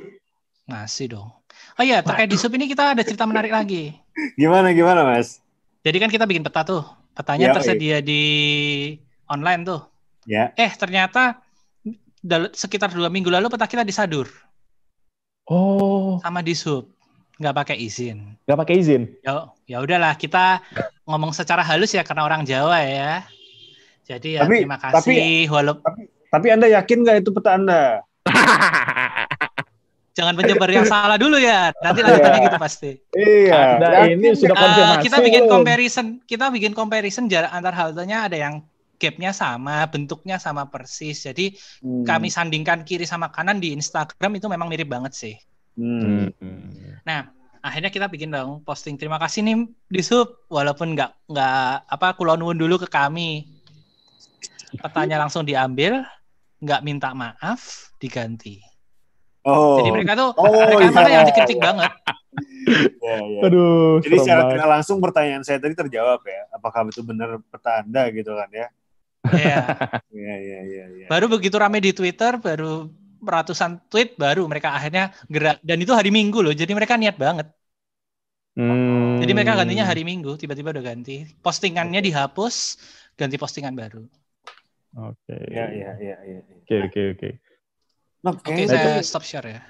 Masih 0.66 1.14
dong. 1.14 1.30
Oh 1.78 1.84
iya, 1.86 2.02
terkait 2.02 2.26
di 2.26 2.34
sub 2.34 2.50
ini 2.58 2.66
kita 2.66 2.90
ada 2.90 3.02
cerita 3.06 3.22
menarik 3.22 3.54
lagi. 3.54 3.94
Gimana 4.34 4.74
gimana 4.74 5.06
mas? 5.06 5.38
Jadi 5.86 5.96
kan 6.02 6.10
kita 6.10 6.26
bikin 6.26 6.42
peta 6.42 6.66
tuh. 6.66 6.82
Petanya 7.14 7.52
Ya, 7.52 7.54
tersedia 7.54 7.98
di 8.02 8.22
online 9.30 9.62
tuh. 9.62 9.80
Ya. 10.26 10.50
Eh, 10.58 10.70
ternyata 10.74 11.38
sekitar 12.54 12.90
dua 12.90 13.06
minggu 13.06 13.30
lalu 13.30 13.50
peta 13.50 13.66
kita 13.66 13.82
disadur 13.82 14.30
Oh, 15.46 16.22
sama 16.22 16.38
di 16.42 16.54
sub. 16.54 16.86
Nggak 17.38 17.54
pakai 17.62 17.76
izin. 17.78 18.38
nggak 18.46 18.58
pakai 18.58 18.74
izin. 18.78 19.02
Ya, 19.22 19.50
ya 19.66 19.78
udahlah 19.82 20.14
kita 20.14 20.62
ngomong 21.06 21.34
secara 21.34 21.62
halus 21.62 21.90
ya 21.90 22.02
karena 22.02 22.22
orang 22.26 22.42
Jawa 22.42 22.78
ya. 22.82 23.26
Jadi 24.02 24.36
ya 24.36 24.44
Tapi- 24.44 24.66
terima 24.66 24.78
kasih. 24.78 25.46
Walaupun 25.46 25.82
Tapi 26.28 26.46
anda 26.48 26.66
yakin 26.66 26.98
nggak 27.04 27.16
itu 27.20 27.30
peta 27.30 27.50
anda? 27.54 28.00
jangan 30.16 30.36
penyebar 30.36 30.68
yang 30.68 30.84
salah 30.84 31.16
dulu 31.16 31.36
ya. 31.36 31.72
Nanti 31.80 32.00
lanjutannya 32.00 32.40
gitu 32.44 32.58
pasti. 32.60 32.90
Iya. 33.16 33.80
Anda 33.80 33.86
yakin 34.04 34.16
ini 34.16 34.28
sudah 34.36 34.56
konfirmasi. 34.56 35.02
kita 35.02 35.16
bikin 35.20 35.42
comparison, 35.48 36.06
kita 36.24 36.44
bikin 36.52 36.72
comparison 36.72 37.24
jarak 37.28 37.50
antar 37.50 37.72
haltenya 37.72 38.28
ada 38.28 38.36
yang 38.36 38.54
gapnya 38.96 39.34
sama, 39.34 39.82
bentuknya 39.90 40.38
sama 40.38 40.68
persis. 40.68 41.26
Jadi 41.26 41.56
Hmm. 41.82 42.06
kami 42.06 42.30
sandingkan 42.30 42.86
kiri 42.86 43.02
sama 43.02 43.28
kanan 43.28 43.58
di 43.58 43.74
Instagram 43.74 44.38
itu 44.38 44.46
memang 44.46 44.70
mirip 44.70 44.86
banget 44.86 45.12
sih. 45.12 45.34
Hmm. 45.74 46.30
Nah, 47.02 47.32
akhirnya 47.60 47.88
kita 47.88 48.06
bikin 48.06 48.30
dong 48.30 48.60
posting 48.62 48.94
terima 48.94 49.16
kasih 49.16 49.42
nih 49.42 49.56
di 49.88 50.02
sub 50.04 50.46
walaupun 50.46 50.92
nggak 50.94 51.10
nggak 51.28 51.66
apa 51.88 52.08
kulonwun 52.14 52.54
dulu 52.54 52.78
ke 52.78 52.88
kami. 52.88 53.51
Petanya 54.80 55.20
langsung 55.20 55.44
diambil, 55.44 56.04
nggak 56.62 56.80
minta 56.86 57.12
maaf, 57.12 57.92
diganti. 58.00 58.62
Oh. 59.42 59.82
Jadi 59.82 59.90
mereka 59.90 60.14
tuh 60.14 60.30
Oh, 60.38 60.78
mereka 60.78 61.02
iya. 61.02 61.18
yang 61.18 61.26
dikritik 61.26 61.58
banget. 61.58 61.92
Ya, 63.02 63.18
ya. 63.18 63.40
Aduh, 63.44 63.98
Jadi 64.00 64.22
secara 64.22 64.48
tidak 64.54 64.68
langsung 64.70 65.02
pertanyaan 65.02 65.42
saya 65.42 65.58
tadi 65.58 65.74
terjawab 65.74 66.22
ya. 66.22 66.46
Apakah 66.54 66.86
itu 66.88 67.02
benar 67.02 67.42
peta 67.50 67.82
anda 67.82 68.06
gitu 68.14 68.32
kan 68.38 68.48
ya? 68.54 68.66
Iya. 69.28 69.60
Iya 70.14 70.34
iya 70.38 70.58
iya. 70.62 70.84
iya. 70.94 71.06
Baru 71.10 71.26
begitu 71.26 71.58
rame 71.58 71.82
di 71.82 71.90
Twitter, 71.90 72.38
baru 72.38 72.86
ratusan 73.18 73.82
tweet, 73.90 74.14
baru 74.14 74.46
mereka 74.46 74.78
akhirnya 74.78 75.10
gerak. 75.26 75.58
Dan 75.60 75.82
itu 75.82 75.90
hari 75.90 76.14
Minggu 76.14 76.38
loh, 76.40 76.54
jadi 76.54 76.70
mereka 76.72 76.94
niat 76.94 77.18
banget. 77.18 77.50
Hmm. 78.54 79.18
Jadi 79.18 79.32
mereka 79.34 79.58
gantinya 79.58 79.84
hari 79.84 80.06
Minggu, 80.06 80.38
tiba-tiba 80.38 80.70
udah 80.70 80.84
ganti. 80.84 81.26
Postingannya 81.42 81.98
dihapus, 81.98 82.78
ganti 83.18 83.36
postingan 83.36 83.74
baru. 83.74 84.06
Oke. 84.92 85.36
Iya 85.48 85.66
iya 85.68 85.90
iya. 85.96 86.16
iya. 86.22 86.40
Oke 86.58 86.76
oke 86.86 87.00
oke. 87.16 87.30
Nah, 88.22 88.32
Oke, 88.32 88.54
saya 88.64 89.02
stop 89.02 89.26
share 89.26 89.48
ya. 89.50 89.60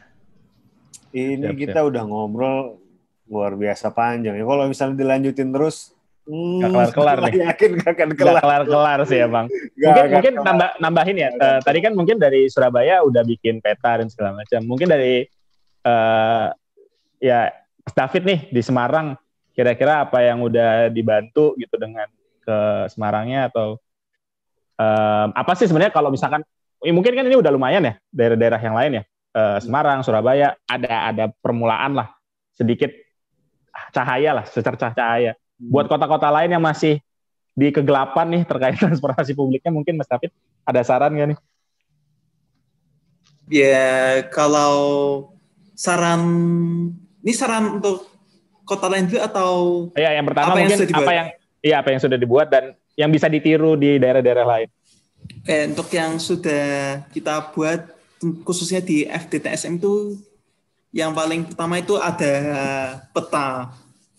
ini 1.10 1.40
Siap, 1.40 1.56
kita 1.56 1.80
udah 1.82 2.04
ngobrol 2.04 2.76
luar 3.24 3.52
biasa 3.54 3.88
panjang 3.88 4.36
ya. 4.36 4.44
Kalau 4.44 4.64
misalnya 4.66 4.96
dilanjutin 4.98 5.48
terus, 5.48 5.96
hmm, 6.24 6.60
Nggak 6.60 6.70
kelar-kelar 6.70 7.18
saya 7.18 7.28
nih. 7.32 7.40
yakin 7.48 7.70
gak 7.76 7.90
akan 7.94 8.08
kelar. 8.12 8.40
kelar-kelar 8.40 8.98
sih 9.04 9.18
ya 9.18 9.28
bang. 9.28 9.46
Nggak 9.48 9.72
mungkin 9.78 9.96
akan 9.96 10.12
mungkin 10.12 10.32
kelar. 10.32 10.46
nambah 10.48 10.70
nambahin 10.80 11.16
ya. 11.16 11.30
Eh, 11.32 11.58
tadi 11.60 11.78
kan 11.80 11.92
mungkin 11.92 12.16
dari 12.16 12.40
Surabaya 12.48 13.00
udah 13.00 13.22
bikin 13.24 13.60
peta 13.60 14.04
dan 14.04 14.08
segala 14.08 14.36
macam. 14.36 14.60
Mungkin 14.64 14.88
dari 14.88 15.24
eh 15.82 16.46
ya 17.18 17.40
David 17.88 18.22
nih 18.24 18.40
di 18.52 18.60
Semarang 18.60 19.16
kira-kira 19.52 20.04
apa 20.04 20.20
yang 20.20 20.40
udah 20.40 20.88
dibantu 20.88 21.56
gitu 21.56 21.76
dengan 21.76 22.08
ke 22.40 22.58
Semarangnya 22.88 23.48
atau 23.48 23.80
em, 24.82 25.28
apa 25.38 25.52
sih 25.54 25.70
sebenarnya 25.70 25.94
kalau 25.94 26.10
misalkan 26.10 26.42
eh, 26.82 26.90
mungkin 26.90 27.14
kan 27.14 27.24
ini 27.26 27.38
udah 27.38 27.54
lumayan 27.54 27.86
ya 27.86 27.94
daerah-daerah 28.10 28.58
yang 28.58 28.74
lain 28.74 28.92
ya 28.98 29.04
Eh, 29.32 29.58
Semarang 29.64 30.04
Surabaya 30.04 30.52
ada 30.68 31.08
ada 31.08 31.24
permulaan 31.40 31.96
lah 31.96 32.12
sedikit 32.52 32.92
cahaya 33.88 34.36
lah 34.36 34.44
secercah 34.44 34.92
cahaya 34.92 35.32
buat 35.56 35.88
kota-kota 35.88 36.28
lain 36.28 36.52
yang 36.52 36.60
masih 36.60 37.00
di 37.56 37.72
kegelapan 37.72 38.28
nih 38.28 38.42
terkait 38.44 38.76
transportasi 38.84 39.32
publiknya 39.32 39.72
mungkin 39.72 39.96
Mas 39.96 40.04
David 40.04 40.36
ada 40.68 40.80
saran 40.84 41.16
nggak 41.16 41.28
nih? 41.32 41.38
Ya, 43.48 44.20
kalau 44.28 44.76
saran 45.80 46.22
ini 47.24 47.32
saran 47.32 47.80
untuk 47.80 48.04
kota 48.68 48.92
lain 48.92 49.08
dulu 49.08 49.20
atau 49.24 49.50
Ya, 49.96 50.12
yang 50.12 50.28
pertama 50.28 50.52
Apa 50.52 50.60
yang 50.60 50.68
mungkin 50.76 50.88
dibuat? 50.92 51.08
apa 51.08 51.12
yang 51.16 51.26
iya 51.64 51.76
apa 51.80 51.88
yang 51.88 52.00
sudah 52.04 52.18
dibuat 52.20 52.52
dan 52.52 52.76
yang 52.94 53.08
bisa 53.08 53.26
ditiru 53.26 53.74
di 53.74 53.96
daerah-daerah 53.96 54.46
lain. 54.46 54.68
eh, 55.44 55.64
untuk 55.66 55.86
yang 55.88 56.18
sudah 56.18 56.64
kita 57.08 57.50
buat 57.50 57.94
khususnya 58.42 58.78
di 58.78 59.02
FDTSM 59.02 59.76
itu 59.76 60.18
yang 60.90 61.10
paling 61.10 61.46
pertama 61.46 61.76
itu 61.76 61.94
ada 61.94 62.32
peta. 63.08 63.70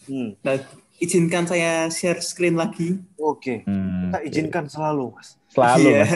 Hmm. 0.04 0.32
Nah, 0.40 0.56
izinkan 0.98 1.44
saya 1.44 1.88
share 1.88 2.20
screen 2.20 2.56
lagi. 2.56 2.98
Oke. 3.16 3.64
Hmm, 3.64 4.10
Kita 4.10 4.20
izinkan 4.24 4.66
selalu, 4.66 5.12
Mas. 5.12 5.36
Selalu, 5.50 5.86
Iya. 5.86 6.00
Mas. 6.00 6.12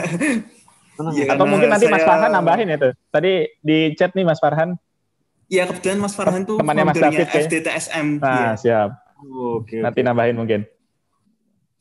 Tenang. 0.98 1.14
Iya, 1.14 1.26
Atau 1.30 1.46
mungkin 1.46 1.68
nanti 1.70 1.86
Mas 1.86 2.00
saya- 2.00 2.08
Farhan 2.10 2.32
nambahin 2.32 2.68
itu. 2.70 2.90
Tadi 3.08 3.32
di 3.60 3.78
chat 3.94 4.12
nih 4.12 4.24
Mas 4.24 4.40
Farhan. 4.40 4.70
Ya 5.46 5.64
kebetulan 5.64 6.00
Mas 6.00 6.12
Farhan 6.12 6.44
tuh 6.44 6.58
Temannya 6.58 6.84
Mas 6.86 6.98
David, 6.98 7.24
ya? 7.24 7.40
FDTSM. 7.40 8.08
Nah, 8.18 8.34
Iya. 8.34 8.52
siap. 8.58 8.90
Oke. 9.54 9.78
Nanti 9.78 10.00
nambahin 10.02 10.34
mungkin. 10.34 10.64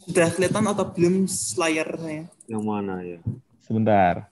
Sudah 0.07 0.31
kelihatan 0.31 0.65
atau 0.71 0.87
belum 0.95 1.27
layar 1.59 1.89
saya? 1.99 2.23
Yang 2.47 2.63
mana 2.63 2.95
ya? 3.03 3.19
Sebentar. 3.67 4.31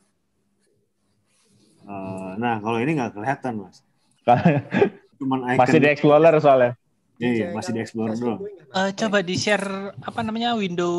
Eh, 1.84 2.30
nah, 2.40 2.62
kalau 2.62 2.78
ini 2.80 2.96
nggak 2.96 3.12
kelihatan, 3.18 3.52
Mas. 3.66 3.82
Cuman 5.20 5.38
icon. 5.52 5.60
Masih 5.60 5.78
di 5.82 5.88
Explorer 5.90 6.34
soalnya. 6.40 6.72
Iya, 7.18 7.30
iya, 7.30 7.46
masih 7.54 7.70
di 7.74 7.80
Explorer 7.82 8.16
doang. 8.18 8.40
Eh, 8.50 8.90
coba 8.98 9.18
di 9.22 9.34
share 9.38 9.94
apa 10.02 10.20
namanya 10.26 10.58
window 10.58 10.94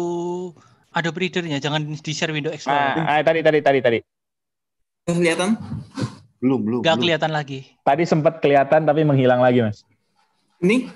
Adobe 0.95 1.27
Reader-nya, 1.27 1.60
jangan 1.60 1.84
di 1.91 2.14
share 2.15 2.31
window 2.31 2.52
Explorer. 2.52 2.95
Ah, 2.99 3.19
ah, 3.19 3.22
tadi 3.23 3.43
tadi 3.43 3.60
tadi 3.60 3.80
tadi. 3.84 3.99
Kelihatan? 5.06 5.60
Belum, 6.39 6.60
belum. 6.64 6.80
Gak 6.84 6.95
belum. 6.95 7.03
kelihatan 7.03 7.31
lagi. 7.35 7.60
Tadi 7.84 8.03
sempat 8.07 8.39
kelihatan 8.39 8.88
tapi 8.88 9.02
menghilang 9.03 9.43
lagi, 9.43 9.64
Mas. 9.64 9.84
Ini? 10.64 10.88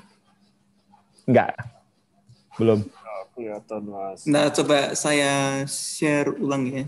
Enggak. 1.27 1.51
Belum. 2.55 2.79
Kelihatan, 3.39 3.81
Mas. 3.87 4.27
Nah, 4.27 4.51
coba 4.51 4.91
saya 4.99 5.63
share 5.63 6.35
ulang 6.35 6.67
ya. 6.67 6.83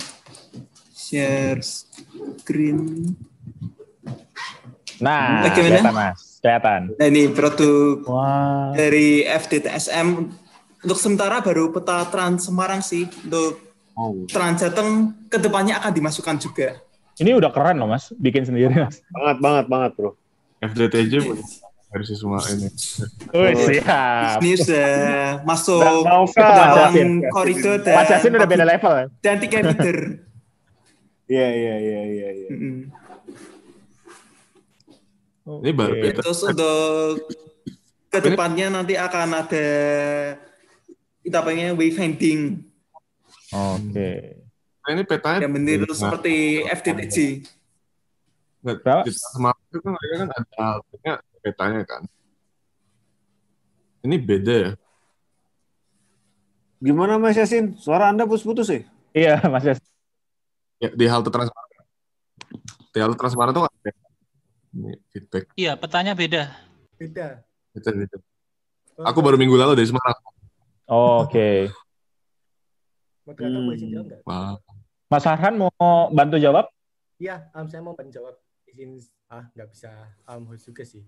Share 0.91 1.63
screen. 1.63 3.15
Nah, 4.99 5.47
Bagaimana? 5.47 5.79
kelihatan, 5.79 5.95
Mas. 5.95 6.19
Kelihatan. 6.43 6.81
Nah, 6.99 7.07
ini 7.07 7.31
produk 7.31 8.03
Wah. 8.03 8.75
dari 8.75 9.23
FDTSM. 9.23 10.27
Untuk 10.83 10.99
sementara 10.99 11.39
baru 11.39 11.71
peta 11.71 12.03
Trans 12.11 12.43
Semarang 12.43 12.83
sih. 12.83 13.07
Untuk 13.23 13.71
Oh, 13.91 14.23
Trans 14.23 14.63
Jateng 14.63 15.13
ke 15.27 15.35
depannya 15.35 15.75
akan 15.75 15.91
dimasukkan 15.91 16.35
juga. 16.39 16.79
Ini 17.19 17.35
udah 17.35 17.51
keren 17.51 17.75
loh, 17.75 17.91
Mas. 17.91 18.15
Bikin 18.15 18.47
sendiri, 18.47 18.71
Mas. 18.71 19.03
banget, 19.11 19.37
banget, 19.43 19.65
banget, 19.67 19.91
bro. 19.99 20.11
FDTJ 20.63 21.13
versi 21.91 22.15
semua 22.15 22.39
ini. 22.47 22.67
Wih, 23.29 23.53
siap. 23.59 24.39
Ini 24.39 24.55
sudah 24.55 24.91
masuk 25.43 25.83
Nggak 25.83 26.07
mau 26.07 26.23
ke 26.23 26.39
dalam 26.39 26.91
koridor 27.29 27.77
dan 27.83 27.95
Mas 27.99 28.07
Yasin 28.09 28.31
udah 28.31 28.47
beda 28.47 28.65
level. 28.65 28.93
ya? 28.93 29.05
dan 29.19 29.35
tiga 29.37 29.57
meter. 29.61 29.97
Iya, 31.27 31.47
iya, 31.47 31.75
iya, 31.77 32.01
iya, 32.05 32.29
iya. 32.33 32.49
Ini 35.41 35.71
baru 35.71 35.93
beta. 35.95 36.19
Terus 36.21 36.39
untuk 36.41 37.27
ke 38.07 38.19
depannya 38.21 38.67
nanti 38.69 38.95
akan 38.95 39.29
ada 39.37 39.67
kita 41.21 41.39
pengen 41.41 41.75
wayfinding 41.75 42.67
Oke. 43.51 44.39
Nah, 44.81 44.89
ini 44.89 45.03
petanya 45.03 45.43
yang 45.43 45.53
benar 45.53 45.83
Nah, 45.83 45.91
seperti 45.93 46.35
FDTG. 46.65 47.15
nggak, 48.61 48.75
Berapa? 48.79 49.03
di 49.03 49.11
Semarang 49.11 49.63
itu 49.65 49.77
kan 49.77 49.91
mereka 49.91 50.15
kan 50.17 50.29
ada 50.31 50.67
petanya 51.41 51.81
kan. 51.83 52.05
Ini 54.01 54.17
beda 54.17 54.53
ya. 54.53 54.71
Gimana, 56.81 57.21
Mas 57.21 57.37
Yasin? 57.37 57.77
Suara 57.77 58.09
Anda 58.09 58.25
putus-putus 58.25 58.69
ya? 58.69 58.81
Iya, 59.13 59.33
Mas 59.49 59.65
Yas. 59.65 59.77
ya 60.81 60.89
di 60.89 61.05
halte 61.05 61.29
Transmara. 61.29 61.79
Di 62.89 62.97
halte 62.97 63.17
Transmara 63.21 63.53
tuh 63.53 63.69
ada 63.69 63.91
feedback. 65.13 65.45
Iya, 65.53 65.77
petanya 65.77 66.17
beda. 66.17 66.49
Beda. 66.97 67.45
Beda, 67.69 67.89
beda. 67.93 68.17
Aku 69.05 69.21
baru 69.21 69.37
minggu 69.37 69.53
lalu 69.53 69.77
dari 69.77 69.89
Semarang. 69.89 70.17
Oke. 70.89 71.69
Moderator 73.21 73.61
Hmm. 73.61 73.77
jawab 73.93 74.57
Mas 75.11 75.23
Farhan 75.27 75.53
mau 75.59 75.69
bantu 76.09 76.41
jawab? 76.41 76.65
Iya, 77.21 77.45
um, 77.53 77.69
saya 77.69 77.85
mau 77.85 77.93
menjawab 77.93 78.33
izin 78.65 78.97
ah 79.31 79.47
nggak 79.55 79.69
bisa 79.71 79.91
um, 80.27 80.43
host 80.51 80.67
juga 80.67 80.83
sih. 80.83 81.07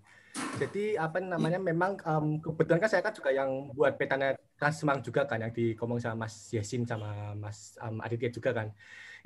Jadi 0.56 0.96
apa 0.96 1.20
namanya 1.20 1.60
memang 1.60 2.00
um, 2.08 2.40
kebetulan 2.40 2.80
kan 2.80 2.90
saya 2.90 3.04
kan 3.04 3.12
juga 3.12 3.36
yang 3.36 3.76
buat 3.76 4.00
petanya 4.00 4.40
Transmang 4.56 5.04
juga 5.04 5.28
kan 5.28 5.44
yang 5.44 5.52
dikomong 5.52 6.00
sama 6.00 6.24
Mas 6.24 6.48
Yasin 6.56 6.88
sama 6.88 7.36
Mas 7.36 7.76
um, 7.84 8.00
Aditya 8.00 8.32
juga 8.32 8.56
kan. 8.56 8.72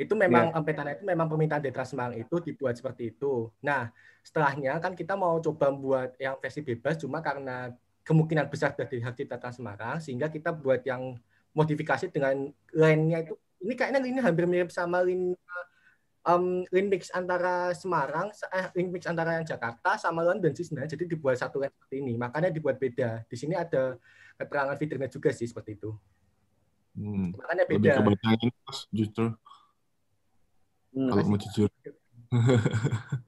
Itu 0.02 0.18
memang 0.18 0.50
um, 0.50 0.64
petanya 0.66 0.98
itu 0.98 1.06
memang 1.06 1.30
permintaan 1.30 1.62
dari 1.62 1.70
Transmang 1.70 2.18
itu 2.18 2.42
dibuat 2.42 2.74
seperti 2.74 3.14
itu. 3.14 3.54
Nah 3.62 3.94
setelahnya 4.26 4.82
kan 4.82 4.98
kita 4.98 5.14
mau 5.14 5.38
coba 5.38 5.70
buat 5.70 6.18
yang 6.18 6.42
versi 6.42 6.66
bebas 6.66 6.98
cuma 6.98 7.22
karena 7.22 7.70
kemungkinan 8.02 8.50
besar 8.50 8.74
dari 8.74 8.98
hak 8.98 9.14
cipta 9.14 9.54
Semarang 9.54 10.02
sehingga 10.02 10.26
kita 10.34 10.50
buat 10.58 10.82
yang 10.90 11.22
modifikasi 11.54 12.10
dengan 12.10 12.50
line-nya 12.74 13.30
itu 13.30 13.38
ini 13.62 13.74
kayaknya 13.78 14.00
ini 14.02 14.20
hampir 14.22 14.46
mirip 14.50 14.74
sama 14.74 15.06
line 15.06 15.38
um, 16.28 16.68
line 16.68 16.90
mix 16.92 17.08
antara 17.16 17.72
Semarang 17.72 18.28
eh, 18.52 18.68
line 18.76 18.92
mix 18.92 19.08
antara 19.08 19.40
yang 19.40 19.48
Jakarta 19.48 19.96
sama 19.96 20.22
London 20.28 20.52
sih 20.52 20.68
sebenarnya 20.68 21.00
jadi 21.00 21.06
dibuat 21.08 21.40
satu 21.40 21.64
line 21.64 21.72
seperti 21.72 21.96
ini 22.04 22.14
makanya 22.20 22.52
dibuat 22.52 22.76
beda 22.76 23.24
di 23.24 23.36
sini 23.40 23.56
ada 23.56 23.96
keterangan 24.36 24.76
fiturnya 24.76 25.10
juga 25.10 25.32
sih 25.32 25.48
seperti 25.48 25.80
itu 25.80 25.96
hmm. 27.00 27.40
makanya 27.40 27.64
lebih 27.66 27.78
beda 27.80 27.92
ke 27.96 28.02
baca 28.04 28.28
ini 28.36 28.48
Mas, 28.68 28.80
justru 28.92 29.26
Hmm. 30.98 31.14
kalau 31.14 31.24
mau 31.30 31.38
jujur. 31.38 31.70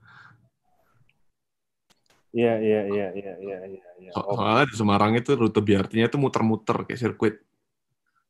Iya, 2.30 2.62
iya, 2.62 2.82
iya, 2.86 3.08
iya, 3.18 3.34
iya, 3.42 3.58
iya. 3.66 3.88
iya. 3.98 4.12
So- 4.14 4.22
Oh, 4.22 4.38
soalnya 4.38 4.70
di 4.70 4.78
Semarang 4.78 5.18
itu 5.18 5.34
rute 5.34 5.66
BRT-nya 5.66 6.14
itu 6.14 6.22
muter-muter 6.22 6.86
kayak 6.86 7.02
sirkuit. 7.02 7.42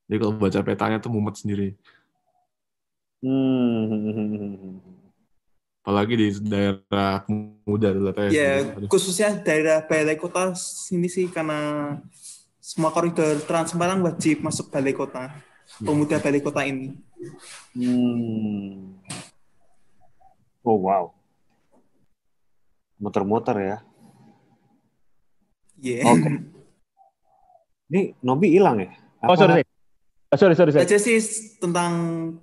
Jadi 0.08 0.18
kalau 0.24 0.40
baca 0.40 0.60
petanya 0.64 1.04
tuh 1.04 1.12
mumet 1.12 1.36
sendiri. 1.36 1.76
Hmm. 3.20 4.80
Apalagi 5.84 6.14
di 6.16 6.28
daerah 6.44 7.26
muda 7.66 7.90
dulu. 7.92 8.12
Ya, 8.30 8.62
Aduh. 8.62 8.88
khususnya 8.88 9.36
daerah 9.42 9.84
balai 9.84 10.16
kota 10.16 10.56
sini 10.56 11.10
sih 11.12 11.28
karena 11.28 11.98
semua 12.62 12.94
koridor 12.94 13.42
Trans 13.44 13.74
Semarang 13.74 14.06
wajib 14.06 14.46
masuk 14.46 14.70
balai 14.72 14.94
kota. 14.94 15.34
Pemuda 15.82 16.22
balai 16.22 16.42
kota 16.46 16.62
ini. 16.64 16.96
Hmm. 17.74 19.02
Oh, 20.62 20.78
wow. 20.78 21.12
Muter-muter 23.00 23.56
ya. 23.58 23.78
Iya. 25.80 26.04
Oke. 26.06 26.30
Ini 27.90 28.14
Nobi 28.22 28.54
hilang 28.54 28.84
ya? 28.84 28.92
Oh, 29.26 29.34
sorry. 29.34 29.66
Oh, 30.30 30.38
sorry, 30.38 30.54
sorry, 30.54 30.72
sorry. 30.76 30.86
Aja 30.86 30.98
sih 31.02 31.18
tentang 31.58 31.92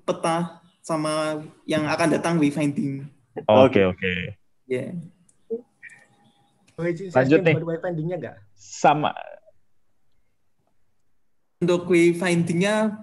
peta 0.03 0.66
sama 0.87 1.43
yang 1.67 1.83
akan 1.91 2.15
datang 2.15 2.39
wayfinding. 2.39 3.11
Oke, 3.51 3.83
oke. 3.83 4.39
Ya. 4.71 4.95
Boleh 6.79 6.95
izin 6.95 7.11
saya 7.11 7.27
Lanjut 7.27 7.43
screen 7.43 7.51
nih. 7.51 7.55
buat 7.59 7.67
wayfinding-nya 7.75 8.17
nggak 8.23 8.37
Sama. 8.55 9.11
Untuk 11.59 11.91
wayfindingnya 11.91 13.03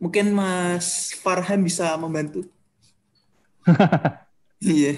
mungkin 0.00 0.32
Mas 0.32 1.12
Farhan 1.20 1.60
bisa 1.60 1.92
membantu. 2.00 2.48
Iya. 4.56 4.96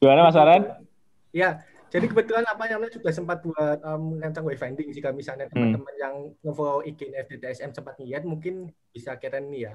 Gimana 0.00 0.24
Mas 0.24 0.32
Farhan? 0.32 0.88
Ya, 1.36 1.60
jadi 1.92 2.08
kebetulan 2.08 2.48
apa 2.48 2.64
namanya 2.64 2.96
juga 2.96 3.12
sempat 3.12 3.44
buat 3.44 3.84
um, 3.84 4.16
tentang 4.24 4.48
wayfinding 4.48 4.88
jika 4.88 5.12
misalnya 5.12 5.52
teman-teman 5.52 5.94
yang 6.00 6.14
nge-follow 6.40 6.80
IG 6.80 7.12
FDTSM 7.12 7.76
sempat 7.76 8.00
lihat 8.00 8.24
mungkin 8.24 8.72
bisa 8.96 9.12
kira 9.20 9.36
nih 9.36 9.68
ya. 9.68 9.74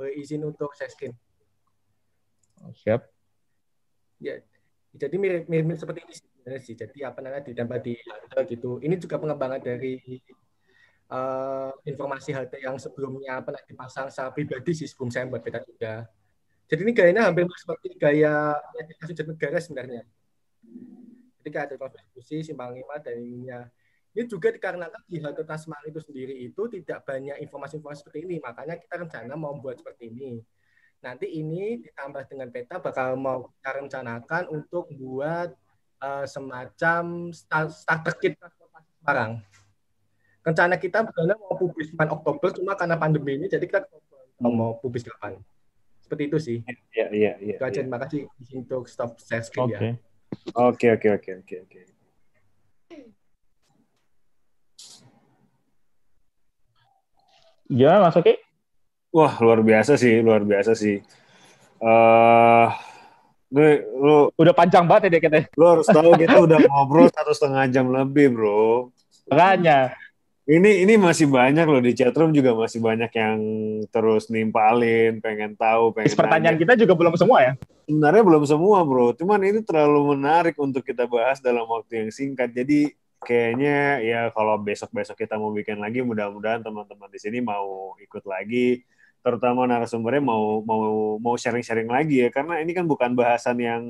Boleh 0.00 0.16
izin 0.16 0.40
untuk 0.48 0.72
share 0.72 0.88
screen. 0.88 1.12
Siap. 2.72 3.04
Ya, 4.16 4.40
jadi 4.96 5.12
mirip 5.20 5.44
mirip 5.44 5.76
seperti 5.76 6.08
ini 6.08 6.12
sih 6.16 6.24
sebenarnya 6.24 6.60
sih. 6.64 6.72
Jadi 6.72 6.98
apa 7.04 7.20
namanya 7.20 7.44
ditambah 7.44 7.78
di 7.84 7.92
halte 8.00 8.40
gitu. 8.48 8.80
Ini 8.80 8.96
juga 8.96 9.20
pengembangan 9.20 9.60
dari 9.60 10.00
eh, 11.12 11.70
informasi 11.84 12.32
halte 12.32 12.56
yang 12.64 12.80
sebelumnya 12.80 13.44
pernah 13.44 13.60
dipasang 13.68 14.08
secara 14.08 14.32
pribadi 14.32 14.72
sih 14.72 14.88
sebelum 14.88 15.12
saya 15.12 15.28
buat 15.28 15.44
beta 15.44 15.60
juga. 15.68 16.08
Jadi 16.64 16.80
ini 16.80 16.92
gayanya 16.96 17.28
hampir 17.28 17.44
seperti 17.52 17.92
gaya 18.00 18.56
aplikasi 18.56 19.12
negara 19.28 19.58
sebenarnya. 19.60 20.02
Jadi 21.40 21.48
kayak 21.52 21.66
ada 21.68 21.76
konstitusi, 21.76 22.40
simpang 22.40 22.72
lima, 22.72 22.96
dan 23.04 23.20
ininya. 23.20 23.60
Ini 24.10 24.26
juga 24.26 24.50
dikarenakan 24.50 25.06
di 25.06 25.22
halte 25.22 25.46
Tasman 25.46 25.86
itu 25.86 26.02
sendiri 26.02 26.34
itu 26.34 26.66
tidak 26.66 27.06
banyak 27.06 27.38
informasi-informasi 27.46 28.02
seperti 28.02 28.26
ini. 28.26 28.36
Makanya 28.42 28.74
kita 28.82 28.98
rencana 28.98 29.38
mau 29.38 29.54
buat 29.54 29.78
seperti 29.78 30.10
ini. 30.10 30.42
Nanti 31.00 31.30
ini 31.30 31.78
ditambah 31.80 32.26
dengan 32.26 32.50
peta 32.50 32.82
bakal 32.82 33.14
mau 33.14 33.48
kita 33.54 33.70
rencanakan 33.80 34.50
untuk 34.50 34.90
buat 34.98 35.54
eh, 36.02 36.26
semacam 36.26 37.30
start, 37.30 37.70
starter 37.70 38.14
kit 38.18 38.34
transportasi 38.36 38.90
Semarang. 39.00 39.32
Rencana 40.40 40.74
kita 40.80 41.04
sebenarnya 41.04 41.36
mau 41.36 41.56
publis 41.56 41.92
9 41.92 42.16
Oktober, 42.16 42.48
cuma 42.56 42.72
karena 42.72 42.96
pandemi 42.96 43.36
ini, 43.36 43.46
jadi 43.48 43.64
kita 43.64 43.84
mau 44.40 44.76
publis 44.80 45.04
kapan. 45.04 45.36
Seperti 46.00 46.22
itu 46.32 46.38
sih. 46.40 46.58
Iya, 46.96 47.06
iya, 47.12 47.32
iya. 47.38 47.54
Itu 47.60 47.64
aja, 47.64 47.80
iya. 47.80 47.84
terima 47.84 48.00
kasih 48.00 48.26
untuk 48.56 48.88
stop 48.88 49.20
share 49.20 49.44
screen 49.44 49.68
Oke. 49.68 49.76
ya. 49.76 49.92
Oke 50.56 50.86
oke 50.96 51.08
oke 51.20 51.30
oke 51.44 51.56
oke. 51.68 51.80
Gimana 57.70 58.10
Mas 58.10 58.18
Oki? 58.18 58.34
Wah 59.14 59.38
luar 59.38 59.62
biasa 59.62 59.94
sih, 59.94 60.18
luar 60.18 60.42
biasa 60.42 60.74
sih. 60.74 60.98
Eh, 61.80 62.66
gue 63.46 63.70
lu 63.94 64.34
Udah 64.34 64.54
panjang 64.54 64.90
banget 64.90 65.06
ya 65.06 65.10
dia 65.14 65.22
katanya. 65.22 65.46
lu 65.54 65.64
harus 65.70 65.86
tahu 65.86 66.10
kita 66.18 66.36
udah 66.42 66.58
ngobrol 66.66 67.06
satu 67.14 67.30
setengah 67.30 67.64
jam 67.70 67.86
lebih, 67.94 68.34
bro. 68.34 68.90
Makanya. 69.30 69.94
Ini 70.50 70.82
ini 70.82 70.98
masih 70.98 71.30
banyak 71.30 71.62
loh 71.62 71.78
di 71.78 71.94
chatroom 71.94 72.34
juga 72.34 72.58
masih 72.58 72.82
banyak 72.82 73.12
yang 73.14 73.38
terus 73.86 74.26
nimpalin, 74.34 75.22
pengen 75.22 75.54
tahu, 75.54 75.94
pengen 75.94 76.10
pertanyaan 76.18 76.58
nanya. 76.58 76.62
kita 76.66 76.74
juga 76.74 76.98
belum 76.98 77.14
semua 77.14 77.38
ya. 77.38 77.52
Sebenarnya 77.86 78.22
belum 78.26 78.44
semua, 78.50 78.82
bro. 78.82 79.14
Cuman 79.14 79.38
ini 79.46 79.62
terlalu 79.62 80.18
menarik 80.18 80.58
untuk 80.58 80.82
kita 80.82 81.06
bahas 81.06 81.38
dalam 81.38 81.70
waktu 81.70 82.02
yang 82.02 82.10
singkat. 82.10 82.50
Jadi 82.50 82.90
kayaknya 83.20 84.00
ya 84.00 84.20
kalau 84.32 84.56
besok-besok 84.60 85.16
kita 85.20 85.36
mau 85.36 85.52
bikin 85.52 85.78
lagi, 85.78 86.00
mudah-mudahan 86.00 86.64
teman-teman 86.64 87.08
di 87.12 87.20
sini 87.20 87.38
mau 87.44 87.94
ikut 88.00 88.24
lagi. 88.24 88.82
Terutama 89.20 89.68
narasumbernya 89.68 90.24
mau 90.24 90.64
mau 90.64 91.16
mau 91.20 91.34
sharing-sharing 91.36 91.88
lagi 91.88 92.24
ya, 92.24 92.28
karena 92.32 92.64
ini 92.64 92.72
kan 92.72 92.88
bukan 92.88 93.12
bahasan 93.12 93.60
yang 93.60 93.82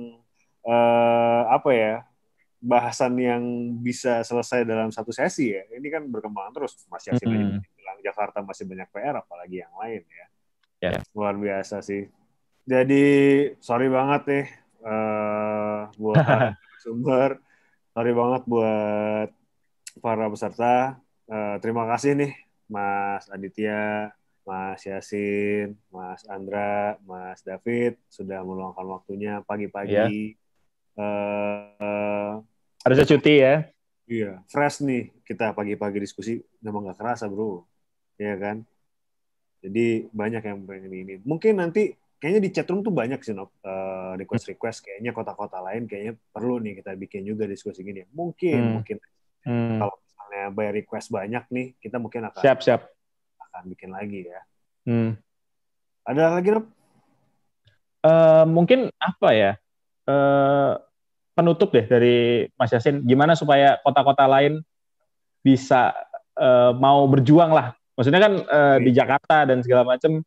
eh, 0.67 1.43
apa 1.47 1.71
ya, 1.71 1.95
bahasan 2.61 3.17
yang 3.17 3.43
bisa 3.81 4.21
selesai 4.27 4.67
dalam 4.67 4.91
satu 4.91 5.15
sesi 5.15 5.55
ya. 5.55 5.63
Ini 5.71 5.89
kan 5.89 6.03
berkembang 6.11 6.51
terus. 6.53 6.77
Mas 6.91 7.07
Yasin 7.07 7.31
Mm-mm. 7.31 7.63
bilang 7.63 7.99
Jakarta 8.05 8.45
masih 8.45 8.67
banyak 8.67 8.91
PR, 8.93 9.17
apalagi 9.23 9.63
yang 9.63 9.75
lain 9.79 10.03
ya. 10.05 10.27
Ya. 10.81 10.93
Luar 11.17 11.39
biasa 11.39 11.81
sih. 11.81 12.11
Jadi 12.69 13.05
sorry 13.59 13.89
banget 13.89 14.23
nih 14.29 14.47
eh 14.81 15.81
buat 16.01 16.25
sumber, 16.85 17.41
sorry 17.95 18.13
banget 18.15 18.43
buat 18.47 19.29
para 19.99 20.27
peserta. 20.31 20.99
Eh, 21.31 21.57
terima 21.63 21.87
kasih 21.87 22.19
nih 22.19 22.33
Mas 22.71 23.27
Aditya, 23.31 24.11
Mas 24.47 24.83
Yasin, 24.87 25.79
Mas 25.91 26.23
Andra, 26.27 26.99
Mas 27.07 27.43
David 27.43 27.99
sudah 28.11 28.43
meluangkan 28.43 28.87
waktunya 28.87 29.43
pagi-pagi. 29.47 30.35
Eh, 30.99 32.35
Harusnya 32.81 33.07
cuti 33.07 33.35
ya. 33.43 33.55
Iya, 34.11 34.43
fresh 34.51 34.83
nih 34.83 35.15
kita 35.23 35.55
pagi-pagi 35.55 36.03
diskusi 36.03 36.43
memang 36.59 36.91
nggak 36.91 36.99
kerasa 36.99 37.31
bro, 37.31 37.63
Iya 38.19 38.35
kan? 38.43 38.57
Jadi 39.63 40.09
banyak 40.11 40.43
yang 40.43 40.59
pengen 40.67 40.91
ini. 40.91 41.15
Mungkin 41.23 41.63
nanti 41.63 41.95
kayaknya 42.21 42.41
di 42.45 42.51
chatroom 42.53 42.85
tuh 42.85 42.93
banyak 42.93 43.19
sih 43.25 43.33
Nop, 43.33 43.57
eh, 43.65 44.13
request-request. 44.21 44.85
Kayaknya 44.85 45.11
kota-kota 45.11 45.59
lain 45.65 45.89
kayaknya 45.89 46.21
perlu 46.31 46.61
nih 46.61 46.85
kita 46.85 46.93
bikin 46.95 47.25
juga 47.25 47.49
diskusi 47.49 47.81
gini. 47.81 48.05
Mungkin, 48.13 48.61
Hmm. 48.61 48.73
mungkin 48.79 48.97
Hmm. 49.41 49.81
kalau 49.81 49.95
misalnya 49.97 50.43
by 50.53 50.69
request 50.77 51.09
banyak 51.09 51.45
nih, 51.49 51.67
kita 51.81 51.97
mungkin 51.97 52.29
akan 52.29 52.45
Siap, 52.45 52.61
siap. 52.61 52.81
akan 53.41 53.63
bikin 53.73 53.91
lagi 53.91 54.29
ya. 54.29 54.41
Hmm. 54.85 55.17
Ada 56.05 56.37
lagi 56.37 56.49
Rob? 56.53 56.69
Eh, 58.01 58.45
mungkin 58.45 58.93
apa 58.97 59.29
ya? 59.33 59.53
Eh, 60.05 60.73
penutup 61.33 61.73
deh 61.73 61.89
dari 61.89 62.17
Mas 62.55 62.69
Yasin. 62.69 63.01
Gimana 63.03 63.33
supaya 63.33 63.81
kota-kota 63.81 64.29
lain 64.29 64.61
bisa 65.41 65.97
eh, 66.37 66.73
mau 66.73 67.05
berjuang 67.05 67.53
lah. 67.53 67.73
Maksudnya 67.97 68.21
kan 68.21 68.33
eh, 68.41 68.77
di 68.81 68.91
Jakarta 68.93 69.45
dan 69.45 69.61
segala 69.61 69.85
macam 69.85 70.25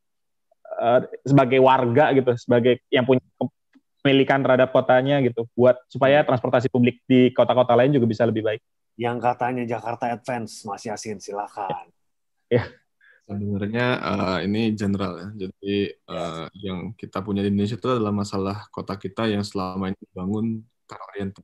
eh, 0.84 1.01
sebagai 1.23 1.60
warga 1.64 2.11
gitu, 2.11 2.35
sebagai 2.35 2.84
yang 2.91 3.07
punya 3.07 3.23
kepemilikan 4.03 4.43
terhadap 4.43 4.69
kotanya 4.76 5.23
gitu, 5.23 5.47
buat 5.55 5.80
supaya 5.88 6.27
transportasi 6.27 6.68
publik 6.68 6.99
di 7.07 7.31
kota-kota 7.31 7.72
lain 7.72 7.95
juga 7.95 8.03
bisa 8.03 8.27
lebih 8.27 8.43
baik. 8.43 8.61
Yang 8.99 9.18
katanya 9.23 9.64
Jakarta 9.64 10.11
Advance, 10.11 10.68
Mas 10.68 10.84
Yasin, 10.84 11.23
silakan. 11.23 11.72
Ya. 12.51 12.69
Sebenarnya 13.26 13.97
eh, 13.97 14.38
ini 14.45 14.77
general 14.77 15.18
ya. 15.18 15.47
Jadi 15.47 15.89
eh, 15.89 16.45
yang 16.61 16.93
kita 16.93 17.23
punya 17.26 17.41
di 17.41 17.49
Indonesia 17.49 17.80
itu 17.80 17.89
adalah 17.89 18.14
masalah 18.14 18.68
kota 18.69 18.93
kita 18.93 19.26
yang 19.26 19.41
selama 19.41 19.89
ini 19.89 19.97
dibangun 19.97 20.61
teroriented. 20.85 21.41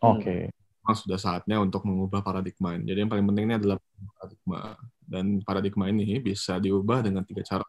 Oke. 0.00 0.48
Memang 0.54 0.96
sudah 0.96 1.18
saatnya 1.20 1.60
untuk 1.60 1.84
mengubah 1.84 2.24
paradigma. 2.24 2.78
ini. 2.78 2.88
Jadi 2.88 2.98
yang 3.04 3.10
paling 3.10 3.26
penting 3.28 3.44
ini 3.50 3.54
adalah 3.60 3.76
paradigma. 4.16 4.60
Dan 5.02 5.24
paradigma 5.44 5.84
ini 5.92 6.22
bisa 6.22 6.56
diubah 6.56 7.04
dengan 7.04 7.26
tiga 7.26 7.44
cara. 7.44 7.66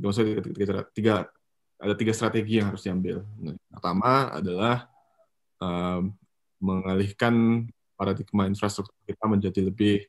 Maksudnya 0.00 0.40
tiga, 0.42 0.56
tiga, 0.56 0.76
tiga 0.96 1.14
ada 1.80 1.94
tiga 1.96 2.12
strategi 2.12 2.60
yang 2.60 2.68
harus 2.72 2.84
diambil. 2.84 3.24
Nah, 3.40 3.56
pertama 3.72 4.28
adalah 4.36 4.76
eh, 5.64 6.00
mengalihkan 6.60 7.66
paradigma 7.96 8.44
infrastruktur 8.48 8.96
kita 9.08 9.24
menjadi 9.24 9.60
lebih 9.64 10.04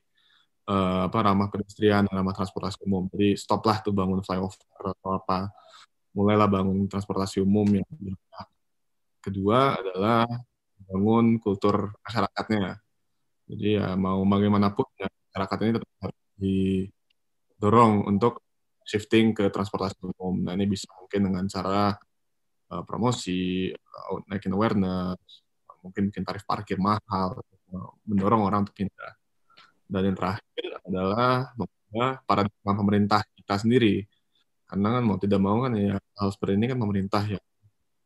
eh, 0.68 1.00
apa 1.08 1.18
ramah 1.24 1.48
pedestrian, 1.48 2.04
ramah 2.08 2.36
transportasi 2.36 2.84
umum. 2.84 3.08
Jadi 3.12 3.40
stoplah 3.40 3.80
tuh 3.80 3.92
bangun 3.96 4.20
flyover 4.20 4.92
atau 4.96 5.10
apa. 5.16 5.48
Mulailah 6.12 6.48
bangun 6.48 6.84
transportasi 6.92 7.40
umum 7.40 7.64
yang 7.72 7.88
berpihak. 7.88 8.48
Kedua 9.24 9.80
adalah 9.80 10.28
bangun 10.92 11.40
kultur 11.40 11.96
masyarakatnya. 12.04 12.76
Jadi 13.48 13.68
ya 13.80 13.96
mau 13.96 14.20
bagaimanapun 14.28 14.86
ya 15.00 15.08
masyarakat 15.08 15.56
ini 15.64 15.70
tetap 15.76 15.90
harus 16.04 16.20
didorong 16.36 17.92
untuk 18.12 18.44
shifting 18.86 19.32
ke 19.36 19.48
transportasi 19.48 19.96
umum. 20.02 20.42
Nah 20.42 20.52
ini 20.58 20.66
bisa 20.66 20.88
mungkin 20.98 21.20
dengan 21.30 21.44
cara 21.50 21.96
eh, 22.72 22.82
promosi, 22.88 23.70
eh, 23.72 24.18
naikin 24.28 24.52
awareness, 24.56 25.20
mungkin 25.84 26.08
bikin 26.10 26.22
tarif 26.24 26.42
parkir 26.46 26.78
mahal, 26.80 27.40
eh, 27.72 27.90
mendorong 28.08 28.42
orang 28.48 28.60
untuk 28.66 28.76
pindah. 28.76 29.12
Dan 29.86 30.12
yang 30.12 30.16
terakhir 30.16 30.68
adalah 30.86 31.52
mengubah 31.58 32.10
paradigma 32.24 32.72
pemerintah 32.72 33.20
kita 33.36 33.60
sendiri. 33.60 34.08
Karena 34.64 34.98
kan 34.98 35.02
mau 35.04 35.18
tidak 35.20 35.40
mau 35.42 35.60
kan 35.60 35.72
ya 35.76 36.00
hal 36.00 36.28
seperti 36.32 36.56
ini 36.56 36.66
kan 36.72 36.78
pemerintah 36.80 37.22
yang 37.28 37.44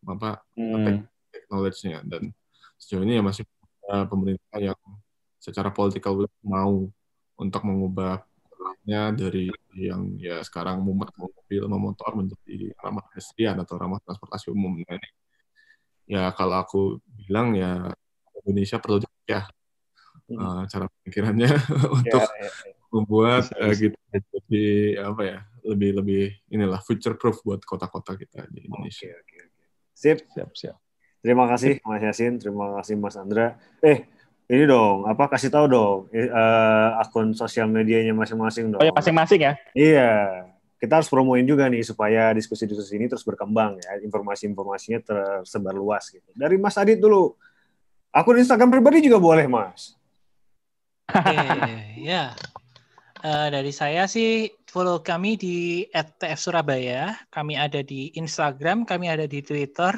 apa 0.07 0.39
Hmm. 0.55 1.03
knowledge-nya 1.51 2.03
dan 2.07 2.31
sejauh 2.79 3.03
ini 3.03 3.19
ya 3.19 3.23
masih 3.23 3.43
pemerintah 4.11 4.59
yang 4.59 4.79
secara 5.39 5.71
political 5.71 6.19
will 6.19 6.31
mau 6.43 6.91
untuk 7.39 7.63
mengubah 7.63 8.27
polanya 8.87 9.11
dari 9.19 9.51
yang 9.75 10.15
ya 10.15 10.39
sekarang 10.47 10.79
mumet 10.79 11.11
mau 11.19 11.27
mobil 11.27 11.63
mau 11.67 11.81
motor 11.91 12.15
menjadi 12.15 12.71
ramah 12.79 13.03
pedestrian 13.11 13.59
atau 13.59 13.75
ramah 13.75 13.99
transportasi 13.99 14.55
umum. 14.55 14.79
Nah, 14.79 14.95
ini 14.95 15.11
ya 16.07 16.31
kalau 16.31 16.63
aku 16.63 17.03
bilang 17.27 17.59
ya 17.59 17.91
Indonesia 18.47 18.79
perlu 18.79 19.03
ya 19.27 19.43
uh, 20.39 20.63
cara 20.71 20.87
pemikirannya 21.03 21.51
untuk 21.99 22.23
ya, 22.23 22.51
membuat 22.95 23.51
Bisa, 23.51 23.59
uh, 23.59 23.75
bisa. 23.75 23.81
kita 23.91 24.17
jadi 24.39 24.67
apa 25.03 25.23
ya 25.27 25.39
lebih 25.67 25.91
lebih 25.99 26.23
inilah 26.55 26.79
future 26.79 27.19
proof 27.19 27.43
buat 27.43 27.67
kota-kota 27.67 28.15
kita 28.15 28.47
di 28.55 28.71
Indonesia. 28.71 29.11
Sip. 29.91 30.23
Siap, 30.31 30.55
siap. 30.55 30.79
Terima 31.27 31.51
kasih 31.51 31.83
Mas 31.83 32.07
Yasin, 32.07 32.39
terima 32.39 32.79
kasih 32.79 32.95
Mas 32.95 33.19
Andra. 33.19 33.59
Eh, 33.83 34.07
ini 34.47 34.65
dong, 34.65 35.11
apa 35.11 35.27
kasih 35.27 35.51
tahu 35.51 35.67
dong 35.67 35.99
eh, 36.15 36.31
akun 37.03 37.35
sosial 37.35 37.67
medianya 37.67 38.15
masing-masing 38.15 38.71
dong. 38.71 38.81
Oh 38.81 38.87
ya 38.87 38.95
masing-masing 38.95 39.41
ya. 39.43 39.53
Iya, 39.75 40.13
kita 40.79 41.03
harus 41.03 41.11
promoin 41.11 41.43
juga 41.43 41.67
nih 41.67 41.83
supaya 41.83 42.31
diskusi-diskusi 42.37 42.95
ini 42.95 43.11
terus 43.11 43.27
berkembang 43.27 43.81
ya, 43.83 43.99
informasi-informasinya 44.07 45.01
tersebar 45.03 45.75
luas 45.75 46.07
gitu. 46.13 46.31
Dari 46.37 46.55
Mas 46.61 46.79
Adit 46.79 47.03
dulu. 47.03 47.35
Akun 48.15 48.41
Instagram 48.41 48.73
pribadi 48.73 49.05
juga 49.05 49.21
boleh, 49.21 49.45
Mas. 49.45 49.93
Oke, 51.13 51.37
ya. 52.01 52.33
Eh, 53.27 53.49
dari 53.51 53.73
saya 53.75 54.07
sih 54.07 54.47
follow 54.69 55.03
kami 55.03 55.35
di 55.35 55.83
@tf 55.91 56.39
Surabaya. 56.39 57.17
Kami 57.33 57.59
ada 57.59 57.83
di 57.83 58.15
Instagram, 58.15 58.87
kami 58.87 59.11
ada 59.11 59.27
di 59.27 59.43
Twitter, 59.43 59.91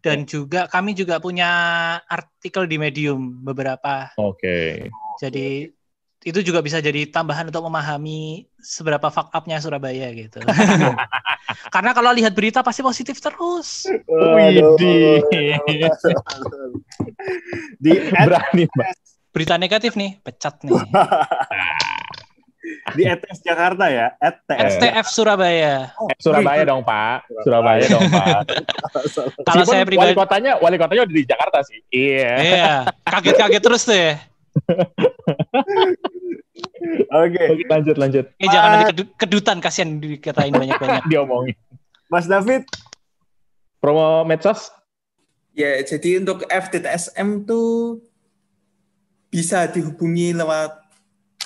dan 0.00 0.24
juga 0.24 0.66
kami 0.66 0.96
juga 0.96 1.20
punya 1.20 1.50
artikel 2.08 2.64
di 2.64 2.76
Medium 2.80 3.44
beberapa. 3.44 4.12
Oke. 4.16 4.88
Jadi 5.20 5.68
itu 6.20 6.40
juga 6.44 6.60
bisa 6.60 6.84
jadi 6.84 7.08
tambahan 7.08 7.48
untuk 7.48 7.64
memahami 7.64 8.44
seberapa 8.60 9.08
fuck 9.08 9.32
up-nya 9.32 9.56
Surabaya 9.56 10.12
gitu. 10.12 10.40
Karena 11.74 11.96
kalau 11.96 12.12
lihat 12.12 12.36
berita 12.36 12.60
pasti 12.60 12.84
positif 12.84 13.16
terus. 13.24 13.88
Widih. 14.04 15.24
Di 17.80 17.92
Berani, 18.12 18.64
Mbak. 18.68 18.88
Berita 19.30 19.54
negatif 19.56 19.94
nih, 19.96 20.20
pecat 20.20 20.60
nih. 20.66 20.74
di 22.96 23.02
ETS 23.06 23.38
Jakarta 23.44 23.86
ya, 23.92 24.14
ETS. 24.18 24.80
STF 24.80 25.06
Surabaya. 25.08 25.92
Oh, 26.00 26.08
Surabaya 26.18 26.62
dong, 26.66 26.82
Pak. 26.82 27.28
Surabaya 27.44 27.84
dong, 27.86 28.08
Pak. 28.10 28.44
Kalau 29.46 29.64
saya 29.68 29.84
wali 29.84 29.90
pribadi, 29.94 30.12
kotanya, 30.16 30.52
wali 30.58 30.76
kotanya 30.80 31.02
udah 31.06 31.16
di 31.16 31.24
Jakarta 31.28 31.58
sih. 31.62 31.78
Iya. 31.92 32.32
iya, 32.40 32.72
kaget-kaget 33.06 33.62
terus 33.62 33.82
tuh 33.86 33.96
ya. 33.96 34.14
Oke. 37.10 37.42
Oke, 37.54 37.64
lanjut, 37.68 37.96
lanjut. 37.96 38.24
Eh, 38.40 38.48
jangan 38.48 38.68
nanti 38.74 38.86
kedu- 38.94 39.12
kedutan 39.16 39.58
kasihan 39.60 40.00
dikatain 40.00 40.52
banyak-banyak. 40.54 41.04
Diomongin. 41.12 41.56
Mas 42.10 42.26
David, 42.26 42.66
Promo 43.78 44.26
medsos? 44.26 44.72
Ya, 45.54 45.78
jadi 45.82 46.22
untuk 46.22 46.46
FTTSM 46.46 47.44
tuh 47.46 48.00
bisa 49.30 49.70
dihubungi 49.70 50.34
lewat 50.34 50.79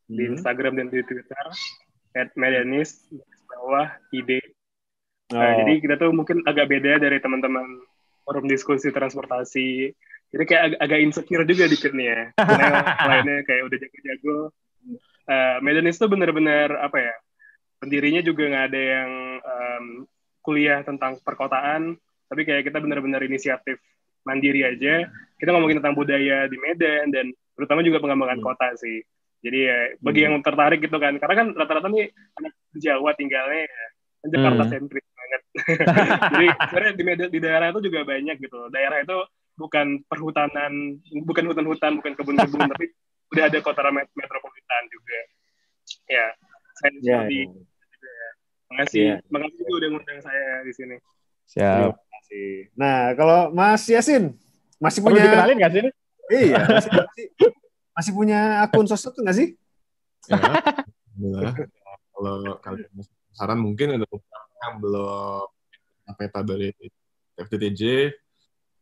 di 0.05 0.21
Hmm. 0.21 0.37
Instagram 0.37 0.77
dan 0.77 0.93
di 0.93 1.01
Twitter 1.01 1.45
at 2.13 2.29
Medanis 2.35 3.09
bawah 3.49 3.89
ide. 4.11 4.37
Oh. 5.31 5.39
Nah, 5.39 5.63
jadi 5.63 5.81
kita 5.81 5.95
tuh 5.97 6.13
mungkin 6.13 6.45
agak 6.45 6.69
beda 6.69 7.01
dari 7.01 7.17
teman-teman 7.17 7.65
forum 8.21 8.45
diskusi 8.45 8.91
transportasi. 8.91 9.95
Jadi 10.33 10.43
kayak 10.45 10.63
ag- 10.63 10.79
agak 10.81 10.99
insecure 11.01 11.45
juga 11.45 11.65
dikit 11.65 11.91
nih 11.93 12.07
ya. 12.09 12.21
Karena 12.35 12.79
lainnya 13.09 13.37
kayak 13.45 13.61
udah 13.67 13.77
jago-jago. 13.77 14.37
Uh, 15.25 15.57
Medanis 15.65 15.97
tuh 15.97 16.05
bener-bener 16.05 16.69
apa 16.77 16.97
ya? 17.01 17.13
Pendirinya 17.81 18.21
juga 18.21 18.45
nggak 18.45 18.65
ada 18.71 18.81
yang 18.81 19.09
um, 19.41 19.85
kuliah 20.41 20.85
tentang 20.85 21.17
perkotaan, 21.21 21.97
tapi 22.29 22.45
kayak 22.45 22.69
kita 22.69 22.77
bener-bener 22.77 23.21
inisiatif 23.25 23.81
mandiri 24.23 24.65
aja. 24.65 25.05
Kita 25.37 25.49
ngomongin 25.53 25.81
tentang 25.81 25.97
budaya 25.97 26.45
di 26.45 26.57
Medan 26.57 27.09
dan 27.09 27.25
terutama 27.53 27.81
juga 27.81 28.01
pengembangan 28.01 28.41
kota 28.41 28.73
sih. 28.77 29.01
Jadi 29.41 29.59
ya 29.61 29.77
bagi 30.01 30.25
Hmm. 30.25 30.27
yang 30.29 30.35
tertarik 30.41 30.81
gitu 30.81 30.97
kan, 30.97 31.21
karena 31.21 31.35
kan 31.37 31.47
rata-rata 31.53 31.85
nih 31.89 32.09
anak 32.41 32.53
Jawa 32.75 33.13
tinggalnya 33.13 33.69
ya, 33.69 33.83
kan 34.21 34.27
Jakarta 34.33 34.63
Hmm. 34.65 34.71
sentris 34.73 35.05
banget. 35.13 35.41
Jadi 36.33 36.47
sebenarnya 36.49 36.93
di 36.97 37.03
Medan 37.05 37.29
di 37.29 37.39
daerah 37.41 37.67
itu 37.69 37.79
juga 37.85 37.99
banyak 38.03 38.35
gitu. 38.41 38.59
Daerah 38.73 38.97
itu 39.05 39.17
bukan 39.55 40.03
perhutanan, 40.05 40.99
bukan 41.23 41.43
hutan-hutan, 41.47 41.91
bukan 41.99 42.11
kebun-kebun, 42.13 42.59
tapi 42.75 42.85
udah 43.33 43.43
ada 43.49 43.59
kota 43.59 43.89
met- 43.89 44.11
metropolitan 44.13 44.83
juga. 44.91 45.19
Ya, 46.05 46.25
saya 46.77 46.89
di 46.91 46.99
Ya, 47.01 47.19
sini. 47.25 47.39
ya. 47.95 48.27
Makasih, 48.65 48.99
Iya. 49.01 49.15
makasih 49.29 49.57
juga 49.61 49.73
udah 49.77 49.89
ngundang 49.93 50.19
saya 50.21 50.45
di 50.61 50.73
sini. 50.73 50.95
Siap. 51.45 51.93
Terima 51.93 52.09
kasih. 52.11 52.49
Nah, 52.73 52.99
kalau 53.13 53.39
Mas 53.53 53.83
Yasin 53.85 54.23
masih 54.77 54.99
Perlu 54.99 55.15
punya 55.15 55.23
dikenalin 55.29 55.55
nggak 55.55 55.71
sih? 55.71 55.81
ini? 55.81 55.91
Iya, 56.25 56.57
masih, 56.65 56.91
masih, 56.91 57.25
masih 57.93 58.11
punya 58.11 58.39
akun 58.65 58.85
sosmed 58.89 59.13
tuh 59.13 59.21
nggak 59.21 59.37
sih? 59.37 59.47
Ya. 60.25 61.53
Kalau 62.11 62.35
kalian 62.59 62.91
saran 63.31 63.59
mungkin 63.61 63.93
ada 63.93 64.05
beberapa 64.09 64.55
yang 64.65 64.75
belum 64.81 65.47
peta 66.17 66.39
dari 66.41 66.73
FTTJ, 67.37 67.81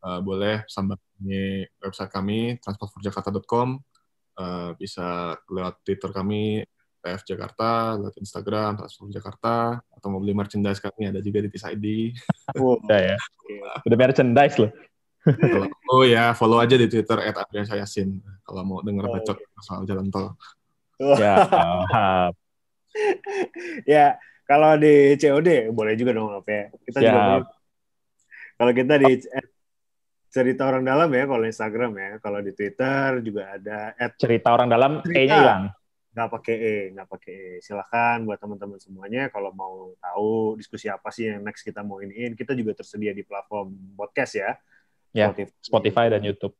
eh, 0.03 0.19
boleh 0.19 0.67
sambangi 0.67 1.63
website 1.80 2.11
kami 2.11 2.59
transportforjakarta.com, 2.59 3.80
eh, 4.39 4.69
bisa 4.75 5.39
lewat 5.47 5.80
Twitter 5.88 6.11
kami 6.11 6.61
TF 7.03 7.35
Jakarta, 7.35 7.99
lewat 7.99 8.15
Instagram 8.15 8.80
Transport 8.80 9.11
Jakarta, 9.11 9.55
atau 9.91 10.07
mau 10.07 10.23
beli 10.23 10.31
merchandise 10.31 10.80
kami 10.80 11.11
ada 11.11 11.19
juga 11.19 11.43
di 11.43 11.49
Tis 11.51 11.67
ID. 11.67 12.15
Udah 12.55 12.99
ya. 13.11 13.17
Udah 13.84 13.97
merchandise 13.99 14.55
loh. 14.55 14.71
Kalau- 15.23 15.71
oh 15.91 16.03
ya, 16.03 16.35
follow 16.35 16.59
aja 16.59 16.75
di 16.75 16.88
Twitter 16.88 17.15
@adriansayasin 17.31 18.19
kalau 18.43 18.63
mau 18.63 18.80
denger 18.84 19.07
bacot 19.07 19.39
soal 19.63 19.88
jalan 19.88 20.11
tol. 20.11 20.35
Ya. 20.99 21.47
ya, 23.95 24.05
kalau 24.47 24.75
di 24.75 25.15
COD 25.19 25.71
boleh 25.71 25.95
juga 25.95 26.11
dong 26.15 26.31
apa 26.31 26.49
ya. 26.51 26.65
Kita 26.88 26.97
juga 26.99 27.19
boleh. 27.23 27.47
Kalau 28.53 28.71
kita 28.71 28.93
di 28.99 29.11
at 29.31 29.47
cerita 30.34 30.65
orang 30.65 30.81
dalam 30.81 31.10
ya, 31.14 31.23
kalau 31.30 31.45
Instagram 31.45 31.91
ya. 31.93 32.11
Kalau 32.18 32.39
di 32.41 32.51
Twitter 32.57 33.22
juga 33.22 33.53
ada 33.53 33.93
at 33.93 34.18
Cerita 34.18 34.49
orang 34.49 34.68
dalam. 34.68 34.91
E-nya 35.05 35.38
hilang. 35.38 35.64
nggak 36.14 36.30
pakai 36.30 36.55
E, 36.57 36.76
nggak 36.93 37.07
pakai 37.10 37.34
E. 37.34 37.49
Silahkan 37.61 38.18
buat 38.26 38.41
teman-teman 38.41 38.81
semuanya 38.81 39.30
kalau 39.30 39.53
mau 39.53 39.93
tahu 40.01 40.57
diskusi 40.57 40.89
apa 40.89 41.14
sih 41.14 41.30
yang 41.30 41.45
next 41.45 41.61
kita 41.61 41.85
mau 41.85 42.01
iniin, 42.01 42.34
kita 42.34 42.57
juga 42.57 42.81
tersedia 42.81 43.14
di 43.14 43.22
platform 43.22 43.93
podcast 43.93 44.34
ya. 44.41 44.57
Ya, 45.14 45.30
Spotify 45.61 46.10
dan 46.10 46.26
YouTube. 46.26 46.57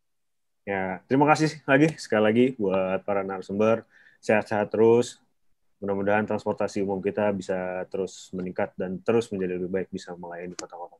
Ya, 0.63 1.01
terima 1.09 1.25
kasih 1.25 1.57
lagi 1.65 1.89
sekali 1.97 2.23
lagi 2.23 2.45
buat 2.61 3.01
para 3.01 3.25
narasumber. 3.25 3.81
Sehat-sehat 4.21 4.69
terus. 4.69 5.17
Mudah-mudahan 5.81 6.23
transportasi 6.23 6.79
umum 6.79 7.03
kita 7.03 7.27
bisa 7.35 7.83
terus 7.91 8.31
meningkat 8.31 8.71
dan 8.79 9.01
terus 9.03 9.27
menjadi 9.33 9.59
lebih 9.59 9.67
baik 9.67 9.89
bisa 9.91 10.15
melayani 10.15 10.55
kota-kota 10.55 10.95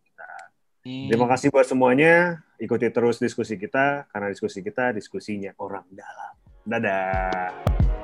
kita. 0.84 1.08
Terima 1.08 1.32
kasih 1.32 1.48
buat 1.48 1.64
semuanya. 1.64 2.44
Ikuti 2.60 2.92
terus 2.92 3.16
diskusi 3.16 3.56
kita 3.56 4.04
karena 4.12 4.28
diskusi 4.28 4.60
kita 4.60 4.92
diskusinya 4.92 5.56
orang 5.56 5.88
dalam. 5.96 6.36
Dadah. 6.68 8.03